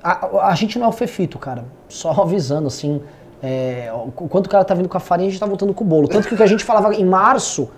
a, 0.04 0.48
a 0.50 0.56
gente 0.56 0.78
não 0.78 0.88
é 0.88 0.90
o 0.90 0.92
Fefito, 0.92 1.38
cara. 1.40 1.66
Só 1.88 2.12
avisando, 2.12 2.68
assim, 2.68 3.02
é, 3.42 3.92
o 3.94 4.12
quanto 4.12 4.48
o 4.48 4.50
cara 4.50 4.64
tá 4.66 4.74
vindo 4.74 4.90
com 4.90 4.98
a 4.98 5.00
farinha, 5.00 5.28
a 5.28 5.32
gente 5.32 5.40
tá 5.40 5.46
voltando 5.46 5.74
com 5.74 5.84
o 5.84 5.88
bolo. 5.88 6.08
Tanto 6.08 6.28
que 6.28 6.34
o 6.34 6.38
que 6.38 6.44
a 6.44 6.48
gente 6.48 6.64
falava 6.64 6.94
em 6.94 7.06
março, 7.06 7.70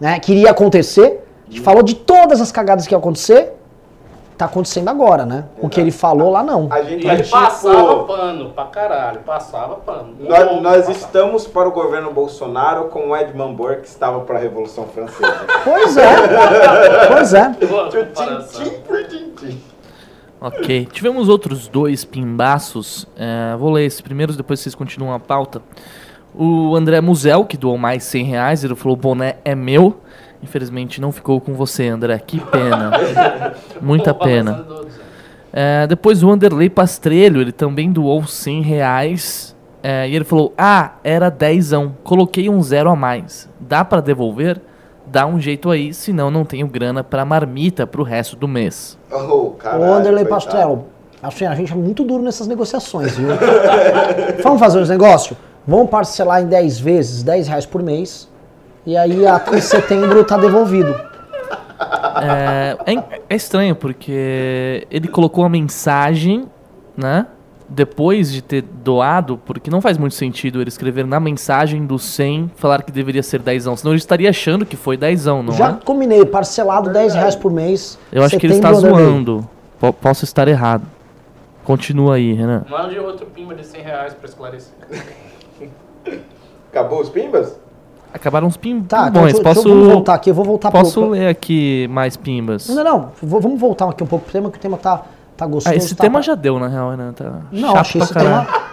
né, 0.00 0.18
que 0.18 0.32
iria 0.32 0.50
acontecer, 0.50 1.24
a 1.46 1.50
gente 1.50 1.62
falou 1.62 1.82
de 1.82 1.94
todas 1.94 2.40
as 2.40 2.52
cagadas 2.52 2.86
que 2.86 2.94
ia 2.94 2.98
acontecer, 2.98 3.54
tá 4.38 4.44
acontecendo 4.44 4.88
agora, 4.88 5.26
né? 5.26 5.46
O 5.60 5.68
que 5.68 5.80
ele 5.80 5.90
falou 5.90 6.30
lá, 6.30 6.44
não. 6.44 6.68
A 6.70 6.80
gente 6.82 7.04
E 7.04 7.10
é 7.10 7.14
ele 7.14 7.22
tipo... 7.24 7.36
passava 7.36 8.04
pano 8.04 8.50
pra 8.50 8.64
caralho, 8.66 9.20
passava 9.20 9.74
pano. 9.76 10.14
Nós, 10.20 10.62
nós 10.62 10.88
estamos 10.88 11.46
para 11.46 11.68
o 11.68 11.72
governo 11.72 12.12
Bolsonaro 12.12 12.84
como 12.84 13.16
Edmund 13.16 13.56
Burke 13.56 13.88
estava 13.88 14.20
para 14.20 14.38
a 14.38 14.40
Revolução 14.40 14.86
Francesa. 14.86 15.44
Pois 15.64 15.96
é, 15.96 16.06
pois 17.08 17.34
é. 17.34 17.50
Tintim 17.50 18.78
por. 18.86 19.08
Ok, 20.40 20.86
tivemos 20.92 21.28
outros 21.28 21.66
dois 21.66 22.04
pimbaços. 22.04 23.06
É, 23.16 23.56
vou 23.56 23.72
ler 23.72 23.84
esses 23.86 24.00
primeiros, 24.00 24.36
depois 24.36 24.60
vocês 24.60 24.74
continuam 24.74 25.12
a 25.12 25.18
pauta. 25.18 25.60
O 26.34 26.76
André 26.76 27.00
Muzel, 27.00 27.44
que 27.44 27.56
doou 27.56 27.76
mais 27.76 28.04
100 28.04 28.24
reais, 28.24 28.64
ele 28.64 28.76
falou: 28.76 28.96
o 28.96 29.00
boné 29.00 29.36
é 29.44 29.54
meu. 29.54 30.00
Infelizmente 30.40 31.00
não 31.00 31.10
ficou 31.10 31.40
com 31.40 31.54
você, 31.54 31.88
André. 31.88 32.18
Que 32.20 32.38
pena. 32.38 32.92
Muita 33.82 34.14
pena. 34.14 34.52
né? 34.52 34.64
É, 35.52 35.86
depois 35.88 36.22
o 36.22 36.30
Anderley 36.30 36.70
Pastrelho, 36.70 37.40
ele 37.40 37.50
também 37.50 37.90
doou 37.90 38.24
100 38.24 38.62
reais. 38.62 39.56
É, 39.82 40.08
e 40.08 40.14
ele 40.14 40.24
falou: 40.24 40.54
Ah, 40.56 40.92
era 41.02 41.28
dezão. 41.30 41.96
Coloquei 42.04 42.48
um 42.48 42.62
zero 42.62 42.90
a 42.90 42.94
mais. 42.94 43.48
Dá 43.58 43.84
pra 43.84 44.00
devolver? 44.00 44.60
Dá 45.10 45.26
um 45.26 45.40
jeito 45.40 45.70
aí, 45.70 45.94
senão 45.94 46.30
não 46.30 46.44
tenho 46.44 46.66
grana 46.66 47.02
pra 47.02 47.24
marmita 47.24 47.86
pro 47.86 48.02
resto 48.02 48.36
do 48.36 48.46
mês. 48.46 48.98
Oh, 49.10 49.50
caralho, 49.50 49.82
Ô, 49.82 49.94
Anderley 49.94 50.26
coitado. 50.26 50.52
Pastel, 50.52 50.86
assim, 51.22 51.46
a 51.46 51.54
gente 51.54 51.72
é 51.72 51.76
muito 51.76 52.04
duro 52.04 52.22
nessas 52.22 52.46
negociações, 52.46 53.16
viu? 53.16 53.28
Vamos 54.42 54.60
fazer 54.60 54.80
os 54.80 54.88
negócios? 54.88 55.38
Vamos 55.66 55.90
parcelar 55.90 56.42
em 56.42 56.46
10 56.46 56.80
vezes, 56.80 57.22
10 57.22 57.48
reais 57.48 57.66
por 57.66 57.82
mês. 57.82 58.28
E 58.86 58.96
aí 58.96 59.26
até 59.26 59.56
em 59.56 59.60
setembro 59.60 60.24
tá 60.24 60.36
devolvido. 60.36 60.94
É, 62.20 62.76
é, 62.92 63.20
é 63.30 63.36
estranho, 63.36 63.76
porque 63.76 64.86
ele 64.90 65.08
colocou 65.08 65.44
a 65.44 65.48
mensagem, 65.48 66.46
né? 66.96 67.26
Depois 67.70 68.32
de 68.32 68.40
ter 68.40 68.62
doado, 68.62 69.38
porque 69.44 69.70
não 69.70 69.80
faz 69.82 69.98
muito 69.98 70.14
sentido 70.14 70.60
ele 70.60 70.68
escrever 70.68 71.06
na 71.06 71.20
mensagem 71.20 71.84
do 71.86 71.98
100 71.98 72.50
falar 72.56 72.82
que 72.82 72.90
deveria 72.90 73.22
ser 73.22 73.40
10, 73.42 73.62
senão 73.64 73.92
ele 73.92 73.96
estaria 73.96 74.30
achando 74.30 74.64
que 74.64 74.74
foi 74.76 74.96
10, 74.96 75.26
não 75.26 75.52
Já 75.52 75.70
é? 75.70 75.76
combinei, 75.84 76.24
parcelado 76.24 76.90
10 76.90 77.14
reais 77.14 77.36
por 77.36 77.52
mês. 77.52 77.98
Eu 78.10 78.22
acho 78.24 78.38
que 78.38 78.46
ele 78.46 78.54
está 78.54 78.72
zoando. 78.72 79.46
Po- 79.78 79.92
posso 79.92 80.24
estar 80.24 80.48
errado. 80.48 80.82
Continua 81.62 82.14
aí, 82.14 82.32
Renan. 82.32 82.64
Mande 82.70 82.98
outro 82.98 83.26
pimba 83.26 83.54
de 83.54 83.66
100 83.66 83.82
reais 83.82 84.14
pra 84.14 84.26
esclarecer. 84.28 84.72
Acabou 86.72 87.00
os 87.00 87.08
pimbas? 87.08 87.58
Acabaram 88.12 88.46
os 88.48 88.56
pim 88.56 88.80
Tá, 88.82 89.08
então 89.08 89.12
pimbões. 89.24 89.32
deixa, 89.34 89.42
posso 89.44 89.54
deixa 89.62 89.68
eu 89.68 89.74
vamos 89.80 89.92
voltar 89.92 90.14
aqui, 90.14 90.30
eu 90.30 90.34
vou 90.34 90.44
voltar 90.44 90.70
posso 90.70 91.00
pro... 91.02 91.10
ler 91.10 91.28
aqui 91.28 91.86
mais 91.90 92.16
pimbas? 92.16 92.66
Não, 92.68 92.82
não, 92.82 93.00
v- 93.22 93.38
vamos 93.40 93.60
voltar 93.60 93.88
aqui 93.90 94.02
um 94.02 94.06
pouco 94.06 94.24
pro 94.24 94.32
tema, 94.32 94.50
que 94.50 94.56
o 94.56 94.60
tema 94.60 94.78
tá, 94.78 95.02
tá 95.38 95.46
gostoso. 95.46 95.72
Ah, 95.74 95.76
esse 95.76 95.94
tá- 95.94 96.02
tema 96.04 96.20
já 96.20 96.34
deu, 96.34 96.58
na 96.58 96.68
real, 96.68 96.90
Renan. 96.90 97.12
Tá 97.14 97.24
Não, 97.50 97.68
chato 97.68 97.78
achei 97.78 97.98
pra 98.00 98.04
esse 98.04 98.14
caralho. 98.14 98.46
tema... 98.46 98.68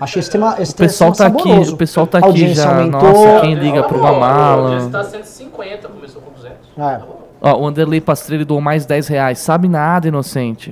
Achei 0.00 0.20
esse 0.20 0.30
tema, 0.30 0.54
esse 0.60 0.72
O 0.72 0.76
pessoal 0.76 1.10
tá 1.12 1.24
tema 1.24 1.40
aqui, 1.40 1.48
saboroso. 1.48 1.74
o 1.74 1.76
pessoal 1.76 2.06
tá 2.06 2.18
aqui 2.18 2.54
já. 2.54 2.68
aumentou. 2.68 3.02
Nossa, 3.02 3.40
quem 3.40 3.54
liga 3.54 3.82
pra 3.82 3.98
uma 3.98 4.12
mala. 4.12 4.76
Esse 4.76 4.90
tá 4.90 5.02
150, 5.02 5.88
começou 5.88 6.22
com 6.22 6.30
200. 6.30 6.56
É. 6.78 7.00
Ó, 7.40 7.56
o 7.60 7.66
Anderley 7.66 8.00
Pastrelli 8.00 8.44
doou 8.44 8.60
mais 8.60 8.86
10 8.86 9.08
reais. 9.08 9.40
Sabe 9.40 9.66
nada, 9.68 10.06
inocente. 10.06 10.70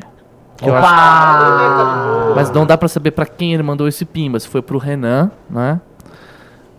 Que 0.56 0.68
eu 0.70 0.76
acho- 0.76 0.86
Opa! 0.86 2.32
Mas 2.36 2.51
não 2.52 2.64
dá 2.64 2.78
pra 2.78 2.86
saber 2.86 3.10
pra 3.10 3.26
quem 3.26 3.52
ele 3.52 3.64
mandou 3.64 3.88
esse 3.88 4.05
pimba. 4.05 4.38
Se 4.38 4.47
foi 4.47 4.62
pro 4.62 4.78
Renan, 4.78 5.30
né? 5.51 5.80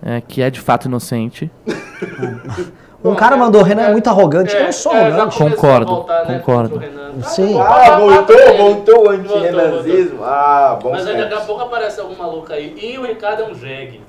É, 0.01 0.21
que 0.21 0.41
é 0.41 0.49
de 0.49 0.61
fato 0.61 0.85
inocente. 0.85 1.51
Um 3.11 3.15
cara 3.15 3.37
mandou, 3.37 3.61
Renan 3.63 3.83
é 3.83 3.91
muito 3.91 4.07
arrogante. 4.09 4.55
eu 4.55 4.63
não 4.65 4.71
sou 4.71 4.91
já 4.93 4.99
arrogante. 5.07 5.37
Concordo, 5.37 5.91
a 5.91 5.95
voltar, 5.95 6.25
né, 6.25 6.37
concordo. 6.39 6.77
Renan. 6.77 7.07
Sim. 7.23 7.59
Ah, 7.59 7.97
voltou, 7.97 8.35
voltou 8.35 8.55
o 8.55 8.57
Voltou, 8.57 9.09
anti-renazismo. 9.09 10.23
Ah, 10.23 10.77
bom 10.81 10.91
Mas 10.91 11.07
aí 11.07 11.17
daqui 11.17 11.33
a 11.33 11.41
pouco 11.41 11.61
aparece 11.63 11.99
algum 11.99 12.15
maluco 12.15 12.51
aí. 12.53 12.75
E 12.79 12.97
o 12.97 13.05
Ricardo 13.05 13.43
é 13.43 13.45
um 13.47 13.55
jegue. 13.55 14.01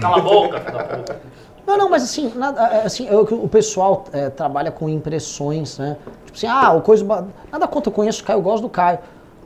Cala 0.00 0.16
a 0.16 0.20
boca, 0.20 0.60
filho 0.60 0.72
da 0.76 0.84
puta. 0.84 1.20
Não, 1.66 1.76
não, 1.76 1.90
mas 1.90 2.02
assim, 2.02 2.32
nada, 2.34 2.62
é, 2.62 2.86
assim 2.86 3.06
eu- 3.08 3.20
o 3.20 3.48
pessoal 3.48 4.04
é, 4.12 4.30
trabalha 4.30 4.70
com 4.70 4.88
impressões, 4.88 5.78
né? 5.78 5.96
Tipo 6.24 6.36
assim, 6.38 6.46
ah, 6.46 6.72
o 6.72 6.80
coisa. 6.80 7.04
Nada 7.52 7.68
contra, 7.68 7.90
eu 7.90 7.94
conheço 7.94 8.22
o 8.22 8.24
Caio, 8.24 8.38
eu 8.38 8.42
gosto 8.42 8.62
do 8.62 8.68
Caio. 8.70 8.98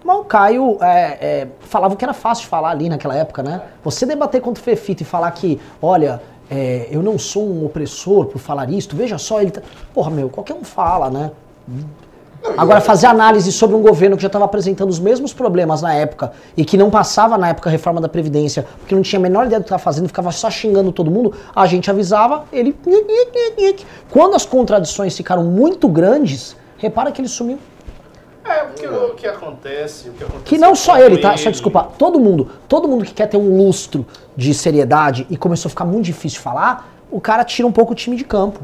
Mas 0.04 0.16
o 0.18 0.24
Caio 0.24 0.78
é, 0.80 1.18
é, 1.20 1.48
falava 1.60 1.94
o 1.94 1.96
que 1.96 2.04
era 2.04 2.14
fácil 2.14 2.42
de 2.44 2.48
falar 2.48 2.70
ali 2.70 2.88
naquela 2.88 3.16
época, 3.16 3.42
né? 3.42 3.60
Você 3.84 4.06
debater 4.06 4.40
contra 4.40 4.60
o 4.60 4.64
Fefito 4.64 5.02
e 5.02 5.06
falar 5.06 5.30
que, 5.32 5.60
olha, 5.80 6.20
é, 6.50 6.88
eu 6.90 7.02
não 7.02 7.18
sou 7.18 7.48
um 7.48 7.64
opressor 7.64 8.26
por 8.26 8.38
falar 8.38 8.70
isto, 8.70 8.96
veja 8.96 9.18
só, 9.18 9.40
ele 9.40 9.50
tá. 9.50 9.62
Porra, 9.94 10.10
meu, 10.10 10.28
qualquer 10.28 10.54
um 10.54 10.64
fala, 10.64 11.10
né? 11.10 11.30
Agora, 12.56 12.80
fazer 12.80 13.06
análise 13.06 13.52
sobre 13.52 13.76
um 13.76 13.82
governo 13.82 14.16
que 14.16 14.22
já 14.22 14.26
estava 14.26 14.44
apresentando 14.44 14.90
os 14.90 14.98
mesmos 14.98 15.32
problemas 15.32 15.80
na 15.80 15.94
época 15.94 16.32
e 16.56 16.64
que 16.64 16.76
não 16.76 16.90
passava 16.90 17.38
na 17.38 17.48
época 17.48 17.70
a 17.70 17.72
reforma 17.72 18.00
da 18.00 18.08
Previdência, 18.08 18.66
porque 18.80 18.94
não 18.94 19.02
tinha 19.02 19.18
a 19.18 19.22
menor 19.22 19.46
ideia 19.46 19.60
do 19.60 19.62
que 19.62 19.68
estava 19.68 19.82
fazendo, 19.82 20.08
ficava 20.08 20.32
só 20.32 20.50
xingando 20.50 20.90
todo 20.90 21.10
mundo, 21.10 21.32
a 21.54 21.66
gente 21.66 21.88
avisava, 21.88 22.44
ele. 22.52 22.76
Quando 24.10 24.34
as 24.34 24.44
contradições 24.44 25.16
ficaram 25.16 25.44
muito 25.44 25.88
grandes, 25.88 26.56
repara 26.78 27.12
que 27.12 27.20
ele 27.20 27.28
sumiu. 27.28 27.58
É, 28.44 28.64
porque 28.64 28.86
o 28.86 29.14
que 29.14 29.26
acontece, 29.26 30.08
o 30.08 30.12
que 30.12 30.24
acontece 30.24 30.44
Que 30.44 30.58
não 30.58 30.74
só 30.74 30.98
ele, 30.98 31.18
tá? 31.18 31.36
Só 31.36 31.50
desculpa, 31.50 31.88
todo 31.96 32.18
mundo, 32.18 32.50
todo 32.68 32.88
mundo 32.88 33.04
que 33.04 33.14
quer 33.14 33.26
ter 33.28 33.36
um 33.36 33.56
lustro 33.56 34.04
de 34.36 34.52
seriedade 34.52 35.26
e 35.30 35.36
começou 35.36 35.68
a 35.68 35.70
ficar 35.70 35.84
muito 35.84 36.04
difícil 36.04 36.40
falar, 36.40 36.92
o 37.10 37.20
cara 37.20 37.44
tira 37.44 37.68
um 37.68 37.72
pouco 37.72 37.92
o 37.92 37.94
time 37.94 38.16
de 38.16 38.24
campo. 38.24 38.60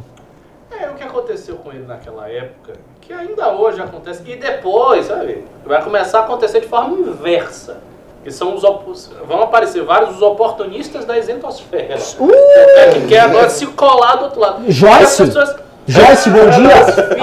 É, 0.71 0.89
o 0.91 0.95
que 0.95 1.03
aconteceu 1.05 1.57
com 1.57 1.71
ele 1.71 1.87
naquela 1.87 2.29
época, 2.29 2.73
que 3.01 3.13
ainda 3.13 3.53
hoje 3.53 3.81
acontece, 3.81 4.23
e 4.27 4.37
depois, 4.37 5.07
sabe, 5.07 5.45
vai 5.65 5.83
começar 5.83 6.21
a 6.21 6.23
acontecer 6.25 6.61
de 6.61 6.67
forma 6.69 6.97
inversa. 6.97 7.79
Que 8.25 8.33
são 8.33 8.55
os 8.57 8.63
vão 8.63 9.43
aparecer 9.43 9.83
vários 9.85 10.17
os 10.17 10.23
oportunistas 10.23 11.05
da 11.05 11.17
isentosfera. 11.17 11.95
É, 11.95 12.91
que 12.91 13.07
quer 13.07 13.21
agora 13.21 13.49
se 13.49 13.65
colar 13.69 14.17
do 14.17 14.25
outro 14.25 14.41
lado. 14.41 14.65
Joyce? 14.71 15.23
As 15.23 15.29
pessoas- 15.29 15.57
Joyce, 15.87 16.29
bom 16.29 16.51
dia. 16.51 16.75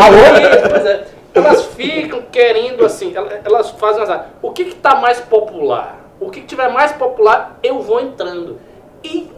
Alô? 0.02 0.70
Pois 0.70 0.86
é. 0.86 1.06
Elas 1.36 1.66
ficam 1.66 2.22
querendo 2.32 2.86
assim, 2.86 3.14
ela- 3.16 3.30
elas 3.44 3.70
fazem 3.72 4.02
assim, 4.04 4.24
o 4.42 4.52
que 4.52 4.64
está 4.64 4.96
mais 4.96 5.20
popular? 5.20 5.98
O 6.20 6.30
que 6.30 6.40
que 6.42 6.48
tiver 6.48 6.70
mais 6.72 6.94
popular, 6.94 7.60
eu 7.62 7.82
vou 7.82 8.00
entrando. 8.00 8.58
E 9.04 9.30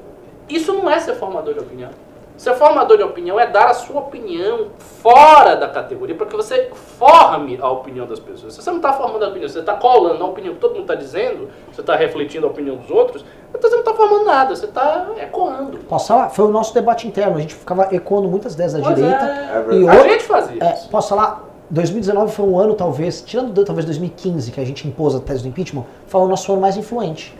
isso 0.47 0.71
não 0.73 0.89
é 0.89 0.99
ser 0.99 1.15
formador 1.15 1.53
de 1.55 1.59
opinião. 1.59 1.89
Ser 2.37 2.53
formador 2.53 2.97
de 2.97 3.03
opinião 3.03 3.39
é 3.39 3.47
dar 3.47 3.65
a 3.65 3.73
sua 3.73 3.99
opinião 3.99 4.67
fora 5.01 5.55
da 5.55 5.67
categoria, 5.67 6.13
para 6.13 6.27
que 6.27 6.35
você 6.35 6.69
forme 6.99 7.57
a 7.59 7.67
opinião 7.67 8.05
das 8.05 8.19
pessoas. 8.19 8.53
Se 8.53 8.61
você 8.61 8.69
não 8.69 8.77
está 8.77 8.93
formando 8.93 9.25
a 9.25 9.29
opinião, 9.29 9.49
você 9.49 9.57
está 9.59 9.73
colando 9.73 10.23
a 10.23 10.27
opinião 10.27 10.53
que 10.53 10.59
todo 10.59 10.73
mundo 10.73 10.81
está 10.81 10.93
dizendo, 10.93 11.49
você 11.71 11.81
está 11.81 11.95
refletindo 11.95 12.45
a 12.45 12.49
opinião 12.51 12.75
dos 12.75 12.91
outros, 12.91 13.25
então 13.49 13.59
você 13.59 13.75
não 13.75 13.79
está 13.79 13.93
formando 13.95 14.25
nada, 14.25 14.55
você 14.55 14.65
está 14.65 15.07
ecoando. 15.19 15.79
Posso 15.79 16.09
falar? 16.09 16.29
Foi 16.29 16.45
o 16.45 16.49
nosso 16.49 16.75
debate 16.75 17.07
interno, 17.07 17.37
a 17.37 17.41
gente 17.41 17.55
ficava 17.55 17.87
ecoando 17.91 18.27
muitas 18.27 18.53
ideias 18.53 18.73
da 18.73 18.81
Pois 18.81 18.95
direita. 18.95 19.17
é. 19.25 19.61
verdade. 19.63 19.79
E 19.79 19.87
A 19.89 19.93
outro- 19.93 20.09
gente 20.09 20.23
fazia 20.23 20.63
É, 20.63 20.73
isso. 20.75 20.89
posso 20.89 21.09
falar? 21.09 21.43
2019 21.69 22.31
foi 22.31 22.45
um 22.45 22.57
ano, 22.57 22.73
talvez, 22.73 23.21
tirando 23.21 23.51
do- 23.51 23.65
talvez 23.65 23.85
2015, 23.85 24.51
que 24.51 24.59
a 24.61 24.65
gente 24.65 24.87
impôs 24.87 25.13
a 25.15 25.19
tese 25.19 25.43
do 25.43 25.49
impeachment, 25.49 25.83
foi 26.07 26.21
o 26.21 26.27
nosso 26.27 26.51
ano 26.51 26.61
mais 26.61 26.77
influente. 26.77 27.35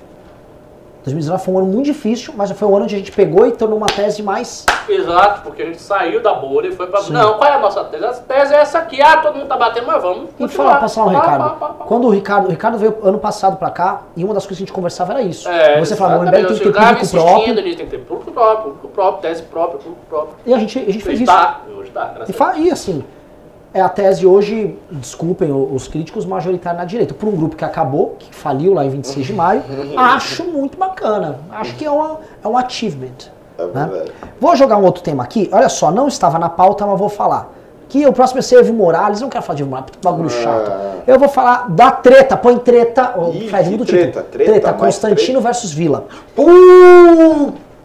2019 1.05 1.41
foi 1.45 1.53
um 1.53 1.57
ano 1.59 1.67
muito 1.67 1.85
difícil, 1.85 2.33
mas 2.35 2.51
foi 2.51 2.67
um 2.67 2.75
ano 2.75 2.83
onde 2.83 2.93
a 2.95 2.97
gente 2.97 3.13
pegou 3.13 3.47
e 3.47 3.51
tornou 3.53 3.77
uma 3.77 3.87
tese 3.87 4.21
mais. 4.21 4.65
Exato, 4.89 5.41
porque 5.43 5.61
a 5.61 5.65
gente 5.65 5.81
saiu 5.81 6.21
da 6.21 6.33
bolha 6.33 6.67
e 6.67 6.73
foi 6.73 6.85
pra. 6.87 6.99
Sim. 6.99 7.13
Não, 7.13 7.35
qual 7.37 7.49
é 7.49 7.53
a 7.53 7.59
nossa 7.59 7.81
tese? 7.85 8.03
A 8.03 8.11
tese 8.13 8.53
é 8.53 8.57
essa 8.57 8.79
aqui. 8.79 9.01
Ah, 9.01 9.15
todo 9.21 9.35
mundo 9.35 9.47
tá 9.47 9.55
batendo, 9.55 9.87
mas 9.87 10.01
vamos. 10.01 10.23
E 10.31 10.33
continuar. 10.33 10.49
falar, 10.49 10.79
posso 10.81 10.95
falar 10.95 11.07
um 11.11 11.13
pá, 11.13 11.49
pá, 11.51 11.67
pá. 11.69 11.85
Quando 11.85 12.07
o 12.07 12.09
Ricardo, 12.09 12.47
o 12.47 12.49
Ricardo 12.51 12.77
veio 12.77 12.97
ano 13.03 13.19
passado 13.19 13.55
pra 13.55 13.69
cá, 13.69 14.01
e 14.17 14.23
uma 14.25 14.33
das 14.33 14.43
coisas 14.43 14.57
que 14.57 14.63
a 14.63 14.65
gente 14.65 14.73
conversava 14.73 15.13
era 15.13 15.21
isso. 15.21 15.47
É, 15.47 15.79
Você 15.79 15.95
falava, 15.95 16.25
o. 16.25 16.27
MBL 16.27 16.35
tem 16.47 16.57
que 16.57 16.63
ter 16.63 16.73
público 16.73 17.07
próprio. 17.09 17.53
nisso, 17.63 17.77
tem 17.77 17.85
que 17.85 17.91
ter 17.91 17.99
público 17.99 18.31
próprio, 18.33 18.63
público 18.73 18.87
próprio, 18.89 19.21
tese 19.21 19.43
própria, 19.43 19.79
público 19.79 20.01
próprio. 20.09 20.35
E 20.45 20.53
a 20.53 20.59
gente, 20.59 20.77
a 20.77 20.91
gente 20.91 21.03
fez 21.05 21.15
Hoje 21.21 21.23
isso. 21.23 21.31
tá, 21.33 21.61
hoje 21.77 21.91
tá, 21.91 22.05
graças 22.05 22.27
E, 22.27 22.31
a 22.31 22.35
fa- 22.35 22.57
e 22.57 22.69
assim, 22.69 23.01
é 23.77 23.81
a 23.81 23.89
tese 23.89 24.25
hoje, 24.25 24.77
desculpem 24.91 25.51
os 25.51 25.87
críticos, 25.87 26.25
majoritária 26.25 26.79
na 26.79 26.85
direita. 26.85 27.13
Por 27.13 27.29
um 27.29 27.35
grupo 27.35 27.55
que 27.55 27.63
acabou, 27.63 28.15
que 28.17 28.33
faliu 28.33 28.73
lá 28.73 28.85
em 28.85 28.89
26 28.89 29.25
de 29.25 29.33
maio, 29.33 29.63
acho 29.95 30.43
muito 30.45 30.77
bacana. 30.77 31.39
Acho 31.51 31.75
que 31.75 31.85
é, 31.85 31.91
uma, 31.91 32.19
é 32.43 32.47
um 32.47 32.57
achievement. 32.57 33.29
É 33.57 33.65
né? 33.65 34.05
Vou 34.39 34.55
jogar 34.55 34.77
um 34.77 34.83
outro 34.83 35.01
tema 35.03 35.23
aqui. 35.23 35.49
Olha 35.51 35.69
só, 35.69 35.91
não 35.91 36.07
estava 36.07 36.37
na 36.37 36.49
pauta, 36.49 36.85
mas 36.85 36.99
vou 36.99 37.09
falar. 37.09 37.53
Que 37.89 38.05
o 38.05 38.11
próximo 38.11 38.39
é 38.39 38.41
ser 38.41 38.57
Evo 38.59 38.73
Morales. 38.73 39.21
Não 39.21 39.29
quero 39.29 39.43
falar 39.43 39.55
de 39.55 39.63
Evo 39.63 39.71
Morales, 39.71 39.93
é 39.95 40.03
bagulho 40.03 40.29
chato. 40.29 40.71
Eu 41.07 41.17
vou 41.17 41.29
falar 41.29 41.69
da 41.69 41.89
treta. 41.89 42.35
Põe 42.35 42.57
treta. 42.57 43.13
Ih, 43.33 43.47
Fred, 43.47 43.69
muda 43.69 43.83
o 43.83 43.85
treta, 43.85 44.23
título. 44.23 44.45
treta, 44.45 44.67
mais 44.67 44.81
Constantino 44.81 45.39
versus 45.39 45.71
Vila. 45.71 46.05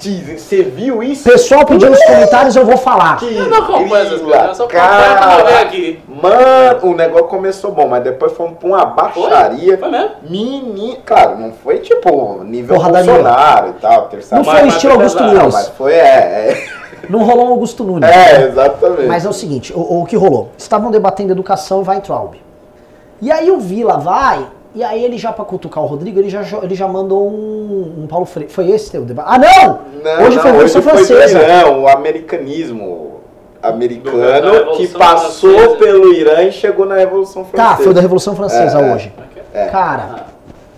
Putz, 0.03 0.43
você 0.43 0.63
viu 0.63 1.03
isso? 1.03 1.29
Pessoal 1.29 1.65
pediu 1.65 1.91
nos 1.91 2.03
comentários, 2.05 2.57
eu 2.57 2.65
vou 2.67 2.77
falar. 2.77 3.19
Que 3.19 3.37
Eu 3.37 3.49
não 3.49 3.59
acompanho 3.59 4.07
essas 4.07 4.21
coisas, 4.21 4.49
eu 4.49 4.55
só 4.55 4.65
eu 4.65 5.47
venho 5.47 5.59
aqui. 5.61 6.03
Mano, 6.09 6.91
o 6.91 6.95
negócio 6.95 7.27
começou 7.29 7.73
bom, 7.73 7.89
mas 7.89 8.03
depois 8.03 8.33
fomos 8.33 8.59
pra 8.59 8.69
uma 8.69 8.85
baixaria. 8.85 9.79
Foi 9.79 9.91
mesmo? 9.91 10.11
Menino, 10.29 10.97
claro, 11.07 11.39
não 11.39 11.53
foi 11.53 11.79
tipo 11.79 12.43
nível 12.45 12.77
Porradaria. 12.77 13.13
Bolsonaro 13.13 13.69
e 13.69 13.73
tal, 13.81 14.09
terça 14.09 14.37
Não 14.37 14.45
foi 14.45 14.67
estilo 14.69 14.95
foi 14.95 15.03
Augusto 15.03 15.23
Nunes. 15.23 15.55
mas 15.55 15.69
foi, 15.69 15.95
é, 15.95 16.65
Não 17.09 17.25
rolou 17.25 17.47
um 17.47 17.51
Augusto 17.51 17.85
Nunes. 17.85 18.11
é, 18.11 18.43
é, 18.43 18.49
exatamente. 18.49 19.07
Mas 19.07 19.25
é 19.25 19.29
o 19.29 19.33
seguinte, 19.33 19.73
o, 19.75 20.01
o 20.01 20.05
que 20.05 20.17
rolou? 20.17 20.51
Estavam 20.59 20.91
debatendo 20.91 21.33
educação 21.33 21.83
em 21.83 21.85
Weintraub. 21.89 22.35
E 23.21 23.31
aí 23.31 23.51
o 23.51 23.59
Vila 23.61 23.99
vai, 23.99 24.45
e 24.75 24.83
aí 24.83 25.05
ele 25.05 25.19
já 25.19 25.33
pra 25.33 25.45
cutucar 25.45 25.83
o 25.83 25.87
Rodrigo, 25.87 26.19
ele 26.19 26.29
já, 26.31 26.43
ele 26.63 26.75
já 26.75 26.89
mandou 26.89 27.29
um, 27.29 28.03
um 28.03 28.07
Paulo 28.07 28.25
Freire. 28.27 28.51
Foi 28.53 28.69
esse 28.71 28.91
teu 28.91 29.05
debate? 29.05 29.29
Ah, 29.31 29.39
não! 29.39 29.79
Não, 30.03 30.27
hoje 30.27 30.37
não, 30.37 30.43
foi 30.43 30.51
a 30.51 30.53
Revolução 30.55 30.81
hoje 30.81 30.91
foi 30.91 31.05
Francesa. 31.07 31.39
Irã, 31.43 31.71
o 31.79 31.89
americanismo 31.89 33.13
americano 33.63 34.77
que 34.77 34.89
passou 34.89 35.51
Francesa. 35.55 35.77
pelo 35.77 36.13
Irã 36.13 36.43
e 36.43 36.53
chegou 36.53 36.87
na 36.87 36.97
Revolução 36.97 37.45
Francesa. 37.45 37.71
Tá, 37.71 37.77
foi 37.77 37.89
o 37.89 37.95
da 37.95 38.01
Revolução 38.01 38.35
Francesa 38.35 38.79
É, 38.81 38.89
é. 38.91 38.95
hoje. 38.95 39.13
É. 39.55 39.67
Cara, 39.67 40.09
Ah. 40.13 40.33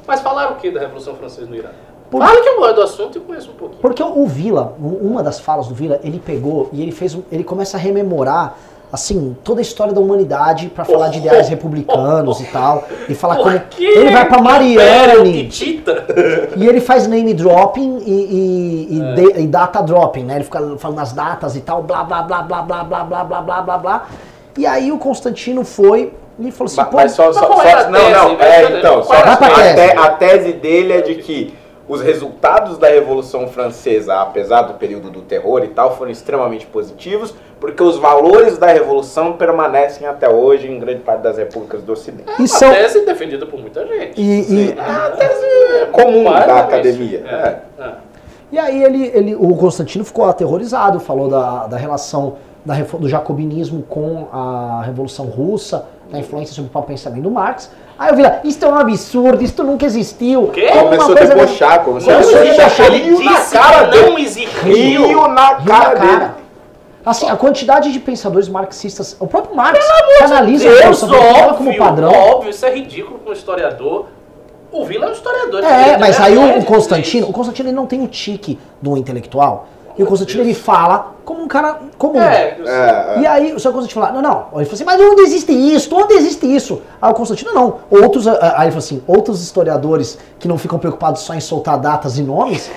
Mas 0.07 0.21
falaram 0.21 0.53
o 0.53 0.57
que 0.57 0.71
da 0.71 0.81
Revolução 0.81 1.15
Francesa 1.15 1.47
no 1.47 1.57
Irã? 1.57 1.71
Por- 2.11 2.21
Fala 2.23 2.41
que 2.43 2.49
eu 2.49 2.57
gosto 2.59 2.75
do 2.75 2.83
assunto 2.83 3.19
e 3.19 3.21
conheço 3.23 3.51
um 3.51 3.55
pouquinho. 3.55 3.81
porque 3.81 4.03
o 4.03 4.27
Vila, 4.27 4.75
um- 4.81 5.09
uma 5.11 5.23
das 5.23 5.41
falas 5.41 5.67
do 5.67 5.75
Vila, 5.75 5.99
ele 6.05 6.19
pegou 6.25 6.69
e 6.73 6.83
ele 6.83 6.93
fez, 6.93 7.15
um- 7.15 7.23
ele 7.33 7.43
começa 7.43 7.77
a 7.79 7.81
rememorar 7.81 8.55
assim, 8.95 9.37
toda 9.45 9.61
a 9.61 9.63
história 9.63 9.93
da 9.93 10.01
humanidade 10.01 10.69
pra 10.69 10.85
falar 10.85 11.09
de 11.09 11.19
ideais 11.19 11.49
republicanos 11.49 12.41
e 12.41 12.45
tal, 12.45 12.85
e 13.09 13.15
falar 13.15 13.37
como 13.37 13.51
ele 13.79 14.11
vai 14.11 14.27
pra 14.27 14.41
Hitita? 15.41 16.07
E 16.57 16.67
ele 16.67 16.81
faz 16.81 17.07
name 17.07 17.35
dropping 17.35 17.99
e, 18.07 18.11
e- 18.11 18.89
e 18.97 19.03
É. 19.03 19.15
de- 19.15 19.41
e 19.43 19.47
data 19.47 19.83
dropping, 19.83 20.23
né? 20.25 20.37
Ele 20.37 20.45
fica 20.45 20.61
falando 20.79 21.01
as 21.01 21.13
datas 21.13 21.57
e 21.57 21.61
tal, 21.61 21.83
blá 21.83 22.05
blá 22.05 22.23
blá 22.23 22.43
blá 22.43 22.63
blá 22.63 22.85
blá 22.85 23.05
blá 23.05 23.25
blá 23.25 23.41
blá 23.43 23.63
blá 23.63 23.79
blá. 23.79 24.07
E 24.57 24.67
aí 24.67 24.93
o 24.93 24.99
Constantino 24.99 25.65
foi 25.65 26.13
e 26.39 26.51
falou 26.51 26.67
assim, 26.67 26.77
Ma- 26.77 26.85
pô, 26.87 26.97
Mas 26.99 27.13
só, 27.13 27.27
mas 27.27 27.35
só, 27.37 27.41
só- 27.57 27.91
não, 27.91 28.11
não, 28.11 28.41
é, 28.41 28.79
então, 28.79 29.03
só, 29.03 29.13
a, 29.13 29.37
tese. 29.37 29.75
te- 29.75 29.99
a 29.99 30.09
tese 30.11 30.53
dele 30.53 30.93
é 30.93 31.01
de 31.01 31.15
que 31.17 31.55
os 31.87 32.01
resultados 32.01 32.79
da 32.79 32.89
Revolução 32.89 33.47
Francesa, 33.49 34.15
apesar 34.21 34.63
do 34.63 34.75
período 34.75 35.11
do 35.11 35.21
terror 35.21 35.63
e 35.65 35.69
tal, 35.69 35.97
foram 35.97 36.11
extremamente 36.11 36.67
positivos, 36.67 37.35
porque 37.61 37.83
os 37.83 37.97
valores 37.97 38.57
da 38.57 38.69
Revolução 38.69 39.35
permanecem 39.35 40.07
até 40.07 40.29
hoje 40.29 40.71
em 40.71 40.79
grande 40.79 41.01
parte 41.01 41.23
das 41.23 41.37
repúblicas 41.37 41.83
do 41.83 41.93
Ocidente. 41.93 42.31
e 42.39 42.43
Uma 42.43 42.49
são 42.49 42.71
tese 42.71 43.05
defendida 43.05 43.47
por 43.47 43.61
muita 43.61 43.87
gente. 43.87 44.21
e, 44.21 44.53
e, 44.53 44.71
É 44.71 44.81
a 44.81 45.11
tese 45.11 45.87
comum 45.93 46.25
Mas, 46.25 46.47
da 46.47 46.61
academia. 46.61 47.23
é, 47.27 47.83
é. 47.83 47.85
é. 47.85 47.93
e 48.51 48.59
aí 48.59 48.83
ele, 48.83 49.11
ele 49.15 49.35
o 49.35 49.55
Constantino 49.57 50.05
ficou 50.05 50.25
aterrorizado, 50.25 50.99
falou 51.01 51.29
da, 51.29 51.67
da 51.67 51.77
relação 51.77 52.37
da, 52.65 52.75
do 52.75 53.09
jacobinismo 53.09 53.83
com 53.83 54.27
a 54.33 54.83
Revolução 54.85 55.27
Russa, 55.27 55.87
da 56.11 56.19
influência 56.19 56.55
sobre 56.55 56.71
o 56.73 56.83
pensamento 56.83 57.23
do 57.23 57.31
Marx. 57.31 57.71
Aí 57.99 58.11
eu 58.11 58.17
vi 58.17 58.23
lá, 58.23 58.41
isso 58.43 58.65
é 58.65 58.69
um 58.69 58.75
absurdo, 58.77 59.43
isso 59.43 59.63
nunca 59.63 59.87
existiu. 59.87 60.49
quê? 60.49 60.67
Como 60.69 60.81
uma 60.81 60.85
Começou 60.97 61.15
a 61.15 61.19
coisa- 61.19 61.35
debochar, 61.35 61.85
começou 61.85 62.13
a 62.13 62.17
ele 62.87 62.99
rio 62.99 63.23
na 63.25 63.41
cara 63.41 63.89
que 63.89 63.99
não 64.01 64.19
existiu. 64.19 64.63
Rio 64.75 65.29
na 65.29 65.47
Rio 65.57 65.67
cara 65.67 65.95
dele. 65.95 66.31
Assim, 67.07 67.29
a 67.29 67.37
quantidade 67.37 67.93
de 67.93 68.01
pensadores 68.01 68.49
marxistas, 68.49 69.15
o 69.21 69.27
próprio 69.27 69.55
Marx 69.55 69.79
que 70.19 70.25
analisa 70.25 70.67
a 70.69 70.73
Deus, 70.73 71.01
Francesa 71.01 71.15
óbvio, 71.15 71.55
como 71.57 71.77
padrão. 71.77 72.11
óbvio, 72.11 72.51
isso 72.51 72.65
é 72.65 72.75
ridículo 72.75 73.19
para 73.19 73.31
um 73.31 73.33
historiador. 73.35 74.07
O 74.73 74.85
Vila 74.87 75.07
é 75.07 75.09
um 75.11 75.13
historiador. 75.13 75.61
de 75.61 75.67
É, 75.67 75.97
mas 75.99 76.19
aí 76.19 76.37
o, 76.37 76.65
Constantino, 76.65 77.29
o 77.29 77.33
Constantino 77.33 77.69
ele 77.69 77.77
não 77.77 77.87
tem 77.87 78.03
o 78.03 78.09
tique 78.09 78.59
do 78.81 78.97
intelectual. 78.97 79.69
E 79.97 80.03
o 80.03 80.07
Constantino 80.07 80.43
ele 80.43 80.55
fala 80.55 81.15
como 81.25 81.43
um 81.43 81.47
cara 81.49 81.79
comum. 81.97 82.21
É, 82.21 82.57
eu 82.59 82.67
sei. 82.67 82.75
É, 82.75 83.15
E 83.21 83.27
aí 83.27 83.55
o 83.55 83.61
seu 83.61 83.73
Constantino 83.73 84.01
fala, 84.03 84.13
não, 84.15 84.23
não. 84.23 84.47
Ele 84.57 84.65
falou 84.65 84.73
assim, 84.75 84.85
mas 84.85 85.01
onde 85.01 85.23
existe 85.23 85.53
isso? 85.53 85.95
Onde 85.95 86.15
existe 86.15 86.47
isso? 86.53 86.83
Aí 87.01 87.11
o 87.11 87.15
Constantino, 87.15 87.53
não. 87.55 87.77
Outros, 87.91 88.27
ah, 88.27 88.55
aí 88.57 88.65
ele 88.65 88.73
falou 88.73 88.79
assim, 88.79 89.03
outros 89.07 89.41
historiadores 89.43 90.19
que 90.39 90.49
não 90.49 90.59
ficam 90.59 90.79
preocupados 90.79 91.23
só 91.23 91.33
em 91.35 91.41
soltar 91.41 91.79
datas 91.79 92.19
e 92.19 92.23
nomes, 92.23 92.71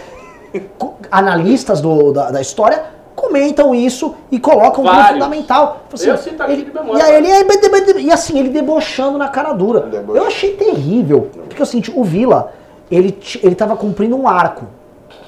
analistas 1.11 1.81
do- 1.81 2.11
da, 2.11 2.31
da 2.31 2.41
história, 2.41 2.83
comentam 3.15 3.73
isso 3.73 4.13
e 4.31 4.39
colocam 4.39 4.71
como 4.83 4.89
Vários. 4.89 5.13
fundamental. 5.13 5.81
Falou 5.89 6.05
Eu 6.13 6.17
cito 6.17 6.43
ele- 6.43 6.65
de 6.65 6.73
memória. 6.73 6.99
E 6.99 7.01
aí 7.01 7.15
ele, 7.15 7.31
aí, 7.31 8.05
e 8.05 8.11
assim, 8.11 8.37
ele 8.37 8.49
debochando 8.49 9.17
na 9.17 9.27
cara 9.27 9.53
dura. 9.53 9.81
Deboche. 9.81 10.19
Eu 10.19 10.25
achei 10.27 10.53
terrível. 10.53 11.29
Porque 11.47 11.61
é 11.61 11.63
o 11.63 11.65
seguinte, 11.65 11.91
o 11.95 12.03
Vila, 12.03 12.53
ele, 12.91 13.17
ele 13.41 13.55
tava 13.55 13.75
cumprindo 13.75 14.15
um 14.15 14.27
arco. 14.27 14.65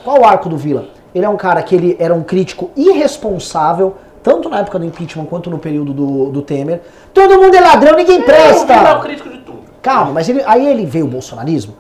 Qual 0.04 0.22
o 0.22 0.26
arco 0.26 0.48
do 0.50 0.56
Vila? 0.58 0.86
Ele 1.14 1.26
é 1.26 1.30
um 1.30 1.38
cara 1.38 1.62
que 1.64 1.74
ele 1.76 1.96
era 2.00 2.14
um 2.14 2.24
crítico 2.24 2.70
irresponsável, 2.76 3.96
tanto 4.22 4.50
na 4.50 4.60
época 4.60 4.78
do 4.80 4.86
impeachment 4.86 5.26
quanto 5.26 5.50
no 5.50 5.58
período 5.58 5.94
do, 5.94 6.30
do 6.30 6.42
Temer. 6.42 6.82
Todo 7.14 7.40
mundo 7.40 7.56
é 7.56 7.60
ladrão, 7.60 7.96
ninguém 7.96 8.20
O 8.20 8.26
Vila 8.26 8.38
é 8.38 8.52
o 8.52 8.56
presta! 8.66 9.00
crítico 9.00 9.30
de 9.30 9.38
tudo. 9.40 9.60
Calma, 9.82 10.12
mas 10.12 10.28
ele, 10.30 10.44
aí 10.46 10.68
ele 10.68 10.86
veio 10.86 11.06
o 11.06 11.08
bolsonarismo, 11.08 11.74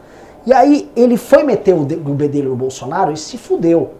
e 0.46 0.54
aí 0.54 0.90
ele 0.96 1.18
foi 1.18 1.44
meter 1.44 1.74
o, 1.76 1.82
o 1.82 2.14
bedelho 2.14 2.50
no 2.50 2.56
Bolsonaro 2.56 3.12
e 3.12 3.18
se 3.18 3.38
fudeu. 3.38 3.92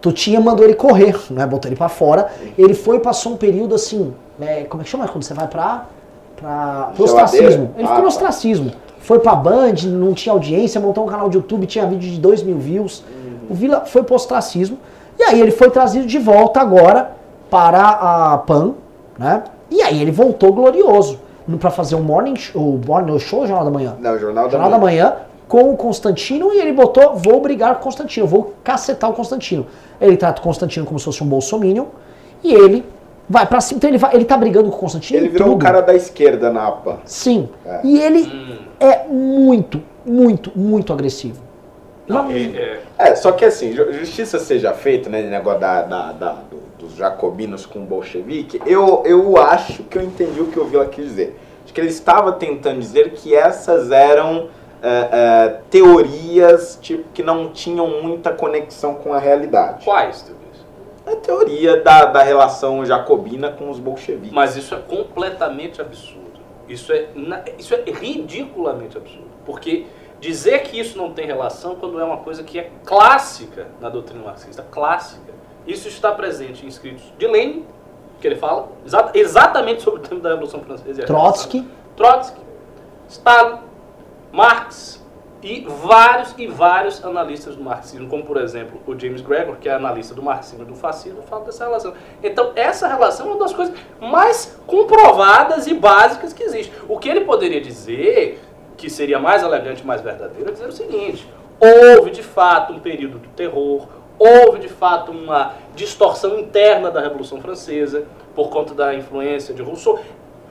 Tu 0.00 0.12
tinha 0.12 0.40
mandou 0.40 0.64
ele 0.64 0.74
correr, 0.74 1.16
né? 1.30 1.44
Botou 1.46 1.68
ele 1.68 1.76
pra 1.76 1.88
fora. 1.88 2.28
Ele 2.56 2.72
foi 2.74 2.96
e 2.96 3.00
passou 3.00 3.32
um 3.32 3.36
período 3.36 3.74
assim. 3.74 4.14
né, 4.38 4.62
como 4.64 4.80
é 4.80 4.84
que 4.84 4.90
chama 4.90 5.06
quando 5.08 5.24
você 5.24 5.34
vai 5.34 5.48
pra. 5.48 5.86
pra 6.36 6.92
pro 6.94 7.04
ostracismo. 7.04 7.72
Ele 7.76 7.84
Ah, 7.84 7.88
ficou 7.88 7.96
no 7.96 8.02
tá. 8.02 8.06
ostracismo. 8.08 8.70
Foi 9.00 9.18
pra 9.18 9.34
Band, 9.34 9.74
não 9.86 10.14
tinha 10.14 10.32
audiência, 10.32 10.80
montou 10.80 11.04
um 11.04 11.08
canal 11.08 11.28
de 11.28 11.36
YouTube, 11.36 11.66
tinha 11.66 11.84
vídeo 11.86 12.10
de 12.10 12.18
2 12.20 12.42
mil 12.44 12.58
views. 12.58 13.02
O 13.48 13.54
Vila 13.54 13.84
foi 13.86 14.02
pro 14.02 14.14
ostracismo. 14.14 14.78
E 15.18 15.22
aí 15.22 15.40
ele 15.40 15.50
foi 15.50 15.70
trazido 15.70 16.06
de 16.06 16.18
volta 16.18 16.60
agora 16.60 17.12
para 17.50 17.80
a 17.88 18.38
PAN, 18.38 18.74
né? 19.18 19.42
E 19.70 19.82
aí 19.82 20.00
ele 20.00 20.10
voltou 20.10 20.52
glorioso. 20.52 21.18
Pra 21.58 21.70
fazer 21.70 21.94
um 21.94 22.02
morning 22.02 22.36
show, 22.36 22.74
o 22.74 22.80
morning 22.86 23.18
show, 23.18 23.40
ou 23.40 23.46
Jornal 23.46 23.64
da 23.64 23.70
Manhã. 23.70 23.96
Não, 23.98 24.18
Jornal 24.18 24.44
da 24.44 24.50
Jornal 24.50 24.70
da 24.70 24.78
Manhã. 24.78 25.04
Manhã 25.06 25.16
com 25.48 25.70
o 25.70 25.76
Constantino 25.78 26.52
e 26.52 26.60
ele 26.60 26.72
botou, 26.74 27.16
vou 27.16 27.40
brigar 27.40 27.74
com 27.76 27.80
o 27.80 27.84
Constantino, 27.84 28.26
vou 28.26 28.52
cacetar 28.62 29.08
o 29.08 29.14
Constantino. 29.14 29.66
Ele 29.98 30.14
trata 30.18 30.40
o 30.42 30.44
Constantino 30.44 30.84
como 30.84 30.98
se 30.98 31.06
fosse 31.06 31.24
um 31.24 31.26
bolsominion 31.26 31.86
e 32.44 32.52
ele 32.52 32.84
vai 33.26 33.46
pra 33.46 33.62
cima. 33.62 33.78
Então 33.78 33.88
ele, 33.88 33.96
vai, 33.96 34.14
ele 34.14 34.26
tá 34.26 34.36
brigando 34.36 34.68
com 34.68 34.76
o 34.76 34.78
Constantino 34.78 35.20
Ele 35.20 35.30
virou 35.30 35.48
o 35.48 35.50
tudo. 35.52 35.62
cara 35.62 35.80
da 35.80 35.94
esquerda 35.94 36.50
na 36.52 36.68
APA. 36.68 36.98
Sim. 37.06 37.48
É. 37.64 37.80
E 37.82 37.98
ele 37.98 38.24
Hum. 38.26 38.58
é 38.78 39.04
muito, 39.08 39.82
muito, 40.04 40.52
muito 40.54 40.92
agressivo. 40.92 41.40
Não, 42.06 42.30
é, 42.30 42.38
é, 42.42 42.80
É, 42.98 43.14
só 43.14 43.32
que 43.32 43.44
assim, 43.44 43.72
ju- 43.72 43.92
justiça 43.92 44.38
seja 44.38 44.72
feita, 44.74 45.08
né, 45.08 45.22
negócio 45.22 45.60
da, 45.60 45.82
da- 45.82 46.12
da- 46.12 46.32
do- 46.50 46.58
dos 46.78 46.96
jacobinos 46.96 47.64
com 47.66 47.80
o 47.80 47.82
bolchevique, 47.82 48.60
eu, 48.66 49.02
eu 49.06 49.36
acho 49.36 49.82
que 49.84 49.98
eu 49.98 50.02
entendi 50.02 50.40
o 50.40 50.46
que 50.46 50.58
o 50.58 50.64
Vila 50.64 50.86
quis 50.86 51.04
dizer. 51.06 51.38
Acho 51.64 51.72
que 51.74 51.80
ele 51.80 51.88
estava 51.88 52.32
tentando 52.32 52.80
dizer 52.80 53.10
que 53.12 53.34
essas 53.34 53.90
eram 53.90 54.48
é, 54.82 54.88
é, 55.12 55.60
teorias 55.70 56.78
tipo, 56.80 57.04
que 57.12 57.22
não 57.22 57.48
tinham 57.50 58.00
muita 58.02 58.30
conexão 58.32 58.94
com 58.94 59.12
a 59.12 59.18
realidade. 59.18 59.84
quais, 59.84 60.22
teorias? 60.22 60.38
A 61.06 61.16
teoria 61.16 61.80
da, 61.82 62.04
da 62.04 62.22
relação 62.22 62.84
jacobina 62.84 63.50
com 63.50 63.70
os 63.70 63.78
bolcheviques. 63.78 64.30
Mas 64.32 64.56
isso 64.56 64.74
é 64.74 64.78
completamente 64.78 65.80
absurdo. 65.80 66.18
Isso 66.68 66.92
é, 66.92 67.06
isso 67.58 67.74
é 67.74 67.82
ridiculamente 67.90 68.96
absurdo. 68.96 69.26
Porque 69.46 69.86
dizer 70.20 70.62
que 70.62 70.78
isso 70.78 70.96
não 70.98 71.12
tem 71.12 71.26
relação 71.26 71.76
quando 71.76 72.00
é 72.00 72.04
uma 72.04 72.18
coisa 72.18 72.42
que 72.42 72.58
é 72.58 72.70
clássica 72.84 73.68
na 73.80 73.88
doutrina 73.88 74.24
marxista, 74.24 74.64
clássica. 74.70 75.32
Isso 75.66 75.88
está 75.88 76.12
presente 76.12 76.64
em 76.64 76.68
escritos 76.68 77.04
de 77.18 77.26
Lenin, 77.26 77.64
que 78.20 78.26
ele 78.26 78.36
fala 78.36 78.68
exa- 78.84 79.10
exatamente 79.14 79.82
sobre 79.82 80.00
o 80.00 80.02
tema 80.02 80.20
da 80.20 80.30
Revolução 80.30 80.60
Francesa. 80.60 81.02
Trotsky, 81.02 81.68
Trotsky, 81.96 82.40
Stalin, 83.08 83.58
Marx 84.32 84.98
e 85.40 85.64
vários 85.68 86.34
e 86.36 86.48
vários 86.48 87.04
analistas 87.04 87.54
do 87.54 87.62
marxismo, 87.62 88.08
como 88.08 88.24
por 88.24 88.38
exemplo 88.38 88.80
o 88.86 88.98
James 88.98 89.20
Gregor, 89.20 89.56
que 89.56 89.68
é 89.68 89.72
analista 89.72 90.12
do 90.14 90.20
marxismo 90.22 90.64
e 90.64 90.66
do 90.66 90.74
fascismo, 90.74 91.22
fala 91.22 91.44
dessa 91.44 91.64
relação. 91.64 91.94
Então 92.22 92.50
essa 92.56 92.88
relação 92.88 93.26
é 93.26 93.30
uma 93.30 93.38
das 93.38 93.52
coisas 93.52 93.72
mais 94.00 94.58
comprovadas 94.66 95.68
e 95.68 95.74
básicas 95.74 96.32
que 96.32 96.42
existe. 96.42 96.72
O 96.88 96.98
que 96.98 97.08
ele 97.08 97.20
poderia 97.20 97.60
dizer, 97.60 98.42
que 98.78 98.88
seria 98.88 99.18
mais 99.18 99.42
elegante 99.42 99.84
mais 99.84 100.00
verdadeiro, 100.00 100.48
é 100.48 100.52
dizer 100.52 100.68
o 100.68 100.72
seguinte: 100.72 101.28
houve 101.60 102.10
de 102.10 102.22
fato 102.22 102.72
um 102.72 102.78
período 102.78 103.18
do 103.18 103.28
terror, 103.30 103.86
houve 104.18 104.60
de 104.60 104.68
fato 104.68 105.12
uma 105.12 105.54
distorção 105.74 106.38
interna 106.38 106.90
da 106.90 107.00
Revolução 107.00 107.40
Francesa 107.42 108.06
por 108.34 108.48
conta 108.48 108.72
da 108.72 108.94
influência 108.94 109.52
de 109.52 109.60
Rousseau. 109.60 109.98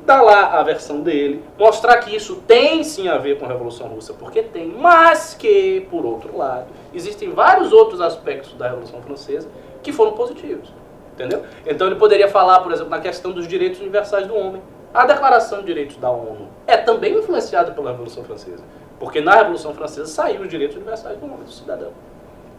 dar 0.06 0.22
lá 0.22 0.60
a 0.60 0.64
versão 0.64 1.02
dele, 1.02 1.44
mostrar 1.58 1.98
que 1.98 2.16
isso 2.16 2.36
tem 2.48 2.84
sim 2.84 3.08
a 3.08 3.18
ver 3.18 3.38
com 3.38 3.46
a 3.46 3.48
Revolução 3.48 3.88
Russa, 3.88 4.14
porque 4.14 4.42
tem, 4.44 4.68
mas 4.68 5.34
que, 5.34 5.86
por 5.90 6.06
outro 6.06 6.38
lado, 6.38 6.68
existem 6.94 7.30
vários 7.32 7.74
outros 7.74 8.00
aspectos 8.00 8.54
da 8.54 8.70
Revolução 8.70 9.02
Francesa 9.02 9.50
que 9.82 9.92
foram 9.92 10.14
positivos. 10.14 10.72
Entendeu? 11.14 11.44
Então 11.66 11.88
ele 11.88 11.96
poderia 11.96 12.28
falar, 12.28 12.60
por 12.60 12.72
exemplo, 12.72 12.92
na 12.92 13.00
questão 13.00 13.32
dos 13.32 13.48
direitos 13.48 13.80
universais 13.82 14.28
do 14.28 14.36
homem. 14.36 14.62
A 14.94 15.06
Declaração 15.06 15.60
de 15.60 15.66
Direitos 15.66 15.98
da 15.98 16.10
ONU 16.10 16.48
é 16.66 16.78
também 16.78 17.14
influenciada 17.18 17.72
pela 17.72 17.92
Revolução 17.92 18.24
Francesa, 18.24 18.64
porque 19.00 19.22
na 19.22 19.36
Revolução 19.36 19.74
Francesa 19.74 20.08
saiu 20.08 20.42
os 20.42 20.50
direitos 20.50 20.76
universais 20.76 21.18
do 21.18 21.26
homem, 21.26 21.40
do 21.44 21.52
cidadão. 21.52 21.92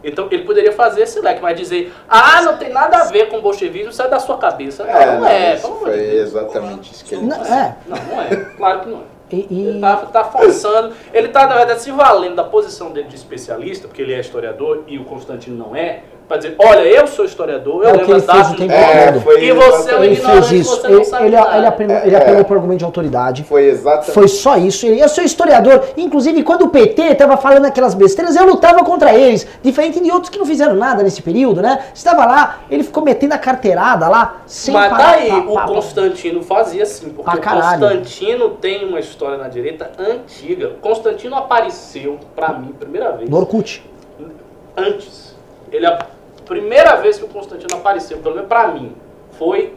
Então 0.01 0.27
ele 0.31 0.43
poderia 0.45 0.71
fazer 0.71 1.01
esse 1.01 1.19
leque, 1.19 1.41
mas 1.41 1.57
dizer, 1.57 1.93
ah, 2.07 2.41
não 2.43 2.55
tem 2.57 2.69
nada 2.69 2.99
a 2.99 3.03
ver 3.05 3.27
com 3.27 3.37
o 3.39 3.41
bolchevismo, 3.41 3.91
sai 3.91 4.09
da 4.09 4.17
sua 4.19 4.37
cabeça. 4.37 4.85
Não, 4.85 4.91
É, 4.93 5.17
não 5.17 5.25
é. 5.27 5.55
isso 5.55 5.67
foi 5.75 5.91
de 5.97 6.15
exatamente 6.15 6.93
isso 6.93 7.03
que 7.03 7.15
ele 7.15 7.25
Não, 7.25 7.37
disse. 7.37 7.51
é. 7.51 7.75
Não, 7.85 7.97
não 7.97 8.21
é. 8.21 8.35
Claro 8.55 8.79
que 8.81 8.89
não 8.89 8.97
é. 8.99 9.01
E, 9.31 9.47
e- 9.49 9.67
Ele 9.67 9.79
tá, 9.81 9.97
tá 9.97 10.23
forçando, 10.23 10.95
ele 11.13 11.27
tá, 11.27 11.45
na 11.47 11.55
verdade, 11.57 11.81
se 11.81 11.91
valendo 11.91 12.35
da 12.35 12.43
posição 12.45 12.91
dele 12.91 13.09
de 13.09 13.15
especialista, 13.15 13.87
porque 13.87 14.01
ele 14.01 14.13
é 14.13 14.19
historiador 14.19 14.83
e 14.87 14.97
o 14.97 15.03
Constantino 15.03 15.57
não 15.57 15.75
é, 15.75 16.01
pra 16.29 16.37
dizer, 16.37 16.55
olha, 16.59 16.79
eu 16.81 17.07
sou 17.07 17.25
historiador, 17.25 17.83
eu 17.83 17.89
É 17.89 17.91
o 17.91 17.91
lembro 17.97 18.05
que 18.05 18.11
ele 18.11 18.19
as 18.19 18.25
fez 18.25 18.37
datas 18.37 18.47
o 18.51 18.53
do- 18.53 18.57
tempo 18.59 18.71
É, 18.73 19.11
todo. 19.11 19.21
foi 19.23 19.43
E 19.43 19.51
você 19.51 19.91
é 19.91 19.97
um 19.97 20.03
Ele 20.03 20.13
ignorante, 20.13 20.47
fez 20.47 20.61
isso. 20.61 20.75
você 20.77 20.87
Ele, 20.87 20.95
não 20.95 21.03
sabe 21.03 21.25
ele, 21.25 21.35
nada. 21.35 21.57
ele 21.57 21.65
apelou, 21.65 21.97
ele 21.97 22.15
É. 22.15 22.17
apelou 22.19 22.45
por 22.45 22.55
argumento 22.57 22.77
de 22.79 22.85
autoridade. 22.85 23.43
Foi 23.43 23.65
exatamente. 23.65 24.11
Foi 24.11 24.27
só 24.27 24.55
isso. 24.57 24.85
Ele- 24.85 25.01
Eu 25.01 25.09
sou 25.09 25.23
historiador. 25.23 25.83
Inclusive, 25.97 26.43
quando 26.43 26.61
o 26.65 26.69
PT 26.69 27.15
tava 27.15 27.35
falando 27.35 27.65
aquelas 27.65 27.95
besteiras, 27.95 28.35
eu 28.35 28.45
lutava 28.45 28.83
contra 28.85 29.13
eles. 29.13 29.45
Diferente 29.63 29.99
de 29.99 30.11
outros 30.11 30.29
que 30.29 30.37
não 30.37 30.45
fizeram 30.45 30.75
nada 30.75 31.01
nesse 31.01 31.21
período, 31.21 31.61
né? 31.61 31.79
Estava 31.93 32.25
lá, 32.25 32.59
ele 32.69 32.83
ficou 32.83 33.03
metendo 33.03 33.33
a 33.33 33.37
carteirada 33.39 34.07
lá, 34.07 34.41
sem 34.45 34.71
Mas 34.73 34.89
tá 34.91 34.95
parar. 34.95 35.09
aí, 35.15 35.29
Pá, 35.29 35.37
o 35.39 35.53
pá, 35.55 35.61
pá. 35.61 35.67
Constantino 35.67 36.43
fazia 36.43 36.83
assim, 36.83 37.09
porque 37.09 37.37
o. 37.37 37.41
Constantino 37.41 38.49
tem 38.51 38.85
uma 38.87 38.99
história 38.99 39.37
na 39.37 39.47
direita 39.47 39.89
antiga. 39.97 40.73
Constantino 40.79 41.35
apareceu, 41.35 42.19
pra 42.35 42.49
mim, 42.53 42.67
primeira 42.79 43.11
vez, 43.13 43.27
No 43.29 43.37
Orkut. 43.37 43.83
antes. 44.77 45.35
Ele, 45.71 45.85
a 45.85 45.99
primeira 46.49 46.95
vez 46.95 47.19
que 47.19 47.25
o 47.25 47.27
Constantino 47.27 47.79
apareceu, 47.79 48.17
pelo 48.17 48.33
menos 48.33 48.49
pra 48.49 48.69
mim, 48.69 48.95
foi 49.33 49.75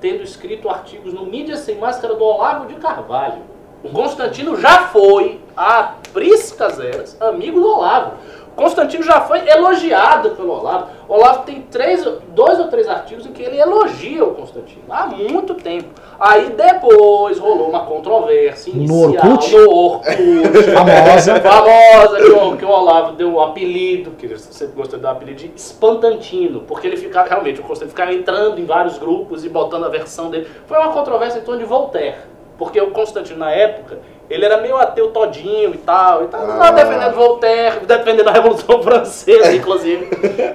tendo 0.00 0.24
escrito 0.24 0.68
artigos 0.68 1.14
no 1.14 1.24
Mídia 1.24 1.56
Sem 1.56 1.76
Máscara 1.76 2.16
do 2.16 2.24
Olavo 2.24 2.66
de 2.66 2.74
Carvalho. 2.74 3.40
O 3.84 3.88
Constantino 3.90 4.60
já 4.60 4.88
foi, 4.88 5.40
há 5.56 5.94
priscas 6.12 6.80
eras, 6.80 7.16
amigo 7.20 7.60
do 7.60 7.68
Olavo. 7.68 8.14
Constantino 8.56 9.02
já 9.02 9.20
foi 9.22 9.48
elogiado 9.48 10.30
pelo 10.30 10.58
Olavo. 10.58 10.88
Olavo 11.08 11.42
tem 11.44 11.62
três, 11.62 12.04
dois 12.28 12.58
ou 12.58 12.68
três 12.68 12.88
artigos 12.88 13.26
em 13.26 13.32
que 13.32 13.42
ele 13.42 13.58
elogia 13.58 14.24
o 14.24 14.34
Constantino 14.34 14.84
há 14.90 15.06
muito 15.06 15.54
tempo. 15.54 15.88
Aí 16.18 16.50
depois 16.50 17.38
rolou 17.38 17.68
uma 17.68 17.84
controvérsia 17.84 18.72
No 18.72 18.80
inicial 18.82 19.32
Orkut? 19.32 19.52
no 19.56 19.70
Orkut. 19.70 20.06
Famosa. 20.72 21.40
famosa 21.40 22.56
que 22.56 22.64
o, 22.64 22.68
Olavo 22.68 23.12
deu 23.12 23.32
o 23.32 23.40
apelido, 23.40 24.12
que 24.12 24.26
ele 24.26 24.38
sempre 24.38 24.76
gostou 24.76 24.98
de 24.98 25.02
dar 25.02 25.10
o 25.10 25.12
apelido 25.16 25.38
de 25.38 25.52
Espantantino, 25.56 26.60
porque 26.60 26.86
ele 26.86 26.96
ficava, 26.96 27.28
realmente, 27.28 27.60
o 27.60 27.64
Constantino 27.64 27.90
ficava 27.90 28.12
entrando 28.14 28.60
em 28.60 28.64
vários 28.64 28.98
grupos 28.98 29.44
e 29.44 29.48
botando 29.48 29.84
a 29.84 29.88
versão 29.88 30.30
dele. 30.30 30.46
Foi 30.66 30.78
uma 30.78 30.92
controvérsia 30.92 31.38
em 31.40 31.42
torno 31.42 31.60
de 31.60 31.66
Voltaire, 31.66 32.16
porque 32.58 32.80
o 32.80 32.90
Constantino, 32.90 33.38
na 33.38 33.50
época, 33.50 33.98
ele 34.32 34.44
era 34.44 34.58
meio 34.58 34.76
ateu 34.76 35.10
todinho 35.10 35.74
e 35.74 35.78
tal, 35.78 36.24
e 36.24 36.28
tal, 36.28 36.40
Ah. 36.42 36.70
defendendo 36.70 37.14
Voltaire, 37.14 37.80
defendendo 37.86 38.28
a 38.28 38.32
Revolução 38.32 38.80
Francesa, 38.82 39.52
inclusive, 39.54 40.08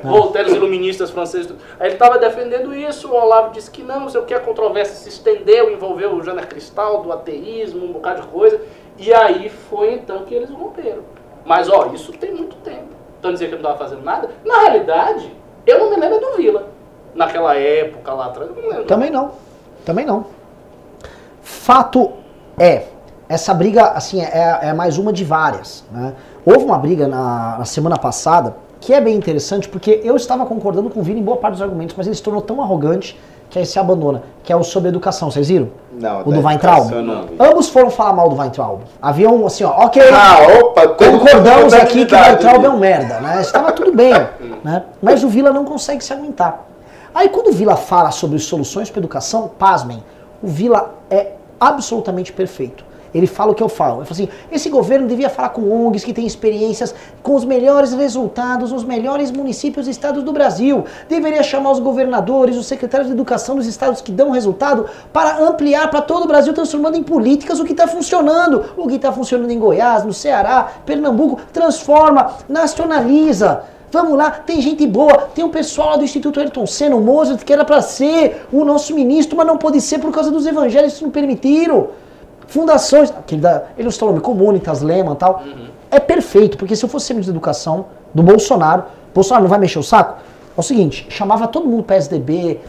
Voltaire, 0.04 0.50
os 0.50 0.56
iluministas 0.56 1.12
franceses. 1.12 1.54
Aí 1.80 1.88
ele 1.88 1.94
estava 1.94 2.18
defendendo 2.18 2.74
isso, 2.76 3.10
o 3.10 3.16
Olavo 3.16 3.52
disse 3.52 3.70
que 3.70 3.84
não, 3.84 4.00
não 4.02 4.10
sei 4.10 4.22
o 4.22 4.26
que, 4.26 4.34
a 4.34 4.40
controvérsia 4.40 4.96
se 4.96 5.10
estendeu, 5.10 5.72
envolveu 5.72 6.14
o 6.14 6.24
Janer 6.24 6.48
Cristal, 6.48 7.02
do 7.02 7.12
ateísmo, 7.12 7.86
um 7.86 7.92
bocado 7.92 8.22
de 8.22 8.28
coisa, 8.28 8.60
e 8.98 9.14
aí 9.14 9.50
foi 9.50 9.94
então 9.94 10.26
que 10.26 10.34
eles 10.34 10.50
romperam. 10.50 11.04
Mas, 11.46 11.70
ó, 11.70 11.92
isso 11.94 12.12
tem 12.14 12.34
muito 12.34 12.56
tempo. 12.58 12.88
Então 13.20 13.32
dizer 13.32 13.48
que 13.48 13.56
eu 13.56 13.60
não 13.60 13.72
estava 13.72 13.90
fazendo 13.90 14.04
nada? 14.04 14.30
Na 14.44 14.60
realidade, 14.64 15.32
eu 15.66 15.80
não 15.80 15.90
me 15.90 15.96
lembro 15.96 16.20
do 16.20 16.36
Vila. 16.36 16.68
Naquela 17.16 17.56
época 17.56 18.14
lá 18.14 18.26
atrás, 18.26 18.50
eu 18.50 18.56
não 18.62 18.70
lembro. 18.70 18.86
Também 18.86 19.10
não. 19.10 19.32
Também 19.86 20.06
não. 20.06 20.26
Fato 21.42 22.12
é, 22.60 22.84
essa 23.30 23.54
briga, 23.54 23.90
assim, 23.90 24.22
é, 24.22 24.60
é 24.62 24.74
mais 24.74 24.98
uma 24.98 25.12
de 25.12 25.24
várias. 25.24 25.84
Né? 25.92 26.14
Houve 26.46 26.66
uma 26.66 26.78
briga 26.78 27.08
na, 27.08 27.58
na 27.60 27.66
semana 27.66 27.98
passada 27.98 28.56
que 28.80 28.94
é 28.94 29.02
bem 29.02 29.16
interessante, 29.16 29.68
porque 29.68 30.02
eu 30.04 30.16
estava 30.16 30.46
concordando 30.46 30.90
com 30.90 31.00
o 31.00 31.04
Vini 31.04 31.20
em 31.20 31.24
boa 31.24 31.38
parte 31.38 31.54
dos 31.54 31.62
argumentos, 31.62 31.96
mas 31.98 32.06
ele 32.06 32.16
se 32.16 32.22
tornou 32.22 32.42
tão 32.42 32.62
arrogante 32.62 33.20
que 33.50 33.58
aí 33.58 33.66
se 33.66 33.80
abandona, 33.80 34.24
que 34.44 34.52
é 34.52 34.56
o 34.56 34.64
sobre 34.64 34.90
educação, 34.90 35.32
vocês 35.32 35.48
viram? 35.48 35.70
Não, 35.92 36.22
O 36.22 36.32
do 36.32 36.42
Weintraub? 36.42 36.92
Ambos 37.40 37.70
foram 37.70 37.90
falar 37.90 38.14
mal 38.14 38.30
do 38.30 38.36
Weintraub. 38.36 38.82
Havia 39.02 39.30
um 39.30 39.46
assim, 39.46 39.64
ó, 39.64 39.86
ok, 39.86 40.02
Ah, 40.14 40.60
opa, 40.60 40.88
concordamos 40.90 41.74
aqui 41.74 42.06
que 42.06 42.14
o 42.14 42.18
Weintraub 42.20 42.66
é 42.66 42.70
um 42.70 42.78
merda, 42.78 43.20
né? 43.20 43.42
Estava 43.42 43.72
tudo 43.72 43.94
bem, 43.94 44.14
né? 44.64 44.84
Mas 45.02 45.24
o 45.24 45.30
Vila 45.30 45.52
não 45.52 45.64
consegue 45.64 46.04
se 46.04 46.12
aguentar. 46.12 46.66
Aí 47.16 47.30
quando 47.30 47.48
o 47.48 47.54
Vila 47.54 47.76
fala 47.76 48.12
sobre 48.12 48.38
soluções 48.38 48.90
para 48.90 49.00
educação, 49.00 49.50
pasmem, 49.58 50.04
o 50.44 50.48
Vila 50.48 50.96
é 51.10 51.32
absolutamente 51.60 52.34
perfeito. 52.34 52.86
Ele 53.18 53.28
fala 53.28 53.52
o 53.52 53.56
que 53.56 53.64
eu 53.64 53.70
falo. 53.70 54.02
Ele 54.02 54.06
fala 54.06 54.12
assim: 54.12 54.30
esse 54.52 54.70
governo 54.70 55.08
devia 55.08 55.30
falar 55.30 55.50
com 55.50 55.88
ONGs 55.88 56.04
que 56.04 56.14
têm 56.14 56.26
experiências 56.26 56.94
com 57.24 57.36
os 57.36 57.44
melhores 57.44 57.94
resultados 57.94 58.72
nos 58.72 58.84
melhores 58.84 59.32
municípios 59.32 59.88
e 59.88 59.92
estados 59.92 60.24
do 60.24 60.32
Brasil. 60.32 60.86
Deveria 61.10 61.42
chamar 61.42 61.72
os 61.72 61.80
governadores, 61.80 62.56
os 62.56 62.68
secretários 62.68 63.08
de 63.08 63.14
educação 63.14 63.56
dos 63.56 63.66
estados 63.66 64.02
que 64.02 64.12
dão 64.12 64.30
resultado 64.30 64.86
para 65.12 65.40
ampliar 65.40 65.90
para 65.90 66.02
todo 66.02 66.26
o 66.26 66.28
Brasil, 66.28 66.54
transformando 66.54 66.96
em 66.96 67.04
políticas 67.04 67.60
o 67.60 67.66
que 67.66 67.72
está 67.72 67.88
funcionando. 67.88 68.66
O 68.78 68.88
que 68.88 68.96
está 68.96 69.12
funcionando 69.12 69.50
em 69.50 69.60
Goiás, 69.60 70.04
no 70.04 70.14
Ceará, 70.14 70.72
Pernambuco, 70.86 71.42
transforma, 71.52 72.34
nacionaliza. 72.48 73.64
Vamos 73.90 74.18
lá, 74.18 74.30
tem 74.32 74.60
gente 74.60 74.86
boa, 74.86 75.30
tem 75.34 75.46
um 75.46 75.50
pessoal 75.50 75.98
do 75.98 76.04
Instituto 76.04 76.42
Ayrton 76.42 76.66
Senna, 76.66 76.98
o 76.98 77.02
Mozart, 77.02 77.42
que 77.44 77.54
era 77.54 77.64
para 77.64 77.82
ser 77.82 78.46
o 78.52 78.66
nosso 78.66 78.94
ministro, 78.94 79.38
mas 79.38 79.48
não 79.48 79.58
pôde 79.58 79.80
ser 79.80 80.00
por 80.00 80.12
causa 80.12 80.30
dos 80.30 80.46
evangelhos 80.46 80.98
que 80.98 81.04
não 81.04 81.12
permitiram. 81.12 81.88
Fundações, 82.48 83.10
aquele 83.12 83.42
da, 83.42 83.64
ele 83.78 83.88
está 83.90 84.06
nome 84.06 84.20
Comunitas, 84.22 84.82
Lehman 84.82 85.14
e 85.14 85.18
tal. 85.18 85.42
É 85.92 86.00
perfeito, 86.00 86.58
porque 86.58 86.76
se 86.76 86.84
eu 86.84 86.90
fosse 86.90 87.14
ministro 87.14 87.34
da 87.34 87.38
educação 87.38 87.86
do 88.14 88.24
Bolsonaro, 88.24 88.84
Bolsonaro 89.14 89.44
não 89.44 89.50
vai 89.50 89.60
mexer 89.60 89.80
o 89.80 89.84
saco? 89.84 90.16
É 90.56 90.60
o 90.60 90.64
seguinte, 90.64 91.06
chamava 91.10 91.48
todo 91.48 91.68
mundo 91.68 91.84
PSDB, 91.84 92.60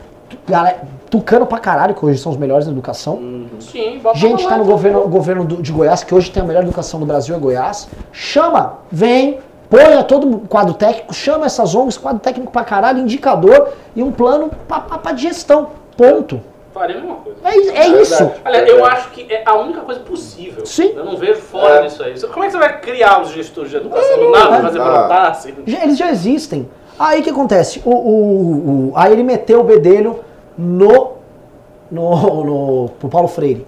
galera, 0.47 0.83
tucano 1.11 1.47
pra 1.47 1.59
caralho, 1.59 1.95
que 1.95 2.05
hoje 2.05 2.19
são 2.19 2.31
os 2.31 2.39
melhores 2.39 2.67
na 2.67 2.73
educação. 2.73 3.19
Sim, 3.61 3.99
bota 4.03 4.19
Gente 4.19 4.47
tá 4.47 4.57
no 4.59 4.65
governo, 4.65 5.09
governo 5.09 5.45
do- 5.45 5.63
de 5.63 5.73
Goiás, 5.73 6.05
que 6.05 6.15
hoje 6.15 6.31
tem 6.31 6.43
a 6.43 6.47
melhor 6.47 6.63
educação 6.63 7.01
do 7.01 7.07
Brasil, 7.07 7.35
é 7.35 7.39
Goiás. 7.39 7.89
Chama, 8.13 8.75
vem, 8.91 9.39
põe 9.71 9.95
a 9.95 10.03
todo 10.03 10.29
o 10.31 10.41
quadro 10.41 10.75
técnico, 10.75 11.15
chama 11.15 11.47
essas 11.47 11.75
ONGs, 11.75 11.97
quadro 11.97 12.21
técnico 12.21 12.53
pra 12.53 12.63
caralho, 12.63 12.99
indicador 13.01 13.69
e 13.97 14.03
um 14.03 14.13
plano 14.13 14.51
pra, 14.69 14.81
pra, 14.81 14.99
pra 14.99 15.13
de 15.13 15.23
gestão. 15.23 15.69
Ponto. 15.97 16.41
Faria 16.79 16.97
a 16.97 17.01
mesma 17.01 17.17
coisa. 17.17 17.39
É, 17.45 17.57
is- 17.57 17.69
é 17.69 17.87
isso. 18.03 18.19
verdade. 18.19 18.41
Aliás, 18.45 18.69
eu 18.69 18.85
acho 18.85 19.11
que 19.11 19.33
é 19.33 19.43
a 19.45 19.55
única 19.57 19.81
coisa 19.81 20.01
possível. 20.01 20.65
Sim. 20.65 20.93
Eu 20.95 21.05
não 21.05 21.17
vejo 21.17 21.41
fora 21.41 21.81
É. 21.81 21.83
disso 21.83 22.03
aí. 22.05 22.19
Como 22.21 22.45
é 22.45 22.47
que 22.47 22.53
você 22.53 22.59
vai 22.59 22.81
criar 22.81 23.21
os 23.21 23.31
gestores 23.31 23.71
de 23.71 23.77
educação 23.79 24.19
do 24.19 24.31
nada, 24.31 24.61
fazer 24.63 24.81
Ah. 24.81 24.85
brotar 24.85 25.31
assim? 25.31 25.55
Eles 25.67 25.99
já 25.99 26.11
existem. 26.11 26.69
Aí 26.99 27.21
o 27.21 27.23
que 27.25 27.31
acontece? 27.31 27.83
O, 27.85 27.91
o- 27.91 28.91
o- 28.91 28.93
aí 28.97 29.13
ele 29.13 29.23
meteu 29.25 29.61
o 29.61 29.65
bedelho 29.65 30.21
no, 30.57 31.15
no, 31.91 32.45
no 32.45 32.89
pro 32.99 33.09
Paulo 33.09 33.29
Freire. 33.29 33.67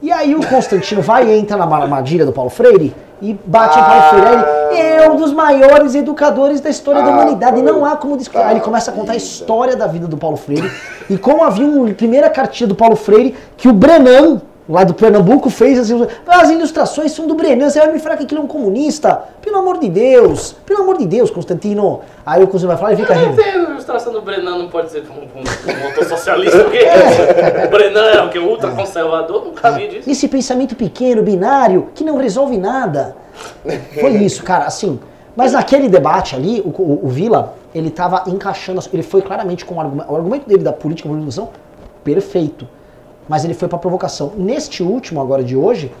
E 0.00 0.12
aí 0.12 0.34
o 0.34 0.46
Constantino 0.46 1.02
vai 1.02 1.26
e 1.28 1.38
entra 1.38 1.56
na 1.56 1.64
armadilha 1.76 2.24
do 2.24 2.32
Paulo 2.32 2.50
Freire 2.50 2.94
e 3.20 3.36
bate 3.44 3.78
em 3.78 3.82
Paulo 3.82 4.00
Ah. 4.00 4.08
Freire. 4.10 4.44
Aí, 4.70 4.80
é 4.80 5.10
um 5.10 5.16
dos 5.16 5.32
maiores 5.32 5.94
educadores 5.94 6.60
da 6.60 6.70
história 6.70 7.02
da 7.02 7.08
Ah, 7.08 7.12
humanidade. 7.12 7.58
E 7.58 7.62
não 7.62 7.84
há 7.84 7.96
como 7.96 8.16
discutir. 8.16 8.44
Aí 8.44 8.52
ele 8.52 8.60
começa 8.60 8.90
a 8.90 8.94
contar 8.94 9.12
a 9.12 9.16
história 9.16 9.74
da 9.76 9.86
vida 9.86 10.06
do 10.06 10.16
Paulo 10.16 10.36
Freire. 10.36 10.70
e 11.10 11.16
como 11.18 11.42
havia 11.42 11.66
uma 11.66 11.88
primeira 11.94 12.30
cartilha 12.30 12.68
do 12.68 12.74
Paulo 12.74 12.94
Freire 12.94 13.34
que 13.56 13.68
o 13.68 13.72
Brenan, 13.72 14.40
lá 14.68 14.84
do 14.84 14.92
Pernambuco, 14.92 15.48
fez 15.48 15.78
assim, 15.78 16.06
as 16.26 16.50
ilustrações 16.50 17.12
são 17.12 17.26
do 17.26 17.34
Brenan, 17.34 17.70
você 17.70 17.78
vai 17.80 17.92
me 17.92 17.98
falar 17.98 18.16
que 18.18 18.24
aquilo 18.24 18.40
é 18.42 18.44
um 18.44 18.48
comunista? 18.48 19.22
Pelo 19.40 19.56
amor 19.56 19.78
de 19.78 19.88
Deus, 19.88 20.54
pelo 20.66 20.82
amor 20.82 20.98
de 20.98 21.06
Deus, 21.06 21.30
Constantino. 21.30 22.00
Aí 22.26 22.42
o 22.42 22.46
Constantino 22.46 22.68
vai 22.68 22.76
falar 22.76 22.92
e 22.92 22.96
fica 22.96 23.14
rindo. 23.14 23.36
tem 23.36 23.52
a 23.52 23.56
ilustração 23.70 24.12
do 24.12 24.20
Brenan, 24.20 24.58
não 24.58 24.68
pode 24.68 24.90
ser 24.90 25.04
um, 25.10 25.38
um, 25.38 25.42
um 25.42 25.86
autor 25.86 26.04
socialista, 26.04 26.58
porque 26.64 26.80
o 27.66 27.70
Brenan 27.70 28.06
é 28.10 28.22
o 28.22 28.28
que? 28.28 28.38
Ultraconservador, 28.38 29.44
nunca 29.46 29.70
vi 29.70 29.88
disso. 29.88 30.10
Esse 30.10 30.28
pensamento 30.28 30.76
pequeno, 30.76 31.22
binário, 31.22 31.88
que 31.94 32.04
não 32.04 32.18
resolve 32.18 32.58
nada. 32.58 33.16
Foi 33.98 34.10
isso, 34.16 34.42
cara, 34.42 34.66
assim. 34.66 35.00
Mas 35.34 35.52
naquele 35.52 35.88
debate 35.88 36.34
ali, 36.34 36.60
o, 36.60 36.68
o, 36.68 37.00
o 37.04 37.08
Vila, 37.08 37.54
ele 37.74 37.90
tava 37.90 38.24
encaixando, 38.26 38.80
as- 38.80 38.92
ele 38.92 39.04
foi 39.04 39.22
claramente 39.22 39.64
com 39.64 39.76
o 39.76 39.80
argumento, 39.80 40.12
o 40.12 40.16
argumento 40.16 40.48
dele 40.48 40.64
da 40.64 40.72
política, 40.72 41.08
política 41.08 41.48
perfeito. 42.02 42.66
Mas 43.28 43.44
ele 43.44 43.54
foi 43.54 43.68
pra 43.68 43.78
provocação. 43.78 44.32
Neste 44.36 44.82
último, 44.82 45.20
agora 45.20 45.44
de 45.44 45.56
hoje, 45.56 45.92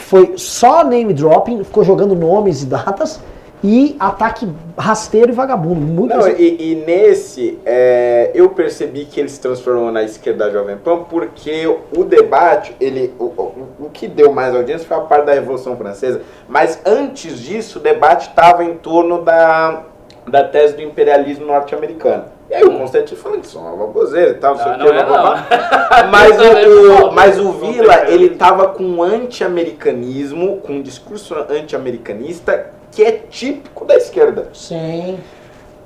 foi 0.00 0.34
só 0.36 0.84
name 0.84 1.12
dropping, 1.12 1.64
ficou 1.64 1.84
jogando 1.84 2.14
nomes 2.14 2.62
e 2.62 2.66
datas, 2.66 3.20
e 3.62 3.96
ataque 3.98 4.48
rasteiro 4.78 5.32
e 5.32 5.34
vagabundo. 5.34 5.80
Muito 5.80 6.16
Não, 6.16 6.28
e, 6.28 6.72
e 6.72 6.84
nesse, 6.86 7.58
é, 7.64 8.30
eu 8.34 8.50
percebi 8.50 9.04
que 9.04 9.18
ele 9.18 9.28
se 9.28 9.40
transformou 9.40 9.90
na 9.90 10.04
esquerda 10.04 10.46
da 10.46 10.50
Jovem 10.52 10.76
Pan 10.76 11.04
porque 11.04 11.66
o 11.66 12.04
debate, 12.04 12.76
ele, 12.80 13.12
o, 13.18 13.24
o, 13.24 13.68
o 13.80 13.90
que 13.90 14.06
deu 14.06 14.32
mais 14.32 14.54
audiência 14.54 14.86
foi 14.86 14.96
a 14.96 15.00
parte 15.00 15.26
da 15.26 15.32
Revolução 15.32 15.76
Francesa, 15.76 16.20
mas 16.48 16.78
antes 16.84 17.40
disso 17.40 17.78
o 17.78 17.82
debate 17.82 18.28
estava 18.28 18.62
em 18.62 18.74
torno 18.74 19.22
da, 19.22 19.82
da 20.28 20.44
tese 20.44 20.74
do 20.74 20.82
imperialismo 20.82 21.46
norte-americano. 21.46 22.35
E 22.48 22.54
aí 22.54 22.62
o 22.62 22.78
Constantino 22.78 23.20
falando 23.20 23.40
que 23.40 23.46
isso 23.46 23.58
é 23.58 23.60
uma 23.60 23.76
baboseira 23.76 24.30
e 24.30 24.34
tal, 24.34 24.54
não 24.54 24.62
sei 24.62 24.72
o 24.72 24.74
que, 24.76 24.84
não 24.84 24.86
é 24.86 25.04
blá, 25.04 25.04
blá, 25.04 25.20
blá. 25.20 26.02
não. 26.02 26.10
Mas 26.10 26.36
o, 26.40 27.12
mas 27.12 27.40
o 27.40 27.52
Vila, 27.52 28.08
ele 28.08 28.30
tava 28.30 28.68
com 28.68 28.84
um 28.84 29.02
anti-americanismo, 29.02 30.58
com 30.58 30.74
um 30.74 30.82
discurso 30.82 31.34
anti-americanista 31.34 32.70
que 32.92 33.02
é 33.02 33.12
típico 33.12 33.84
da 33.84 33.96
esquerda. 33.96 34.48
Sim. 34.52 35.18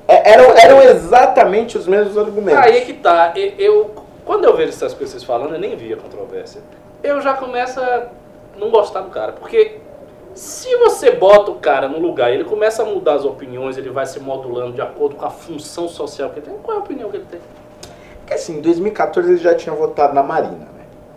É, 0.06 0.32
eram, 0.32 0.56
eram 0.56 0.82
exatamente 0.82 1.78
os 1.78 1.86
mesmos 1.86 2.18
argumentos. 2.18 2.62
Aí 2.62 2.78
é 2.78 2.80
que 2.80 2.94
tá. 2.94 3.32
Eu, 3.58 3.94
quando 4.24 4.44
eu 4.44 4.56
vejo 4.56 4.70
essas 4.70 4.92
coisas 4.92 5.22
falando, 5.22 5.54
eu 5.54 5.60
nem 5.60 5.76
via 5.76 5.96
controvérsia. 5.96 6.60
Eu 7.02 7.20
já 7.20 7.34
começo 7.34 7.80
a 7.80 8.06
não 8.58 8.70
gostar 8.70 9.00
do 9.00 9.10
cara. 9.10 9.32
Porque 9.32 9.78
se 10.34 10.74
você 10.76 11.10
bota 11.10 11.50
o 11.50 11.56
cara 11.56 11.88
no 11.88 11.98
lugar 11.98 12.32
ele 12.32 12.44
começa 12.44 12.82
a 12.82 12.86
mudar 12.86 13.14
as 13.14 13.24
opiniões, 13.24 13.76
ele 13.76 13.90
vai 13.90 14.06
se 14.06 14.20
modulando 14.20 14.72
de 14.72 14.80
acordo 14.80 15.16
com 15.16 15.26
a 15.26 15.30
função 15.30 15.88
social 15.88 16.30
que 16.30 16.38
ele 16.38 16.46
tem. 16.46 16.54
Qual 16.62 16.76
é 16.76 16.80
a 16.80 16.82
opinião 16.82 17.10
que 17.10 17.16
ele 17.16 17.26
tem? 17.30 17.40
Porque 18.20 18.34
assim, 18.34 18.58
em 18.58 18.60
2014 18.60 19.28
ele 19.30 19.38
já 19.38 19.54
tinha 19.54 19.74
votado 19.74 20.14
na 20.14 20.22
Marina, 20.22 20.56
né? 20.56 20.66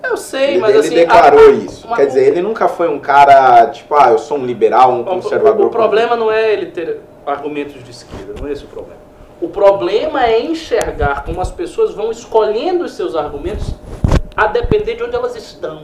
Eu 0.04 0.18
sei, 0.18 0.52
Ele, 0.52 0.58
mas 0.60 0.72
ele 0.72 0.80
assim. 0.80 0.96
declarou 0.96 1.48
a- 1.48 1.52
isso. 1.52 1.88
uma- 1.88 1.96
Quer 1.96 2.08
dizer, 2.08 2.28
ele 2.28 2.42
nunca 2.42 2.68
foi 2.68 2.90
um 2.90 3.00
cara, 3.00 3.68
tipo, 3.68 3.96
ah, 3.96 4.10
eu 4.12 4.18
sou 4.18 4.38
um 4.38 4.46
liberal, 4.46 4.92
um 4.92 5.04
conservador. 5.04 5.66
O, 5.66 5.68
o 5.68 5.72
problema 5.72 6.16
não 6.18 6.30
é 6.30 6.52
ele 6.52 6.66
ter 6.68 7.00
argumentos 7.26 7.82
de 7.82 7.92
esquerda, 7.92 8.34
não 8.40 8.48
é 8.48 8.52
esse 8.52 8.66
o 8.66 8.68
problema. 8.68 8.98
O 9.40 9.48
problema 9.48 10.26
é 10.26 10.42
enxergar 10.42 11.24
como 11.24 11.40
as 11.40 11.52
pessoas 11.52 11.94
vão 11.94 12.12
escolhendo 12.12 12.84
os 12.84 12.94
seus 12.94 13.16
argumentos 13.16 13.74
a 14.36 14.48
depender 14.48 14.96
de 14.96 15.04
onde 15.04 15.16
elas 15.16 15.36
estão. 15.36 15.84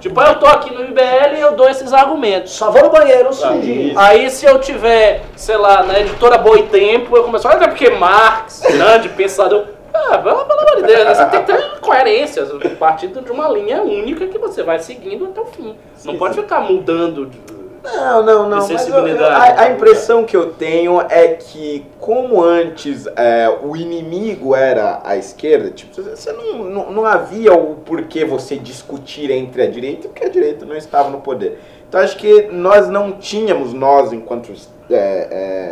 Tipo, 0.00 0.18
ah, 0.20 0.28
eu 0.30 0.38
tô 0.40 0.46
aqui 0.46 0.72
no 0.72 0.82
IBL 0.82 1.36
e 1.36 1.40
eu 1.40 1.52
dou 1.54 1.68
esses 1.68 1.92
argumentos. 1.92 2.52
Só 2.52 2.70
vou 2.70 2.82
no 2.82 2.90
banheiro 2.90 3.30
Ah, 3.42 3.50
um 3.52 3.60
dia. 3.60 3.82
isso. 3.90 3.98
Aí 3.98 4.30
se 4.30 4.46
eu 4.46 4.58
tiver, 4.58 5.22
sei 5.36 5.56
lá, 5.56 5.82
na 5.82 6.00
editora 6.00 6.38
Boitempo, 6.38 7.16
eu 7.16 7.22
começo 7.24 7.46
a 7.46 7.52
olha, 7.54 7.64
é 7.64 7.68
porque 7.68 7.90
Marx, 7.90 8.60
grande 8.68 9.08
pensador. 9.10 9.66
Ah, 9.94 10.18
pelo 10.18 10.40
amor 10.40 10.76
de 10.76 10.82
Deus, 10.84 11.04
né? 11.04 11.14
você 11.14 11.24
tem 11.26 11.40
que 11.44 11.52
ter 11.52 11.80
coerência, 11.80 12.44
partindo 12.78 13.20
de 13.20 13.30
uma 13.30 13.46
linha 13.48 13.82
única 13.82 14.26
que 14.26 14.38
você 14.38 14.62
vai 14.62 14.78
seguindo 14.78 15.26
até 15.26 15.40
o 15.40 15.46
fim. 15.46 15.76
Não 16.04 16.12
Sim, 16.14 16.18
pode 16.18 16.34
ficar 16.34 16.60
mudando. 16.60 17.26
de- 17.26 17.61
Não, 17.82 18.22
não, 18.22 18.48
não. 18.48 18.58
Mas 18.58 18.70
eu- 18.70 18.78
sensibilidade. 18.78 19.58
a, 19.58 19.62
a 19.62 19.70
impressão 19.70 20.24
que 20.24 20.36
eu 20.36 20.52
tenho 20.52 21.00
é 21.08 21.28
que, 21.28 21.84
como 21.98 22.42
antes 22.42 23.06
é, 23.16 23.48
o 23.62 23.76
inimigo 23.76 24.54
era 24.54 25.00
a 25.04 25.16
esquerda, 25.16 25.70
tipo, 25.70 26.00
você 26.00 26.32
não, 26.32 26.64
não, 26.64 26.92
não 26.92 27.04
havia 27.06 27.52
o 27.52 27.74
porquê 27.76 28.24
você 28.24 28.56
discutir 28.56 29.30
entre 29.30 29.62
a 29.62 29.66
direita, 29.66 30.08
porque 30.08 30.24
a 30.24 30.28
direita 30.28 30.64
não 30.64 30.76
estava 30.76 31.10
no 31.10 31.20
poder. 31.20 31.58
Então 31.88 32.00
acho 32.00 32.16
que 32.16 32.42
nós 32.50 32.88
não 32.88 33.12
tínhamos, 33.12 33.72
nós, 33.74 34.12
enquanto 34.12 34.52
é, 34.96 35.28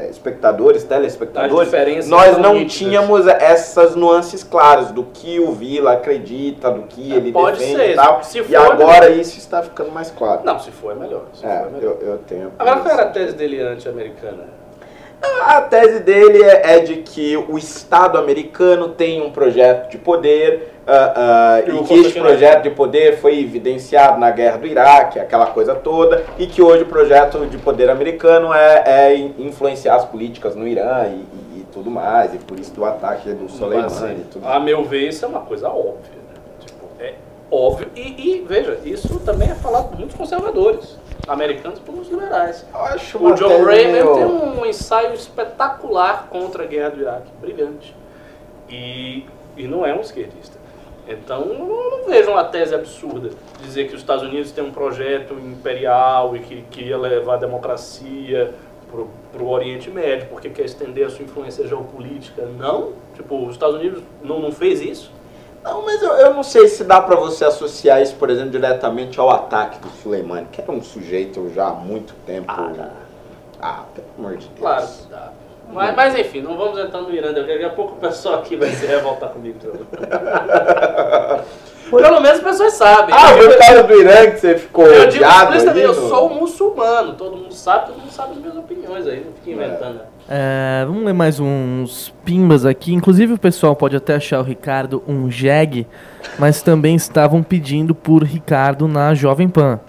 é, 0.07 0.09
espectadores, 0.11 0.85
telespectadores, 0.85 2.09
nós 2.09 2.37
não 2.39 2.55
nítidas. 2.55 2.73
tínhamos 2.75 3.27
essas 3.27 3.95
nuances 3.95 4.43
claras 4.45 4.91
do 4.91 5.05
que 5.05 5.39
o 5.41 5.53
Vila 5.53 5.93
acredita, 5.93 6.71
do 6.71 6.83
que 6.83 7.13
ele 7.13 7.31
É, 7.31 7.33
Pode 7.33 7.59
defende 7.59 7.77
ser, 7.79 7.91
e 7.91 7.95
tal. 7.95 8.23
se 8.25 8.39
e 8.39 8.43
for, 8.45 8.57
agora 8.57 9.11
isso 9.11 9.39
está 9.39 9.63
ficando 9.63 9.91
mais 9.93 10.11
claro. 10.11 10.41
Não, 10.45 10.59
se 10.59 10.71
for 10.71 10.93
é 10.93 10.95
melhor. 10.95 11.23
Se 11.33 11.45
É, 11.47 11.59
for 11.59 11.67
é 11.69 11.71
melhor. 11.71 11.97
eu, 12.01 12.09
eu 12.09 12.19
tenho. 12.19 12.53
Agora 12.59 12.81
qual 12.81 12.95
era 12.95 13.03
a 13.05 13.11
tese 13.11 13.35
dele 13.35 13.61
anti-americana? 13.61 14.45
A 15.47 15.61
tese 15.61 16.01
dele 16.01 16.43
é, 16.43 16.77
é 16.77 16.79
de 16.81 16.97
que 16.97 17.37
o 17.37 17.59
Estado 17.59 18.17
americano 18.17 18.89
tem 18.89 19.21
um 19.21 19.31
projeto 19.31 19.91
de 19.91 19.99
poder 19.99 20.70
ah, 20.93 21.63
Eu 21.67 21.77
e 21.77 21.85
que 21.85 21.95
este 21.95 22.19
projeto 22.21 22.63
de 22.65 22.71
poder 22.71 23.19
foi 23.19 23.39
evidenciado 23.41 24.19
na 24.19 24.31
guerra 24.31 24.59
do 24.59 24.67
Iraque, 24.67 25.19
aquela 25.19 25.47
coisa 25.47 25.75
toda, 25.75 26.25
e 26.39 26.47
que 26.47 26.61
hoje 26.63 26.83
o 26.83 26.87
projeto 26.87 27.47
de 27.47 27.59
poder 27.59 27.89
americano 27.91 28.53
é, 28.53 28.83
é 28.87 29.17
in- 29.17 29.35
influenciar 29.39 29.97
as 29.97 30.05
políticas 30.05 30.55
no 30.57 30.67
Irã 30.67 31.05
e, 31.07 31.11
e- 31.57 31.61
e 31.61 31.67
tudo 31.73 31.91
mais, 31.91 32.35
e 32.35 32.39
por 32.39 32.59
isso 32.59 32.73
do 32.75 32.85
ataque 32.85 33.31
do 33.33 33.49
Soleimani 33.49 33.87
Assim, 33.87 34.13
e 34.13 34.25
tudo 34.33 34.47
a 34.47 34.59
meu 34.59 34.85
ver, 34.85 35.09
isso 35.09 35.25
é 35.25 35.29
uma 35.29 35.41
coisa 35.41 35.69
óbvia. 35.69 36.19
Né? 36.29 36.35
Tipo, 36.67 36.87
é 36.99 37.15
óbvio. 37.51 37.89
E, 37.95 38.01
e, 38.01 38.45
veja, 38.49 38.79
isso 38.85 39.21
também 39.21 39.49
é 39.51 39.55
falado 39.55 39.89
por 39.91 39.99
muitos 39.99 40.17
conservadores, 40.17 40.99
americanos 41.29 41.79
por 41.79 41.93
muitos 41.95 42.11
liberais. 42.11 42.65
Eu 42.75 42.81
acho 42.81 43.19
O 43.25 43.35
John 43.35 43.49
tese 43.49 43.65
Ray 43.65 43.87
meio- 43.93 43.93
mesmo 43.93 44.15
tem 44.17 44.25
um 44.61 44.67
ensaio 44.67 45.15
espetacular 45.15 46.27
contra 46.31 46.65
a 46.65 46.67
guerra 46.67 46.91
do 46.91 47.01
Iraque, 47.01 47.31
brilhante. 47.41 47.95
E, 48.69 49.25
e 49.57 49.67
não 49.67 49.85
é 49.85 49.93
um 49.95 50.01
esquerdista. 50.01 50.59
Então, 51.11 51.43
eu 51.43 51.59
não, 51.59 52.09
vejo 52.09 52.31
uma 52.31 52.45
tese 52.45 52.75
absurda 52.75 53.31
dizer 53.61 53.89
que 53.89 53.95
os 53.95 54.01
Estados 54.01 54.23
Unidos 54.23 54.53
têm 54.53 54.65
um 54.65 54.71
projeto 54.71 55.35
imperial 55.35 56.37
e 56.37 56.41
que 56.41 56.63
queria 56.71 56.97
levar 56.97 57.35
a 57.35 57.39
democracia 57.39 58.55
para 59.33 59.43
o 59.43 59.49
Oriente 59.49 59.91
Médio, 59.91 60.29
porque 60.29 60.51
quer 60.51 60.65
estender 60.65 61.07
a 61.07 61.11
sua 61.11 61.25
influência 61.25 61.67
geopolítica. 61.67 62.45
Não. 62.45 62.93
Tipo, 63.15 63.47
os 63.47 63.53
Estados 63.53 63.77
Unidos 63.77 64.03
não, 64.23 64.41
não 64.41 64.53
fez 64.53 64.81
isso. 64.81 65.13
Não, 65.63 65.85
mas 65.85 66.01
eu, 66.03 66.11
eu 66.13 66.33
não 66.33 66.43
sei 66.43 66.69
se 66.69 66.85
dá 66.85 67.01
pra 67.01 67.17
você 67.17 67.45
associar 67.45 68.01
isso, 68.01 68.15
por 68.17 68.31
exemplo, 68.31 68.51
diretamente 68.51 69.21
ao 69.21 69.29
ataque 69.31 69.79
do 69.79 69.89
Soleimani, 70.03 70.47
que 70.51 70.61
era 70.61 70.73
um 70.73 70.83
sujeito 70.83 71.53
já 71.55 71.69
há 71.69 71.73
muito 71.73 72.15
tempo. 72.25 72.47
Ah. 72.49 72.91
Ah, 73.61 73.85
pelo 73.95 74.07
amor 74.19 74.39
de 74.39 74.49
Deus. 74.49 74.59
Claro 74.59 74.87
que 74.87 75.11
dá. 75.11 75.30
Mas, 75.73 75.95
mas 75.97 76.19
enfim, 76.19 76.41
não 76.43 76.57
vamos 76.57 76.79
entrar 76.79 77.01
no 77.01 77.13
Irã, 77.15 77.33
daqui 77.33 77.65
a 77.65 77.71
pouco 77.71 77.93
o 77.95 77.97
pessoal 77.97 78.37
aqui 78.37 78.57
vai 78.57 78.71
se 78.71 78.87
revoltar 78.87 79.29
comigo. 79.31 79.59
Pelo 81.91 82.21
menos 82.21 82.39
as 82.39 82.45
pessoas 82.45 82.75
sabem. 82.75 83.13
Ah, 83.19 83.33
Eu- 83.33 83.37
foi 83.39 83.49
o 83.49 83.59
cara 83.59 83.83
do 83.83 83.95
Irã 84.01 84.31
que 84.31 84.39
você 84.39 84.57
ficou 84.57 84.87
Eu 84.87 85.09
digo 85.09 85.25
explicitamente, 85.25 85.87
eu 85.87 85.95
sou 85.95 86.29
no- 86.29 86.37
um 86.37 86.41
muçulmano, 86.41 87.15
todo 87.15 87.37
mundo 87.37 87.53
sabe, 87.53 87.87
todo 87.89 87.99
mundo 87.99 88.13
sabe 88.13 88.33
as 88.33 88.39
minhas 88.39 88.57
opiniões 88.57 89.07
aí, 89.09 89.25
não 89.27 89.33
fica 89.33 89.51
inventando. 89.51 90.01
É, 90.29 90.85
vamos 90.87 91.05
ler 91.05 91.13
mais 91.13 91.41
uns 91.41 92.15
pimbas 92.25 92.65
aqui. 92.65 92.95
Inclusive 92.95 93.33
o 93.33 93.39
pessoal 93.39 93.75
pode 93.75 93.97
até 93.97 94.15
achar 94.15 94.39
o 94.39 94.45
Ricardo 94.45 95.03
um 95.09 95.29
jegue, 95.29 95.85
mas 96.39 96.63
também 96.63 96.95
estavam 96.95 97.43
pedindo 97.43 97.93
por 97.93 98.23
Ricardo 98.23 98.87
na 98.87 99.13
Jovem 99.13 99.49
Pan. 99.49 99.81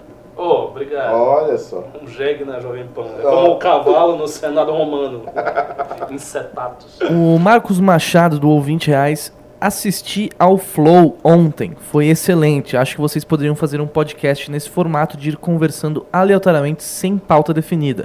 Ô, 0.42 0.64
obrigado. 0.70 1.14
Olha 1.14 1.56
só. 1.56 1.84
Um 2.02 2.06
jegue 2.08 2.44
na 2.44 2.58
Jovem 2.58 2.86
Pan. 2.94 3.04
É 3.18 3.22
como 3.22 3.52
o 3.52 3.58
cavalo 3.58 4.16
no 4.16 4.26
Senado 4.26 4.72
Romano. 4.72 5.22
Incetatus. 6.10 6.98
O 7.10 7.38
Marcos 7.38 7.78
Machado, 7.78 8.38
do 8.40 8.48
Ouvinte 8.50 8.90
Reais, 8.90 9.32
assisti 9.60 10.30
ao 10.38 10.58
Flow 10.58 11.16
ontem. 11.22 11.74
Foi 11.78 12.06
excelente. 12.08 12.76
Acho 12.76 12.96
que 12.96 13.00
vocês 13.00 13.24
poderiam 13.24 13.54
fazer 13.54 13.80
um 13.80 13.86
podcast 13.86 14.50
nesse 14.50 14.68
formato 14.68 15.16
de 15.16 15.30
ir 15.30 15.36
conversando 15.36 16.04
aleatoriamente 16.12 16.82
sem 16.82 17.16
pauta 17.18 17.54
definida. 17.54 18.04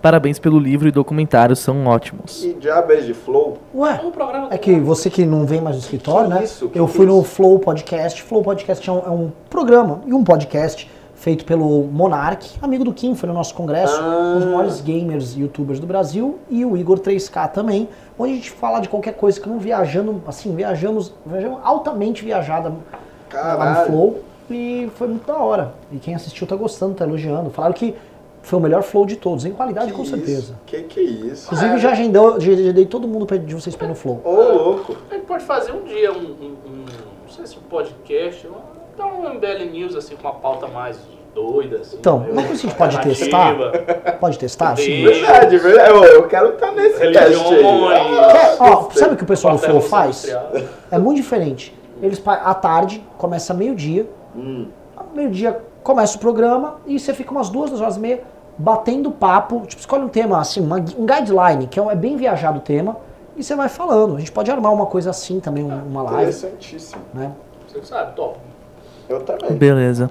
Parabéns 0.00 0.38
pelo 0.38 0.58
livro 0.58 0.86
e 0.86 0.92
documentário, 0.92 1.56
são 1.56 1.84
ótimos. 1.86 2.40
Que 2.40 2.54
diabo 2.54 2.92
é 2.92 2.96
de 2.96 3.12
flow? 3.12 3.58
Ué, 3.74 4.00
É 4.02 4.06
um 4.06 4.10
programa 4.12 4.48
é 4.50 4.58
que 4.58 4.78
você 4.78 5.10
que 5.10 5.24
não 5.24 5.44
vem 5.44 5.60
mais 5.60 5.76
no 5.76 5.82
escritório, 5.82 6.28
Que 6.28 6.34
né? 6.34 6.44
isso? 6.44 6.68
Que 6.68 6.78
eu 6.78 6.86
que 6.86 6.92
fui 6.92 7.04
é 7.06 7.08
no 7.08 7.20
isso? 7.20 7.30
Flow 7.30 7.58
Podcast. 7.58 8.22
Flow 8.22 8.42
Podcast 8.42 8.88
é 8.88 8.92
um, 8.92 8.98
é 8.98 9.10
um 9.10 9.32
programa 9.50 10.02
e 10.06 10.12
um 10.14 10.22
podcast 10.22 10.88
feito 11.26 11.44
pelo 11.44 11.82
Monark, 11.90 12.48
amigo 12.62 12.84
do 12.84 12.92
Kim, 12.92 13.16
foi 13.16 13.26
no 13.28 13.34
nosso 13.34 13.52
congresso, 13.52 13.96
Ah. 14.00 14.34
um 14.36 14.38
dos 14.38 14.44
maiores 14.48 14.80
gamers 14.80 15.34
e 15.36 15.40
youtubers 15.40 15.80
do 15.80 15.86
Brasil, 15.86 16.38
e 16.48 16.64
o 16.64 16.76
Igor 16.76 17.00
3K 17.00 17.48
também, 17.48 17.88
onde 18.16 18.30
a 18.30 18.34
gente 18.36 18.52
fala 18.52 18.78
de 18.78 18.88
qualquer 18.88 19.14
coisa 19.14 19.40
que 19.40 19.48
não 19.48 19.58
viajando, 19.58 20.22
assim, 20.24 20.54
viajamos, 20.54 21.12
viajamos 21.26 21.58
altamente 21.64 22.24
viajada 22.24 22.72
lá 23.34 23.80
no. 23.80 23.86
Flow, 23.86 24.20
e 24.48 24.88
foi 24.94 25.08
muito 25.08 25.26
da 25.26 25.36
hora. 25.36 25.74
E 25.90 25.96
quem 25.96 26.14
assistiu 26.14 26.46
tá 26.46 26.54
gostando, 26.54 26.94
tá 26.94 27.04
elogiando. 27.04 27.50
Falaram 27.50 27.74
que 27.74 27.92
foi 28.40 28.60
o 28.60 28.62
melhor 28.62 28.84
Flow 28.84 29.04
de 29.04 29.16
todos, 29.16 29.44
em 29.44 29.50
qualidade 29.50 29.92
com 29.92 30.04
Que 30.04 30.08
certeza. 30.10 30.38
Isso? 30.38 30.54
Que 30.64 30.82
que 30.84 31.00
é 31.00 31.02
isso? 31.02 31.46
Inclusive 31.46 31.78
já 31.78 31.90
agendou, 31.90 32.38
já 32.40 32.52
agendei 32.52 32.86
todo 32.86 33.08
mundo 33.08 33.26
pra, 33.26 33.36
de 33.36 33.52
vocês 33.52 33.74
pra 33.74 33.86
ir 33.86 33.90
no 33.90 33.96
Flow. 33.96 34.20
Ô, 34.24 34.30
louco. 34.30 34.96
A 35.10 35.14
gente 35.14 35.26
pode 35.26 35.42
fazer 35.42 35.72
um 35.72 35.82
dia 35.82 36.12
um, 36.12 36.18
um- 36.18 36.56
um- 36.68 36.84
não 37.24 37.28
sei 37.34 37.44
se 37.48 37.56
um 37.58 37.62
podcast, 37.68 38.46
um- 38.46 38.75
dar 38.96 39.06
um 39.06 39.28
MBL 39.34 39.70
News 39.72 39.94
assim 39.94 40.16
com 40.16 40.22
uma 40.28 40.34
pauta 40.34 40.66
mais 40.66 40.98
doida. 41.34 41.78
Assim, 41.78 41.96
Então, 41.98 42.20
coisa 42.24 42.42
que 42.46 42.52
a 42.52 42.56
gente 42.56 42.74
pode 42.74 42.96
alternativa. 42.96 43.72
Pode 44.20 44.38
testar? 44.38 44.76
Sim. 44.76 45.04
Verdade, 45.04 45.58
verdade. 45.58 45.90
Eu, 45.90 46.04
eu 46.04 46.28
quero 46.28 46.48
estar 46.54 46.72
nesse 46.72 46.98
Religiões. 46.98 47.38
teste 47.38 47.54
aí. 47.54 48.32
Quer- 48.32 48.56
ó, 48.60 48.88
sabe 48.90 49.14
o 49.14 49.16
que 49.16 49.22
o 49.24 49.26
pessoal 49.26 49.54
do 49.56 49.60
Flow 49.60 49.80
faz? 49.80 50.24
Industrial. 50.28 50.50
É 50.90 50.98
muito 50.98 51.16
diferente. 51.16 51.76
Eles 52.02 52.22
à 52.26 52.54
tarde, 52.54 53.02
começa 53.18 53.52
meio-dia, 53.54 54.08
Hum. 54.34 54.68
meio-dia 55.14 55.58
começa 55.82 56.16
o 56.16 56.20
programa 56.20 56.76
e 56.86 56.98
você 56.98 57.14
fica 57.14 57.30
umas 57.30 57.48
duas, 57.48 57.70
duas 57.70 57.80
horas 57.80 57.96
e 57.96 58.00
meia 58.00 58.22
batendo 58.58 59.10
papo. 59.10 59.62
Tipo, 59.66 59.80
escolhe 59.80 60.04
um 60.04 60.08
tema, 60.08 60.38
assim, 60.40 60.60
uma- 60.60 60.76
um 60.76 61.06
guideline, 61.06 61.66
que 61.66 61.78
é, 61.78 61.82
um- 61.82 61.90
é 61.90 61.94
bem 61.94 62.16
viajado 62.16 62.58
o 62.58 62.60
tema, 62.60 62.96
e 63.36 63.42
você 63.42 63.54
vai 63.54 63.68
falando. 63.68 64.16
A 64.16 64.18
gente 64.18 64.32
pode 64.32 64.50
armar 64.50 64.72
uma 64.72 64.86
coisa 64.86 65.10
assim 65.10 65.38
também, 65.40 65.62
um- 65.64 65.68
uma 65.86 66.02
live, 66.02 66.22
Interessantíssimo. 66.22 67.02
né? 67.14 67.32
Você 67.68 67.82
sabe, 67.82 68.14
top. 68.16 68.38
Eu 69.08 69.20
também. 69.20 69.56
Beleza. 69.56 70.10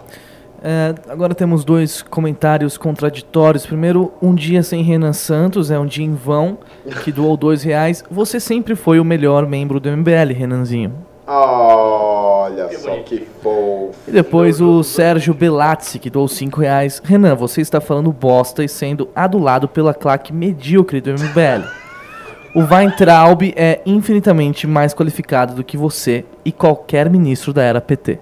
É, 0.63 0.95
agora 1.09 1.35
temos 1.35 1.63
dois 1.63 2.01
comentários 2.01 2.77
contraditórios. 2.77 3.65
Primeiro, 3.65 4.11
um 4.21 4.33
dia 4.33 4.63
sem 4.63 4.81
Renan 4.81 5.13
Santos 5.13 5.69
é 5.69 5.77
um 5.77 5.85
dia 5.85 6.05
em 6.05 6.15
vão, 6.15 6.57
que 7.03 7.11
doou 7.11 7.35
dois 7.37 7.61
reais. 7.61 8.03
Você 8.09 8.39
sempre 8.39 8.75
foi 8.75 8.99
o 8.99 9.05
melhor 9.05 9.45
membro 9.45 9.79
do 9.79 9.89
MBL, 9.95 10.33
Renanzinho. 10.35 10.93
Olha 11.27 12.67
Que 12.67 12.77
só 12.77 12.89
bonito. 12.91 13.05
que 13.05 13.27
fofo. 13.41 13.93
E 14.07 14.11
depois 14.11 14.61
o 14.61 14.83
Sérgio 14.83 15.33
Belazzi, 15.33 15.99
que 15.99 16.09
doou 16.09 16.27
cinco 16.27 16.61
reais. 16.61 17.01
Renan, 17.03 17.35
você 17.35 17.61
está 17.61 17.81
falando 17.81 18.11
bosta 18.11 18.63
e 18.63 18.69
sendo 18.69 19.09
adulado 19.15 19.67
pela 19.67 19.93
claque 19.93 20.31
medíocre 20.33 21.01
do 21.01 21.11
MBL. 21.11 21.67
O 22.55 22.61
Weintraub 22.61 23.41
é 23.55 23.81
infinitamente 23.85 24.65
mais 24.65 24.93
qualificado 24.93 25.53
do 25.55 25.63
que 25.63 25.75
você 25.75 26.23
e 26.45 26.51
qualquer 26.51 27.09
ministro 27.09 27.51
da 27.51 27.61
era 27.61 27.81
PT. 27.81 28.19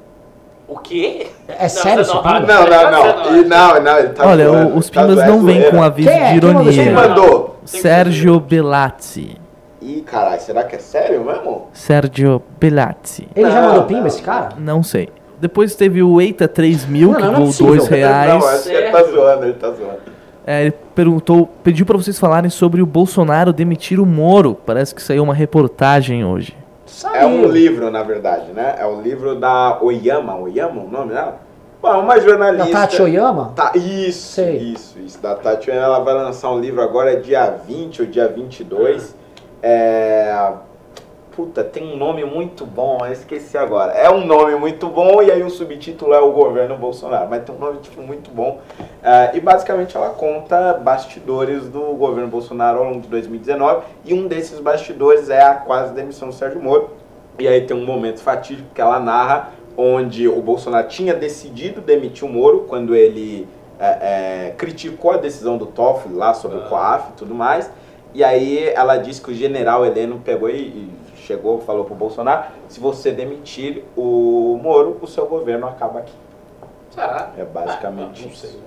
O 0.74 0.80
quê? 0.80 1.28
É 1.48 1.68
sério 1.68 2.02
isso, 2.02 2.14
não, 2.16 2.24
Pimba? 2.24 2.40
Não, 2.42 2.68
não, 2.68 2.92
não. 2.92 3.38
E 3.38 3.46
não, 3.46 3.82
não, 3.82 4.00
ele 4.00 4.10
tá 4.10 4.26
Olha, 4.28 4.46
zoando, 4.46 4.78
os 4.78 4.90
tá 4.90 5.02
pimbas 5.02 5.16
zoando, 5.18 5.32
não 5.32 5.44
vêm 5.46 5.70
com 5.70 5.84
aviso 5.84 6.10
Quem 6.10 6.20
é? 6.20 6.34
de 6.40 6.46
mandou 6.48 6.64
Quem 6.64 6.74
ironia. 6.74 6.94
mandou? 6.94 7.60
Sérgio 7.66 8.40
Belazzi. 8.40 9.38
Ih, 9.82 10.02
caralho, 10.02 10.42
será 10.42 10.64
que 10.64 10.76
é 10.76 10.80
sério 10.80 11.24
mesmo? 11.24 11.68
Sérgio 11.74 12.42
Belazzi. 12.60 13.28
Ele 13.36 13.50
já 13.52 13.56
Não, 13.62 13.68
mandou 13.68 13.82
não. 13.82 13.88
pimba, 13.88 14.08
esse 14.08 14.22
cara? 14.22 14.50
Não 14.58 14.82
sei. 14.82 15.10
Depois 15.40 15.76
teve 15.76 16.02
o 16.02 16.20
Eita 16.22 16.48
3000, 16.48 17.08
Não, 17.12 17.16
que 17.16 17.22
não, 17.22 17.32
não 17.34 17.42
é 17.44 17.46
possível. 17.46 17.76
2 17.76 17.88
reais. 17.88 18.30
Não, 18.34 18.48
acho 18.48 18.64
que 18.64 18.70
ele 18.72 18.90
tá 18.92 19.04
zoando, 19.04 19.44
ele 19.46 19.54
tá 19.54 19.68
zoando. 19.72 20.00
É, 20.46 20.62
ele 20.64 20.74
perguntou, 20.96 21.50
pediu 21.64 21.86
pra 21.86 21.98
vocês 21.98 22.18
falarem 22.18 22.50
sobre 22.50 22.82
o 22.82 22.86
Bolsonaro 22.86 23.54
demitir 23.54 24.00
o 24.00 24.06
Moro. 24.06 24.58
Parece 24.66 24.96
que 24.96 25.02
saiu 25.04 25.24
uma 25.24 25.34
reportagem 25.34 26.26
hoje. 26.26 26.56
Saiu. 26.94 27.16
É 27.16 27.26
um 27.26 27.46
livro, 27.48 27.90
na 27.90 28.04
verdade, 28.04 28.52
né? 28.52 28.76
É 28.78 28.86
o 28.86 29.02
livro 29.02 29.34
da 29.34 29.80
Oyama. 29.82 30.38
Oyama 30.38 30.84
o 30.84 30.88
nome 30.88 31.12
dela? 31.12 31.40
Bom, 31.82 32.02
uma 32.02 32.20
jornalista. 32.20 32.72
Da 32.72 32.82
Tati 32.82 33.02
Oyama? 33.02 33.52
Tá, 33.56 33.72
isso, 33.76 34.34
Sei. 34.34 34.58
isso, 34.58 35.00
isso. 35.00 35.20
Da 35.20 35.34
Tati 35.34 35.72
Oyama, 35.72 35.86
ela 35.86 36.00
vai 36.00 36.14
lançar 36.14 36.52
um 36.52 36.60
livro 36.60 36.82
agora, 36.82 37.14
é 37.14 37.16
dia 37.16 37.50
20 37.68 38.04
ou 38.04 38.08
dia 38.08 38.28
22. 38.28 39.16
É... 39.64 40.54
Puta, 41.36 41.64
tem 41.64 41.92
um 41.92 41.98
nome 41.98 42.24
muito 42.24 42.64
bom, 42.64 43.00
eu 43.04 43.12
esqueci 43.12 43.58
agora. 43.58 43.92
É 43.94 44.08
um 44.08 44.24
nome 44.24 44.56
muito 44.56 44.88
bom 44.88 45.20
e 45.20 45.32
aí 45.32 45.42
o 45.42 45.50
subtítulo 45.50 46.14
é 46.14 46.20
o 46.20 46.32
governo 46.32 46.78
Bolsonaro. 46.78 47.28
Mas 47.28 47.44
tem 47.44 47.56
um 47.56 47.58
nome 47.58 47.80
tipo, 47.80 48.02
muito 48.04 48.30
bom. 48.30 48.62
É, 49.02 49.36
e 49.36 49.40
basicamente 49.40 49.98
ela 49.98 50.12
conta 50.12 50.74
bastidores 50.74 51.68
do 51.68 51.82
governo 51.96 52.30
Bolsonaro 52.30 52.78
ao 52.78 52.86
longo 52.86 53.02
de 53.02 53.08
2019. 53.08 53.84
E 54.06 54.14
um 54.14 54.28
desses 54.28 54.60
bastidores 54.60 55.32
é 55.32 55.42
a 55.42 55.56
quase 55.56 55.92
demissão 55.94 56.28
do 56.28 56.36
Sérgio 56.36 56.62
Moro. 56.62 56.92
E 57.40 57.48
aí 57.48 57.66
tem 57.66 57.76
um 57.76 57.84
momento 57.84 58.22
fatídico 58.22 58.70
que 58.72 58.80
ela 58.80 59.00
narra 59.00 59.54
onde 59.76 60.28
o 60.28 60.40
Bolsonaro 60.40 60.88
tinha 60.88 61.16
decidido 61.16 61.82
demitir 61.82 62.28
o 62.28 62.32
Moro 62.32 62.66
quando 62.70 62.96
ele 62.96 63.48
é, 63.80 63.88
é, 64.50 64.54
criticou 64.56 65.12
a 65.12 65.18
decisão 65.18 65.58
do 65.58 65.66
Toffoli 65.66 66.14
lá 66.14 66.36
sobre 66.36 66.60
o 66.60 66.62
COAF 66.70 67.10
e 67.10 67.14
tudo 67.14 67.34
mais. 67.34 67.72
E 68.14 68.24
aí 68.24 68.70
ela 68.70 68.98
disse 68.98 69.20
que 69.20 69.32
o 69.32 69.34
general 69.34 69.84
Heleno 69.84 70.22
pegou 70.24 70.48
e, 70.48 70.60
e 70.60 71.03
chegou 71.24 71.60
e 71.60 71.66
falou 71.66 71.86
pro 71.86 71.96
Bolsonaro, 71.96 72.44
se 72.68 72.80
você 72.80 73.12
demitir 73.12 73.84
o 73.98 74.60
Moro, 74.62 74.98
o 75.02 75.08
seu 75.08 75.26
governo 75.26 75.68
acaba 75.68 76.00
aqui. 76.00 76.14
Será? 76.92 77.32
É 77.38 77.44
basicamente 77.44 78.24
Ah, 78.24 78.28
não 78.28 78.36
sei. 78.36 78.50
isso. 78.50 78.64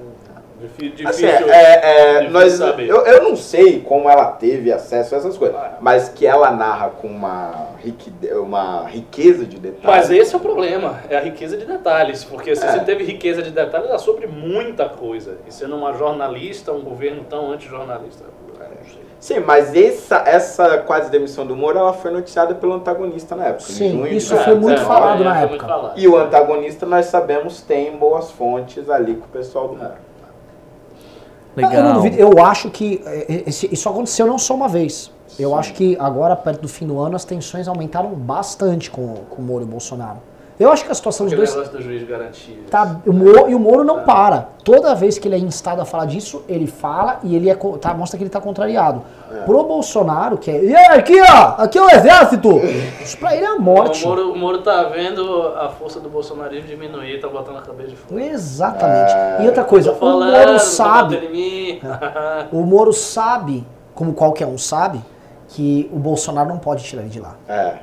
Difí- 0.59 0.89
Difícil. 0.89 1.29
Assim, 1.29 1.51
é, 1.51 1.81
é, 2.17 2.21
difícil 2.27 2.33
nós, 2.33 2.79
eu, 2.81 3.05
eu 3.05 3.23
não 3.25 3.37
sei 3.37 3.81
como 3.83 4.09
ela 4.09 4.33
teve 4.33 4.73
acesso 4.73 5.15
a 5.15 5.19
essas 5.19 5.37
coisas, 5.37 5.55
Ah. 5.55 5.77
mas 5.83 6.09
que 6.09 6.27
ela 6.27 6.51
narra 6.51 6.89
com 6.89 7.09
uma, 7.09 7.67
riquide- 7.85 8.33
uma 8.33 8.87
riqueza 8.87 9.45
de 9.45 9.59
detalhes. 9.59 10.09
Mas 10.09 10.11
esse 10.11 10.35
é 10.35 10.39
o 10.39 10.41
problema, 10.41 10.99
é 11.11 11.17
a 11.19 11.21
riqueza 11.21 11.59
de 11.59 11.67
detalhes. 11.67 12.25
Porque 12.25 12.57
se 12.57 12.65
É. 12.65 12.73
você 12.73 12.81
teve 12.81 13.05
riqueza 13.05 13.43
de 13.43 13.51
detalhes, 13.51 13.91
é 13.91 13.99
sobre 13.99 14.27
muita 14.27 14.89
coisa. 14.89 15.37
E 15.47 15.53
sendo 15.53 15.77
uma 15.77 15.93
jornalista, 15.93 16.73
um 16.73 16.81
governo 16.81 17.23
tão 17.29 17.51
anti-jornalista, 17.53 18.25
é. 18.25 18.46
Sim, 19.19 19.41
mas 19.41 19.75
essa, 19.75 20.17
essa 20.27 20.79
quase 20.79 21.11
demissão 21.11 21.47
do 21.47 21.57
Moro, 21.57 21.79
ela 21.79 21.93
foi 21.93 22.11
noticiada 22.11 22.55
pelo 22.55 22.75
antagonista 22.75 23.35
na 23.35 23.47
época. 23.47 23.65
Sim, 23.73 24.03
de 24.03 24.17
isso 24.17 24.35
É, 24.35 24.45
foi 24.45 24.55
muito 24.55 24.81
é, 24.81 24.85
falado 24.85 25.23
é, 25.23 25.25
na 25.25 25.41
época. 25.41 25.67
falado. 25.67 25.99
E 25.99 26.07
o 26.07 26.17
antagonista, 26.17 26.85
nós 26.87 27.07
sabemos, 27.07 27.61
tem 27.63 27.97
boas 27.97 28.31
fontes 28.31 28.89
ali 28.91 29.15
com 29.17 29.25
o 29.25 29.29
pessoal 29.29 29.69
do 29.69 29.77
Moro. 29.77 29.93
Eu 31.57 31.63
não 31.63 31.69
Legal. 31.71 31.93
duvido, 31.95 32.17
eu 32.19 32.45
acho 32.45 32.71
que 32.71 33.03
é, 33.07 33.43
esse- 33.47 33.69
isso 33.73 33.89
aconteceu 33.89 34.27
não 34.27 34.39
só 34.39 34.55
uma 34.55 34.69
vez. 34.69 35.11
Eu 35.39 35.55
acho 35.55 35.73
que 35.73 35.97
agora, 35.99 36.37
perto 36.37 36.61
do 36.63 36.69
fim 36.69 36.87
do 36.87 36.99
ano, 37.01 37.17
as 37.17 37.25
tensões 37.25 37.67
aumentaram 37.67 38.11
bastante 38.11 38.91
com, 38.91 39.15
com 39.31 39.41
o 39.41 39.45
Moro 39.45 39.63
e 39.63 39.65
o 39.65 39.69
Bolsonaro. 39.69 40.19
Eu 40.59 40.73
acho 40.73 40.85
que 40.87 40.91
a 40.91 40.95
situação 40.95 41.27
dos 41.27 41.35
Aquele 41.35 41.47
dois. 41.47 41.57
negócio 41.57 41.77
do 41.79 41.83
juiz 41.85 42.01
de 42.01 42.07
garantia. 42.07 42.57
Tá, 42.71 42.97
o 43.07 43.13
Moro, 43.13 43.51
e 43.51 43.55
o 43.55 43.59
Moro 43.59 43.85
não 43.85 44.05
para. 44.05 44.49
Toda 44.65 44.95
vez 44.95 45.19
que 45.19 45.29
ele 45.29 45.35
é 45.35 45.39
instado 45.39 45.83
a 45.83 45.85
falar 45.85 46.07
disso, 46.07 46.43
ele 46.49 46.67
fala 46.67 47.21
e 47.23 47.37
ele 47.37 47.51
é, 47.51 47.55
tá, 47.79 47.93
mostra 47.93 48.17
que 48.17 48.25
ele 48.25 48.31
tá 48.31 48.41
contrariado. 48.41 49.03
Pro 49.45 49.63
Bolsonaro, 49.65 50.39
que 50.39 50.51
é. 50.51 50.65
E 50.65 50.75
aqui, 50.75 51.21
ó! 51.21 51.63
Aqui 51.63 51.77
é 51.77 51.83
o 51.83 51.91
exército! 51.91 52.59
Isso 53.03 53.19
pra 53.19 53.37
ele 53.37 53.45
é 53.45 53.49
a 53.49 53.59
morte. 53.59 54.03
O 54.05 54.09
Moro, 54.09 54.33
o 54.33 54.37
Moro 54.39 54.59
tá 54.63 54.85
vendo 54.85 55.43
a 55.59 55.69
força 55.69 56.01
do 56.01 56.09
bolsonarismo 56.09 56.67
diminuir, 56.67 57.21
tá 57.21 57.29
botando 57.29 57.59
a 57.59 57.63
cabeça 57.63 57.91
de 57.91 57.97
fora. 57.97 58.23
Exatamente. 58.25 59.13
É. 59.13 59.39
E 59.43 59.47
outra 59.47 59.63
coisa, 59.65 59.91
Tô 59.91 59.97
o 59.97 59.99
falando, 59.99 60.33
Moro 60.33 60.59
sabe. 60.59 61.81
O 62.51 62.63
Moro 62.63 62.93
sabe, 62.95 63.67
como 63.95 64.15
qualquer 64.15 64.47
um 64.47 64.57
sabe, 64.57 65.05
que 65.49 65.91
o 65.93 65.99
Bolsonaro 65.99 66.49
não 66.49 66.59
pode 66.59 66.83
tirar 66.83 67.03
ele 67.03 67.11
de 67.11 67.21
lá. 67.21 67.35
É. 67.47 67.75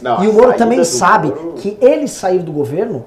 Não, 0.00 0.22
E 0.22 0.28
o 0.28 0.32
Moro 0.32 0.52
também 0.54 0.82
sabe 0.84 1.28
Moro- 1.28 1.54
que 1.56 1.76
ele 1.80 2.06
sair 2.08 2.38
do 2.40 2.52
governo 2.52 3.04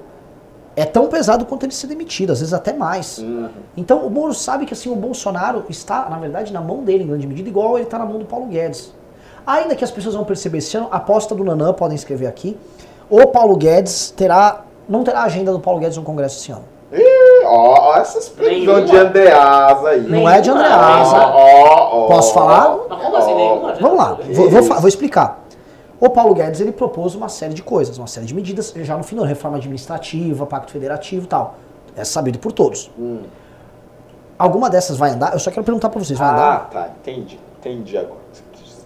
é 0.74 0.84
tão 0.84 1.06
pesado 1.06 1.44
quanto 1.44 1.64
ele 1.64 1.72
ser 1.72 1.86
demitido, 1.86 2.32
às 2.32 2.40
vezes 2.40 2.52
até 2.54 2.72
mais. 2.72 3.18
Uhum. 3.18 3.48
Então 3.76 3.98
o 4.06 4.10
Moro 4.10 4.32
sabe 4.34 4.64
que 4.66 4.72
assim 4.72 4.90
o 4.90 4.96
Bolsonaro 4.96 5.64
está, 5.68 6.08
na 6.08 6.16
verdade, 6.18 6.52
na 6.52 6.60
mão 6.60 6.82
dele 6.82 7.04
em 7.04 7.06
grande 7.06 7.26
medida, 7.26 7.48
igual 7.48 7.76
ele 7.76 7.84
está 7.84 7.98
na 7.98 8.06
mão 8.06 8.18
do 8.18 8.24
Paulo 8.24 8.46
Guedes. 8.46 8.92
Ainda 9.46 9.74
que 9.74 9.84
as 9.84 9.90
pessoas 9.90 10.14
vão 10.14 10.24
perceber 10.24 10.58
esse 10.58 10.76
ano, 10.76 10.88
a 10.90 10.96
aposta 10.96 11.34
do 11.34 11.42
Nanã, 11.44 11.72
podem 11.72 11.94
escrever 11.96 12.26
aqui, 12.26 12.56
o 13.10 13.26
Paulo 13.26 13.56
Guedes 13.56 14.10
terá, 14.16 14.62
não 14.88 15.02
terá 15.04 15.22
agenda 15.24 15.52
do 15.52 15.60
Paulo 15.60 15.80
Guedes 15.80 15.96
no 15.98 16.02
Congresso 16.04 16.38
esse 16.40 16.52
ano. 16.52 16.64
Ih, 16.92 17.44
Ó, 17.44 17.90
ó 17.90 17.96
essas 17.96 18.28
previsões 18.28 18.88
de. 18.88 18.96
Andreasa 18.96 19.88
aí. 19.88 20.02
Não 20.02 20.28
é 20.28 20.40
de. 20.40 20.50
Andreasa. 20.50 21.16
Ó, 21.16 21.34
ó, 21.34 22.04
ó. 22.04 22.06
Posso 22.06 22.32
falar? 22.34 22.76
Como 22.76 23.16
assim, 23.16 23.32
Ó. 23.32 23.36
nenhuma? 23.36 23.74
Vamos 23.80 23.96
lá, 23.98 24.18
Gente, 24.22 24.34
vou, 24.36 24.50
vou 24.50 24.62
vou 24.80 24.88
explicar. 24.88 25.41
O 26.04 26.10
Paulo 26.10 26.34
Guedes 26.34 26.60
ele 26.60 26.72
propôs 26.72 27.14
uma 27.14 27.28
série 27.28 27.54
de 27.54 27.62
coisas, 27.62 27.96
uma 27.96 28.08
série 28.08 28.26
de 28.26 28.34
medidas 28.34 28.74
já 28.78 28.96
no 28.96 29.04
final, 29.04 29.24
reforma 29.24 29.56
administrativa, 29.58 30.44
pacto 30.44 30.72
federativo 30.72 31.26
e 31.26 31.28
tal. 31.28 31.54
É 31.94 32.02
sabido 32.02 32.40
por 32.40 32.50
todos. 32.50 32.90
Hum. 32.98 33.20
Alguma 34.36 34.68
dessas 34.68 34.96
vai 34.96 35.10
andar? 35.10 35.32
Eu 35.32 35.38
só 35.38 35.48
quero 35.52 35.62
perguntar 35.62 35.90
pra 35.90 36.00
vocês, 36.02 36.18
vai 36.18 36.28
Ah, 36.28 36.32
andar? 36.32 36.70
tá, 36.70 36.88
entendi. 37.00 37.38
Entendi 37.60 37.96
agora. 37.96 38.18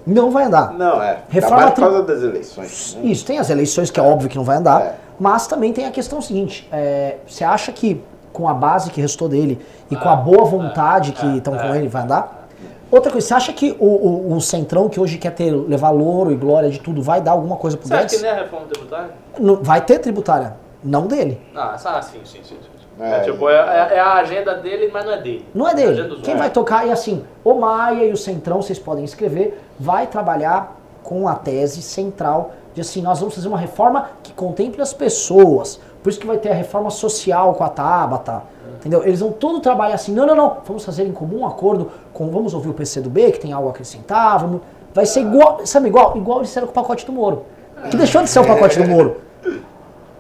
Não 0.06 0.30
vai 0.30 0.44
andar. 0.44 0.74
Não, 0.74 1.02
é. 1.02 1.20
Reforma 1.30 1.70
por 1.70 1.80
causa 1.80 2.02
das 2.02 2.22
eleições. 2.22 2.98
né? 3.00 3.06
Isso, 3.10 3.24
tem 3.24 3.38
as 3.38 3.48
eleições 3.48 3.90
que 3.90 3.98
é 3.98 4.02
óbvio 4.02 4.28
que 4.28 4.36
não 4.36 4.44
vai 4.44 4.58
andar, 4.58 4.82
É. 4.82 4.94
mas 5.18 5.46
também 5.46 5.72
tem 5.72 5.86
a 5.86 5.90
questão 5.90 6.20
seguinte, 6.20 6.68
é, 6.70 7.16
você 7.26 7.44
acha 7.44 7.72
que 7.72 8.04
com 8.30 8.46
a 8.46 8.52
base 8.52 8.90
que 8.90 9.00
restou 9.00 9.26
dele 9.26 9.58
e 9.90 9.96
com 9.96 10.06
a 10.10 10.16
boa 10.16 10.44
vontade 10.44 11.12
que 11.12 11.38
estão 11.38 11.56
com 11.56 11.74
ele 11.74 11.88
vai 11.88 12.02
andar? 12.02 12.45
Outra 12.90 13.10
coisa, 13.10 13.26
você 13.26 13.34
acha 13.34 13.52
que 13.52 13.76
o, 13.80 13.84
o- 13.84 14.36
o 14.36 14.40
Centrão, 14.40 14.88
que 14.88 15.00
hoje 15.00 15.18
quer 15.18 15.32
ter, 15.32 15.50
levar 15.50 15.90
louro 15.90 16.30
e 16.32 16.36
glória 16.36 16.70
de 16.70 16.78
tudo, 16.78 17.02
vai 17.02 17.20
dar 17.20 17.32
alguma 17.32 17.56
coisa 17.56 17.76
pro 17.76 17.86
Você 17.88 17.94
acha 17.94 18.04
que 18.06 18.10
Guedes? 18.16 18.22
nem 18.22 18.30
a 18.30 18.34
reforma 18.42 18.66
tributária? 18.66 19.10
Não- 19.38 19.56
vai 19.62 19.80
ter 19.80 19.98
tributária, 19.98 20.54
não 20.84 21.06
dele. 21.06 21.40
Ah, 21.54 21.76
ah, 21.84 22.02
sim, 22.02 22.20
sim, 22.24 22.40
sim. 22.44 22.56
sim. 22.60 22.76
É. 22.98 23.16
É, 23.16 23.20
tipo, 23.20 23.48
é, 23.50 23.54
é- 23.54 23.96
é 23.96 24.00
a 24.00 24.14
agenda 24.14 24.54
dele, 24.54 24.88
mas 24.92 25.04
não 25.04 25.12
é 25.12 25.20
dele. 25.20 25.44
Não 25.54 25.68
é 25.68 25.74
dele. 25.74 26.16
Quem 26.22 26.34
vai 26.36 26.48
tocar, 26.48 26.86
e 26.86 26.90
assim, 26.90 27.24
o 27.44 27.52
Maia 27.54 28.04
e 28.04 28.12
o 28.12 28.16
Centrão, 28.16 28.62
vocês 28.62 28.78
podem 28.78 29.04
escrever, 29.04 29.60
vai 29.78 30.06
trabalhar 30.06 30.76
com 31.02 31.28
a 31.28 31.34
tese 31.34 31.82
central 31.82 32.52
de 32.76 32.82
assim, 32.82 33.00
nós 33.00 33.20
vamos 33.20 33.34
fazer 33.34 33.48
uma 33.48 33.56
reforma 33.56 34.10
que 34.22 34.34
contemple 34.34 34.82
as 34.82 34.92
pessoas. 34.92 35.80
Por 36.02 36.10
isso 36.10 36.20
que 36.20 36.26
vai 36.26 36.36
ter 36.36 36.50
a 36.50 36.54
reforma 36.54 36.90
social 36.90 37.54
com 37.54 37.64
a 37.64 37.70
Tabata. 37.70 38.42
Entendeu? 38.76 39.02
Eles 39.02 39.20
vão 39.20 39.32
todo 39.32 39.60
trabalhar 39.60 39.94
assim, 39.94 40.12
não, 40.12 40.26
não, 40.26 40.36
não, 40.36 40.58
vamos 40.62 40.84
fazer 40.84 41.04
em 41.04 41.10
comum 41.10 41.46
acordo 41.46 41.90
com, 42.12 42.28
vamos 42.28 42.52
ouvir 42.52 42.68
o 42.68 42.74
PCdoB, 42.74 43.32
que 43.32 43.40
tem 43.40 43.50
algo 43.50 43.68
a 43.68 43.70
acrescentar, 43.70 44.40
vamos, 44.40 44.60
vai 44.92 45.06
ser 45.06 45.20
igual, 45.20 45.64
sabe 45.64 45.88
igual? 45.88 46.18
Igual 46.18 46.40
eles 46.40 46.50
fizeram 46.50 46.66
com 46.66 46.72
o 46.72 46.74
pacote 46.74 47.06
do 47.06 47.12
Moro. 47.12 47.44
Que 47.90 47.96
deixou 47.96 48.22
de 48.22 48.28
ser 48.28 48.40
o 48.40 48.46
pacote 48.46 48.78
do 48.78 48.86
Moro. 48.86 49.16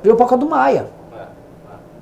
Virou 0.02 0.14
o 0.14 0.18
pacote 0.18 0.40
do 0.40 0.48
Maia. 0.48 0.86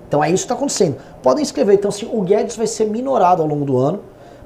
Então 0.06 0.22
é 0.22 0.28
isso 0.28 0.44
que 0.44 0.44
está 0.44 0.54
acontecendo. 0.54 0.96
Podem 1.20 1.42
escrever, 1.42 1.74
então, 1.74 1.88
assim, 1.88 2.08
o 2.12 2.20
Guedes 2.20 2.56
vai 2.56 2.68
ser 2.68 2.84
minorado 2.84 3.42
ao 3.42 3.48
longo 3.48 3.64
do 3.64 3.76
ano, 3.76 3.98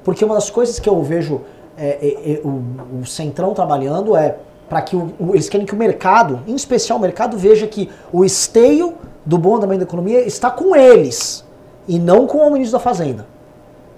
porque 0.03 0.25
uma 0.25 0.33
das 0.33 0.49
coisas 0.49 0.79
que 0.79 0.89
eu 0.89 1.03
vejo 1.03 1.41
é, 1.77 1.87
é, 2.01 2.31
é, 2.33 2.41
o, 2.43 3.01
o 3.01 3.05
Centrão 3.05 3.53
trabalhando 3.53 4.17
é 4.17 4.37
para 4.69 4.81
que 4.81 4.95
o, 4.95 5.11
o- 5.19 5.31
eles 5.33 5.49
querem 5.49 5.65
que 5.65 5.73
o 5.73 5.77
mercado, 5.77 6.41
em 6.47 6.55
especial 6.55 6.97
o 6.97 7.01
mercado, 7.01 7.37
veja 7.37 7.65
que 7.67 7.89
o 8.13 8.23
esteio 8.23 8.93
do 9.25 9.37
bom 9.37 9.55
andamento 9.55 9.79
da 9.79 9.85
economia 9.85 10.21
está 10.21 10.49
com 10.51 10.75
eles 10.75 11.43
e 11.87 11.97
não 11.99 12.27
com 12.27 12.37
o 12.37 12.51
ministro 12.51 12.77
da 12.77 12.83
Fazenda. 12.83 13.27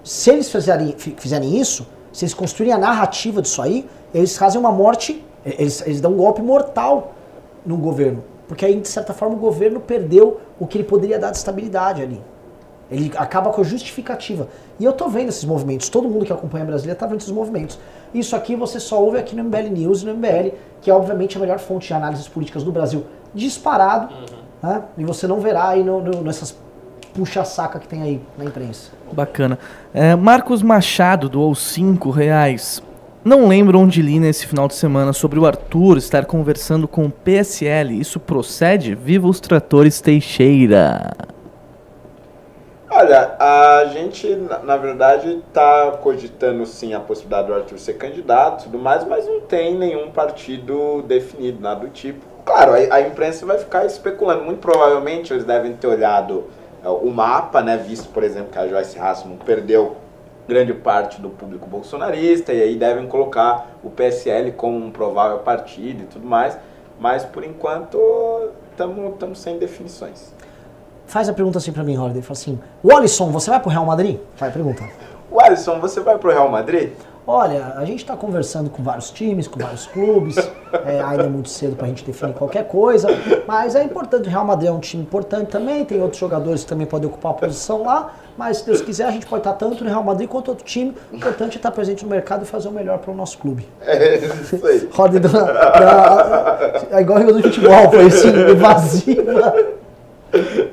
Se 0.02 0.30
eles 0.30 0.50
fizerem, 0.50 0.94
fi- 0.96 1.14
fizerem 1.18 1.60
isso, 1.60 1.86
se 2.12 2.24
eles 2.24 2.34
construírem 2.34 2.74
a 2.74 2.78
narrativa 2.78 3.40
disso 3.40 3.62
aí, 3.62 3.88
eles 4.12 4.36
fazem 4.36 4.58
uma 4.60 4.72
morte, 4.72 5.24
eles, 5.44 5.80
eles 5.86 6.00
dão 6.00 6.12
um 6.12 6.16
golpe 6.16 6.42
mortal 6.42 7.12
no 7.64 7.76
governo. 7.76 8.24
Porque 8.48 8.64
aí, 8.66 8.78
de 8.80 8.88
certa 8.88 9.12
forma, 9.14 9.34
o 9.36 9.38
governo 9.38 9.80
perdeu 9.80 10.40
o 10.58 10.66
que 10.66 10.76
ele 10.78 10.84
poderia 10.84 11.18
dar 11.18 11.30
de 11.30 11.36
estabilidade 11.38 12.02
ali. 12.02 12.20
Ele 12.92 13.10
acaba 13.16 13.50
com 13.50 13.60
a 13.60 13.64
justificativa. 13.64 14.48
E 14.78 14.84
eu 14.84 14.92
tô 14.92 15.08
vendo 15.08 15.28
esses 15.30 15.44
movimentos, 15.44 15.88
todo 15.88 16.08
mundo 16.08 16.24
que 16.24 16.32
acompanha 16.32 16.64
a 16.64 16.66
Brasília 16.66 16.94
tá 16.94 17.06
vendo 17.06 17.20
esses 17.20 17.32
movimentos. 17.32 17.78
Isso 18.12 18.36
aqui 18.36 18.54
você 18.54 18.78
só 18.78 19.02
ouve 19.02 19.18
aqui 19.18 19.34
no 19.34 19.42
MBL 19.44 19.70
News 19.70 20.02
e 20.02 20.06
no 20.06 20.14
MBL, 20.14 20.50
que 20.80 20.90
é 20.90 20.94
obviamente 20.94 21.36
a 21.36 21.40
melhor 21.40 21.58
fonte 21.58 21.88
de 21.88 21.94
análises 21.94 22.28
políticas 22.28 22.62
do 22.62 22.70
Brasil, 22.70 23.04
disparado, 23.34 24.12
né? 24.62 24.82
E 24.98 25.04
você 25.04 25.26
não 25.26 25.40
verá 25.40 25.68
aí 25.70 25.82
no- 25.82 26.00
no- 26.02 26.22
nessas 26.22 26.54
puxa-saca 27.14 27.78
que 27.78 27.86
tem 27.88 28.02
aí 28.02 28.20
na 28.38 28.44
imprensa. 28.44 28.90
Bacana. 29.12 29.58
É, 29.92 30.14
Marcos 30.16 30.62
Machado 30.62 31.28
doou 31.28 31.54
5 31.54 32.10
reais. 32.10 32.82
Não 33.24 33.46
lembro 33.46 33.78
onde 33.78 34.02
li 34.02 34.18
nesse 34.18 34.46
final 34.46 34.66
de 34.66 34.74
semana 34.74 35.12
sobre 35.12 35.38
o 35.38 35.46
Arthur 35.46 35.96
estar 35.98 36.24
conversando 36.24 36.88
com 36.88 37.04
o 37.04 37.10
PSL. 37.10 37.98
Isso 38.00 38.18
procede? 38.18 38.94
Viva 38.94 39.28
os 39.28 39.38
tratores 39.40 40.00
Teixeira. 40.00 41.12
Olha, 42.94 43.36
a 43.38 43.86
gente, 43.86 44.28
na, 44.64 44.76
verdade, 44.76 45.42
está 45.48 45.92
cogitando 46.02 46.66
sim 46.66 46.92
a 46.92 47.00
possibilidade 47.00 47.46
do 47.46 47.54
Arthur 47.54 47.78
ser 47.78 47.94
candidato 47.94 48.60
e 48.60 48.64
tudo 48.64 48.78
mais, 48.78 49.02
mas 49.06 49.26
não 49.26 49.40
tem 49.40 49.74
nenhum 49.74 50.10
partido 50.10 51.00
definido, 51.00 51.58
nada 51.58 51.80
do 51.80 51.88
tipo. 51.88 52.22
Claro, 52.44 52.72
a, 52.74 52.96
a 52.96 53.00
imprensa 53.00 53.46
vai 53.46 53.56
ficar 53.56 53.86
especulando. 53.86 54.44
Muito 54.44 54.58
provavelmente 54.58 55.32
eles 55.32 55.42
devem 55.42 55.72
ter 55.72 55.86
olhado 55.86 56.44
é, 56.84 56.88
o 56.90 57.10
mapa, 57.10 57.62
né? 57.62 57.78
Visto, 57.78 58.10
por 58.10 58.22
exemplo, 58.22 58.52
que 58.52 58.58
a 58.58 58.68
Joyce 58.68 58.98
Hasselman 58.98 59.38
perdeu 59.38 59.96
grande 60.46 60.74
parte 60.74 61.18
do 61.18 61.30
público 61.30 61.66
bolsonarista, 61.66 62.52
e 62.52 62.60
aí 62.60 62.76
devem 62.76 63.06
colocar 63.06 63.70
o 63.82 63.88
PSL 63.88 64.52
como 64.52 64.76
um 64.76 64.90
provável 64.90 65.38
partido 65.38 66.02
e 66.02 66.06
tudo 66.08 66.26
mais. 66.26 66.58
Mas 67.00 67.24
por 67.24 67.42
enquanto 67.42 68.50
estamos 68.70 69.38
sem 69.38 69.56
definições. 69.56 70.34
Faz 71.12 71.28
a 71.28 71.34
pergunta 71.34 71.58
assim 71.58 71.72
pra 71.72 71.84
mim, 71.84 71.94
Holiday. 71.94 72.22
Fala 72.22 72.32
assim, 72.32 72.58
Wallison, 72.82 73.30
você 73.30 73.50
vai 73.50 73.60
pro 73.60 73.68
Real 73.68 73.84
Madrid? 73.84 74.18
Vai, 74.38 74.50
pergunta. 74.50 74.82
O 75.30 75.38
Alisson, 75.38 75.78
você 75.78 76.00
vai 76.00 76.16
pro 76.16 76.30
Real 76.30 76.48
Madrid? 76.48 76.92
Olha, 77.26 77.74
a 77.76 77.84
gente 77.84 77.98
está 77.98 78.16
conversando 78.16 78.70
com 78.70 78.82
vários 78.82 79.10
times, 79.10 79.46
com 79.46 79.60
vários 79.60 79.86
clubes, 79.86 80.36
é, 80.86 81.02
ainda 81.02 81.24
é 81.24 81.28
muito 81.28 81.50
cedo 81.50 81.76
para 81.76 81.84
a 81.84 81.88
gente 81.90 82.02
definir 82.02 82.32
qualquer 82.32 82.66
coisa, 82.66 83.08
mas 83.46 83.74
é 83.74 83.84
importante, 83.84 84.26
o 84.26 84.30
Real 84.30 84.44
Madrid 84.46 84.70
é 84.70 84.72
um 84.72 84.80
time 84.80 85.02
importante 85.02 85.50
também, 85.50 85.84
tem 85.84 86.00
outros 86.00 86.18
jogadores 86.18 86.62
que 86.62 86.68
também 86.70 86.86
podem 86.86 87.10
ocupar 87.10 87.32
a 87.32 87.34
posição 87.34 87.82
lá, 87.82 88.14
mas 88.36 88.58
se 88.58 88.66
Deus 88.66 88.80
quiser 88.80 89.04
a 89.04 89.10
gente 89.10 89.26
pode 89.26 89.40
estar 89.40 89.52
tanto 89.52 89.84
no 89.84 89.90
Real 89.90 90.02
Madrid 90.02 90.28
quanto 90.28 90.48
outro 90.48 90.64
time, 90.64 90.94
o 91.12 91.16
importante 91.16 91.54
é 91.54 91.56
estar 91.58 91.70
presente 91.70 92.04
no 92.04 92.10
mercado 92.10 92.42
e 92.42 92.46
fazer 92.46 92.68
o 92.68 92.72
melhor 92.72 92.98
para 92.98 93.12
o 93.12 93.14
nosso 93.14 93.36
clube. 93.36 93.68
É 93.84 94.16
isso 94.16 94.66
aí. 94.66 94.88
Roda 94.90 95.20
da, 95.20 95.28
da, 95.28 96.82
é 96.90 97.00
igual 97.02 97.20
jogador 97.20 97.42
de 97.42 97.48
futebol, 97.50 97.90
foi 97.90 98.06
assim, 98.06 98.28
evasiva. 98.50 99.54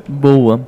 Boa. 0.08 0.62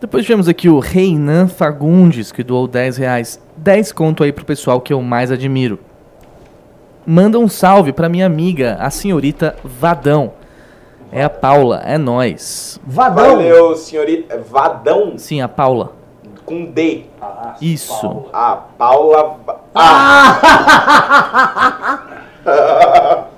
Depois 0.00 0.24
tivemos 0.24 0.48
aqui 0.48 0.68
o 0.68 0.78
Reinan 0.80 1.48
Fagundes, 1.48 2.30
que 2.30 2.42
doou 2.42 2.68
10 2.68 2.96
reais. 2.98 3.40
10 3.56 3.92
conto 3.92 4.22
aí 4.22 4.32
pro 4.32 4.44
pessoal 4.44 4.80
que 4.80 4.92
eu 4.92 5.00
mais 5.00 5.30
admiro. 5.32 5.78
Manda 7.06 7.38
um 7.38 7.48
salve 7.48 7.92
pra 7.92 8.08
minha 8.08 8.26
amiga, 8.26 8.76
a 8.80 8.90
senhorita 8.90 9.56
Vadão. 9.64 10.32
É 11.12 11.22
a 11.22 11.30
Paula, 11.30 11.80
é 11.84 11.96
nós. 11.96 12.80
Vadão, 12.84 13.36
Valeu, 13.36 13.76
senhorita. 13.76 14.38
Vadão 14.50 15.16
Sim, 15.16 15.40
a 15.40 15.48
Paula. 15.48 15.92
com 16.44 16.66
D. 16.66 17.04
Ah, 17.22 17.54
Isso. 17.60 18.00
Paula. 18.00 18.28
Ah, 18.32 18.56
Paula. 18.76 19.36
Ah! 19.74 20.40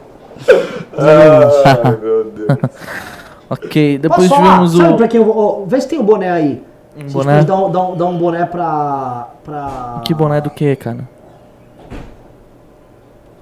Ai, 0.99 1.97
meu 2.01 2.25
Deus. 2.25 2.59
Ok, 3.49 3.99
depois 3.99 4.29
posso 4.29 4.41
falar? 4.43 4.67
Sabe 4.69 4.95
o. 4.95 4.97
pra 4.97 5.09
quem 5.09 5.21
eu 5.21 5.27
vou, 5.27 5.63
ó, 5.63 5.65
vê 5.67 5.81
se 5.81 5.89
tem 5.89 5.99
um 5.99 6.05
boné 6.05 6.31
aí. 6.31 6.65
Um 6.97 7.01
Se 7.01 7.01
a 7.01 7.03
gente 7.03 7.13
boné? 7.13 7.35
pode 7.35 7.47
dar 7.47 7.55
um, 7.57 7.93
um- 7.93 7.97
dar 7.97 8.05
um 8.07 8.19
boné 8.19 8.47
pra, 8.47 9.29
pra... 9.45 10.01
Que 10.05 10.15
boné 10.15 10.41
do 10.41 10.51
que, 10.51 10.75
cara? 10.77 11.07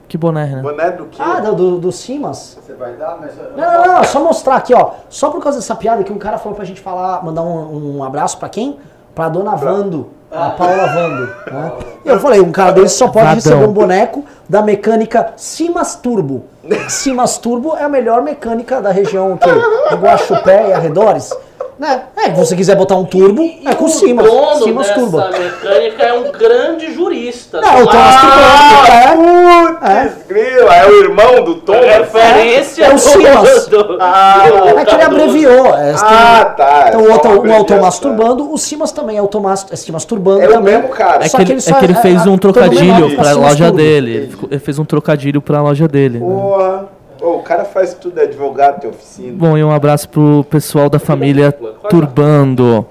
Que 0.09 0.18
boné, 0.18 0.47
né? 0.47 0.62
Boné 0.62 0.90
do 0.93 1.06
quê? 1.06 1.20
Ah, 1.20 1.40
do, 1.40 1.78
do, 1.78 1.90
Simas. 1.90 2.59
Você 2.64 2.74
vai 2.74 2.94
dar, 2.94 3.16
mas. 3.20 3.36
Não, 3.36 3.56
não, 3.56 3.86
não, 3.86 3.98
é 3.98 4.05
só 4.05 4.22
mostrar 4.22 4.56
aqui, 4.56 4.72
ó. 4.72 4.90
Só 5.09 5.31
por 5.31 5.43
causa 5.43 5.59
dessa 5.59 5.74
piada 5.74 6.05
que 6.05 6.12
um 6.12 6.18
cara 6.18 6.39
falou 6.39 6.55
pra 6.55 6.64
gente 6.64 6.81
falar, 6.81 7.24
mandar 7.24 7.43
um, 7.43 7.97
um 7.98 8.05
abraço 8.05 8.39
pra 8.39 8.48
quem? 8.48 8.78
Pra 9.15 9.28
dona 9.28 9.55
Vando, 9.55 10.09
a 10.31 10.51
Paula 10.51 10.86
Vando. 10.89 11.28
Né? 11.51 11.73
E 12.05 12.09
eu 12.09 12.19
falei, 12.19 12.41
um 12.41 12.51
cara 12.51 12.73
desse 12.73 12.97
só 12.97 13.07
pode 13.07 13.24
Vadão. 13.27 13.35
receber 13.36 13.65
um 13.65 13.73
boneco 13.73 14.24
da 14.49 14.61
mecânica 14.61 15.32
Simas 15.36 15.95
Turbo. 15.95 16.45
Simas 16.89 17.39
Turbo 17.39 17.77
é 17.77 17.85
a 17.85 17.89
melhor 17.89 18.23
mecânica 18.23 18.81
da 18.81 18.91
região 18.91 19.39
do 19.91 19.97
Guaxupé 19.97 20.70
e 20.70 20.73
arredores. 20.73 21.31
Né? 21.79 22.03
É, 22.17 22.27
se 22.27 22.31
você 22.39 22.55
quiser 22.57 22.77
botar 22.77 22.95
um 22.95 23.05
turbo, 23.05 23.43
é 23.67 23.75
com 23.75 23.87
o 23.87 23.89
Simas. 23.89 24.25
dono 24.25 24.63
Simas 24.63 24.87
dessa 24.87 25.01
Turbo. 25.01 25.17
mecânica 25.19 26.03
é 26.05 26.13
um 26.15 26.31
grande 26.31 26.95
jurista. 26.95 27.61
Não, 27.61 27.83
o 27.83 27.87
Thomas 27.87 28.15
Turbo. 28.21 29.85
É. 29.85 30.05
Putz, 30.05 30.27
grila, 30.29 30.75
é 30.77 30.89
o 30.89 30.93
irmão 31.03 31.45
do 31.45 31.55
Tom? 31.57 31.75
É 31.75 31.99
referência 31.99 32.85
É 32.85 32.91
o 32.91 32.93
do- 32.95 32.99
Simas. 32.99 33.69
Ah, 34.01 34.43
É 34.79 34.85
que 34.85 34.95
ele 34.95 35.03
abreviou. 35.03 35.67
É, 35.75 35.93
tem- 35.93 36.03
Ah, 36.03 36.55
tá. 36.57 36.85
Então 36.89 37.01
é 37.01 37.05
o 37.05 37.43
um 37.43 37.53
é 37.53 37.59
o 37.61 37.65
Tomás. 37.65 37.99
Turbando, 37.99 38.53
o 38.53 38.57
Simas 38.59 38.93
também 38.93 39.17
é 39.19 39.23
o 39.23 39.27
Tomás, 39.27 39.67
é 39.71 39.77
Simas 39.77 40.05
Turbando 40.05 40.43
É 40.43 40.59
o 40.59 40.63
mesmo 40.63 40.89
cara. 40.89 41.25
É 41.25 41.29
Só 41.29 41.39
que, 41.39 41.43
ele, 41.45 41.53
é 41.67 41.73
que 41.73 41.85
ele 41.85 41.93
é- 41.93 42.03
fez 42.03 42.27
é- 42.27 42.31
um 42.31 42.39
trocadilho 42.39 43.17
pra 43.17 43.33
loja 43.33 43.73
dele. 43.73 44.31
Ele, 44.51 44.59
fez 44.61 44.79
um 44.79 44.85
trocadilho 44.85 45.43
pra 45.43 45.61
loja 45.61 45.89
dele. 45.89 46.19
né? 46.19 46.25
Porra. 46.27 46.85
O 47.25 47.43
cara 47.43 47.65
faz 47.65 47.95
tudo, 47.95 48.21
é 48.21 48.25
advogado, 48.25 48.81
tem 48.81 48.91
oficina. 48.91 49.33
Bom, 49.35 49.57
e 49.57 49.65
um 49.65 49.71
abraço 49.71 50.09
pro 50.09 50.45
pessoal 50.51 50.91
da 50.91 50.99
família 50.99 51.53
Turbando. 51.89 52.87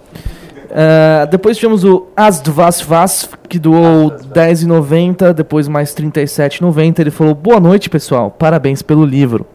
É, 0.72 1.28
depois 1.28 1.56
tivemos 1.56 1.84
o 1.84 2.08
Asdvas 2.18 2.82
Vas, 2.82 3.30
que 3.48 3.60
doou 3.60 4.08
R$10,90, 4.08 5.34
depois 5.34 5.68
mais 5.68 5.94
R$37,90. 5.94 7.00
Ele 7.00 7.12
falou, 7.12 7.36
boa 7.36 7.60
noite, 7.60 7.92
pessoal, 7.92 8.32
parabéns 8.32 8.82
pelo 8.82 9.06
livro. 9.06 9.46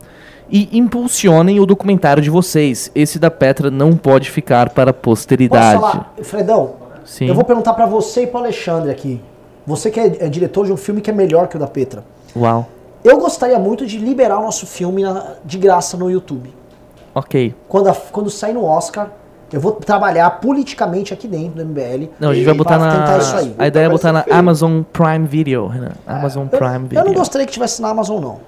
E 0.49 0.79
impulsionem 0.79 1.59
o 1.59 1.67
documentário 1.67 2.23
de 2.23 2.31
vocês. 2.31 2.91
Esse 2.95 3.19
da 3.19 3.33
Petra 3.33 3.73
não 3.73 3.97
pode 3.97 4.31
ficar 4.31 4.71
para 4.71 4.91
a 4.91 4.95
Posso 4.95 5.03
posteridade. 5.03 5.81
falar, 5.81 6.15
Fredão? 6.23 6.75
Sim. 7.05 7.27
Eu 7.27 7.35
vou 7.35 7.45
perguntar 7.45 7.75
pra 7.75 7.85
você 7.85 8.23
e 8.23 8.27
pro 8.29 8.39
Alexandre 8.39 8.91
aqui. 8.91 9.21
Você 9.67 9.91
que 9.91 9.99
é, 9.99 10.07
é 10.21 10.29
diretor 10.29 10.67
de 10.67 10.73
um 10.73 10.77
filme 10.77 11.01
que 11.01 11.11
é 11.11 11.13
melhor 11.13 11.49
que 11.49 11.57
o 11.57 11.59
da 11.59 11.67
Petra. 11.67 12.05
Uau. 12.37 12.67
Eu 13.05 13.19
gostaria 13.19 13.59
muito 13.59 13.87
de 13.87 13.99
liberar 13.99 14.39
o 14.39 14.43
nosso 14.43 14.66
filme 14.66 15.03
na- 15.03 15.35
de 15.45 15.59
graça 15.59 15.97
no 15.97 16.11
YouTube. 16.11 16.53
Ok. 17.15 17.55
Quando, 17.69 17.89
a- 17.89 17.95
quando 18.12 18.29
sair 18.31 18.53
no 18.53 18.65
Oscar, 18.65 19.09
eu 19.53 19.61
vou 19.61 19.73
trabalhar 19.73 20.29
politicamente 20.41 21.15
aqui 21.15 21.27
dentro 21.27 21.55
do 21.57 21.62
MBL. 21.62 22.11
Não, 22.20 22.31
a 22.31 22.35
gente 22.35 22.45
vai 22.45 22.55
botar 22.55 22.79
na. 22.79 23.19
isso 23.19 23.37
aí. 23.37 23.55
A 23.59 23.66
ideia 23.66 23.87
é 23.87 23.89
botar 23.89 24.12
na 24.12 24.23
feio. 24.23 24.37
Amazon 24.37 24.83
Prime 24.93 25.27
Video, 25.27 25.66
Renan. 25.66 25.93
Amazon 26.07 26.47
Eu, 26.53 26.59
Prime 26.59 26.79
Video. 26.89 26.99
eu 27.01 27.05
não 27.07 27.15
gostaria 27.15 27.47
que 27.47 27.53
tivesse 27.53 27.81
na 27.81 27.89
Amazon, 27.89 28.20
não. 28.20 28.41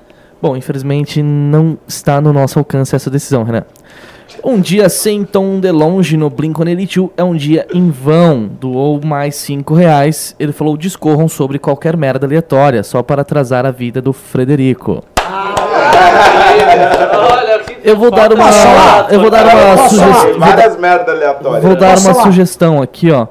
Bom, 0.42 0.56
infelizmente 0.56 1.22
não 1.22 1.78
está 1.86 2.20
no 2.20 2.32
nosso 2.32 2.58
alcance 2.58 2.94
essa 2.96 3.10
decisão, 3.10 3.42
Renan. 3.44 3.64
Um 4.42 4.58
dia 4.58 4.88
sem 4.88 5.24
tom 5.24 5.60
de 5.60 5.70
longe 5.70 6.16
no 6.16 6.30
Blink-182 6.30 7.10
é 7.16 7.22
um 7.22 7.34
dia 7.34 7.66
em 7.72 7.90
vão. 7.90 8.48
Doou 8.48 9.00
mais 9.04 9.36
5 9.36 9.74
reais. 9.74 10.34
Ele 10.38 10.52
falou, 10.52 10.76
discorram 10.76 11.28
sobre 11.28 11.58
qualquer 11.58 11.96
merda 11.96 12.26
aleatória, 12.26 12.82
só 12.82 13.02
para 13.02 13.22
atrasar 13.22 13.66
a 13.66 13.70
vida 13.70 14.00
do 14.00 14.12
Frederico. 14.12 15.04
Eu 17.82 17.96
vou 17.96 18.10
dar 18.10 18.32
uma, 18.32 18.48
eu 19.10 19.20
vou 19.20 19.30
dar 19.30 19.44
uma 19.44 19.88
sugestão. 19.88 20.38
várias 20.38 20.76
aleatórias. 20.82 21.62
Vou 21.62 21.72
né? 21.72 21.78
dar 21.78 21.90
Posso 21.92 22.08
uma 22.08 22.22
sugestão 22.22 22.82
aqui, 22.82 23.10
ó. 23.10 23.26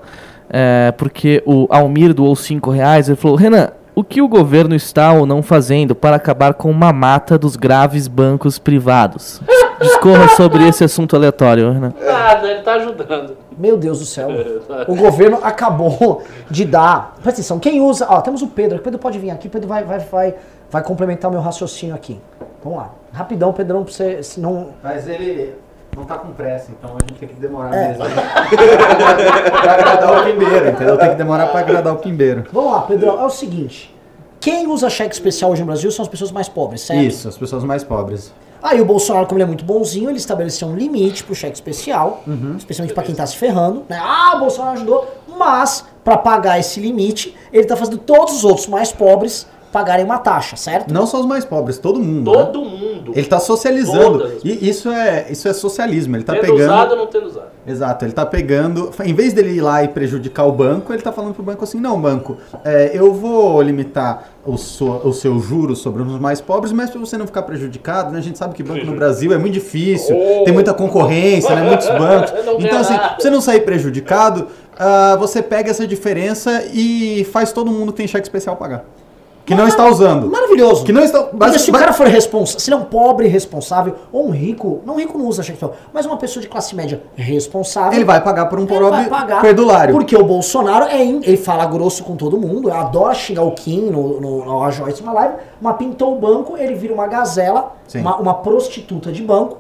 É, 0.50 0.92
porque 0.98 1.44
o 1.46 1.68
Almir 1.70 2.14
doou 2.14 2.36
5 2.36 2.70
reais. 2.72 3.08
Ele 3.08 3.16
falou: 3.16 3.38
Renan, 3.38 3.70
o 4.00 4.04
que 4.04 4.22
o 4.22 4.30
governo 4.30 4.74
está 4.74 5.12
ou 5.12 5.26
não 5.26 5.44
fazendo 5.44 5.94
para 5.94 6.16
acabar 6.16 6.54
com 6.54 6.72
uma 6.72 6.94
mata 6.94 7.38
dos 7.38 7.58
graves 7.58 8.08
bancos 8.08 8.58
privados? 8.58 9.42
Discorra 9.82 10.30
sobre 10.30 10.66
esse 10.66 10.86
assunto 10.86 11.18
aleatório, 11.18 11.72
Renan. 11.72 11.94
nada, 12.02 12.50
ele 12.50 12.62
tá 12.62 12.76
ajudando. 12.76 13.36
Meu 13.58 13.76
Deus 13.76 14.00
do 14.00 14.06
céu. 14.06 14.30
O 14.88 14.96
governo 14.96 15.40
acabou 15.44 16.24
de 16.50 16.64
dar. 16.64 17.16
Presta 17.16 17.42
atenção, 17.42 17.60
quem 17.60 17.82
usa. 17.82 18.08
Ó, 18.10 18.22
temos 18.22 18.42
o 18.42 18.48
Pedro. 18.48 18.78
O 18.78 18.82
Pedro 18.82 19.00
pode 19.00 19.20
vir 19.20 19.32
aqui. 19.32 19.48
O 19.48 19.50
Pedro 19.50 19.68
vai, 19.68 19.84
vai, 19.84 20.00
vai, 20.00 20.36
vai 20.72 20.82
complementar 20.82 21.30
o 21.30 21.34
meu 21.34 21.42
raciocínio 21.42 21.94
aqui. 21.94 22.20
Vamos 22.64 22.80
lá. 22.80 22.92
Rapidão, 23.12 23.52
Pedrão, 23.52 23.84
pra 23.84 23.92
você. 23.92 24.22
Não... 24.38 24.70
Mas 24.82 25.08
ele 25.10 25.56
não 25.96 26.04
tá 26.06 26.18
com 26.18 26.32
pressa, 26.34 26.72
então 26.72 26.92
a 26.92 27.00
gente 27.02 27.20
tem 27.20 27.30
que 27.30 27.36
demorar 27.36 27.76
É. 27.76 27.88
mesmo. 27.90 28.04
pra 29.62 29.74
agradar 29.74 30.22
o 30.22 30.24
Pimbeiro, 30.26 30.70
entendeu? 30.70 30.98
Tem 30.98 31.10
que 31.10 31.16
demorar 31.16 31.48
pra 31.48 31.60
agradar 31.60 31.94
o 31.94 31.98
Pimbeiro. 31.98 32.46
Vamos 32.52 32.72
lá, 32.72 32.82
Pedrão. 32.82 33.20
É 33.22 33.26
o 33.26 33.30
seguinte. 33.30 33.96
Quem 34.40 34.68
usa 34.68 34.90
cheque 34.90 35.14
especial 35.14 35.52
hoje 35.52 35.62
no 35.62 35.68
Brasil 35.68 35.92
são 35.92 36.04
as 36.04 36.10
pessoas 36.10 36.32
mais 36.32 36.48
pobres, 36.48 36.82
certo? 36.82 37.02
Isso, 37.04 37.28
as 37.28 37.38
pessoas 37.38 37.64
mais 37.64 37.84
pobres. 37.84 38.34
Aí 38.62 38.80
o 38.82 38.86
Bolsonaro, 38.86 39.26
como 39.26 39.38
ele 39.38 39.44
é 39.44 39.48
muito 39.48 39.64
bonzinho, 39.66 40.10
ele 40.10 40.18
estabeleceu 40.18 40.68
um 40.68 40.76
limite 40.76 41.24
pro 41.24 41.34
cheque 41.36 41.56
especial, 41.56 42.24
Uhum. 42.28 42.56
especialmente 42.58 42.94
pra 42.94 43.04
quem 43.04 43.16
tá 43.16 43.26
se 43.26 43.36
ferrando, 43.38 43.84
né? 43.88 43.98
Ah, 44.02 44.34
o 44.36 44.40
Bolsonaro 44.40 44.76
ajudou, 44.78 45.08
mas 45.38 45.86
pra 46.04 46.18
pagar 46.18 46.60
esse 46.60 46.80
limite, 46.80 47.36
ele 47.54 47.66
tá 47.66 47.76
fazendo 47.78 47.98
todos 47.98 48.34
os 48.36 48.44
outros 48.46 48.68
mais 48.68 48.92
pobres 48.92 49.48
pagarem 49.72 50.04
uma 50.06 50.18
taxa, 50.18 50.56
certo? 50.56 50.92
Não 50.94 51.06
só 51.06 51.20
os 51.20 51.26
mais 51.26 51.46
pobres, 51.46 51.78
todo 51.78 52.00
mundo. 52.00 52.32
né? 52.32 52.38
Todo 52.46 52.62
mundo. 52.66 53.12
Ele 53.16 53.26
tá 53.28 53.40
socializando. 53.40 54.20
Todas. 54.20 54.42
E 54.44 54.70
isso 54.70 54.90
é, 54.90 55.28
isso 55.30 55.48
é 55.48 55.54
socialismo. 55.54 56.16
Ele 56.16 56.24
tá 56.24 56.34
tendo 56.34 56.42
pegando. 56.42 56.62
usado 56.62 56.92
ou 56.92 56.98
não 56.98 57.08
tendo 57.08 57.26
usado. 57.28 57.50
Exato, 57.68 58.04
ele 58.06 58.14
tá 58.14 58.26
pegando, 58.26 58.90
em 59.04 59.14
vez 59.14 59.32
dele 59.34 59.52
ir 59.52 59.62
lá 59.62 59.84
e 59.84 59.88
prejudicar 59.90 60.46
o 60.48 60.52
banco, 60.52 60.92
ele 60.92 61.04
tá 61.04 61.12
falando 61.12 61.36
pro 61.36 61.44
banco 61.44 61.64
assim, 61.64 61.80
não, 61.80 62.00
banco, 62.02 62.38
é, 62.66 62.90
eu 62.94 63.14
vou 63.14 63.62
limitar 63.62 64.30
o, 64.44 64.58
seu- 64.58 65.02
o 65.04 65.14
seu 65.14 65.38
juros 65.40 65.78
sobre 65.80 66.02
os 66.02 66.20
mais 66.20 66.42
pobres, 66.42 66.72
mas 66.72 66.90
para 66.90 67.00
você 67.00 67.16
não 67.16 67.28
ficar 67.28 67.44
prejudicado, 67.44 68.12
né? 68.12 68.18
A 68.18 68.22
gente 68.22 68.40
sabe 68.40 68.56
que 68.56 68.64
banco 68.64 68.84
no 68.86 68.96
Brasil 68.96 69.32
é 69.34 69.38
muito 69.38 69.54
difícil, 69.54 70.16
Oh. 70.18 70.44
tem 70.46 70.54
muita 70.54 70.74
concorrência, 70.74 71.54
né? 71.56 71.62
Muitos 71.62 71.88
bancos. 71.96 72.34
Então, 72.60 72.80
assim, 72.80 72.98
pra 72.98 73.16
você 73.20 73.30
não 73.30 73.42
sair 73.42 73.60
prejudicado, 73.62 74.48
ah, 74.80 75.16
você 75.20 75.42
pega 75.44 75.70
essa 75.70 75.86
diferença 75.86 76.64
e 76.74 77.24
faz 77.32 77.52
todo 77.52 77.70
mundo 77.70 77.92
que 77.92 77.98
tem 77.98 78.08
cheque 78.08 78.26
especial 78.26 78.56
pagar. 78.56 78.84
Que 79.50 79.56
não 79.56 79.68
está 79.68 79.86
usando. 79.88 80.30
Maravilhoso. 80.30 80.84
Que 80.86 80.92
não 80.94 81.04
está. 81.04 81.24
Porque 81.24 81.60
se 81.60 81.70
o 81.70 81.74
cara 81.74 81.92
for 81.92 82.08
responsável, 82.08 82.60
se 82.60 82.70
ele 82.70 82.76
é 82.76 82.78
um 82.80 82.86
pobre 82.86 83.28
responsável, 83.28 83.96
ou 84.12 84.28
um 84.28 84.32
rico, 84.32 84.82
não 84.86 84.96
rico 84.96 85.18
não 85.18 85.26
usa 85.28 85.42
cheque 85.44 85.58
mas 85.92 86.06
uma 86.06 86.18
pessoa 86.18 86.42
de 86.42 86.48
classe 86.48 86.76
média 86.76 87.02
responsável. 87.16 87.94
Ele 87.94 88.06
vai 88.06 88.22
pagar 88.22 88.46
por 88.46 88.60
um 88.60 88.66
pobre 88.66 89.10
perdulário. 89.42 89.94
Porque 89.94 90.16
o 90.16 90.24
Bolsonaro 90.24 90.86
é 90.86 91.04
in- 91.04 91.22
ele 91.24 91.38
fala 91.38 91.66
grosso 91.66 92.04
com 92.04 92.16
todo 92.16 92.38
mundo, 92.38 92.72
adora 92.72 93.14
xingar 93.14 93.44
o 93.44 93.52
Kim 93.52 93.90
no, 93.90 94.22
no, 94.22 94.46
no 94.46 94.64
A 94.64 94.70
Joyce 94.72 95.02
uma 95.02 95.14
live, 95.14 95.34
mas 95.60 95.76
pintou 95.78 96.16
o 96.16 96.20
banco, 96.20 96.56
ele 96.58 96.76
vira 96.76 96.94
uma 96.94 97.08
gazela, 97.08 97.74
uma, 98.02 98.18
uma 98.18 98.34
prostituta 98.36 99.12
de 99.12 99.24
banco, 99.24 99.58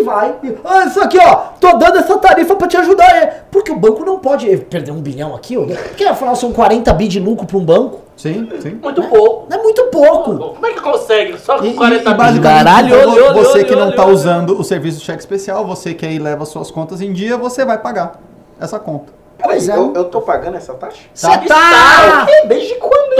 e 0.00 0.02
vai. 0.02 0.34
E, 0.42 0.56
ah, 0.64 0.84
isso 0.86 1.00
aqui, 1.00 1.18
ó, 1.18 1.34
tô 1.60 1.76
dando 1.76 1.98
essa 1.98 2.16
tarifa 2.18 2.54
pra 2.56 2.68
te 2.68 2.76
ajudar. 2.76 3.08
É. 3.16 3.42
Porque 3.50 3.70
o 3.70 3.76
banco 3.76 4.04
não 4.04 4.18
pode 4.18 4.56
perder 4.56 4.90
um 4.92 5.00
bilhão 5.00 5.34
aqui, 5.34 5.56
ó. 5.56 5.64
Porque 5.64 6.04
afinal 6.04 6.34
são 6.36 6.52
40 6.52 6.92
bi 6.94 7.08
de 7.08 7.20
lucro 7.20 7.46
pra 7.46 7.56
um 7.56 7.64
banco. 7.64 8.00
Sim, 8.16 8.48
sim. 8.60 8.78
Muito 8.82 9.02
pouco. 9.02 9.52
É 9.52 9.58
muito 9.58 9.82
pouco. 9.84 10.36
Como 10.54 10.66
é 10.66 10.72
que 10.72 10.80
consegue? 10.80 11.38
Só 11.38 11.58
com 11.58 11.64
E, 11.64 11.70
e, 11.70 11.74
40 11.74 12.02
e 12.02 12.06
mil? 12.08 12.16
basicamente, 12.16 12.64
Caralho, 12.64 13.10
olha, 13.10 13.32
você 13.32 13.64
que 13.64 13.74
não 13.74 13.88
olha. 13.88 14.06
usando 14.06 14.58
o 14.58 14.62
serviço 14.64 14.98
de 14.98 15.04
cheque 15.04 15.20
especial, 15.20 15.64
você 15.66 15.94
que 15.94 16.06
aí 16.06 16.18
leva 16.18 16.44
suas 16.44 16.70
contas 16.70 17.00
em 17.00 17.12
dia, 17.12 17.36
você 17.36 17.64
vai 17.64 17.78
pagar 17.78 18.20
essa 18.60 18.78
conta. 18.78 19.12
Pois 19.42 19.68
é. 19.68 19.76
Eu, 19.76 19.92
eu 19.94 20.04
tô 20.04 20.20
pagando 20.20 20.56
essa 20.56 20.74
taxa? 20.74 21.00
Você 21.12 21.26
Tá. 21.26 21.38
tá. 21.46 22.26
Desde 22.46 22.74
quando? 22.76 23.12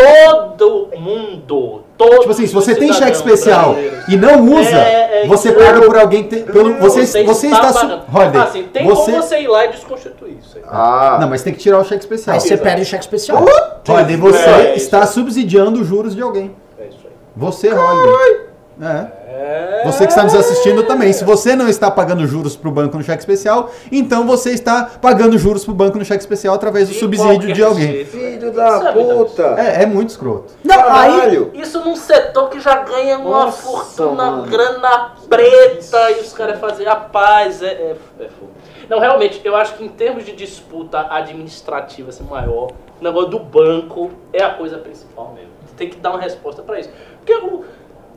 Todo 0.57 0.89
mundo, 0.99 1.83
todo 1.99 2.19
Tipo 2.21 2.31
assim, 2.31 2.47
se 2.47 2.55
você 2.55 2.75
tem 2.75 2.93
cheque 2.93 3.13
especial 3.13 3.75
e 4.09 4.17
não 4.17 4.41
usa, 4.47 4.71
É, 4.77 5.25
é, 5.25 5.27
você 5.27 5.51
isso. 5.51 5.59
paga 5.59 5.83
por 5.83 5.97
alguém 5.99 6.23
que 6.25 6.31
tem, 6.31 6.43
pelo, 6.45 6.75
você, 6.79 7.05
você, 7.25 7.47
está, 7.49 7.73
su- 7.73 7.81
pagando. 7.81 8.03
Holiday, 8.15 8.43
Assim, 8.43 8.63
tem 8.65 8.87
você, 8.87 9.11
como 9.13 9.23
você 9.23 9.41
ir 9.41 9.49
lá 9.49 9.65
e 9.67 9.69
desconstituir 9.69 10.39
isso 10.39 10.57
aí. 10.59 10.65
Ah, 10.67 11.19
não, 11.21 11.29
mas 11.29 11.43
tem 11.43 11.53
que 11.53 11.59
tirar 11.61 11.79
o 11.79 11.85
cheque 11.85 12.01
especial. 12.01 12.35
Aí 12.35 12.41
você 12.41 12.55
Exato. 12.55 12.63
perde 12.63 12.83
o 12.83 12.85
cheque 12.87 13.03
especial. 13.05 13.45
Holiday, 13.89 14.17
você 14.17 14.39
É, 14.49 14.75
está 14.77 15.07
subsidiando 15.07 15.81
os 15.81 15.87
juros 15.87 16.15
de 16.17 16.23
alguém. 16.23 16.55
É 16.79 16.85
isso 16.87 16.99
aí. 17.05 17.13
Você, 17.37 17.69
Holiday. 17.73 18.47
É. 18.81 19.07
É... 19.35 19.83
Você 19.87 20.05
que 20.05 20.13
está 20.13 20.23
nos 20.23 20.35
assistindo 20.35 20.83
também. 20.85 21.13
Se 21.13 21.25
você 21.25 21.57
não 21.57 21.69
está 21.69 21.91
pagando 21.91 22.27
juros 22.27 22.55
para 22.55 22.69
o 22.69 22.73
banco 22.73 22.97
no 22.99 23.03
cheque 23.03 23.21
especial, 23.21 23.71
então 23.91 24.27
você 24.27 24.51
está 24.51 24.85
pagando 25.01 25.39
juros 25.39 25.65
para 25.65 25.73
o 25.73 25.75
banco 25.75 25.99
no 25.99 26.05
cheque 26.05 26.21
especial 26.21 26.55
através 26.55 26.89
do 26.89 26.93
De 26.95 27.01
subsídio 27.01 27.53
de 27.53 27.63
alguém. 27.63 27.91
jeito. 27.93 28.11
filho 28.11 28.53
da 28.53 28.79
Sabe, 28.81 29.03
puta. 29.03 29.43
É, 29.59 29.83
é 29.83 29.87
muito 29.87 30.11
escroto. 30.11 30.53
Não, 30.63 30.93
aí. 30.93 31.51
Isso 31.55 31.81
num 31.85 31.97
setor 31.97 32.51
que 32.51 32.61
já 32.61 32.77
ganha 32.83 33.19
uma 33.19 33.47
Nossa, 33.47 33.63
fortuna, 33.63 34.31
mano. 34.31 34.43
grana 34.45 35.13
preta, 35.29 36.11
e 36.13 36.21
os 36.21 36.33
caras 36.33 36.59
fazem, 36.61 36.87
rapaz, 36.87 37.63
é, 37.63 37.67
é, 37.67 37.97
é 38.21 38.29
fogo. 38.29 38.53
Não, 38.89 38.99
realmente, 39.01 39.41
eu 39.45 39.57
acho 39.57 39.75
que 39.75 39.85
em 39.85 39.89
termos 39.89 40.25
de 40.27 40.33
disputa 40.33 41.07
administrativa 41.11 42.11
assim, 42.11 42.25
maior, 42.25 42.71
o 43.01 43.05
negócio 43.05 43.31
do 43.31 43.39
banco 43.39 44.11
é 44.33 44.43
a 44.43 44.51
coisa 44.51 44.77
principal 44.79 45.33
mesmo. 45.35 45.51
Você 45.67 45.75
tem 45.77 45.89
que 45.89 45.97
dar 45.97 46.11
uma 46.11 46.21
resposta 46.21 46.63
pra 46.63 46.79
isso. 46.79 46.91
Porque 47.19 47.33
o- 47.35 47.65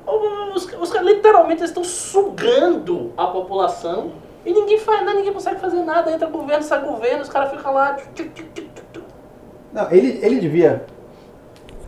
os, 0.08 0.66
os 0.80 0.92
caras 0.92 1.08
literalmente 1.08 1.62
eles 1.62 1.70
estão 1.70 1.84
sugando 1.84 3.12
a 3.18 3.28
população 3.28 4.12
e 4.46 4.54
ninguém 4.54 4.78
faz 4.78 5.04
nada, 5.04 5.18
ninguém 5.18 5.34
consegue 5.34 5.60
fazer 5.60 5.82
nada. 5.82 6.12
Entra 6.12 6.28
governo, 6.28 6.64
sai 6.64 6.82
governo, 6.82 7.24
os 7.24 7.30
caras 7.30 7.52
ficam 7.52 7.74
lá. 7.74 7.96
tchuc, 8.14 8.30
tchuc, 8.30 8.52
tchuc. 8.54 9.04
Não, 9.74 9.92
ele, 9.92 10.20
ele 10.22 10.40
devia. 10.40 10.86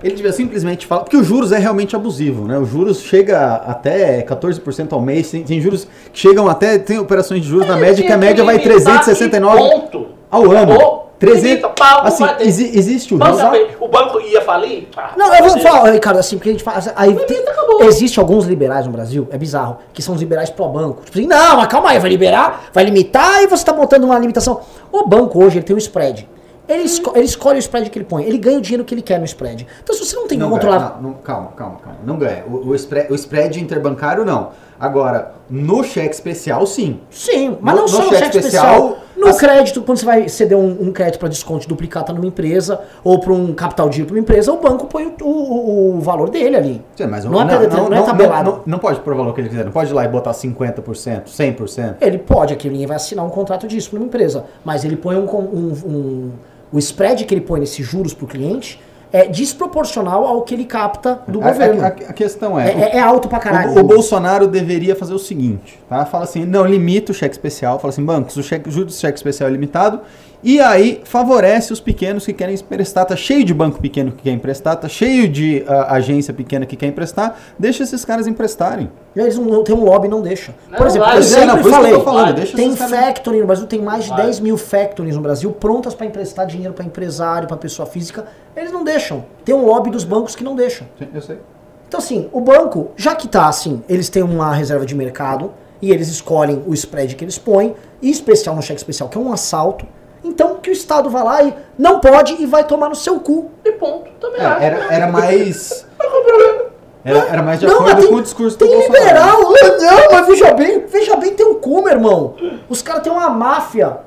Ele 0.03 0.15
devia 0.15 0.33
simplesmente 0.33 0.85
falar. 0.85 1.03
Porque 1.03 1.17
os 1.17 1.25
juros 1.25 1.51
é 1.51 1.57
realmente 1.57 1.95
abusivo, 1.95 2.47
né? 2.47 2.57
Os 2.57 2.69
juros 2.69 3.01
chega 3.01 3.55
até 3.55 4.21
14% 4.23 4.91
ao 4.91 5.01
mês. 5.01 5.31
Tem, 5.31 5.43
tem 5.43 5.61
juros 5.61 5.87
que 6.11 6.19
chegam 6.19 6.47
até. 6.47 6.77
Tem 6.77 6.99
operações 6.99 7.41
de 7.41 7.47
juros 7.47 7.67
na 7.67 7.77
média 7.77 8.05
que 8.05 8.11
a 8.11 8.17
média 8.17 8.43
vai 8.43 8.57
Limitar 8.57 8.73
e 8.73 8.83
369 8.83 9.57
Ponto. 9.57 10.07
ao 10.29 10.51
ano. 10.51 11.06
300. 11.19 11.43
Limita, 11.43 11.69
pau, 11.69 12.01
Assim, 12.05 12.23
exi- 12.41 12.77
existe 12.77 13.13
o 13.13 13.17
Banco, 13.17 13.39
o 13.79 13.87
banco 13.87 14.19
ia 14.21 14.41
falir? 14.41 14.87
Ah, 14.95 15.13
Não, 15.17 15.33
eu 15.33 15.45
vou 15.49 15.59
falar, 15.59 15.89
Ricardo, 15.91 16.17
assim, 16.19 16.37
porque 16.37 16.49
a 16.49 16.51
gente 16.51 16.63
fala. 16.63 16.79
Aí 16.95 17.15
tem, 17.25 17.39
acabou. 17.39 17.83
existe 17.85 18.19
alguns 18.19 18.45
liberais 18.45 18.85
no 18.85 18.91
Brasil, 18.91 19.27
é 19.31 19.37
bizarro, 19.37 19.77
que 19.93 20.01
são 20.01 20.13
os 20.13 20.21
liberais 20.21 20.49
pró-banco. 20.51 21.01
Tipo 21.03 21.17
assim, 21.17 21.27
não, 21.27 21.57
mas 21.57 21.67
calma 21.67 21.89
aí, 21.89 21.99
vai 21.99 22.09
liberar, 22.09 22.65
vai 22.71 22.83
limitar 22.83 23.41
e 23.43 23.47
você 23.47 23.65
tá 23.65 23.73
botando 23.73 24.03
uma 24.03 24.17
limitação. 24.19 24.61
O 24.91 25.07
banco 25.07 25.43
hoje, 25.43 25.57
ele 25.57 25.65
tem 25.65 25.75
um 25.75 25.79
spread. 25.79 26.29
Ele, 26.69 26.83
esco- 26.83 27.13
ele 27.15 27.23
escolhe 27.25 27.57
o 27.57 27.59
spread 27.59 27.89
que 27.89 27.97
ele 27.97 28.03
põe, 28.05 28.23
ele 28.25 28.37
ganha 28.37 28.57
o 28.57 28.61
dinheiro 28.61 28.83
que 28.83 28.93
ele 28.93 29.01
quer 29.01 29.17
no 29.17 29.25
spread. 29.25 29.65
Então, 29.81 29.95
se 29.95 30.05
você 30.05 30.15
não 30.17 30.27
tem 30.27 30.37
Não 30.37 30.49
como 30.49 30.59
ganha, 30.61 30.71
controlar. 30.73 31.01
não, 31.01 31.09
não, 31.11 31.17
calma, 31.19 31.47
calma, 31.55 31.77
calma. 31.81 31.99
Não 32.03 32.17
ganha. 32.17 32.43
O, 32.45 32.67
o, 32.67 32.75
spread, 32.75 33.09
o 33.11 33.15
spread 33.15 33.59
interbancário, 33.59 34.25
não. 34.25 34.49
Agora, 34.77 35.31
no 35.49 35.81
cheque 35.83 36.13
especial, 36.13 36.67
sim. 36.67 36.99
Sim, 37.09 37.57
mas 37.61 37.73
No- 37.73 37.81
não 37.81 37.87
no 37.87 37.87
só 37.89 37.97
no 38.03 38.09
cheque 38.09 38.17
cheque 38.25 38.37
especial. 38.39 38.65
especial, 38.75 38.97
No 39.17 39.35
crédito, 39.35 39.81
quando 39.81 39.97
você 39.97 40.05
vai 40.05 40.29
ceder 40.29 40.57
um, 40.57 40.87
um 40.87 40.91
crédito 40.91 41.19
para 41.19 41.27
desconto 41.27 41.67
duplicata 41.67 42.13
numa 42.13 42.25
empresa, 42.27 42.79
ou 43.03 43.19
para 43.19 43.33
um 43.33 43.53
capital 43.53 43.91
giro 43.91 44.05
para 44.07 44.13
uma 44.15 44.19
empresa, 44.19 44.51
o 44.51 44.57
banco 44.61 44.85
põe 44.87 45.07
o, 45.21 45.25
o- 45.27 45.95
o 45.97 45.99
valor 46.01 46.29
dele 46.29 46.55
ali. 46.55 46.81
Sim, 46.95 47.07
mas 47.07 47.25
Não 47.25 47.41
é 47.41 47.45
predeterminado, 47.45 47.89
não 47.89 47.97
é 47.97 48.01
tabelado. 48.03 48.51
Não, 48.51 48.61
não 48.65 48.79
pode 48.79 48.99
pôr 48.99 49.13
o 49.13 49.17
valor 49.17 49.33
que 49.33 49.41
ele 49.41 49.49
quiser. 49.49 49.65
Não 49.65 49.71
pode 49.71 49.89
ir 49.89 49.93
lá 49.93 50.05
e 50.05 50.07
botar 50.07 50.31
50%, 50.31 51.23
100%. 51.25 51.95
Ele 51.99 52.17
pode, 52.19 52.53
aqui 52.53 52.69
ninguém 52.69 52.85
vai 52.87 52.95
assinar 52.97 53.25
um 53.25 53.29
contrato 53.29 53.67
disso 53.67 53.89
para 53.89 53.99
uma 53.99 54.05
empresa, 54.05 54.45
mas 54.63 54.85
ele 54.85 54.95
põe 54.95 55.15
um, 55.15 55.25
um, 55.25 55.73
um- 55.85 56.31
o 56.71 56.77
spread 56.79 57.23
que 57.25 57.33
ele 57.33 57.41
põe 57.41 57.59
nesses 57.59 57.85
juros 57.85 58.13
para 58.13 58.25
o 58.25 58.27
cliente 58.27 58.79
é 59.19 59.27
desproporcional 59.27 60.25
ao 60.25 60.41
que 60.43 60.53
ele 60.53 60.65
capta 60.65 61.19
do 61.27 61.41
A- 61.41 61.51
governo. 61.51 61.83
A, 61.83 61.87
a- 61.87 61.91
questão 62.13 62.59
é, 62.59 62.67
é. 62.69 62.79
é- 62.79 62.95
é 62.97 62.99
alto 62.99 63.27
pra 63.27 63.39
caralho. 63.39 63.71
O, 63.71 63.79
o 63.79 63.83
Bolsonaro 63.83 64.47
deveria 64.47 64.95
fazer 64.95 65.13
o 65.13 65.19
seguinte, 65.19 65.79
tá? 65.89 66.05
Fala 66.05 66.23
assim, 66.23 66.45
não, 66.45 66.65
limita 66.65 67.11
o 67.11 67.15
cheque 67.15 67.33
especial, 67.35 67.79
fala 67.79 67.91
assim, 67.93 68.03
bancos, 68.05 68.35
o 68.37 68.43
cheque, 68.43 68.69
juros 68.69 68.93
do 68.95 68.99
cheque 68.99 69.17
especial 69.17 69.49
é 69.49 69.51
limitado, 69.51 70.01
e 70.43 70.59
aí 70.59 71.01
favorece 71.03 71.73
os 71.73 71.79
pequenos 71.79 72.25
que 72.25 72.33
querem 72.33 72.55
emprestar, 72.55 73.05
tá 73.05 73.15
cheio 73.15 73.43
de 73.43 73.53
banco 73.53 73.79
pequeno 73.79 74.11
que 74.11 74.23
quer 74.23 74.31
emprestar, 74.31 74.75
tá 74.75 74.87
cheio 74.87 75.27
de 75.27 75.63
ah, 75.67 75.95
agência 75.95 76.33
pequena 76.33 76.65
que 76.65 76.75
quer 76.75 76.87
emprestar, 76.87 77.37
deixa 77.57 77.83
esses 77.83 78.05
caras 78.05 78.27
emprestarem. 78.27 78.89
Eles 79.15 79.37
não 79.37 79.63
tem 79.63 79.75
um 79.75 79.83
lobby 79.83 80.07
não 80.07 80.21
deixa. 80.21 80.53
Não, 80.69 80.77
Por 80.77 80.87
exemplo, 80.87 81.07
vai, 81.07 81.17
eu 81.17 81.21
não, 81.21 81.27
sempre 81.27 81.47
por 81.47 81.57
isso 81.57 81.61
que 81.61 81.67
eu 81.67 81.71
falei, 81.71 81.93
tô 81.93 82.03
falando, 82.03 82.55
tem 82.55 82.75
factoring 82.75 83.39
no 83.39 83.47
Brasil, 83.47 83.67
tem 83.67 83.81
mais 83.81 84.03
de 84.03 84.09
Vai. 84.11 84.25
10 84.25 84.39
mil 84.41 84.57
factories 84.57 85.15
no 85.15 85.21
Brasil 85.21 85.51
prontas 85.51 85.95
para 85.95 86.05
emprestar 86.05 86.45
dinheiro 86.45 86.73
para 86.73 86.85
empresário, 86.85 87.47
para 87.47 87.57
pessoa 87.57 87.87
física. 87.87 88.25
Eles 88.55 88.71
não 88.71 88.83
deixam. 88.83 89.25
Tem 89.43 89.55
um 89.55 89.65
lobby 89.65 89.89
dos 89.89 90.03
bancos 90.03 90.35
que 90.35 90.43
não 90.43 90.55
deixam. 90.55 90.87
Sim, 90.99 91.07
eu 91.13 91.21
sei. 91.21 91.39
Então, 91.87 91.99
assim, 91.99 92.29
o 92.31 92.41
banco, 92.41 92.91
já 92.95 93.15
que 93.15 93.27
tá 93.27 93.47
assim, 93.47 93.81
eles 93.87 94.09
têm 94.09 94.21
uma 94.21 94.53
reserva 94.53 94.85
de 94.85 94.93
mercado 94.93 95.51
e 95.81 95.91
eles 95.91 96.09
escolhem 96.09 96.63
o 96.67 96.73
spread 96.73 97.15
que 97.15 97.23
eles 97.23 97.37
põem, 97.37 97.75
e 98.01 98.09
especial 98.09 98.55
no 98.55 98.61
cheque 98.61 98.79
especial, 98.79 99.09
que 99.09 99.17
é 99.17 99.21
um 99.21 99.31
assalto. 99.31 99.85
Então, 100.23 100.55
que 100.55 100.69
o 100.69 100.73
Estado 100.73 101.09
vá 101.09 101.23
lá 101.23 101.43
e 101.43 101.53
não 101.77 101.99
pode 101.99 102.41
e 102.41 102.45
vai 102.45 102.63
tomar 102.63 102.89
no 102.89 102.95
seu 102.95 103.19
cu. 103.19 103.51
E 103.63 103.71
ponto. 103.73 104.09
Também 104.19 104.41
É, 104.41 104.45
acho. 104.45 104.63
era, 104.63 104.93
era 104.93 105.07
mais... 105.07 105.85
Era, 107.05 107.19
era 107.19 107.41
mais 107.41 107.57
de 107.57 107.65
Não, 107.67 107.75
acordo 107.75 108.01
tem- 108.01 108.09
com 108.09 108.15
o 108.15 108.21
discurso 108.21 108.57
do 108.57 108.65
Tem 108.67 108.75
Bolsonaro. 108.75 109.05
liberal, 109.05 109.41
não, 109.79 110.11
mas 110.11 110.27
veja 110.27 110.53
bem, 110.53 110.85
veja 110.87 111.15
bem, 111.15 111.33
tem 111.35 111.45
um 111.45 111.53
cu, 111.53 111.81
meu 111.81 111.93
irmão. 111.93 112.35
Os 112.67 112.81
caras 112.81 113.01
têm 113.01 113.11
uma 113.13 113.29
máfia 113.29 113.99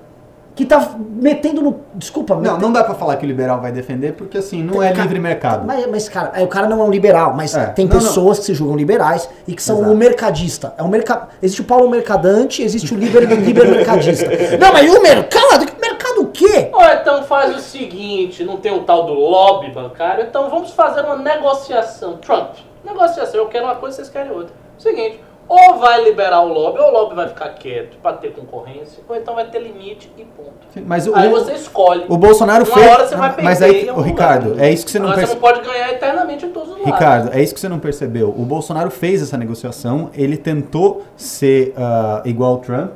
que 0.61 0.67
tá 0.67 0.91
metendo 0.99 1.63
no. 1.63 1.81
Desculpa, 1.95 2.35
Não, 2.35 2.41
metendo- 2.43 2.61
não 2.61 2.73
dá 2.73 2.85
pra 2.85 2.95
falar 2.95 3.17
que 3.17 3.25
o 3.25 3.29
liberal 3.29 3.61
vai 3.61 3.73
defender, 3.73 4.13
porque 4.13 4.39
assim, 4.39 4.63
não 4.63 4.83
é 4.83 4.91
Cara, 4.91 5.03
livre 5.03 5.19
mercado. 5.19 5.67
Mas, 5.67 5.87
mas, 5.91 6.09
cara, 6.09 6.43
o 6.43 6.47
cara 6.49 6.69
não 6.69 6.81
é 6.81 6.85
um 6.85 6.91
liberal, 6.91 7.35
mas 7.35 7.55
É. 7.57 7.67
tem 7.67 7.87
Não, 7.87 7.95
não. 7.95 8.01
pessoas 8.01 8.39
que 8.39 8.45
se 8.45 8.55
julgam 8.55 8.77
liberais 8.77 9.29
e 9.49 9.55
que 9.55 9.63
são 9.63 9.79
Exato. 9.79 9.93
o 9.93 9.97
mercadista. 9.97 10.75
É 10.77 10.83
um 10.83 10.89
merca... 10.89 11.29
Existe 11.43 11.63
o 11.63 11.65
Paulo 11.65 11.89
Mercadante, 11.89 12.63
existe 12.63 12.93
o 12.95 12.97
liber, 12.99 13.23
liber 13.29 13.67
mercadista. 13.71 14.27
Não, 14.59 14.73
mas 14.73 14.93
e 14.93 14.97
o 14.97 15.03
mercado? 15.03 15.67
Mercado 15.81 16.21
o 16.23 16.27
quê? 16.27 16.69
Ou 16.73 16.85
então 16.85 17.23
faz 17.25 17.57
o 17.57 17.61
seguinte, 17.61 18.45
não 18.45 18.59
tem 18.59 18.73
um 18.73 18.85
tal 18.85 19.07
do 19.07 19.15
lobby 19.15 19.71
bancário, 19.71 20.25
então 20.29 20.51
vamos 20.51 20.71
fazer 20.73 21.01
uma 21.03 21.17
negociação. 21.17 22.19
Trump, 22.19 22.55
negociação, 22.85 23.41
eu 23.41 23.47
quero 23.47 23.65
uma 23.65 23.77
coisa, 23.77 23.97
vocês 23.97 24.09
querem 24.09 24.31
outra. 24.33 24.53
Seguinte, 24.79 25.21
ou 25.51 25.79
vai 25.81 26.05
liberar 26.05 26.43
o 26.43 26.49
lobby, 26.53 26.79
ou 26.79 26.91
o 26.91 26.93
lobby 26.93 27.17
vai 27.17 27.27
ficar 27.27 27.49
quieto 27.49 27.97
para 28.01 28.13
ter 28.13 28.33
concorrência, 28.33 29.03
ou 29.09 29.17
então 29.17 29.35
vai 29.35 29.47
ter 29.47 29.59
limite 29.59 30.09
e 30.17 30.23
ponto. 30.23 30.53
Sim, 30.73 30.85
Mas 30.87 31.09
o, 31.09 31.15
Aí 31.17 31.29
você 31.29 31.55
escolhe. 31.55 32.05
o 32.09 32.17
Bolsonaro 32.17 32.65
Uma 32.65 32.73
fez. 32.77 32.87
hora 32.87 33.09
você 33.09 33.17
vai 33.17 33.31
perder 33.31 33.43
mas 33.43 33.61
aí, 33.61 33.87
o 33.87 33.91
algum 33.91 34.03
Ricardo, 34.03 34.51
lugar. 34.51 34.65
é 34.65 34.73
isso 34.73 34.85
que 34.85 34.93
você 34.93 35.01
não 35.01 35.07
Agora 35.09 35.27
você 35.27 35.35
percebeu. 35.35 35.51
não 35.51 35.61
pode 35.63 35.69
ganhar 35.69 35.93
eternamente 35.93 36.47
em 36.47 36.51
todos 36.51 36.69
os 36.69 36.75
lados. 36.77 36.93
Ricardo, 36.93 37.31
é 37.37 37.43
isso 37.43 37.53
que 37.53 37.59
você 37.61 37.69
não 37.69 37.81
percebeu. 37.81 38.29
O 38.29 38.45
Bolsonaro 38.45 38.93
fez 38.93 39.21
essa 39.23 39.37
negociação, 39.37 40.11
ele 40.15 40.37
tentou 40.37 41.03
ser 41.17 41.75
ah, 41.77 42.23
igual 42.25 42.53
ao 42.53 42.59
Trump, 42.59 42.93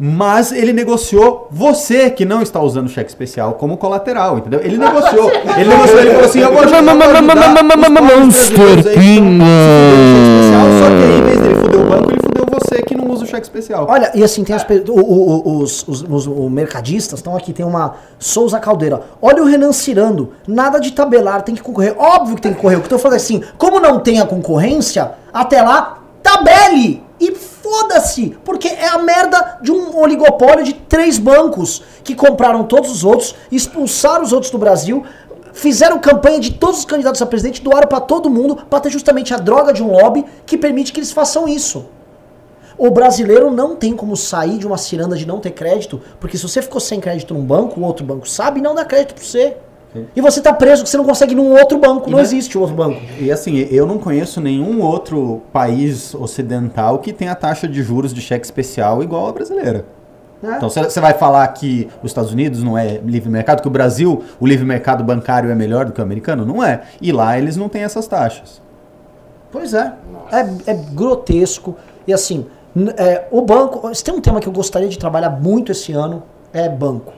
mas 0.00 0.50
ele 0.52 0.72
negociou 0.72 1.46
você 1.50 2.08
que 2.08 2.24
não 2.24 2.40
está 2.40 2.58
usando 2.60 2.88
cheque 2.88 3.10
especial 3.10 3.52
como 3.54 3.76
colateral, 3.76 4.38
entendeu? 4.38 4.60
Ele 4.62 4.78
negociou. 4.78 5.28
Ele 5.58 5.68
negociou, 5.68 5.98
ele 6.00 6.10
falou 6.12 6.24
assim, 6.24 6.40
eu 6.40 6.52
vou 6.52 6.62
ajudar, 6.62 6.82
cheque 6.84 6.94
especial, 10.38 10.66
Só 10.78 10.86
que 10.88 11.02
aí, 11.02 11.18
em 11.18 11.22
vez 11.22 11.40
dele 11.40 11.57
fuder 11.70 11.80
o 11.86 11.88
banco, 11.90 12.10
ele 12.10 12.20
fudeu 12.20 12.46
você 12.50 12.82
que 12.82 12.94
não 12.94 13.08
usa 13.10 13.24
o 13.24 13.26
cheque 13.26 13.42
especial. 13.42 13.86
Olha, 13.88 14.10
e 14.14 14.22
assim, 14.24 14.42
tem 14.44 14.54
as, 14.56 14.64
o- 14.88 14.92
o- 14.92 15.58
os, 15.62 15.86
os, 15.86 16.02
os- 16.02 16.26
o 16.26 16.48
mercadistas 16.50 17.18
estão 17.18 17.36
aqui, 17.36 17.52
tem 17.52 17.64
uma 17.64 17.94
Souza 18.18 18.58
Caldeira. 18.58 19.02
Olha 19.20 19.42
o 19.42 19.46
Renan 19.46 19.72
Cirando, 19.72 20.32
nada 20.46 20.78
de 20.80 20.92
tabelar, 20.92 21.42
tem 21.42 21.54
que 21.54 21.62
concorrer. 21.62 21.94
Óbvio 21.98 22.36
que 22.36 22.42
tem 22.42 22.54
que 22.54 22.60
correr. 22.60 22.76
O 22.76 22.80
que 22.80 22.86
eu 22.86 22.90
tô 22.90 22.98
falando 22.98 23.14
é 23.14 23.16
assim, 23.16 23.42
como 23.56 23.80
não 23.80 24.00
tem 24.00 24.20
a 24.20 24.26
concorrência, 24.26 25.12
até 25.32 25.62
lá, 25.62 25.98
tabele! 26.22 27.02
E 27.20 27.34
foda-se! 27.34 28.36
Porque 28.44 28.68
é 28.68 28.86
a 28.88 28.98
merda 28.98 29.58
de 29.60 29.72
um 29.72 29.96
oligopólio 29.98 30.64
de 30.64 30.72
três 30.72 31.18
bancos 31.18 31.82
que 32.04 32.14
compraram 32.14 32.62
todos 32.64 32.90
os 32.92 33.04
outros, 33.04 33.34
expulsaram 33.50 34.22
os 34.24 34.32
outros 34.32 34.52
do 34.52 34.58
Brasil, 34.58 35.02
fizeram 35.58 35.98
campanha 35.98 36.38
de 36.40 36.52
todos 36.52 36.78
os 36.80 36.84
candidatos 36.84 37.20
a 37.20 37.26
presidente, 37.26 37.62
doaram 37.62 37.86
pra 37.88 38.00
todo 38.00 38.30
mundo 38.30 38.56
pra 38.70 38.80
ter 38.80 38.90
justamente 38.90 39.34
a 39.34 39.36
droga 39.36 39.72
de 39.72 39.82
um 39.82 39.90
lobby 39.92 40.24
que 40.46 40.56
permite 40.56 40.92
que 40.92 41.00
eles 41.00 41.12
façam 41.12 41.46
isso. 41.48 41.86
O 42.76 42.90
brasileiro 42.90 43.50
não 43.50 43.74
tem 43.74 43.92
como 43.94 44.16
sair 44.16 44.56
de 44.58 44.66
uma 44.66 44.78
ciranda 44.78 45.16
de 45.16 45.26
não 45.26 45.40
ter 45.40 45.50
crédito, 45.50 46.00
porque 46.20 46.36
se 46.36 46.44
você 46.44 46.62
ficou 46.62 46.80
sem 46.80 47.00
crédito 47.00 47.34
num 47.34 47.44
banco, 47.44 47.80
o 47.80 47.84
outro 47.84 48.06
banco 48.06 48.28
sabe 48.28 48.60
e 48.60 48.62
não 48.62 48.74
dá 48.74 48.84
crédito 48.84 49.14
pra 49.14 49.24
você. 49.24 49.56
E 50.14 50.20
você 50.20 50.40
tá 50.40 50.52
preso 50.52 50.84
que 50.84 50.88
você 50.90 50.96
não 50.98 51.04
consegue 51.04 51.32
ir 51.32 51.34
num 51.34 51.50
outro 51.58 51.78
banco. 51.78 52.08
E 52.08 52.10
Não 52.12 52.18
na- 52.18 52.22
existe 52.22 52.56
outro 52.56 52.76
banco. 52.76 53.00
E 53.18 53.32
assim, 53.32 53.66
eu 53.70 53.84
não 53.86 53.98
conheço 53.98 54.40
nenhum 54.40 54.80
outro 54.82 55.42
país 55.52 56.14
ocidental 56.14 56.98
que 56.98 57.12
tenha 57.12 57.34
taxa 57.34 57.66
de 57.66 57.82
juros 57.82 58.14
de 58.14 58.20
cheque 58.20 58.44
especial 58.44 59.02
igual 59.02 59.26
a 59.26 59.32
brasileira. 59.32 59.84
Né? 60.42 60.54
Então 60.56 60.70
você 60.70 61.00
vai 61.00 61.14
falar 61.14 61.46
que 61.48 61.88
os 62.02 62.10
Estados 62.10 62.32
Unidos 62.32 62.62
não 62.62 62.78
é 62.78 62.98
livre 62.98 63.28
mercado, 63.28 63.60
que 63.60 63.68
o 63.68 63.70
Brasil, 63.70 64.24
o 64.38 64.46
livre 64.46 64.64
mercado 64.64 65.02
bancário 65.02 65.50
é 65.50 65.54
melhor 65.54 65.84
do 65.84 65.92
que 65.92 66.00
o 66.00 66.04
americano? 66.04 66.44
Não 66.46 66.62
é. 66.62 66.82
E 67.00 67.10
lá 67.10 67.36
eles 67.38 67.56
não 67.56 67.68
têm 67.68 67.82
essas 67.82 68.06
taxas. 68.06 68.62
Pois 69.50 69.74
é. 69.74 69.92
É, 70.30 70.70
é 70.70 70.74
grotesco. 70.92 71.76
E 72.06 72.12
assim, 72.12 72.46
é, 72.96 73.26
o 73.30 73.42
banco. 73.42 73.92
Se 73.94 74.04
tem 74.04 74.14
um 74.14 74.20
tema 74.20 74.40
que 74.40 74.46
eu 74.46 74.52
gostaria 74.52 74.88
de 74.88 74.98
trabalhar 74.98 75.30
muito 75.30 75.72
esse 75.72 75.92
ano, 75.92 76.22
é 76.52 76.68
banco. 76.68 77.12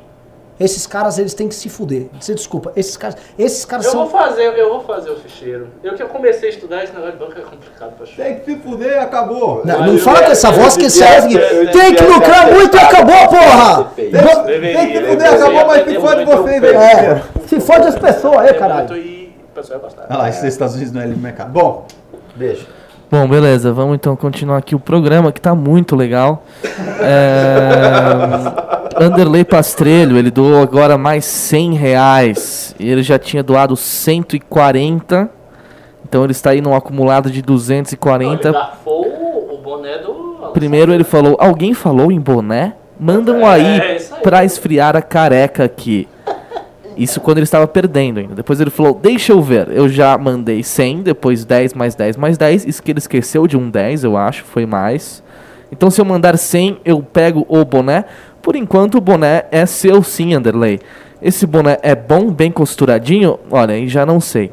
Esses 0.61 0.87
caras, 0.87 1.19
eles 1.19 1.32
têm 1.32 1.49
que 1.49 1.55
se 1.55 1.70
fuder. 1.70 2.09
Você 2.20 2.35
desculpa. 2.35 2.70
Esses 2.77 2.95
caras, 2.95 3.16
esses 3.39 3.65
caras 3.65 3.87
Eu 3.87 3.93
são. 3.93 4.01
vou 4.07 4.11
fazer, 4.11 4.43
eu 4.43 4.69
vou 4.69 4.82
fazer 4.82 5.09
o 5.11 5.16
ficheiro. 5.16 5.69
Eu 5.82 5.95
que 5.95 6.03
eu 6.03 6.09
comecei 6.09 6.51
a 6.51 6.53
estudar 6.53 6.85
esse 6.85 6.93
negócio 6.93 7.12
de 7.12 7.19
banco 7.19 7.32
é 7.39 7.43
complicado 7.43 7.93
pra 7.97 8.05
achar. 8.05 8.23
Tem 8.23 8.35
que 8.41 8.45
se 8.45 8.57
fuder, 8.61 9.03
acabou. 9.03 9.62
Não, 9.65 9.87
não 9.87 9.99
fala 9.99 10.23
com 10.23 10.31
essa 10.32 10.51
voz 10.51 10.77
que 10.77 10.87
ter- 10.87 11.32
eu 11.55 11.70
Tem 11.73 11.95
que 11.95 12.05
lucrar 12.05 12.53
muito 12.53 12.77
e 12.77 12.78
acabou, 12.78 13.28
porra! 13.28 13.85
Tem 13.97 14.11
que 14.11 14.19
se 14.19 15.09
fuder, 15.09 15.32
acabou, 15.35 15.66
mas 15.66 15.85
se 15.89 15.99
fode 15.99 16.24
vocês 16.27 16.65
aí. 16.65 16.74
É, 16.77 17.23
se 17.47 17.61
fode 17.61 17.87
as 17.89 17.99
pessoas 17.99 18.37
aí, 18.37 18.53
caralho. 18.55 18.89
muito 18.91 18.97
e 18.97 19.35
o 19.51 19.55
pessoal 19.55 19.81
ia. 19.81 20.05
Olha 20.11 20.19
lá, 20.19 20.28
esses 20.28 20.45
Estados 20.45 20.74
Unidos 20.74 20.93
não 20.93 21.01
é 21.01 21.07
livre 21.07 21.23
mercado. 21.23 21.51
Bom, 21.51 21.87
deixa. 22.37 22.66
Bom, 23.11 23.27
beleza, 23.27 23.73
vamos 23.73 23.97
então 23.97 24.15
continuar 24.15 24.59
aqui 24.59 24.74
o 24.74 24.78
programa 24.78 25.32
que 25.32 25.41
tá 25.41 25.53
muito 25.55 25.97
legal. 25.97 26.45
É... 27.01 28.60
Anderley 28.97 29.45
Pastrelho, 29.45 30.17
ele 30.19 30.31
doou 30.31 30.61
agora 30.62 30.97
mais 30.99 31.25
100 31.25 31.75
reais. 31.75 32.75
E 32.79 32.89
ele 32.91 33.03
já 33.03 33.19
tinha 33.19 33.43
doado 33.43 33.77
140. 33.77 35.31
Então 36.05 36.25
ele 36.25 36.33
está 36.33 36.51
aí 36.51 36.61
num 36.61 36.75
acumulado 36.75 37.31
de 37.31 37.39
Ele 37.39 37.47
240. 37.47 38.51
garfou 38.53 39.07
o 39.07 39.55
o 39.55 39.59
boné 39.59 39.99
do. 39.99 40.51
Primeiro 40.53 40.93
ele 40.93 41.05
falou: 41.05 41.37
Alguém 41.39 41.75
falou 41.75 42.11
em 42.11 42.19
boné? 42.21 42.75
Mandam 42.99 43.41
É, 43.41 43.45
aí 43.53 43.97
isso 43.97 44.15
aí. 44.15 44.23
pra 44.23 44.45
esfriar 44.45 44.97
a 44.97 45.03
careca 45.03 45.65
aqui. 45.65 46.09
Isso 46.97 47.21
quando 47.21 47.39
ele 47.39 47.45
estava 47.45 47.67
perdendo 47.67 48.19
ainda. 48.19 48.35
Depois 48.35 48.61
ele 48.61 48.71
falou: 48.71 48.93
Deixa 48.95 49.33
eu 49.33 49.41
ver. 49.41 49.69
Eu 49.71 49.89
já 49.89 50.19
mandei 50.19 50.62
100, 50.62 51.03
depois 51.03 51.45
10 51.45 51.75
mais 51.75 51.95
10 51.95 52.17
mais 52.17 52.37
10. 52.37 52.67
Isso 52.67 52.83
que 52.83 52.91
ele 52.91 52.99
esqueceu 52.99 53.47
de 53.47 53.57
um 53.57 53.71
10, 53.71 54.05
eu 54.05 54.17
acho, 54.17 54.45
foi 54.45 54.67
mais. 54.67 55.23
Então 55.72 55.90
se 55.90 56.01
eu 56.01 56.05
mandar 56.05 56.36
100, 56.36 56.80
eu 56.84 57.02
pego 57.02 57.47
o 57.48 57.64
boné. 57.64 58.05
Por 58.42 58.56
enquanto 58.56 58.97
o 58.97 59.01
boné 59.01 59.44
é 59.51 59.66
seu 59.66 60.02
sim, 60.02 60.34
Underlay. 60.36 60.80
Esse 61.22 61.47
boné 61.47 61.78
é 61.82 61.94
bom, 61.94 62.30
bem 62.30 62.51
costuradinho? 62.51 63.38
Olha, 63.51 63.74
aí 63.74 63.86
já 63.88 64.06
não 64.06 64.20
sei. 64.20 64.52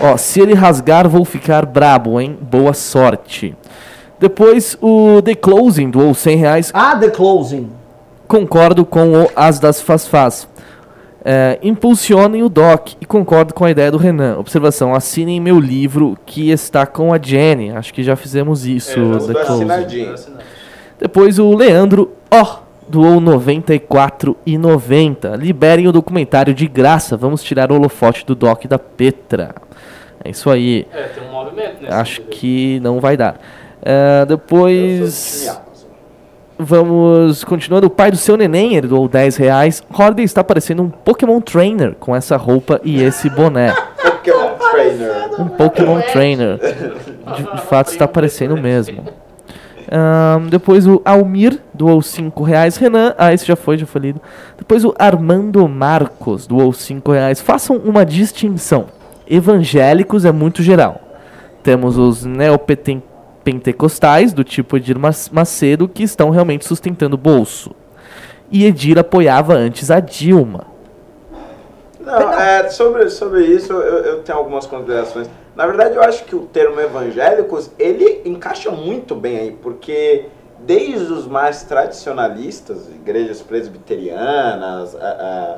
Ó, 0.00 0.16
se 0.16 0.40
ele 0.40 0.54
rasgar, 0.54 1.08
vou 1.08 1.24
ficar 1.24 1.64
brabo, 1.64 2.20
hein? 2.20 2.36
Boa 2.40 2.72
sorte. 2.72 3.54
Depois 4.18 4.76
o 4.80 5.22
The 5.22 5.36
Closing 5.36 5.90
doou 5.90 6.12
100 6.12 6.36
reais. 6.36 6.70
Ah, 6.74 6.96
The 6.96 7.10
Closing. 7.10 7.70
Concordo 8.26 8.84
com 8.84 9.22
o 9.22 9.30
As 9.34 9.60
das 9.60 9.80
Faz 9.80 10.06
Faz. 10.08 10.48
É, 11.24 11.58
impulsionem 11.62 12.42
o 12.42 12.48
doc 12.48 12.92
e 13.00 13.04
concordo 13.04 13.52
com 13.52 13.64
a 13.64 13.70
ideia 13.70 13.90
do 13.90 13.96
Renan. 13.98 14.38
Observação: 14.38 14.94
assinem 14.94 15.40
meu 15.40 15.60
livro 15.60 16.16
que 16.26 16.50
está 16.50 16.84
com 16.86 17.12
a 17.12 17.18
Jenny. 17.20 17.70
Acho 17.70 17.92
que 17.92 18.02
já 18.02 18.16
fizemos 18.16 18.66
isso. 18.66 18.98
É, 18.98 19.12
já 19.12 19.18
The 19.18 19.44
Closing. 19.44 19.70
assinadinho. 19.70 20.14
Depois 20.98 21.38
o 21.38 21.54
Leandro, 21.54 22.12
ó, 22.30 22.60
doou 22.88 23.20
94,90. 23.20 25.36
Liberem 25.36 25.86
o 25.86 25.92
documentário 25.92 26.54
de 26.54 26.66
graça. 26.66 27.14
Vamos 27.16 27.40
tirar 27.42 27.70
o 27.70 27.76
holofote 27.76 28.26
do 28.26 28.34
doc 28.34 28.64
da 28.66 28.78
Petra. 28.78 29.54
É 30.24 30.30
isso 30.30 30.50
aí. 30.50 30.86
É, 30.92 31.02
tem 31.04 31.28
um 31.28 31.32
movimento 31.32 31.82
nesse 31.82 31.92
Acho 31.92 32.22
que 32.22 32.80
não 32.80 32.98
vai 32.98 33.16
dar. 33.16 33.38
É, 33.82 34.24
do 34.24 34.36
depois. 34.36 35.48
Vamos 36.58 37.44
continuando. 37.44 37.86
O 37.86 37.90
pai 37.90 38.10
do 38.10 38.16
seu 38.16 38.36
neném, 38.36 38.74
ele 38.74 38.88
doou 38.88 39.08
10 39.08 39.36
reais. 39.36 39.80
Horden 39.96 40.24
está 40.24 40.42
parecendo 40.42 40.82
um 40.82 40.90
Pokémon 40.90 41.40
Trainer 41.40 41.94
com 41.94 42.16
essa 42.16 42.36
roupa 42.36 42.80
e 42.82 43.00
esse 43.00 43.30
boné. 43.30 43.72
Pokémon 44.02 44.56
Trainer. 44.58 45.40
Um 45.40 45.48
Pokémon 45.48 46.00
Trainer. 46.12 46.58
De, 47.36 47.56
de 47.56 47.62
fato, 47.62 47.92
está 47.92 48.08
parecendo 48.08 48.56
mesmo. 48.56 49.04
Ahn, 49.90 50.48
depois 50.48 50.86
o 50.86 51.00
Almir 51.04 51.60
doou 51.72 52.02
5 52.02 52.42
reais. 52.42 52.76
Renan, 52.76 53.14
ah, 53.16 53.32
esse 53.32 53.46
já 53.46 53.54
foi, 53.56 53.78
já 53.78 53.86
foi 53.86 54.02
lido. 54.02 54.20
Depois 54.56 54.84
o 54.84 54.94
Armando 54.98 55.66
Marcos 55.68 56.46
doou 56.46 56.72
5 56.72 57.12
reais. 57.12 57.40
Façam 57.40 57.76
uma 57.76 58.04
distinção. 58.04 58.86
Evangélicos 59.26 60.24
é 60.24 60.32
muito 60.32 60.62
geral. 60.62 61.00
Temos 61.62 61.98
os 61.98 62.24
neopentecostais, 62.24 64.32
do 64.32 64.42
tipo 64.44 64.76
Edir 64.76 64.96
Macedo, 65.32 65.88
que 65.88 66.02
estão 66.02 66.30
realmente 66.30 66.64
sustentando 66.64 67.14
o 67.14 67.18
bolso. 67.18 67.74
E 68.50 68.64
Edir 68.64 68.98
apoiava 68.98 69.54
antes 69.54 69.90
a 69.90 70.00
Dilma. 70.00 70.66
Não, 72.00 72.32
é, 72.32 72.68
sobre, 72.70 73.10
sobre 73.10 73.44
isso 73.44 73.72
eu, 73.72 74.04
eu 74.04 74.22
tenho 74.22 74.38
algumas 74.38 74.66
considerações. 74.66 75.28
Na 75.58 75.66
verdade, 75.66 75.96
eu 75.96 76.02
acho 76.04 76.24
que 76.24 76.36
o 76.36 76.42
termo 76.46 76.80
evangélicos, 76.80 77.68
ele 77.76 78.22
encaixa 78.24 78.70
muito 78.70 79.16
bem 79.16 79.38
aí, 79.38 79.50
porque 79.60 80.26
desde 80.60 81.12
os 81.12 81.26
mais 81.26 81.64
tradicionalistas, 81.64 82.88
igrejas 82.88 83.42
presbiterianas, 83.42 84.94
a- 84.94 85.00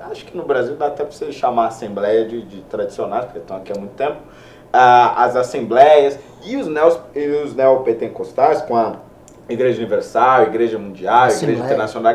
a- 0.07 0.09
acho 0.11 0.25
que 0.25 0.35
no 0.35 0.45
Brasil 0.45 0.75
dá 0.77 0.87
até 0.87 1.05
para 1.05 1.13
você 1.13 1.31
chamar 1.31 1.65
a 1.65 1.69
assembleia 1.69 2.25
de, 2.25 2.41
de 2.41 2.63
tradicionais, 2.63 3.27
porque 3.27 3.41
estão 3.41 3.59
aqui 3.59 3.73
há 3.77 3.79
muito 3.79 3.93
tempo, 3.95 4.17
ah, 4.73 5.23
as 5.23 5.37
assembleias 5.37 6.19
e 6.47 6.57
os, 6.57 6.67
neos, 6.67 6.99
e 7.15 7.27
os 7.45 7.55
neopentecostais 7.55 8.63
com 8.63 8.75
a 8.79 8.97
Igreja 9.51 9.79
Universal, 9.81 10.45
Igreja 10.45 10.79
Mundial, 10.79 11.25
Assembleia. 11.25 11.57
Igreja 11.59 11.75
Internacional, 11.75 12.13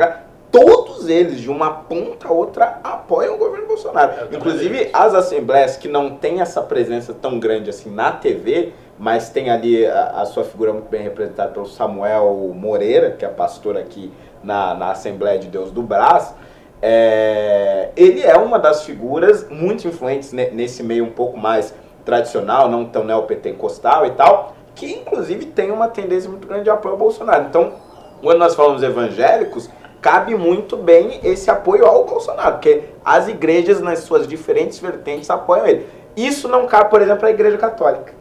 todos 0.55 1.09
eles, 1.09 1.39
de 1.39 1.49
uma 1.49 1.69
ponta 1.71 2.27
a 2.27 2.31
outra, 2.31 2.79
apoiam 2.83 3.35
o 3.35 3.37
governo 3.37 3.67
Bolsonaro. 3.67 4.13
Inclusive, 4.31 4.89
as 4.93 5.13
assembleias 5.13 5.75
que 5.75 5.87
não 5.87 6.15
têm 6.15 6.39
essa 6.39 6.61
presença 6.61 7.13
tão 7.13 7.39
grande 7.39 7.69
assim 7.69 7.89
na 7.89 8.11
TV, 8.11 8.71
mas 8.97 9.29
tem 9.29 9.49
ali 9.49 9.85
a, 9.85 10.21
a 10.21 10.25
sua 10.25 10.43
figura 10.43 10.71
muito 10.71 10.89
bem 10.89 11.01
representada 11.01 11.51
pelo 11.51 11.65
Samuel 11.65 12.51
Moreira, 12.55 13.11
que 13.11 13.25
é 13.25 13.27
pastor 13.27 13.75
aqui 13.77 14.11
na, 14.41 14.73
na 14.73 14.91
Assembleia 14.91 15.37
de 15.37 15.47
Deus 15.47 15.71
do 15.71 15.81
Brás, 15.81 16.33
é, 16.81 17.89
ele 17.95 18.21
é 18.21 18.37
uma 18.37 18.59
das 18.59 18.83
figuras 18.83 19.49
muito 19.49 19.87
influentes 19.87 20.31
ne- 20.31 20.51
nesse 20.51 20.83
meio 20.83 21.03
um 21.03 21.11
pouco 21.11 21.37
mais 21.37 21.73
tradicional, 22.05 22.69
não 22.69 22.85
tão 22.85 23.03
neopentecostal 23.03 24.05
e 24.05 24.11
tal, 24.11 24.55
que 24.75 24.85
inclusive 24.91 25.47
tem 25.47 25.71
uma 25.71 25.87
tendência 25.87 26.29
muito 26.29 26.47
grande 26.47 26.65
de 26.65 26.69
apoio 26.69 26.93
ao 26.93 26.99
Bolsonaro. 26.99 27.45
Então, 27.49 27.73
quando 28.21 28.39
nós 28.39 28.55
falamos 28.55 28.83
evangélicos, 28.83 29.69
cabe 30.05 30.35
muito 30.35 30.77
bem 30.77 31.19
esse 31.23 31.49
apoio 31.49 31.83
ao 31.83 32.05
Bolsonaro, 32.05 32.51
porque 32.57 32.83
as 33.03 33.27
igrejas, 33.27 33.81
nas 33.81 34.01
suas 34.01 34.27
diferentes 34.27 34.77
vertentes, 34.77 35.27
apoiam 35.31 35.65
ele. 35.65 35.87
Isso 36.15 36.47
não 36.47 36.67
cabe, 36.67 36.91
por 36.91 37.01
exemplo, 37.01 37.25
à 37.25 37.31
Igreja 37.31 37.57
Católica, 37.57 38.13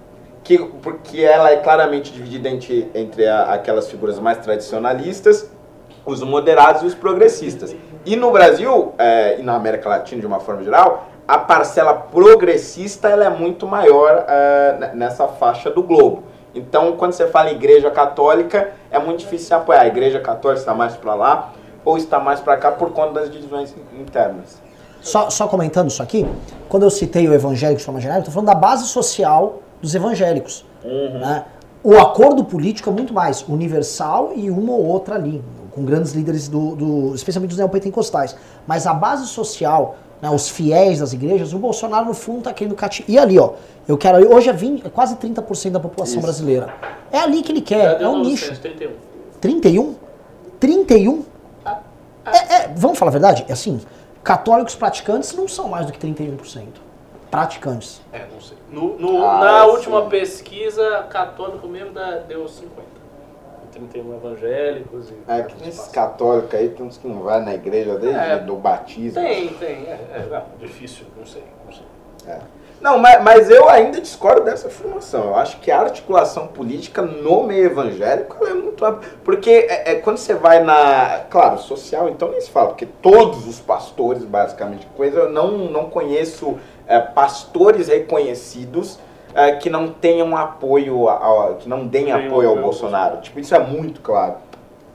que, 0.42 0.56
porque 0.80 1.20
ela 1.20 1.50
é 1.50 1.58
claramente 1.58 2.10
dividida 2.10 2.48
entre, 2.48 2.90
entre 2.94 3.26
a- 3.28 3.52
aquelas 3.52 3.90
figuras 3.90 4.18
mais 4.18 4.38
tradicionalistas, 4.38 5.50
os 6.06 6.22
moderados 6.22 6.80
e 6.84 6.86
os 6.86 6.94
progressistas. 6.94 7.76
E 8.06 8.16
no 8.16 8.30
Brasil, 8.30 8.94
é, 8.96 9.36
e 9.38 9.42
na 9.42 9.54
América 9.54 9.86
Latina 9.90 10.22
de 10.22 10.26
uma 10.26 10.40
forma 10.40 10.64
geral, 10.64 11.08
a 11.28 11.36
parcela 11.36 11.92
progressista 11.92 13.10
ela 13.10 13.26
é 13.26 13.30
muito 13.30 13.66
maior 13.66 14.24
é, 14.26 14.90
nessa 14.94 15.28
faixa 15.28 15.70
do 15.70 15.82
globo. 15.82 16.22
Então, 16.54 16.92
quando 16.92 17.12
você 17.12 17.26
fala 17.26 17.50
igreja 17.50 17.90
católica, 17.90 18.72
é 18.90 18.98
muito 18.98 19.18
difícil 19.18 19.48
se 19.48 19.54
apoiar. 19.54 19.82
A 19.82 19.86
igreja 19.86 20.18
católica 20.18 20.60
está 20.60 20.72
mais 20.72 20.96
para 20.96 21.14
lá 21.14 21.52
ou 21.84 21.96
está 21.96 22.18
mais 22.18 22.40
para 22.40 22.56
cá 22.56 22.70
por 22.72 22.90
conta 22.92 23.20
das 23.20 23.30
divisões 23.30 23.72
in- 23.72 24.00
internas. 24.02 24.62
Só, 25.00 25.28
só 25.28 25.46
comentando 25.46 25.90
isso 25.90 26.02
aqui, 26.02 26.26
quando 26.68 26.84
eu 26.84 26.90
citei 26.90 27.28
o 27.28 27.34
evangélico 27.34 27.78
de 27.78 27.84
forma 27.84 28.00
geral, 28.00 28.18
eu 28.18 28.24
tô 28.24 28.30
falando 28.30 28.46
da 28.46 28.54
base 28.54 28.86
social 28.86 29.60
dos 29.82 29.94
evangélicos. 29.94 30.64
né? 30.82 31.44
O 31.82 31.98
acordo 31.98 32.42
político 32.44 32.88
é 32.88 32.92
muito 32.92 33.12
mais 33.12 33.42
universal 33.46 34.32
e 34.34 34.50
uma 34.50 34.72
ou 34.72 34.82
outra 34.86 35.16
ali, 35.16 35.44
com 35.72 35.84
grandes 35.84 36.12
líderes, 36.12 36.48
do, 36.48 36.74
do 36.74 37.14
especialmente 37.14 37.50
dos 37.50 37.58
neopentecostais. 37.58 38.34
Mas 38.66 38.86
a 38.86 38.94
base 38.94 39.26
social, 39.26 39.96
né, 40.22 40.30
os 40.30 40.48
fiéis 40.48 41.00
das 41.00 41.12
igrejas, 41.12 41.52
o 41.52 41.58
Bolsonaro 41.58 42.06
no 42.06 42.14
fundo 42.14 42.38
está 42.38 42.54
querendo 42.54 42.74
cativar. 42.74 43.10
E 43.10 43.18
ali, 43.18 43.38
ó, 43.38 43.50
eu 43.86 43.98
quero. 43.98 44.34
Hoje 44.34 44.48
é 44.48 44.52
20, 44.54 44.86
é 44.86 44.88
quase 44.88 45.16
30% 45.16 45.72
da 45.72 45.80
população 45.80 46.14
Isso. 46.16 46.22
brasileira. 46.22 46.72
É 47.12 47.18
ali 47.18 47.42
que 47.42 47.52
ele 47.52 47.60
quer, 47.60 48.00
é 48.00 48.08
um 48.08 48.22
nicho. 48.22 48.46
censo, 48.46 48.62
31. 48.62 48.92
31? 49.42 49.94
31? 50.58 51.22
É, 52.26 52.54
é, 52.54 52.68
vamos 52.76 52.98
falar 52.98 53.10
a 53.10 53.12
verdade? 53.12 53.44
É 53.48 53.52
assim, 53.52 53.80
católicos 54.22 54.74
praticantes 54.74 55.32
não 55.34 55.46
são 55.48 55.68
mais 55.68 55.86
do 55.86 55.92
que 55.92 55.98
31%. 55.98 56.66
Praticantes. 57.30 58.00
É, 58.12 58.26
não 58.32 58.40
sei. 58.40 58.56
No, 58.70 58.96
no- 58.98 59.24
Ah, 59.26 59.40
na 59.44 59.64
sim. 59.64 59.70
última 59.70 60.02
pesquisa, 60.06 61.04
católico 61.10 61.66
mesmo 61.66 61.92
dá- 61.92 62.18
deu 62.28 62.46
50. 62.46 62.94
31 63.72 64.14
evangélicos 64.14 65.10
e. 65.10 65.14
É 65.26 65.42
que 65.42 65.60
nesses 65.64 65.88
católicos 65.88 66.54
aí 66.54 66.68
tem 66.68 66.86
uns 66.86 66.96
que 66.96 67.08
não 67.08 67.22
vai 67.22 67.40
na 67.44 67.54
igreja 67.54 67.98
desde 67.98 68.20
É. 68.20 68.38
do 68.38 68.54
batismo. 68.54 69.20
Tem, 69.20 69.48
tem. 69.48 69.84
É, 69.86 69.98
é, 70.12 70.26
não, 70.30 70.44
difícil, 70.60 71.06
não 71.16 71.26
sei, 71.26 71.42
não 71.66 71.72
sei. 71.72 71.84
É. 72.28 72.38
Não, 72.84 72.98
mas, 72.98 73.22
mas 73.24 73.48
eu 73.48 73.66
ainda 73.66 73.98
discordo 73.98 74.42
dessa 74.44 74.68
afirmação. 74.68 75.24
Eu 75.28 75.36
acho 75.36 75.56
que 75.58 75.70
a 75.70 75.80
articulação 75.80 76.48
política 76.48 77.00
no 77.00 77.42
meio 77.44 77.64
evangélico 77.64 78.46
é 78.46 78.52
muito 78.52 78.84
ampla. 78.84 79.00
Porque 79.24 79.48
é, 79.50 79.92
é 79.92 79.94
quando 79.94 80.18
você 80.18 80.34
vai 80.34 80.62
na. 80.62 81.20
Claro, 81.30 81.58
social, 81.58 82.10
então 82.10 82.30
nem 82.30 82.42
se 82.42 82.50
fala, 82.50 82.68
porque 82.68 82.84
todos 82.84 83.48
os 83.48 83.58
pastores, 83.58 84.22
basicamente, 84.22 84.86
coisa, 84.98 85.20
eu 85.20 85.30
não, 85.30 85.52
não 85.56 85.88
conheço 85.88 86.58
é, 86.86 87.00
pastores 87.00 87.88
reconhecidos 87.88 88.98
é, 89.34 89.52
que 89.52 89.70
não 89.70 89.88
tenham 89.88 90.36
apoio, 90.36 91.08
a- 91.08 91.14
a- 91.14 91.54
que 91.54 91.66
não 91.66 91.86
deem 91.86 92.04
Tem 92.04 92.12
apoio 92.12 92.26
ao 92.26 92.36
apoio 92.36 92.48
ao 92.50 92.56
Bolsonaro. 92.56 93.16
Tipo, 93.22 93.40
isso 93.40 93.54
é 93.54 93.60
muito 93.60 94.02
claro. 94.02 94.34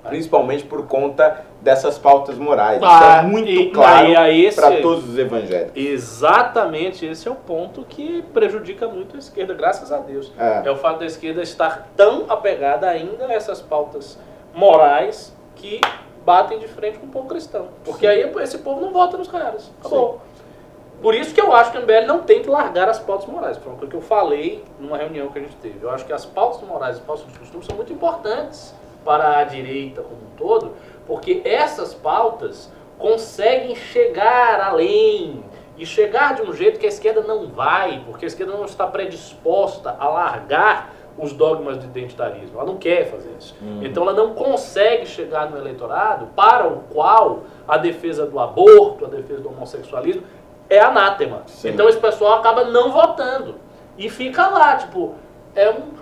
Principalmente 0.04 0.64
por 0.64 0.88
conta 0.88 1.46
dessas 1.62 1.98
pautas 1.98 2.38
morais. 2.38 2.82
Ah, 2.82 3.00
isso 3.00 3.04
é 3.04 3.22
muito 3.24 3.50
e- 3.50 3.70
claro 3.72 4.08
para 4.56 4.82
todos 4.82 5.10
os 5.10 5.18
evangélicos. 5.18 5.74
Exatamente 5.76 7.06
esse 7.06 7.28
é 7.28 7.32
o 7.32 7.36
ponto 7.36 7.84
que 7.84 8.22
prejudica 8.34 8.88
muito 8.88 9.16
a 9.16 9.20
esquerda, 9.20 9.54
graças 9.54 9.92
a 9.92 9.98
Deus. 9.98 10.32
É. 10.38 10.62
É 10.66 10.72
o 10.72 10.78
fato 10.78 11.00
da 11.00 11.06
esquerda 11.06 11.42
estar 11.42 11.90
tão 11.96 12.26
apegada 12.30 12.88
ainda 12.88 13.26
a 13.26 13.34
essas 13.34 13.62
pautas 13.62 14.18
morais 14.54 15.36
que 15.56 15.82
batem 16.26 16.60
de 16.60 16.68
frente 16.68 17.00
com 17.00 17.08
o 17.08 17.10
povo 17.10 17.28
cristão. 17.28 17.68
Porque 17.84 18.08
aí 18.08 18.32
esse 18.42 18.60
povo 18.60 18.82
não 18.82 18.92
vota 18.92 19.18
nos 19.18 19.28
caras. 19.28 19.72
Acabou. 19.80 20.22
Por 21.02 21.16
isso 21.16 21.34
que 21.34 21.40
eu 21.40 21.54
acho 21.54 21.72
que 21.72 21.78
o 21.78 21.82
MBL 21.82 22.06
não 22.06 22.24
tem 22.24 22.42
que 22.42 22.50
largar 22.50 22.90
as 22.90 23.00
pautas 23.00 23.26
morais. 23.28 23.58
Foi 23.58 23.72
uma 23.72 23.78
coisa 23.78 23.90
que 23.90 23.98
eu 23.98 24.02
falei 24.02 24.64
numa 24.80 24.98
reunião 24.98 25.30
que 25.30 25.40
a 25.40 25.42
gente 25.42 25.56
teve. 25.56 25.80
Eu 25.82 25.90
acho 25.90 26.06
que 26.06 26.12
as 26.12 26.26
pautas 26.26 26.62
morais 26.68 26.98
e 26.98 27.00
as 27.00 27.06
pautas 27.06 27.26
de 27.26 27.40
costume 27.40 27.64
são 27.64 27.76
muito 27.76 27.94
importantes 27.94 28.74
para 29.04 29.40
a 29.40 29.44
direita 29.44 30.02
como 30.02 30.18
um 30.18 30.36
todo, 30.38 30.74
porque 31.08 31.42
essas 31.44 31.94
pautas 31.94 32.72
conseguem 32.98 33.76
chegar 33.76 34.60
além 34.62 35.44
e 35.78 35.86
chegar 35.86 36.36
de 36.36 36.42
um 36.42 36.54
jeito 36.54 36.80
que 36.80 36.86
a 36.86 36.90
esquerda 36.90 37.22
não 37.22 37.48
vai, 37.48 38.04
porque 38.06 38.26
a 38.26 38.28
esquerda 38.28 38.54
não 38.54 38.66
está 38.66 38.86
predisposta 38.86 39.96
a 39.98 40.10
largar 40.10 40.94
os 41.18 41.34
dogmas 41.34 41.80
de 41.80 41.86
identitarismo. 41.86 42.58
Ela 42.60 42.66
não 42.66 42.78
quer 42.78 43.10
fazer 43.10 43.32
isso. 43.38 43.56
Então 43.82 44.04
ela 44.04 44.14
não 44.14 44.34
consegue 44.34 45.06
chegar 45.06 45.50
no 45.50 45.58
eleitorado 45.58 46.28
para 46.36 46.68
o 46.68 46.84
qual 46.94 47.44
a 47.68 47.78
defesa 47.78 48.26
do 48.26 48.40
aborto, 48.40 49.06
a 49.06 49.10
defesa 49.10 49.42
do 49.42 49.50
homossexualismo 49.50 50.24
é 50.70 50.80
anátema. 50.80 51.44
Sim. 51.48 51.70
Então 51.70 51.90
esse 51.90 52.00
pessoal 52.00 52.40
acaba 52.40 52.66
não 52.66 52.92
votando. 52.92 53.56
E 53.98 54.10
fica 54.10 54.48
lá, 54.48 54.78
tipo, 54.78 55.16
é 55.56 55.70
um, 55.70 55.94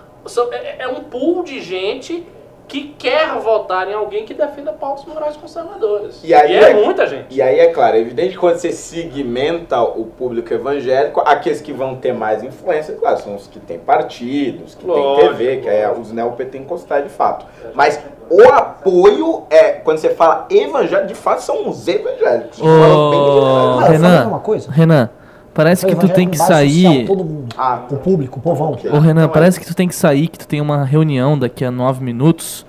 é, 0.51 0.83
é 0.83 0.87
um 0.87 1.03
pool 1.05 1.43
de 1.43 1.61
gente 1.61 2.27
que 2.67 2.93
quer 2.99 3.29
votar 3.39 3.89
em 3.89 3.93
alguém 3.93 4.25
que 4.25 4.33
defenda 4.33 4.73
pautas 4.73 5.05
morais 5.05 5.37
conservadoras. 5.37 6.19
E 6.23 6.33
aí 6.33 6.53
é, 6.53 6.71
é- 6.71 6.73
muita 6.73 7.07
gente. 7.07 7.27
E 7.29 7.41
aí, 7.41 7.59
é 7.59 7.67
claro, 7.67 7.95
é 7.95 7.99
evidente 7.99 8.31
que 8.31 8.37
quando 8.37 8.57
você 8.57 8.71
segmenta 8.71 9.81
o 9.81 10.05
público 10.05 10.53
evangélico, 10.53 11.21
aqueles 11.25 11.61
que 11.61 11.71
vão 11.71 11.95
ter 11.95 12.13
mais 12.13 12.43
influência, 12.43 12.93
claro, 12.95 13.19
são 13.21 13.35
os 13.35 13.47
que 13.47 13.59
têm 13.59 13.79
partidos, 13.79 14.75
que 14.75 14.85
Lógico, 14.85 15.19
têm 15.21 15.29
TV, 15.29 15.57
que 15.61 15.69
é 15.69 15.87
lógico. 15.87 16.01
os 16.01 16.11
neopentecostais 16.11 17.03
de 17.05 17.09
fato. 17.09 17.45
Mas 17.73 18.01
o 18.29 18.43
apoio 18.49 19.43
é, 19.49 19.71
quando 19.73 19.99
você 19.99 20.09
fala 20.09 20.45
evangélico, 20.49 21.07
de 21.07 21.15
fato 21.15 21.41
são 21.41 21.69
os 21.69 21.87
evangélicos. 21.87 22.59
eu 22.59 23.77
Renan, 23.89 24.27
uma 24.27 24.39
coisa? 24.39 24.69
Renan, 24.69 25.09
parece 25.57 25.85
que 25.85 25.95
tu 25.95 26.07
tem 26.07 26.29
que 26.29 26.37
com 26.37 26.47
base 26.47 26.69
social, 26.71 26.93
sair. 26.93 27.05
todo 27.07 27.23
mundo. 27.25 27.45
Ah, 27.57 27.81
O 27.91 27.97
público, 27.97 28.39
o 28.39 28.41
povão. 28.41 28.71
Ô 28.71 28.99
Renan, 28.99 29.21
Então 29.21 29.23
é 29.23 29.27
parece 29.27 29.59
que 29.59 29.65
tu 29.65 29.75
tem 29.75 29.87
que 29.89 29.95
sair, 29.95 30.27
que 30.29 30.39
tu 30.39 30.47
tem 30.47 30.61
uma 30.61 30.85
reunião 30.85 31.37
daqui 31.37 31.65
a 31.65 31.71
nove 31.71 32.01
minutos. 32.03 32.65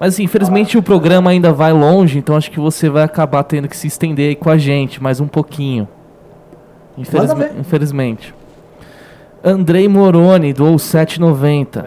Mas 0.00 0.14
assim, 0.14 0.22
infelizmente 0.24 0.78
o 0.78 0.82
programa 0.82 1.30
ainda 1.30 1.52
vai 1.52 1.72
longe, 1.72 2.18
então 2.18 2.34
acho 2.36 2.50
que 2.50 2.58
você 2.58 2.88
vai 2.88 3.02
acabar 3.04 3.42
tendo 3.44 3.68
que 3.68 3.76
se 3.76 3.86
estender 3.86 4.30
aí 4.30 4.34
com 4.36 4.48
a 4.48 4.56
gente 4.56 5.02
mais 5.02 5.20
um 5.20 5.26
pouquinho. 5.28 5.86
Infelizme- 6.96 7.50
infelizmente. 7.60 8.34
Andrei 9.44 9.88
Moroni, 9.88 10.52
doou 10.52 10.76
7,90. 10.76 11.84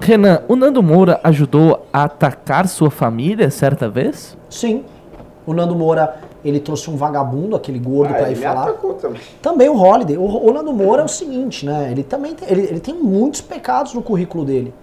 Renan, 0.00 0.42
o 0.48 0.56
Nando 0.56 0.82
Moura 0.82 1.20
ajudou 1.24 1.86
a 1.92 2.04
atacar 2.04 2.66
sua 2.68 2.90
família 2.90 3.50
certa 3.50 3.88
vez? 3.88 4.36
Sim. 4.50 4.84
O 5.46 5.54
Nando 5.54 5.74
Moura, 5.74 6.16
ele 6.44 6.58
trouxe 6.60 6.90
um 6.90 6.96
vagabundo, 6.96 7.54
aquele 7.54 7.78
gordo, 7.78 8.14
Ah, 8.14 8.22
ele 8.22 8.32
ir 8.32 8.36
falar. 8.36 8.72
também. 9.00 9.20
Também 9.40 9.68
o 9.68 9.76
Holiday. 9.76 10.16
O, 10.16 10.24
o 10.24 10.52
Nando 10.52 10.72
Moura 10.72 11.02
é 11.02 11.04
o 11.04 11.08
seguinte, 11.08 11.64
né? 11.64 11.88
Ele 11.90 12.02
também 12.02 12.34
tem, 12.34 12.48
ele, 12.50 12.62
ele 12.62 12.80
tem 12.80 12.94
muitos 12.94 13.40
pecados 13.40 13.94
no 13.94 14.02
currículo 14.02 14.44
dele. 14.44 14.74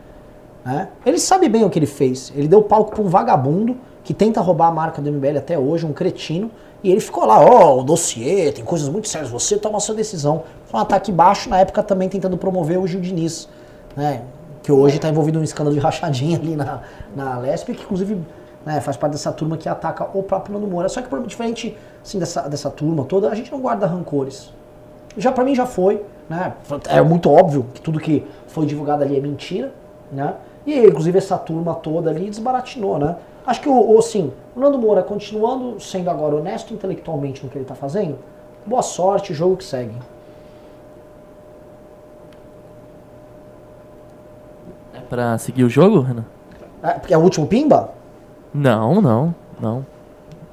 Né? 0.64 0.90
Ele 1.06 1.18
sabe 1.20 1.50
bem 1.50 1.64
o 1.64 1.70
que 1.70 1.80
ele 1.80 1.86
fez. 1.86 2.32
Ele 2.36 2.48
deu 2.48 2.62
palco 2.62 2.92
pra 2.92 3.02
um 3.02 3.08
vagabundo 3.08 3.76
que 4.04 4.14
tenta 4.14 4.40
roubar 4.42 4.68
a 4.68 4.72
marca 4.72 5.02
do 5.02 5.12
MBL 5.12 5.38
até 5.38 5.58
hoje, 5.58 5.86
um 5.86 5.94
cretino. 5.94 6.50
E 6.82 6.90
ele 6.92 7.02
ficou 7.02 7.26
lá, 7.26 7.40
ó, 7.42 7.80
o 7.80 7.84
dossiê, 7.84 8.52
tem 8.54 8.64
coisas 8.64 8.88
muito 8.88 9.10
sérias, 9.10 9.30
você 9.30 9.58
toma 9.58 9.78
a 9.78 9.80
sua 9.82 9.94
decisão. 9.94 10.44
Foi 10.66 10.80
um 10.80 10.84
ataque 10.84 11.12
baixo, 11.12 11.50
na 11.50 11.60
época 11.60 11.84
também 11.84 12.08
tentando 12.08 12.38
promover 12.38 12.80
o 12.80 12.88
Gil 12.88 13.02
Diniz, 13.02 13.50
né? 13.98 14.22
Que 14.64 14.72
hoje 14.72 14.96
está 14.96 15.10
envolvido 15.10 15.40
num 15.40 15.44
escândalo 15.44 15.76
de 15.76 15.82
rachadinha 15.82 16.38
ali 16.38 16.56
na, 16.56 16.82
na 17.16 17.38
Lesp, 17.38 17.74
que 17.74 17.84
inclusive 17.84 18.18
né, 18.66 18.82
faz 18.82 18.98
parte 18.98 19.14
dessa 19.14 19.32
turma 19.32 19.58
que 19.58 19.68
ataca 19.68 20.08
o 20.14 20.24
próprio 20.24 20.54
Nando 20.54 20.68
Moura. 20.68 20.90
Só 20.90 21.02
que 21.02 21.28
diferente 21.28 21.78
assim, 22.04 22.20
dessa, 22.20 22.48
dessa 22.48 22.70
turma 22.70 23.04
toda, 23.04 23.30
a 23.30 23.36
gente 23.36 23.52
não 23.52 23.60
guarda 23.60 23.86
rancores. 23.86 24.52
Já 25.18 25.32
pra 25.32 25.44
mim 25.44 25.56
já 25.56 25.66
foi, 25.66 26.04
né? 26.30 26.54
É 26.88 27.02
muito 27.02 27.30
óbvio 27.30 27.66
que 27.74 27.82
tudo 27.82 28.00
que 28.00 28.26
foi 28.48 28.66
divulgado 28.66 29.04
ali 29.04 29.18
é 29.18 29.20
mentira, 29.20 29.74
né? 30.12 30.36
E 30.66 30.78
inclusive 30.86 31.18
essa 31.18 31.38
turma 31.38 31.74
toda 31.74 32.10
ali 32.10 32.30
desbaratinou, 32.30 33.00
né? 33.00 33.16
Acho 33.46 33.62
que 33.62 33.70
o, 33.70 33.96
o 33.96 33.98
assim, 33.98 34.32
o 34.56 34.60
Nando 34.60 34.78
Moura 34.78 35.02
continuando 35.02 35.80
sendo 35.80 36.10
agora 36.10 36.36
honesto 36.36 36.74
intelectualmente 36.74 37.44
no 37.44 37.50
que 37.50 37.58
ele 37.58 37.66
tá 37.66 37.76
fazendo, 37.76 38.18
boa 38.66 38.84
sorte, 38.84 39.34
jogo 39.34 39.58
que 39.58 39.64
segue. 39.64 39.96
É 44.94 45.00
pra 45.00 45.38
seguir 45.38 45.64
o 45.64 45.70
jogo, 45.70 46.02
Renan? 46.02 46.26
É, 46.84 46.92
porque 46.92 47.14
é 47.14 47.18
o 47.18 47.22
último 47.22 47.48
pimba? 47.48 47.99
Não, 48.54 49.02
não, 49.02 49.36
não. 49.60 49.86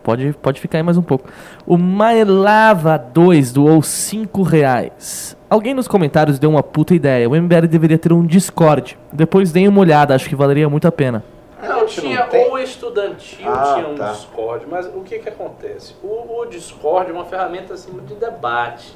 Pode, 0.02 0.32
pode 0.40 0.60
ficar 0.60 0.78
aí 0.78 0.82
mais 0.84 0.96
um 0.96 1.02
pouco. 1.02 1.28
O 1.66 1.76
Maelava 1.76 2.96
2 2.96 3.52
doou 3.52 3.82
5 3.82 4.42
reais. 4.42 5.36
Alguém 5.50 5.74
nos 5.74 5.88
comentários 5.88 6.38
deu 6.38 6.48
uma 6.48 6.62
puta 6.62 6.94
ideia. 6.94 7.28
O 7.28 7.34
MBL 7.34 7.66
deveria 7.66 7.98
ter 7.98 8.12
um 8.12 8.24
Discord. 8.24 8.96
Depois 9.12 9.50
deem 9.50 9.66
uma 9.66 9.80
olhada, 9.80 10.14
acho 10.14 10.28
que 10.28 10.36
valeria 10.36 10.68
muito 10.68 10.86
a 10.86 10.92
pena. 10.92 11.24
Não, 11.60 11.86
tinha 11.86 12.20
não 12.20 12.28
tem? 12.28 12.50
o 12.52 12.58
estudantil, 12.58 13.48
Ah, 13.50 13.74
tinha 13.74 13.88
um 13.88 13.94
tá. 13.96 14.12
Discord, 14.12 14.66
mas 14.70 14.86
o 14.86 15.00
que 15.00 15.18
que 15.18 15.28
acontece? 15.28 15.94
O, 16.02 16.40
o 16.40 16.46
Discord 16.46 17.10
é 17.10 17.12
uma 17.12 17.24
ferramenta 17.24 17.74
assim 17.74 17.90
de 18.06 18.14
debate. 18.14 18.94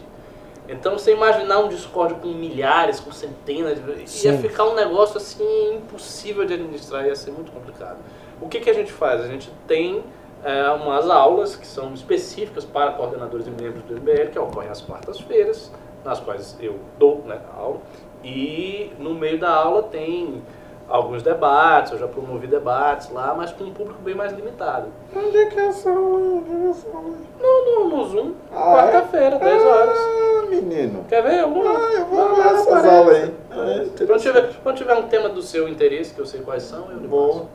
Então 0.68 0.93
você 0.97 1.12
imaginar 1.12 1.59
um 1.59 1.68
Discord 1.68 2.14
com 2.16 2.28
milhares, 2.28 3.01
com 3.01 3.10
centenas, 3.10 3.78
de... 3.82 3.90
ia 3.90 4.06
Sim. 4.06 4.39
ficar 4.39 4.64
um 4.64 4.77
negócio 4.77 5.16
assim 5.16 5.74
impossível 5.74 6.44
de 6.44 6.55
administrar, 6.55 7.05
ia 7.05 7.16
ser 7.16 7.32
muito 7.32 7.51
complicado. 7.51 7.98
O 8.40 8.48
que 8.48 8.60
que 8.60 8.70
a 8.70 8.74
gente 8.74 8.92
faz? 8.92 9.20
A 9.20 9.26
gente 9.26 9.50
tem 9.66 10.02
é, 10.42 10.70
umas 10.70 11.08
aulas 11.08 11.56
que 11.56 11.66
são 11.66 11.92
específicas 11.92 12.64
para 12.64 12.92
coordenadores 12.92 13.46
e 13.46 13.50
membros 13.50 13.82
do 13.82 13.94
MBL, 13.94 14.30
que 14.32 14.38
ocorrem 14.38 14.70
às 14.70 14.80
quartas-feiras, 14.80 15.70
nas 16.04 16.20
quais 16.20 16.56
eu 16.60 16.76
dou 16.98 17.22
né, 17.26 17.38
a 17.54 17.60
aula. 17.60 17.80
E 18.24 18.92
no 18.98 19.14
meio 19.14 19.38
da 19.38 19.50
aula 19.50 19.82
tem 19.82 20.42
alguns 20.88 21.22
debates, 21.22 21.92
eu 21.92 21.98
já 21.98 22.08
promovi 22.08 22.46
debates 22.46 23.10
lá, 23.10 23.32
mas 23.34 23.52
com 23.52 23.64
um 23.64 23.72
público 23.72 24.00
bem 24.02 24.14
mais 24.14 24.32
limitado. 24.32 24.88
Onde 25.14 25.36
é 25.36 25.46
que 25.46 25.58
é 25.58 25.66
essa 25.66 25.90
aula? 25.90 26.20
É 26.20 26.52
é? 26.52 27.42
No, 27.42 27.64
no, 27.88 27.96
no 27.96 28.04
Zoom, 28.04 28.32
Ah, 28.52 28.72
quarta-feira, 28.74 29.38
10 29.38 29.62
horas. 29.62 29.98
Ah, 29.98 30.46
menino. 30.48 31.04
Quer 31.08 31.22
ver? 31.22 31.40
Eu 31.40 31.50
vou. 31.50 31.68
Ah, 31.68 31.92
eu 31.92 32.06
vou 32.06 32.38
lá, 32.38 32.50
essas 32.50 32.84
aulas 32.84 33.16
aí. 33.16 33.34
Ah, 33.50 34.04
Quando 34.06 34.20
tiver, 34.20 34.54
quando 34.62 34.76
tiver 34.76 34.94
um 34.94 35.08
tema 35.08 35.28
do 35.28 35.42
seu 35.42 35.68
interesse, 35.68 36.12
que 36.14 36.20
eu 36.20 36.26
sei 36.26 36.40
quais 36.40 36.64
são, 36.64 36.90
eu 36.90 36.98
lhe 36.98 37.06
Boa. 37.06 37.46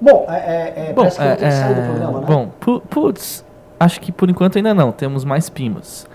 Bom, 0.00 0.26
é, 0.28 0.34
é, 0.34 0.74
é, 0.88 0.92
Bom, 0.92 1.02
parece 1.02 1.16
que 1.18 1.22
eu 1.22 1.28
vou 1.28 1.36
ter 1.36 1.44
é, 1.44 1.48
que 1.48 1.54
sair 1.54 1.74
do 1.74 1.80
é, 1.80 1.84
programa, 1.84 2.20
né? 2.20 2.26
bom, 2.28 2.48
pu- 2.60 2.82
putz, 2.90 3.44
acho 3.80 4.00
que 4.00 4.12
por 4.12 4.28
enquanto 4.28 4.56
ainda 4.56 4.74
não. 4.74 4.92
Temos 4.92 5.24
mais 5.24 5.48
pimbas. 5.48 6.06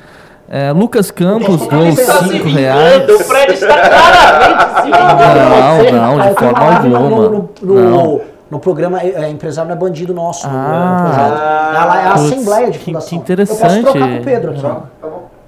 É, 0.51 0.71
Lucas 0.71 1.11
Campos 1.11 1.67
doou 1.67 1.91
Você 1.91 2.01
Está 2.01 2.13
se 2.19 2.29
5 2.29 2.43
vingando, 2.45 2.57
reais. 2.59 3.09
o 3.09 3.19
Fred 3.23 3.53
está 3.53 3.67
claramente 3.87 4.75
se 4.75 4.81
vingando. 4.85 5.91
Não, 5.91 6.07
não, 6.07 6.15
de 6.17 6.21
Ah, 6.21 6.29
eu 6.29 6.35
forma 6.35 6.79
no- 6.81 6.95
alguma. 6.97 7.29
No, 7.29 7.49
no, 7.61 7.75
Não. 7.75 7.91
no, 8.15 8.21
no 8.49 8.59
programa 8.59 8.99
é, 8.99 9.09
é, 9.25 9.29
Empresário 9.29 9.69
não 9.69 9.75
é 9.75 9.79
bandido 9.79 10.11
nosso. 10.13 10.47
no- 10.47 10.53
Ah. 10.57 11.69
no. 11.71 11.77
Ela 11.77 12.01
é 12.01 12.07
a 12.07 12.11
Putz, 12.13 12.25
Assembleia 12.31 12.71
de 12.71 12.79
que- 12.79 12.85
Fundação. 12.85 13.09
que 13.09 13.15
Eu 13.15 13.19
interessante. 13.21 13.59
posso 13.61 13.81
trocar 13.83 14.07
com 14.09 14.17
o 14.17 14.23
Pedro 14.23 14.51
aqui. 14.51 14.65
ó. 14.65 14.75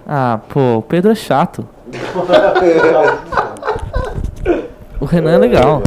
Ah, 0.07 0.39
pô, 0.49 0.59
o 0.77 0.81
Pedro 0.83 1.11
é 1.11 1.15
chato. 1.15 1.67
O 4.99 5.05
Renan 5.05 5.31
é 5.31 5.37
legal. 5.39 5.81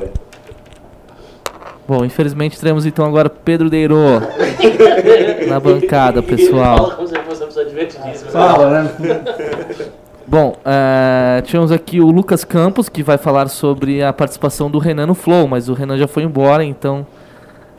Bom, 1.86 2.04
infelizmente 2.04 2.58
teremos 2.58 2.86
então 2.86 3.04
agora 3.04 3.28
Pedro 3.28 3.68
Deiro 3.68 3.96
na 5.48 5.60
bancada, 5.60 6.22
Fala 6.22 6.36
pessoal. 6.36 6.90
como 6.92 7.08
se 7.08 7.14
fosse 7.14 7.40
uma 7.42 7.46
pessoa 7.48 7.64
divertidíssima. 7.66 8.30
Fala, 8.30 8.82
né? 8.82 8.90
Bom, 10.26 10.56
é, 10.64 11.42
tínhamos 11.42 11.70
aqui 11.70 12.00
o 12.00 12.10
Lucas 12.10 12.44
Campos, 12.44 12.88
que 12.88 13.02
vai 13.02 13.18
falar 13.18 13.48
sobre 13.48 14.02
a 14.02 14.10
participação 14.12 14.70
do 14.70 14.78
Renan 14.78 15.06
no 15.06 15.14
Flow, 15.14 15.46
mas 15.46 15.68
o 15.68 15.74
Renan 15.74 15.98
já 15.98 16.08
foi 16.08 16.22
embora, 16.22 16.64
então 16.64 17.06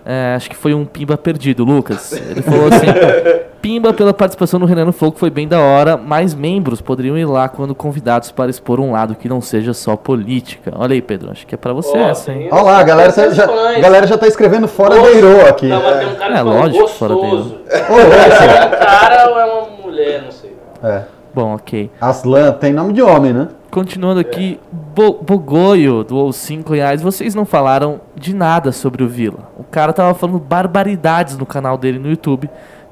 é, 0.06 0.36
acho 0.36 0.52
que 0.52 0.56
foi 0.56 0.76
um 0.76 0.86
pimba 0.86 1.18
perdido, 1.18 1.64
Lucas. 1.64 2.12
Ele 2.14 2.44
falou 2.44 2.68
assim: 2.68 2.86
pimba 3.66 3.92
pela 3.92 4.14
participação 4.14 4.60
do 4.60 4.66
Renan 4.68 4.86
no 4.86 4.94
Flow, 4.94 5.12
que 5.12 5.20
foi 5.20 5.32
bem 5.32 5.48
da 5.48 5.60
hora, 5.60 5.98
mais 5.98 6.36
membros 6.36 6.82
poderiam 6.82 7.18
ir 7.18 7.26
lá 7.26 7.50
quando 7.50 7.74
convidados 7.74 8.30
para 8.30 8.48
expor 8.52 8.80
um 8.80 8.92
lado 8.92 9.16
que 9.16 9.28
não 9.28 9.42
seja 9.42 9.74
só 9.74 9.96
política. 9.96 10.72
Olha 10.76 10.94
aí, 10.94 11.02
Pedro, 11.02 11.32
acho 11.32 11.48
que 11.48 11.56
é 11.56 11.58
pra 11.58 11.74
você 11.74 11.98
essa, 11.98 12.32
hein? 12.32 12.48
Olha 12.52 12.62
lá, 12.62 12.78
a 12.78 12.84
galera, 12.84 13.12
tá, 13.12 13.28
já, 13.32 13.48
galera 13.80 14.06
já 14.06 14.20
tá 14.20 14.28
escrevendo 14.28 14.68
fora 14.68 14.96
Gosto- 14.96 15.12
da 15.14 15.18
Iro 15.18 15.48
aqui. 15.50 15.66
Não, 15.68 15.82
mas 15.82 15.98
tem 15.98 16.08
um 16.10 16.14
cara 16.14 16.34
É, 16.36 16.38
que 16.38 16.44
fala 16.44 16.60
lógico, 16.60 16.88
fora 16.90 17.14
gostoso. 17.16 17.56
Ô, 17.90 17.94
louco. 17.96 18.14
É 18.14 18.66
um 18.68 18.70
cara 18.86 19.30
ou 19.32 19.40
é 19.40 19.46
uma 19.46 19.82
mulher, 19.84 20.22
não 20.22 20.32
sei. 20.32 20.56
É. 20.84 21.02
Bom, 21.34 21.56
ok. 21.56 21.90
Aslan 22.00 22.52
tem 22.52 22.72
nome 22.72 22.94
de 22.94 23.02
homem, 23.02 23.34
né? 23.34 23.48
Continuando 23.72 24.20
aqui, 24.20 24.60
Bo 24.72 25.14
Bogoio 25.22 26.04
doou 26.04 26.32
5 26.32 26.72
reais. 26.76 27.02
Vocês 27.02 27.34
não 27.34 27.46
falaram 27.46 28.00
de 28.16 28.34
nada 28.34 28.72
sobre 28.72 29.04
o 29.04 29.08
Vila. 29.08 29.40
O 29.58 29.64
cara 29.64 29.92
tava 29.92 30.14
falando 30.14 30.38
barbaridades 30.38 31.36
no 31.36 31.48
canal 31.48 31.78
dele 31.80 31.98
no 32.00 32.08
YouTube, 32.10 32.48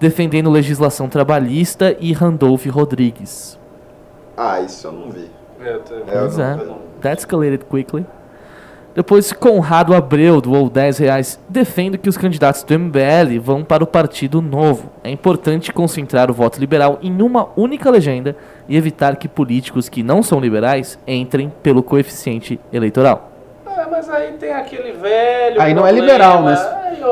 defendendo 0.07 0.49
legislação 0.49 1.07
trabalhista 1.07 1.95
e 1.97 2.11
Randolph 2.11 2.65
Rodrigues. 2.65 3.57
Ah, 4.35 4.59
isso 4.59 4.85
eu 4.87 4.91
não 4.91 5.09
vi. 5.09 5.29
É, 5.61 5.69
eu 5.75 5.75
É, 5.75 6.19
Pois 6.19 6.37
eu 6.37 6.43
é, 6.43 6.55
não- 6.57 6.77
that 7.01 7.19
escalated 7.21 7.63
quickly. 7.71 8.05
Depois, 8.93 9.31
Conrado 9.31 9.93
Abreu 9.95 10.41
doou 10.41 10.69
10 10.69 10.97
reais. 10.97 11.39
Defendo 11.47 11.97
que 11.97 12.09
os 12.09 12.17
candidatos 12.17 12.63
do 12.63 12.73
MBL 12.77 13.39
vão 13.41 13.63
para 13.63 13.81
o 13.83 13.87
Partido 13.87 14.41
Novo. 14.41 14.91
É 15.03 15.09
importante 15.09 15.71
concentrar 15.71 16.29
o 16.29 16.33
voto 16.33 16.59
liberal 16.59 16.99
em 17.01 17.21
uma 17.21 17.47
única 17.55 17.89
legenda 17.89 18.35
e 18.67 18.75
evitar 18.75 19.15
que 19.15 19.27
políticos 19.29 19.87
que 19.87 20.03
não 20.03 20.21
são 20.21 20.39
liberais 20.39 20.99
entrem 21.07 21.51
pelo 21.63 21.81
coeficiente 21.81 22.59
eleitoral. 22.73 23.31
É, 23.77 23.85
mas 23.89 24.09
aí 24.09 24.33
tem 24.33 24.53
aquele 24.53 24.91
velho. 24.91 25.61
Aí 25.61 25.73
não 25.73 25.85
é 25.85 25.91
problema, 25.91 26.13
liberal, 26.13 26.43
né? 26.43 26.55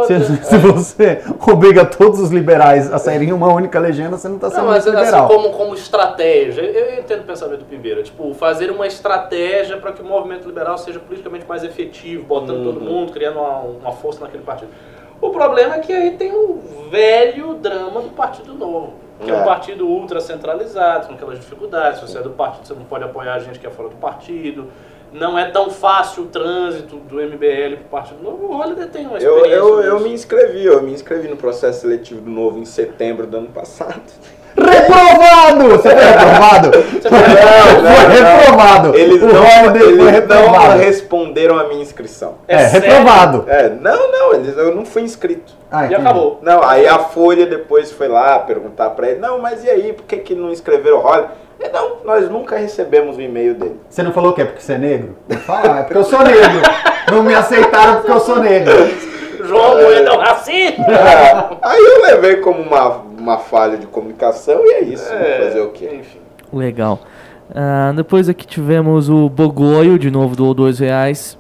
Se, 0.06 0.36
se 0.46 0.58
você 0.58 1.22
obriga 1.52 1.86
todos 1.86 2.20
os 2.20 2.30
liberais 2.30 2.92
a 2.94 2.98
saírem 2.98 3.30
em 3.30 3.34
uma 3.34 3.52
única 3.54 3.80
legenda, 3.80 4.18
você 4.18 4.28
não 4.30 4.38
tá 4.40 4.50
sendo 4.50 4.60
Não, 4.64 4.68
mas 4.70 4.88
assim, 4.88 4.96
liberal. 4.96 5.28
como, 5.28 5.50
como 5.52 5.74
estratégia, 5.74 6.62
eu, 6.62 6.86
eu 6.96 7.00
entendo 7.00 7.22
o 7.22 7.24
pensamento 7.24 7.60
do 7.60 7.66
Pimbeira, 7.66 8.02
tipo, 8.04 8.34
fazer 8.34 8.70
uma 8.72 8.88
estratégia 8.88 9.78
para 9.78 9.92
que 9.92 10.02
o 10.02 10.06
movimento 10.06 10.48
liberal 10.48 10.78
seja 10.78 11.00
politicamente 11.00 11.46
mais 11.48 11.64
efetivo, 11.64 12.24
botando 12.24 12.64
todo 12.64 12.80
mundo, 12.80 13.12
criando 13.12 13.40
uma, 13.40 13.60
uma 13.60 13.92
força 13.92 14.22
naquele 14.22 14.44
partido. 14.44 14.70
O 15.20 15.30
problema 15.30 15.76
é 15.76 15.80
que 15.80 15.94
aí 15.94 16.12
tem 16.12 16.32
o 16.34 16.60
velho 16.90 17.54
drama 17.56 18.02
do 18.02 18.10
Partido 18.10 18.54
Novo, 18.56 18.94
que 19.24 19.30
é, 19.30 19.34
É. 19.36 19.38
um 19.38 19.44
partido 19.44 19.88
ultra 19.88 20.20
centralizado, 20.20 21.08
com 21.08 21.14
aquelas 21.14 21.38
dificuldades, 21.40 22.00
se 22.00 22.08
você 22.08 22.18
é 22.18 22.22
do 22.22 22.32
partido, 22.32 22.66
você 22.68 22.74
não 22.74 22.86
pode 22.86 23.04
apoiar 23.04 23.36
a 23.36 23.40
gente 23.40 23.60
que 23.60 23.68
é 23.68 23.70
fora 23.70 23.90
do 23.90 23.96
partido, 23.98 24.68
não 25.12 25.38
é 25.38 25.50
tão 25.52 25.70
fácil 25.70 26.24
o 26.24 26.28
trânsito 26.28 26.96
do 26.98 27.16
MBL 27.16 27.76
pro 27.80 27.90
Partido 27.90 28.24
Novo, 28.24 28.46
o 28.48 28.52
Holiday 28.60 28.88
tem 28.88 29.06
uma 29.08 29.18
Eu, 29.18 29.38
experiência 29.38 29.56
eu, 29.58 29.82
eu 29.82 29.94
nisso. 29.96 30.08
me 30.08 30.14
inscrevi, 30.14 30.66
eu 30.66 30.82
me 30.82 30.94
inscrevi 30.94 31.28
no 31.28 31.38
processo 31.38 31.82
seletivo 31.82 32.22
do 32.22 32.30
novo 32.30 32.58
em 32.60 32.66
setembro 32.66 33.28
do 33.28 33.38
ano 33.38 33.50
passado. 33.50 34.02
Reprovado! 34.58 35.70
Você 35.70 35.90
foi 35.90 36.04
reprovado? 36.04 36.72
Foi 37.02 38.16
reprovado. 38.16 38.96
Eles 38.98 39.22
o 39.22 39.28
não, 39.28 39.76
eles 39.76 39.84
foi 39.84 39.96
não 39.96 40.12
reprovado. 40.12 40.80
responderam 40.80 41.60
a 41.60 41.64
minha 41.68 41.82
inscrição. 41.82 42.36
É, 42.48 42.68
sério? 42.68 42.90
reprovado. 42.90 43.46
É, 43.48 43.70
não, 43.70 44.12
não, 44.12 44.34
eles, 44.34 44.58
eu 44.58 44.76
não 44.76 44.86
fui 44.86 45.02
inscrito. 45.04 45.54
Ah, 45.72 45.84
E 45.84 45.86
entendi. 45.88 46.02
acabou. 46.02 46.40
Não, 46.42 46.64
aí 46.64 46.88
a 46.88 47.00
Folha 47.00 47.46
depois 47.46 47.92
foi 47.92 48.08
lá 48.08 48.40
perguntar 48.40 48.90
pra 48.92 49.10
ele, 49.10 49.20
não, 49.20 49.40
mas 49.40 49.64
e 49.64 49.70
aí, 49.70 49.94
por 49.94 50.06
que, 50.06 50.18
que 50.18 50.36
não 50.36 50.52
inscreveram 50.52 50.98
o 50.98 51.02
Holly? 51.02 51.26
Não, 51.72 51.98
nós 52.04 52.28
nunca 52.30 52.58
recebemos 52.58 53.18
o 53.18 53.22
e-mail 53.22 53.54
dele. 53.54 53.80
Você 53.90 54.02
não 54.02 54.12
falou 54.12 54.34
que 54.34 54.42
é 54.42 54.46
porque 54.46 54.62
você 54.62 54.74
é 54.74 54.78
negro? 54.80 55.16
Fala, 55.46 55.80
é 55.80 55.84
porque 55.84 55.98
eu 55.98 56.04
sou 56.04 56.20
negro. 56.24 56.62
Não 57.12 57.22
me 57.24 57.34
aceitaram 57.36 57.98
porque 57.98 58.12
eu 58.12 58.20
sou 58.20 58.38
negro. 58.38 58.74
João 59.44 59.76
Moeda 59.76 60.10
é 60.10 60.14
um 60.14 60.18
racista! 60.18 60.82
Ah, 60.90 61.70
aí 61.70 61.80
eu 61.84 62.02
levei 62.04 62.38
como 62.38 62.62
uma, 62.62 63.02
uma 63.22 63.38
falha 63.38 63.78
de 63.78 63.86
comunicação 63.88 64.60
e 64.66 64.74
é 64.74 64.82
isso, 64.84 65.08
vou 65.10 65.46
fazer 65.48 65.62
o 65.62 65.70
quê? 65.70 65.90
Enfim. 66.00 66.20
Legal. 66.52 67.00
Ah, 67.54 67.94
depois 67.96 68.28
aqui 68.30 68.46
tivemos 68.48 69.10
o 69.10 69.30
Bogoio, 69.30 70.00
de 70.00 70.10
novo, 70.10 70.36
doou 70.36 70.54
2 70.54 70.80
reais. 70.80 71.38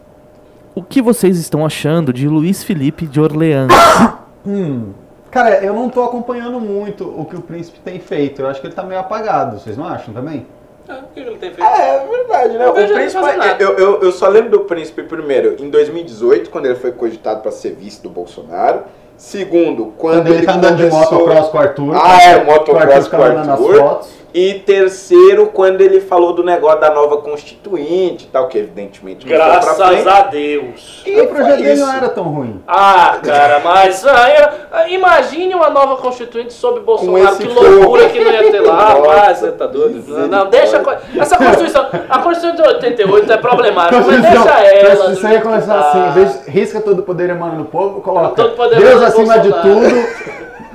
O 0.75 0.83
que 0.83 1.01
vocês 1.01 1.37
estão 1.37 1.65
achando 1.65 2.13
de 2.13 2.27
Luiz 2.27 2.63
Felipe 2.63 3.05
de 3.05 3.19
Orleans? 3.19 3.71
Hum. 4.43 4.93
Cara, 5.29 5.63
eu 5.63 5.71
não 5.71 5.87
tô 5.87 6.01
acompanhando 6.03 6.59
muito 6.59 7.07
o 7.07 7.25
que 7.25 7.35
o 7.35 7.41
príncipe 7.41 7.79
tem 7.79 7.99
feito. 7.99 8.41
Eu 8.41 8.47
acho 8.47 8.59
que 8.59 8.65
ele 8.65 8.73
tá 8.73 8.81
meio 8.81 8.99
apagado. 8.99 9.59
Vocês 9.59 9.77
não 9.77 9.85
acham 9.85 10.11
também? 10.11 10.47
Ah, 10.89 11.01
O 11.07 11.13
que 11.13 11.19
ele 11.19 11.37
tem 11.37 11.53
feito? 11.53 11.63
É, 11.63 11.97
é 11.97 12.07
verdade, 12.07 12.57
né? 12.57 12.65
Não 12.65 12.71
O 12.71 12.73
príncipe, 12.73 13.21
nada. 13.21 13.63
eu, 13.63 13.77
eu, 13.77 14.01
eu 14.01 14.11
só 14.11 14.27
lembro 14.27 14.49
do 14.49 14.59
príncipe 14.61 15.03
primeiro, 15.03 15.55
em 15.63 15.69
2018, 15.69 16.49
quando 16.49 16.65
ele 16.65 16.75
foi 16.75 16.91
cogitado 16.91 17.41
para 17.41 17.51
ser 17.51 17.75
vice 17.75 18.01
do 18.01 18.09
Bolsonaro. 18.09 18.81
Segundo, 19.21 19.93
quando, 19.99 20.23
Quando 20.23 20.33
ele 20.33 20.45
tá 20.47 20.53
andando 20.55 20.77
de 20.77 20.89
começou- 20.89 21.11
motocross 21.19 21.49
com 21.49 21.57
o 21.57 21.61
Arthur. 21.61 21.95
Ah, 21.95 22.23
é, 22.23 22.37
O 22.37 22.39
Arthur 22.39 22.45
motocross 22.73 23.07
com 23.07 23.17
o 23.17 23.19
nas 23.33 23.47
Arthur. 23.49 23.99
E 24.33 24.53
terceiro, 24.53 25.47
quando 25.47 25.81
ele 25.81 25.99
falou 25.99 26.31
do 26.31 26.41
negócio 26.41 26.79
da 26.79 26.89
nova 26.89 27.17
constituinte 27.17 28.23
e 28.25 28.27
tal, 28.29 28.47
que 28.47 28.57
evidentemente 28.57 29.25
não 29.27 29.33
Graças 29.35 30.07
a 30.07 30.21
Deus. 30.21 31.03
E 31.05 31.19
o 31.19 31.27
projeto 31.27 31.57
dele 31.61 31.81
não 31.81 31.93
era 31.93 32.07
tão 32.07 32.23
ruim. 32.23 32.61
Ah, 32.65 33.19
cara, 33.21 33.59
mas 33.59 34.07
ah, 34.07 34.29
era- 34.29 34.87
imagine 34.89 35.53
uma 35.53 35.69
nova 35.69 35.97
constituinte 35.97 36.53
sob 36.53 36.79
Bolsonaro, 36.79 37.35
que 37.35 37.43
loucura 37.45 38.07
que 38.07 38.23
não 38.23 38.31
ia 38.31 38.51
ter 38.51 38.61
lá, 38.61 38.97
mas 39.05 39.37
você 39.39 39.51
tá 39.51 39.67
doido? 39.67 40.01
Não, 40.07 40.27
não, 40.27 40.49
deixa 40.49 40.81
essa 41.19 41.37
Constituição, 41.37 41.87
a 42.09 42.19
Constituição 42.19 42.55
de 42.55 42.61
88 42.73 43.33
é 43.33 43.37
problemática, 43.37 44.01
mas 44.01 44.21
deixa 44.21 44.49
ela. 44.61 45.11
Isso 45.11 45.27
aí 45.27 45.33
ia 45.33 45.41
começar 45.41 45.77
assim, 45.77 46.43
de 46.45 46.49
risca 46.51 46.79
todo 46.79 46.99
o 46.99 47.03
poder 47.03 47.29
emana 47.31 47.55
no 47.55 47.65
povo, 47.65 47.99
coloca 47.99 48.29
Todo 48.29 48.55
poder 48.55 48.77
Deus 48.79 49.03
acima 49.11 49.39
de 49.39 49.51
tudo, 49.61 50.21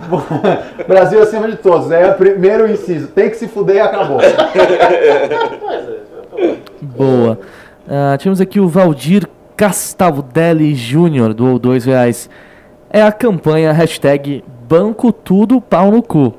Brasil 0.86 1.22
acima 1.22 1.48
de 1.48 1.56
todos. 1.56 1.90
Aí 1.90 2.02
é 2.02 2.10
o 2.10 2.14
primeiro 2.14 2.70
inciso, 2.70 3.08
tem 3.08 3.30
que 3.30 3.36
se 3.36 3.48
fuder 3.48 3.76
e 3.76 3.80
acabou. 3.80 4.18
Boa. 6.80 7.38
Tínhamos 8.18 8.40
aqui 8.40 8.60
o 8.60 8.68
Valdir 8.68 9.26
Castaldelli 9.56 10.74
Júnior, 10.74 11.32
doou 11.32 11.58
2 11.58 11.84
reais. 11.84 12.28
É 12.90 13.02
a 13.02 13.10
campanha 13.10 13.72
hashtag 13.72 14.44
Banco 14.68 15.12
Tudo 15.12 15.60
Pau 15.60 15.90
no 15.90 16.02
Cu. 16.02 16.34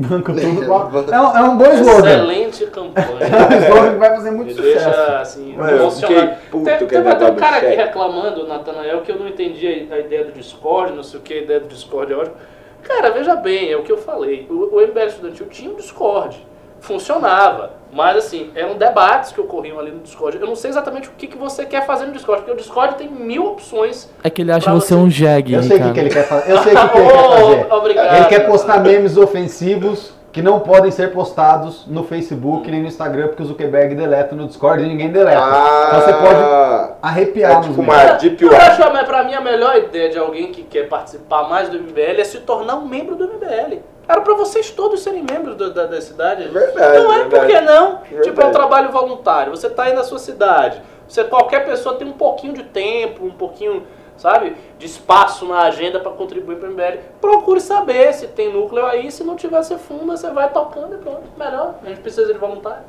Banco 0.00 0.32
tudo. 0.32 1.12
É 1.12 1.20
um, 1.20 1.36
é 1.36 1.40
um 1.42 1.56
bom 1.56 1.72
slogan. 1.72 2.08
Excelente 2.10 2.64
É 2.64 2.66
um 2.66 2.70
campanha. 2.70 3.66
slogan 3.68 3.92
que 3.92 3.98
vai 3.98 4.10
fazer 4.10 4.30
muito 4.30 4.48
Me 4.48 4.54
sucesso. 4.54 4.84
deixa 4.86 5.18
assim, 5.20 5.56
Mano, 5.56 5.70
eu 5.70 5.76
emocionado. 5.78 6.36
puto 6.50 6.64
Tem, 6.64 6.78
tem 6.78 6.98
um 7.00 7.34
cara 7.36 7.56
aqui 7.58 7.74
reclamando, 7.74 8.46
Natanael, 8.46 9.00
que 9.02 9.12
eu 9.12 9.18
não 9.18 9.28
entendi 9.28 9.88
a, 9.90 9.94
a 9.94 9.98
ideia 9.98 10.24
do 10.24 10.32
Discord, 10.32 10.92
não 10.94 11.02
sei 11.02 11.20
o 11.20 11.22
que, 11.22 11.34
a 11.34 11.38
ideia 11.42 11.60
do 11.60 11.68
Discord 11.68 12.12
é 12.12 12.16
ótimo. 12.16 12.36
Cara, 12.82 13.10
veja 13.10 13.36
bem, 13.36 13.70
é 13.70 13.76
o 13.76 13.82
que 13.82 13.92
eu 13.92 13.98
falei. 13.98 14.46
O, 14.50 14.76
o 14.76 14.80
MBL 14.80 15.06
Estudantil 15.06 15.46
tinha 15.46 15.70
um 15.70 15.74
Discord. 15.76 16.46
Funcionava. 16.80 17.80
Mas 17.92 18.16
assim, 18.16 18.50
eram 18.54 18.76
debates 18.76 19.32
que 19.32 19.40
ocorriam 19.40 19.78
ali 19.78 19.90
no 19.90 20.00
Discord. 20.00 20.38
Eu 20.40 20.46
não 20.46 20.54
sei 20.54 20.70
exatamente 20.70 21.08
o 21.08 21.12
que, 21.12 21.26
que 21.26 21.36
você 21.36 21.64
quer 21.64 21.84
fazer 21.86 22.06
no 22.06 22.12
Discord, 22.12 22.42
porque 22.42 22.52
o 22.52 22.56
Discord 22.56 22.94
tem 22.94 23.08
mil 23.08 23.46
opções. 23.46 24.08
É 24.22 24.30
que 24.30 24.42
ele 24.42 24.52
acha 24.52 24.70
você 24.72 24.94
você. 24.94 24.94
um 24.94 25.10
jegue, 25.10 25.54
Eu 25.54 25.62
sei 25.62 25.76
o 25.78 25.82
que, 25.82 25.92
que 25.92 26.00
ele 26.00 26.10
quer 26.10 26.22
fazer. 26.28 26.52
Eu 26.52 26.58
sei 26.62 26.72
o 26.72 26.76
que, 26.80 26.88
que 26.88 26.98
ele 26.98 27.08
quer 27.10 27.28
fazer. 27.28 27.72
Obrigado. 27.74 28.16
Ele 28.16 28.24
quer 28.26 28.46
postar 28.46 28.78
memes 28.80 29.16
ofensivos 29.16 30.12
que 30.32 30.40
não 30.42 30.60
podem 30.60 30.90
ser 30.90 31.12
postados 31.12 31.86
no 31.86 32.04
Facebook 32.04 32.70
nem 32.70 32.80
no 32.82 32.86
Instagram, 32.88 33.28
porque 33.28 33.42
o 33.42 33.46
Zuckerberg 33.46 33.94
deleta 33.96 34.34
no 34.36 34.46
Discord 34.46 34.82
e 34.82 34.86
ninguém 34.86 35.10
deleta. 35.10 35.40
então 35.88 36.00
você 36.00 36.12
pode 36.12 36.40
Ah, 36.42 36.90
arrepiar 37.02 37.58
é 37.58 37.60
tipo 37.62 37.80
uma 37.80 38.04
deep 38.14 38.42
Eu 38.44 38.56
acho, 38.56 38.80
mas 38.92 39.02
pra 39.06 39.24
mim, 39.24 39.34
a 39.34 39.40
melhor 39.40 39.76
ideia 39.76 40.08
de 40.08 40.18
alguém 40.18 40.52
que 40.52 40.62
quer 40.62 40.88
participar 40.88 41.48
mais 41.48 41.68
do 41.68 41.78
MBL 41.78 42.20
é 42.20 42.24
se 42.24 42.38
tornar 42.40 42.76
um 42.76 42.86
membro 42.86 43.16
do 43.16 43.24
MBL. 43.24 43.80
Era 44.08 44.20
pra 44.20 44.34
vocês 44.34 44.70
todos 44.70 45.02
serem 45.02 45.24
membros 45.28 45.54
do- 45.56 45.72
da, 45.72 45.86
da 45.86 46.00
cidade. 46.00 46.48
Verdade, 46.48 46.98
Não 46.98 47.12
é 47.12 47.18
verdade. 47.18 47.28
por 47.30 47.46
que 47.46 47.60
não? 47.60 47.98
Verdade. 48.02 48.22
Tipo, 48.22 48.40
é 48.42 48.46
um 48.46 48.50
trabalho 48.52 48.90
voluntário. 48.90 49.50
Você 49.56 49.68
tá 49.70 49.84
aí 49.84 49.92
na 49.94 50.02
sua 50.04 50.18
cidade. 50.18 50.80
Você, 51.08 51.24
qualquer 51.24 51.64
pessoa 51.64 51.96
tem 51.96 52.06
um 52.08 52.12
pouquinho 52.12 52.52
de 52.52 52.62
tempo, 52.64 53.24
um 53.24 53.30
pouquinho, 53.30 53.82
sabe, 54.20 54.54
de 54.78 54.84
espaço 54.84 55.46
na 55.46 55.62
agenda 55.62 55.98
para 55.98 56.12
contribuir 56.12 56.58
para 56.58 56.68
o 56.68 56.72
MBL, 56.72 56.98
procure 57.20 57.60
saber 57.60 58.12
se 58.12 58.26
tem 58.28 58.52
núcleo 58.52 58.84
aí, 58.84 59.10
se 59.10 59.24
não 59.24 59.34
tiver, 59.34 59.62
você 59.62 59.78
funda, 59.78 60.16
você 60.16 60.30
vai 60.30 60.50
tocando 60.52 60.94
e 60.94 60.98
pronto, 60.98 61.22
melhor, 61.38 61.76
a 61.82 61.88
gente 61.88 62.00
precisa 62.00 62.30
de 62.30 62.38
voluntário. 62.38 62.82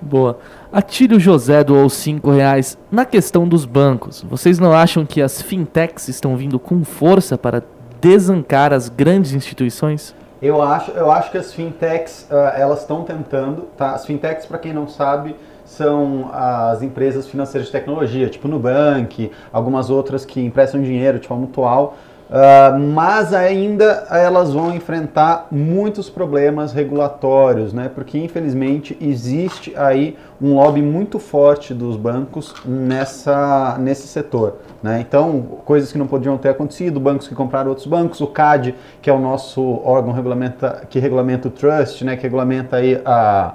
Boa. 0.00 0.38
Atílio 0.72 1.18
José 1.20 1.62
doou 1.62 1.90
5 1.90 2.30
reais. 2.30 2.78
Na 2.90 3.04
questão 3.04 3.46
dos 3.46 3.64
bancos, 3.64 4.22
vocês 4.22 4.58
não 4.58 4.72
acham 4.72 5.04
que 5.04 5.20
as 5.20 5.42
fintechs 5.42 6.08
estão 6.08 6.36
vindo 6.36 6.58
com 6.58 6.84
força 6.84 7.36
para 7.36 7.62
desancar 8.00 8.72
as 8.72 8.88
grandes 8.88 9.32
instituições? 9.32 10.14
Eu 10.40 10.62
acho, 10.62 10.92
eu 10.92 11.10
acho 11.10 11.32
que 11.32 11.36
as 11.36 11.52
fintechs, 11.52 12.28
ah, 12.30 12.54
elas 12.56 12.82
estão 12.82 13.02
tentando, 13.02 13.62
tá? 13.76 13.90
As 13.90 14.06
fintechs, 14.06 14.46
para 14.46 14.56
quem 14.56 14.72
não 14.72 14.86
sabe, 14.86 15.34
são 15.68 16.30
as 16.32 16.82
empresas 16.82 17.26
financeiras 17.26 17.66
de 17.66 17.72
tecnologia, 17.72 18.28
tipo 18.28 18.48
Nubank, 18.48 19.30
algumas 19.52 19.90
outras 19.90 20.24
que 20.24 20.40
emprestam 20.40 20.80
dinheiro, 20.80 21.18
tipo 21.18 21.34
a 21.34 21.36
Mutual, 21.36 21.96
Uh, 22.28 22.78
mas 22.78 23.32
ainda 23.32 24.06
elas 24.10 24.52
vão 24.52 24.74
enfrentar 24.74 25.46
muitos 25.50 26.10
problemas 26.10 26.74
regulatórios, 26.74 27.72
né? 27.72 27.88
Porque 27.94 28.18
infelizmente 28.18 28.94
existe 29.00 29.72
aí 29.74 30.14
um 30.38 30.54
lobby 30.54 30.82
muito 30.82 31.18
forte 31.18 31.72
dos 31.72 31.96
bancos 31.96 32.54
nessa, 32.66 33.78
nesse 33.80 34.06
setor, 34.06 34.58
né? 34.82 35.00
Então 35.00 35.40
coisas 35.64 35.90
que 35.90 35.96
não 35.96 36.06
podiam 36.06 36.36
ter 36.36 36.50
acontecido, 36.50 37.00
bancos 37.00 37.26
que 37.26 37.34
compraram 37.34 37.70
outros 37.70 37.86
bancos, 37.86 38.20
o 38.20 38.26
CAD, 38.26 38.74
que 39.00 39.08
é 39.08 39.12
o 39.12 39.18
nosso 39.18 39.62
órgão 39.82 40.12
regulamenta, 40.12 40.82
que 40.90 40.98
regulamenta 40.98 41.48
o 41.48 41.50
trust, 41.50 42.04
né? 42.04 42.14
Que 42.14 42.24
regulamenta 42.24 42.76
aí 42.76 43.00
a 43.06 43.54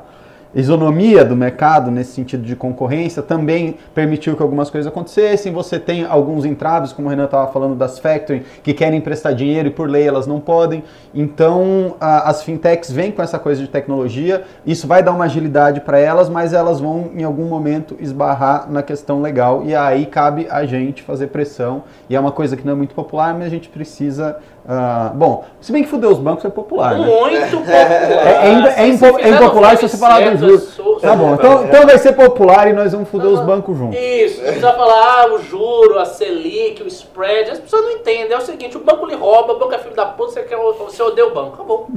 isonomia 0.56 1.26
do 1.26 1.36
mercado 1.36 1.90
nesse 1.90 2.12
sentido 2.12 2.44
de 2.44 2.56
concorrência 2.56 3.22
também 3.22 3.76
permitiu 3.94 4.36
que 4.36 4.42
algumas 4.42 4.70
coisas 4.70 4.92
acontecessem. 4.92 5.52
Você 5.52 5.80
tem 5.80 6.06
alguns 6.06 6.46
entraves, 6.46 6.94
como 6.94 7.08
o 7.08 7.10
Renan 7.10 7.26
estava 7.26 7.52
falando 7.52 7.76
das 7.76 8.00
factoring, 8.00 8.44
que 8.62 8.74
querem 8.74 9.00
emprestar 9.00 9.34
dinheiro 9.34 9.68
e 9.68 9.72
por 9.72 9.90
lei 9.90 10.08
elas 10.08 10.28
não 10.28 10.40
podem. 10.40 10.84
Então 11.14 11.96
a, 12.00 12.30
as 12.30 12.44
fintechs 12.44 12.92
vêm 12.92 13.12
com 13.12 13.22
essa 13.22 13.40
coisa 13.40 13.62
de 13.62 13.68
tecnologia, 13.68 14.44
isso 14.66 14.88
vai 14.88 15.02
dar 15.02 15.12
uma 15.12 15.26
agilidade 15.26 15.82
para 15.82 15.98
elas, 15.98 16.30
mas 16.30 16.54
elas 16.54 16.80
vão 16.80 17.12
em 17.16 17.24
algum 17.24 17.46
momento 17.46 17.96
esbarrar 18.00 18.72
na 18.72 18.84
questão 18.84 19.22
legal 19.22 19.64
e 19.66 19.76
aí 19.76 20.06
cabe 20.06 20.48
a 20.50 20.66
gente 20.66 21.02
fazer 21.02 21.28
pressão. 21.28 21.84
E 22.10 22.16
é 22.16 22.20
uma 22.20 22.32
coisa 22.32 22.56
que 22.56 22.66
não 22.66 22.74
é 22.74 22.76
muito 22.76 22.94
popular, 22.94 23.34
mas 23.34 23.48
a 23.48 23.50
gente 23.50 23.70
precisa 23.70 24.38
Uh, 24.66 25.14
bom, 25.16 25.44
se 25.60 25.74
bem 25.74 25.84
que 25.84 25.90
fuder 25.90 26.10
os 26.10 26.20
bancos 26.20 26.46
é 26.46 26.50
popular, 26.50 26.98
né? 26.98 27.06
Muito 27.06 27.52
popular. 27.58 27.76
É, 27.76 28.74
é, 28.80 28.84
é, 28.84 28.88
impo 28.88 29.20
é 29.20 29.30
impopular 29.30 29.78
se 29.78 29.90
você 29.90 29.98
falar 29.98 30.22
dos 30.22 30.40
juros. 30.40 30.82
Tá 31.02 31.16
bom, 31.18 31.34
então, 31.34 31.66
então 31.66 31.86
vai 31.86 31.98
ser 31.98 32.14
popular 32.14 32.70
e 32.70 32.74
nós 32.74 32.94
vamos 32.94 33.10
fuder 33.10 33.30
os 33.30 33.42
bancos 33.42 33.78
juntos. 33.78 34.00
Isso, 34.00 34.42
você 34.42 34.60
vai 34.60 34.74
falar, 34.74 35.24
ah, 35.24 35.34
o 35.34 35.40
juro, 35.40 36.00
a 36.00 36.06
Selic, 36.06 36.82
o 36.82 36.88
spread, 36.88 37.52
as 37.52 37.60
pessoas 37.60 37.84
não 37.84 37.92
entendem. 37.92 38.32
É 38.32 38.38
o 38.38 38.42
seguinte, 38.42 38.78
o 38.78 38.80
banco 38.80 39.06
lhe 39.06 39.16
rouba, 39.16 39.52
o 39.52 39.60
banco 39.60 39.74
é 39.74 39.80
filho 39.80 39.96
da 39.96 40.06
puta, 40.06 40.32
você, 40.32 40.44
quer, 40.44 40.58
você 40.58 41.04
odeia 41.04 41.28
o 41.28 41.34
banco. 41.34 41.56
Acabou. 41.56 41.90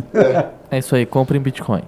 É 0.69 0.79
isso 0.79 0.97
aí, 0.97 1.07
compre 1.07 1.39
em 1.39 1.41
Bitcoin. 1.41 1.83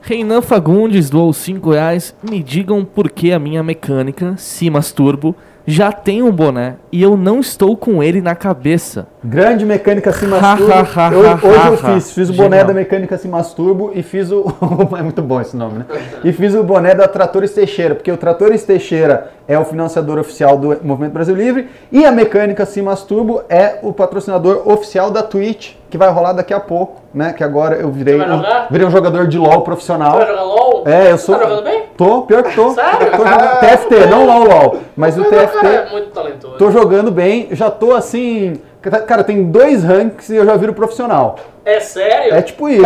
Reinan 0.00 0.40
Fagundes 0.40 1.10
doou 1.10 1.32
5 1.32 1.70
reais. 1.70 2.14
Me 2.22 2.42
digam 2.42 2.82
por 2.82 3.10
que 3.10 3.32
a 3.32 3.38
minha 3.38 3.62
mecânica, 3.62 4.34
Simas 4.38 4.92
Turbo, 4.92 5.34
já 5.66 5.90
tem 5.90 6.22
um 6.22 6.30
boné 6.30 6.76
e 6.92 7.02
eu 7.02 7.16
não 7.16 7.40
estou 7.40 7.76
com 7.76 8.02
ele 8.02 8.20
na 8.20 8.34
cabeça. 8.34 9.06
Grande 9.22 9.64
mecânica 9.64 10.12
se 10.12 10.26
masturbo. 10.26 10.72
eu, 11.12 11.50
hoje 11.50 11.66
eu 11.66 11.76
fiz, 11.76 12.12
fiz 12.12 12.28
o 12.28 12.32
boné 12.32 12.58
Genial. 12.58 12.66
da 12.66 12.74
mecânica 12.74 13.16
se 13.16 13.26
masturbo 13.26 13.90
e 13.94 14.02
fiz 14.02 14.30
o. 14.30 14.44
é 14.98 15.02
muito 15.02 15.22
bom 15.22 15.40
esse 15.40 15.56
nome, 15.56 15.78
né? 15.78 15.86
E 16.22 16.32
fiz 16.32 16.54
o 16.54 16.62
boné 16.62 16.94
da 16.94 17.08
Tratores 17.08 17.52
Teixeira, 17.52 17.94
porque 17.94 18.12
o 18.12 18.16
Tratores 18.16 18.64
Teixeira 18.64 19.32
é 19.48 19.58
o 19.58 19.64
financiador 19.64 20.18
oficial 20.18 20.58
do 20.58 20.78
Movimento 20.82 21.12
Brasil 21.12 21.34
Livre 21.34 21.68
e 21.90 22.04
a 22.04 22.12
mecânica 22.12 22.66
se 22.66 22.82
masturbo 22.82 23.42
é 23.48 23.78
o 23.82 23.92
patrocinador 23.92 24.68
oficial 24.68 25.10
da 25.10 25.22
Twitch, 25.22 25.72
que 25.94 25.98
vai 25.98 26.10
rolar 26.10 26.32
daqui 26.32 26.52
a 26.52 26.58
pouco, 26.58 27.00
né? 27.14 27.32
Que 27.32 27.44
agora 27.44 27.76
eu 27.76 27.88
virei, 27.88 28.20
um, 28.20 28.42
virei 28.68 28.84
um 28.84 28.90
jogador 28.90 29.28
de 29.28 29.38
LOL 29.38 29.62
profissional. 29.62 30.14
Você 30.14 30.18
vai 30.18 30.26
jogar 30.26 30.42
LOL? 30.42 30.82
É, 30.84 31.12
eu 31.12 31.18
sou. 31.18 31.36
Tá 31.36 31.44
jogando 31.44 31.62
bem? 31.62 31.82
Tô, 31.96 32.22
pior 32.22 32.42
que 32.42 32.52
tô. 32.52 32.70
Sério? 32.70 33.10
Tô 33.12 33.18
jogando 33.18 33.60
TFT, 33.60 34.06
não 34.10 34.26
LOL 34.26 34.44
LOL, 34.44 34.76
mas 34.96 35.16
o 35.16 35.22
TFT. 35.22 35.52
Cara, 35.52 35.68
é 35.68 35.90
muito 35.92 36.10
talentoso. 36.10 36.56
Tô 36.56 36.72
jogando 36.72 37.12
bem, 37.12 37.46
já 37.52 37.70
tô 37.70 37.94
assim. 37.94 38.60
Cara, 39.06 39.22
tem 39.22 39.44
dois 39.44 39.84
ranks 39.84 40.30
e 40.30 40.34
eu 40.34 40.44
já 40.44 40.56
viro 40.56 40.74
profissional. 40.74 41.36
É 41.64 41.78
sério? 41.78 42.34
É 42.34 42.42
tipo 42.42 42.68
isso. 42.68 42.84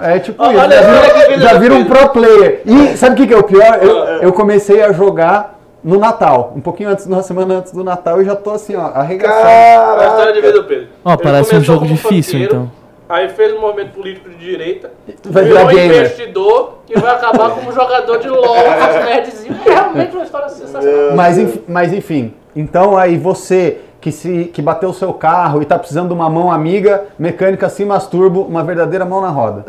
É 0.00 0.18
tipo 0.20 0.44
isso. 0.44 0.54
Já 0.54 0.66
viro, 0.68 1.40
já 1.40 1.58
viro 1.58 1.74
um 1.74 1.84
pro 1.86 2.08
player. 2.10 2.62
E 2.64 2.96
sabe 2.96 3.14
o 3.14 3.16
que, 3.16 3.26
que 3.26 3.34
é 3.34 3.36
o 3.36 3.42
pior? 3.42 3.80
Eu, 3.82 4.02
ah, 4.04 4.18
é. 4.22 4.24
eu 4.24 4.32
comecei 4.32 4.80
a 4.80 4.92
jogar 4.92 5.55
no 5.86 6.00
Natal. 6.00 6.52
Um 6.56 6.60
pouquinho 6.60 6.90
antes, 6.90 7.06
uma 7.06 7.22
semana 7.22 7.54
antes 7.54 7.72
do 7.72 7.84
Natal, 7.84 8.18
eu 8.18 8.24
já 8.24 8.34
tô 8.34 8.50
assim, 8.50 8.74
ó, 8.74 8.86
arregaçado. 8.86 10.00
A 10.00 10.06
história 10.08 10.32
de 10.32 10.40
vida 10.40 10.52
do 10.60 10.64
Pedro. 10.64 10.88
Ó, 11.04 11.16
parece 11.16 11.54
um 11.54 11.60
jogo 11.60 11.86
difícil, 11.86 12.40
então. 12.40 12.70
Aí 13.08 13.28
fez 13.28 13.54
um 13.54 13.60
movimento 13.60 13.92
político 13.92 14.28
de 14.28 14.36
direita, 14.36 14.90
vai 15.26 15.44
virou 15.44 15.70
investidor 15.70 16.78
e 16.90 16.98
vai 16.98 17.14
acabar 17.14 17.50
como 17.50 17.72
jogador 17.72 18.18
de 18.18 18.28
LOL 18.28 18.42
com 18.42 18.98
os 18.98 19.04
nerdzinhos. 19.04 19.64
É 19.64 19.70
realmente 19.70 20.16
uma 20.16 20.24
história 20.24 20.48
sensacional. 20.48 21.14
Mas, 21.14 21.58
mas 21.68 21.92
enfim, 21.92 22.34
então 22.56 22.98
aí 22.98 23.16
você 23.16 23.78
que, 24.00 24.10
se, 24.10 24.46
que 24.46 24.60
bateu 24.60 24.88
o 24.88 24.94
seu 24.94 25.14
carro 25.14 25.60
e 25.60 25.62
está 25.62 25.78
precisando 25.78 26.08
de 26.08 26.14
uma 26.14 26.28
mão 26.28 26.50
amiga, 26.50 27.04
mecânica 27.16 27.68
se 27.68 27.84
masturbo, 27.84 28.42
uma 28.42 28.64
verdadeira 28.64 29.04
mão 29.04 29.20
na 29.20 29.28
roda. 29.28 29.64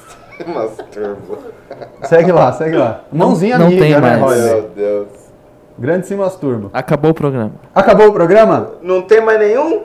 masturbo. 0.48 1.36
Segue 2.04 2.32
lá, 2.32 2.52
segue 2.54 2.76
lá. 2.76 3.02
Mãozinha 3.12 3.58
não 3.58 3.66
amiga, 3.66 3.82
tem 3.82 4.00
né, 4.00 4.16
mais. 4.16 4.44
Meu 4.44 4.62
Deus. 4.74 5.17
Grande 5.78 6.06
se 6.06 6.14
masturbo. 6.14 6.70
Acabou 6.72 7.12
o 7.12 7.14
programa. 7.14 7.52
Acabou 7.74 8.08
o 8.08 8.12
programa? 8.12 8.72
Não 8.82 9.02
tem 9.02 9.20
mais 9.20 9.38
nenhum? 9.38 9.82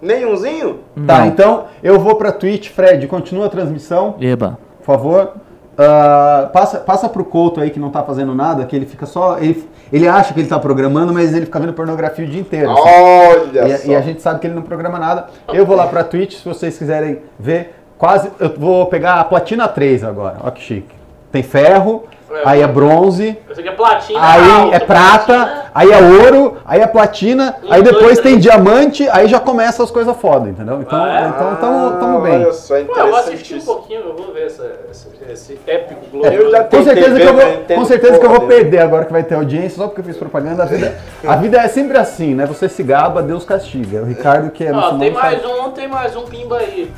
Nenhumzinho? 0.00 0.80
Tá, 1.06 1.26
então 1.26 1.64
eu 1.82 1.98
vou 1.98 2.14
pra 2.14 2.32
Twitch, 2.32 2.70
Fred, 2.70 3.06
continua 3.06 3.46
a 3.46 3.48
transmissão. 3.50 4.14
Eba. 4.20 4.58
Por 4.78 4.84
favor. 4.86 5.32
Uh, 5.72 6.48
passa, 6.52 6.78
passa 6.78 7.08
pro 7.08 7.24
Couto 7.24 7.60
aí 7.60 7.70
que 7.70 7.80
não 7.80 7.90
tá 7.90 8.02
fazendo 8.02 8.34
nada, 8.34 8.64
que 8.66 8.74
ele 8.76 8.86
fica 8.86 9.06
só. 9.06 9.38
Ele, 9.38 9.66
ele 9.92 10.06
acha 10.08 10.32
que 10.34 10.40
ele 10.40 10.48
tá 10.48 10.58
programando, 10.58 11.12
mas 11.12 11.34
ele 11.34 11.46
fica 11.46 11.58
vendo 11.58 11.72
pornografia 11.72 12.24
o 12.24 12.28
dia 12.28 12.40
inteiro. 12.40 12.70
assim. 12.70 12.80
Olha 12.82 13.68
E, 13.68 13.76
só. 13.78 13.90
e 13.90 13.96
a 13.96 14.00
gente 14.00 14.20
sabe 14.22 14.40
que 14.40 14.46
ele 14.46 14.54
não 14.54 14.62
programa 14.62 14.98
nada. 14.98 15.26
Eu 15.52 15.64
vou 15.66 15.76
lá 15.76 15.86
pra 15.86 16.04
Twitch, 16.04 16.36
se 16.38 16.44
vocês 16.48 16.76
quiserem 16.78 17.20
ver. 17.38 17.74
Quase. 17.98 18.30
Eu 18.38 18.54
vou 18.56 18.86
pegar 18.86 19.14
a 19.20 19.24
Platina 19.24 19.68
3 19.68 20.04
agora. 20.04 20.36
Ó 20.42 20.50
que 20.50 20.60
chique. 20.62 20.94
Tem 21.32 21.42
ferro, 21.42 22.04
aí 22.44 22.62
é 22.62 22.66
bronze, 22.66 23.36
é 23.48 23.70
platina. 23.72 24.18
aí 24.22 24.50
alto, 24.50 24.74
é 24.74 24.78
prata, 24.78 25.24
platina. 25.26 25.64
aí 25.74 25.90
é 25.90 26.00
ouro, 26.00 26.56
aí 26.64 26.80
é 26.80 26.86
platina, 26.86 27.56
Um, 27.64 27.72
aí 27.72 27.82
depois 27.82 28.04
dois, 28.04 28.18
tem 28.20 28.32
três. 28.38 28.42
diamante, 28.42 29.08
aí 29.10 29.26
já 29.28 29.40
começa 29.40 29.82
as 29.82 29.90
coisas 29.90 30.16
foda, 30.16 30.48
entendeu? 30.48 30.80
Então, 30.80 31.02
Ah, 31.02 31.20
é? 31.24 31.28
então 31.28 31.56
tamo, 31.56 31.90
tamo 31.98 32.18
Ah, 32.18 32.20
bem. 32.20 32.34
Olha 32.36 32.52
só, 32.52 32.74
Ué, 32.74 32.84
eu 32.96 33.06
vou 33.08 33.16
assistir 33.16 33.54
um 33.56 33.60
pouquinho, 33.60 34.00
eu 34.00 34.14
vou 34.16 34.32
ver 34.32 34.46
essa, 34.46 34.70
esse, 34.90 35.08
esse 35.30 35.58
épico 35.66 36.00
globo. 36.10 36.26
Eu 36.28 36.50
já 36.50 36.64
Com 36.64 36.82
certeza, 36.84 37.08
TV, 37.14 37.20
que 37.20 37.28
eu 37.28 37.34
vou, 37.34 37.76
com 37.76 37.84
certeza 37.84 38.18
que 38.18 38.24
eu 38.24 38.30
vou 38.30 38.38
nenhuma. 38.40 38.56
perder 38.56 38.78
agora 38.78 39.04
que 39.04 39.12
vai 39.12 39.22
ter 39.22 39.34
audiência, 39.34 39.76
só 39.78 39.86
porque 39.86 40.00
eu 40.00 40.04
fiz 40.04 40.16
propaganda. 40.16 40.62
A 40.62 40.66
vida, 40.66 40.94
a 41.26 41.36
vida 41.36 41.58
é 41.58 41.68
sempre 41.68 41.98
assim, 41.98 42.34
né? 42.34 42.46
Você 42.46 42.68
se 42.68 42.82
gaba, 42.82 43.22
Deus 43.22 43.44
castiga. 43.44 44.02
O 44.02 44.04
Ricardo, 44.04 44.50
que 44.50 44.64
é 44.64 44.72
Ó, 44.72 44.80
tem 44.80 44.90
sabe. 44.98 45.10
mais 45.10 45.44
um, 45.44 45.70
tem 45.70 45.88
mais 45.88 46.16
um 46.16 46.22
pimba 46.22 46.58
aí. 46.58 46.90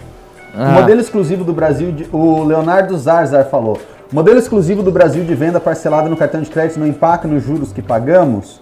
O 0.55 0.61
Ah, 0.61 0.67
modelo 0.81 1.01
exclusivo 1.01 1.45
do 1.45 1.53
Brasil, 1.55 1.95
o 2.13 2.45
Leonardo 2.45 2.95
Zarzar 2.99 3.47
falou. 3.49 3.79
Modelo 4.13 4.39
exclusivo 4.39 4.83
do 4.83 4.93
Brasil 4.93 5.25
de 5.25 5.35
venda 5.35 5.59
parcelada 5.59 6.09
no 6.09 6.17
cartão 6.17 6.43
de 6.43 6.51
crédito 6.51 6.79
não 6.79 6.87
impacta 6.87 7.27
nos 7.27 7.43
juros 7.43 7.73
que 7.73 7.81
pagamos? 7.81 8.61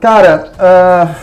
Cara, 0.00 0.50
ah, 0.58 1.14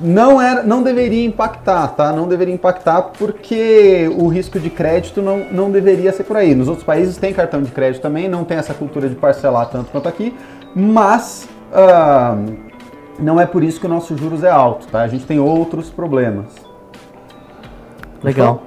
não, 0.00 0.40
era, 0.40 0.62
não 0.62 0.82
deveria 0.82 1.24
impactar, 1.26 1.88
tá? 1.88 2.10
Não 2.10 2.26
deveria 2.26 2.54
impactar 2.54 3.02
porque 3.18 4.10
o 4.18 4.28
risco 4.28 4.58
de 4.58 4.70
crédito 4.70 5.20
não, 5.20 5.44
não 5.50 5.70
deveria 5.70 6.10
ser 6.12 6.24
por 6.24 6.36
aí. 6.38 6.54
Nos 6.54 6.68
outros 6.68 6.86
países 6.86 7.18
tem 7.18 7.34
cartão 7.34 7.60
de 7.62 7.70
crédito 7.70 8.00
também, 8.00 8.28
não 8.28 8.44
tem 8.44 8.56
essa 8.56 8.72
cultura 8.72 9.08
de 9.08 9.14
parcelar 9.14 9.66
tanto 9.68 9.90
quanto 9.90 10.08
aqui, 10.08 10.34
mas 10.74 11.46
ah, 11.72 12.34
não 13.18 13.38
é 13.38 13.44
por 13.44 13.62
isso 13.62 13.78
que 13.78 13.86
o 13.86 13.90
nosso 13.90 14.16
juros 14.16 14.42
é 14.42 14.50
alto, 14.50 14.86
tá? 14.86 15.02
A 15.02 15.08
gente 15.08 15.26
tem 15.26 15.38
outros 15.38 15.90
problemas. 15.90 16.46
legal. 18.22 18.62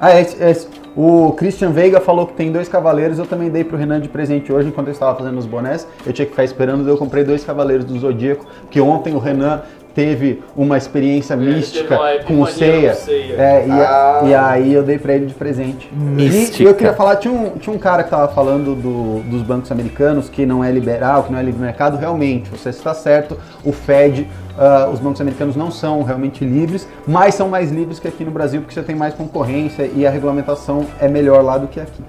Ah, 0.00 0.18
esse, 0.20 0.42
esse- 0.42 0.68
o 0.96 1.32
Christian 1.32 1.72
Veiga 1.72 2.00
falou 2.00 2.26
que 2.26 2.32
tem 2.32 2.50
dois 2.50 2.68
cavaleiros. 2.68 3.18
Eu 3.18 3.26
também 3.26 3.50
dei 3.50 3.62
pro 3.62 3.76
Renan 3.76 4.00
de 4.00 4.08
presente 4.08 4.50
hoje, 4.50 4.68
enquanto 4.68 4.86
eu 4.86 4.92
estava 4.92 5.16
fazendo 5.16 5.38
os 5.38 5.44
bonés. 5.44 5.86
Eu 6.06 6.12
tinha 6.12 6.24
que 6.24 6.32
ficar 6.32 6.44
esperando, 6.44 6.88
eu 6.88 6.96
comprei 6.96 7.22
dois 7.22 7.44
cavaleiros 7.44 7.84
do 7.84 7.98
Zodíaco. 7.98 8.46
Que 8.70 8.80
ontem 8.80 9.14
o 9.14 9.18
Renan 9.18 9.60
teve 9.96 10.42
uma 10.54 10.76
experiência 10.76 11.34
mística 11.34 11.96
teve 11.96 12.18
uma 12.18 12.24
com 12.24 12.42
o 12.42 12.46
Ceia. 12.46 12.94
É, 13.38 13.66
e, 13.66 13.70
Ah. 13.70 14.20
e 14.26 14.34
aí 14.34 14.72
eu 14.74 14.82
dei 14.82 14.98
pra 14.98 15.14
ele 15.14 15.24
de 15.24 15.32
presente. 15.34 15.88
Mística. 15.92 16.62
E, 16.62 16.66
eu 16.66 16.74
queria 16.74 16.92
falar, 16.92 17.16
tinha 17.16 17.32
um, 17.32 17.52
tinha 17.58 17.74
um 17.74 17.78
cara 17.78 18.04
que 18.04 18.10
tava 18.10 18.28
falando 18.28 18.74
do- 18.74 19.22
dos 19.28 19.40
bancos 19.40 19.72
americanos 19.72 20.28
que 20.28 20.44
não 20.44 20.62
é 20.62 20.70
liberal, 20.70 21.22
que 21.24 21.32
não 21.32 21.38
é 21.38 21.42
livre 21.42 21.60
mercado. 21.60 21.96
Realmente, 21.96 22.50
você 22.50 22.68
está 22.68 22.92
certo, 22.92 23.38
o 23.64 23.72
Fed, 23.72 24.28
ah, 24.58 24.90
os 24.92 25.00
bancos 25.00 25.20
americanos 25.22 25.56
não 25.56 25.70
são 25.70 26.02
realmente 26.02 26.44
livres, 26.44 26.86
mas 27.06 27.34
são 27.34 27.48
mais 27.48 27.72
livres 27.72 27.98
que 27.98 28.06
aqui 28.06 28.22
no 28.22 28.30
Brasil 28.30 28.60
porque 28.60 28.74
você 28.74 28.82
tem 28.82 28.94
mais 28.94 29.14
concorrência 29.14 29.90
e 29.96 30.06
a 30.06 30.10
regulamentação 30.10 30.84
é 31.00 31.08
melhor 31.08 31.42
lá 31.42 31.56
do 31.56 31.66
que 31.68 31.80
aqui. 31.80 32.02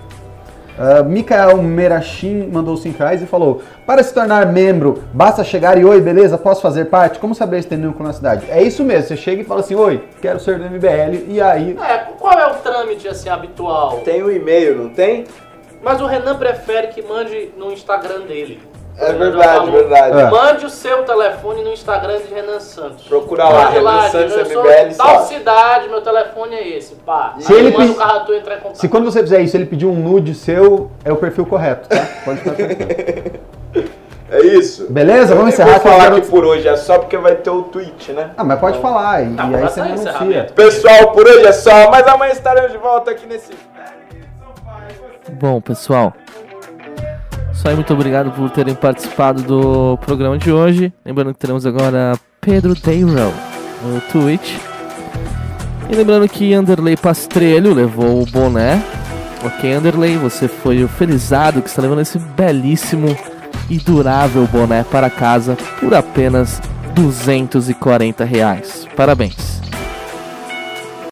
Uh, 0.77 1.03
Mikael 1.03 1.57
Merachin 1.57 2.49
mandou 2.51 2.77
5 2.77 2.99
reais 2.99 3.21
e 3.21 3.25
falou: 3.25 3.63
Para 3.85 4.03
se 4.03 4.13
tornar 4.13 4.45
membro, 4.45 5.03
basta 5.11 5.43
chegar 5.43 5.75
e 5.77 5.83
oi, 5.83 5.99
beleza? 5.99 6.37
Posso 6.37 6.61
fazer 6.61 6.85
parte? 6.85 7.17
Como 7.17 7.33
saber 7.33 7.63
se 7.63 7.69
tem 7.69 7.79
núcleo 7.79 8.05
na 8.05 8.13
cidade? 8.13 8.45
É 8.49 8.61
isso 8.61 8.83
mesmo, 8.83 9.07
você 9.07 9.17
chega 9.17 9.41
e 9.41 9.45
fala 9.45 9.61
assim: 9.61 9.73
Oi, 9.73 10.03
quero 10.21 10.39
ser 10.39 10.59
do 10.59 10.65
MBL, 10.65 11.25
e 11.29 11.41
aí. 11.41 11.75
É, 11.81 11.97
qual 12.19 12.37
é 12.37 12.47
o 12.51 12.55
trâmite 12.55 13.07
assim 13.07 13.27
habitual? 13.27 14.01
Tem 14.01 14.21
o 14.21 14.31
e-mail, 14.31 14.75
não 14.83 14.89
tem? 14.89 15.25
Mas 15.81 15.99
o 15.99 16.05
Renan 16.05 16.35
prefere 16.37 16.87
que 16.87 17.01
mande 17.01 17.49
no 17.57 17.71
Instagram 17.71 18.21
dele. 18.21 18.59
É 18.99 19.13
verdade, 19.13 19.57
falou. 19.57 19.71
verdade. 19.71 20.19
É. 20.19 20.29
Mande 20.31 20.65
o 20.65 20.69
seu 20.69 21.03
telefone 21.03 21.63
no 21.63 21.71
Instagram 21.71 22.17
de 22.17 22.33
Renan 22.33 22.59
Santos. 22.59 23.07
Procura 23.07 23.43
lá, 23.47 23.65
Mande 23.65 23.77
Renan 23.77 24.09
Santos 24.09 24.35
MBL, 24.35 24.95
tal 24.97 25.07
sabe? 25.19 25.27
cidade, 25.27 25.87
meu 25.89 26.01
telefone 26.01 26.55
é 26.55 26.67
esse, 26.77 26.95
pá. 26.95 27.35
Se 27.39 27.53
Aí 27.53 27.59
ele 27.59 27.71
manda 27.77 27.85
pe- 27.85 27.91
o 27.91 27.95
Carratu 27.95 28.33
entrar 28.33 28.55
em 28.55 28.59
contato. 28.59 28.77
Se 28.79 28.89
quando 28.89 29.05
você 29.05 29.21
fizer 29.21 29.39
isso 29.41 29.55
ele 29.55 29.65
pedir 29.67 29.85
um 29.85 29.93
nude 29.93 30.33
seu, 30.33 30.89
é 31.05 31.11
o 31.11 31.15
perfil 31.15 31.45
correto, 31.45 31.87
tá? 31.89 32.07
Pode 32.25 32.39
ficar 32.39 32.55
tranquilo. 32.55 33.39
É 34.29 34.41
isso. 34.41 34.91
Beleza? 34.91 35.33
Vamos 35.33 35.53
encerrar 35.53 35.69
Vou 35.69 35.75
aqui, 35.77 35.87
falar 35.87 36.11
quero- 36.11 36.21
por 36.27 36.43
hoje 36.43 36.67
é 36.67 36.75
só 36.75 36.99
porque 36.99 37.15
vai 37.15 37.35
ter 37.35 37.49
o 37.49 37.63
tweet, 37.63 38.11
né? 38.11 38.31
Ah, 38.35 38.43
mas 38.43 38.59
pode 38.59 38.77
falar, 38.81 39.23
e, 39.23 39.33
Tá, 39.33 39.47
e 39.47 39.55
aí 39.55 39.61
você 39.61 39.79
tá 39.79 39.85
anuncia. 39.85 40.09
encerramento. 40.09 40.53
Pessoal, 40.53 41.11
por 41.13 41.25
hoje 41.25 41.45
é 41.47 41.53
só, 41.53 41.89
mas 41.89 42.05
amanhã 42.05 42.33
estaremos 42.33 42.73
de 42.73 42.77
volta 42.77 43.11
aqui 43.11 43.25
nesse. 43.25 43.53
Bom, 45.31 45.61
pessoal. 45.61 46.13
Só 47.57 47.69
aí, 47.69 47.75
muito 47.75 47.91
obrigado 47.91 48.31
por 48.31 48.51
terem 48.51 48.75
participado 48.75 49.41
do 49.41 49.97
programa 49.97 50.37
de 50.37 50.51
hoje. 50.51 50.93
Lembrando 51.03 51.33
que 51.33 51.39
teremos 51.39 51.65
agora 51.65 52.13
Pedro 52.39 52.75
Dayrow 52.75 53.33
no 53.83 53.99
Twitch. 54.11 54.57
E 55.89 55.95
lembrando 55.95 56.29
que 56.29 56.53
Anderley 56.53 56.95
Pastrelho 56.95 57.73
levou 57.73 58.21
o 58.21 58.25
boné. 58.27 58.81
Ok, 59.43 59.73
Anderley, 59.73 60.17
você 60.17 60.47
foi 60.47 60.83
o 60.83 60.87
felizado 60.87 61.61
que 61.61 61.67
está 61.67 61.81
levando 61.81 62.01
esse 62.01 62.19
belíssimo 62.19 63.17
e 63.69 63.79
durável 63.79 64.47
boné 64.47 64.83
para 64.83 65.09
casa 65.09 65.57
por 65.79 65.95
apenas 65.95 66.61
240 66.93 68.23
reais. 68.23 68.87
Parabéns. 68.95 69.66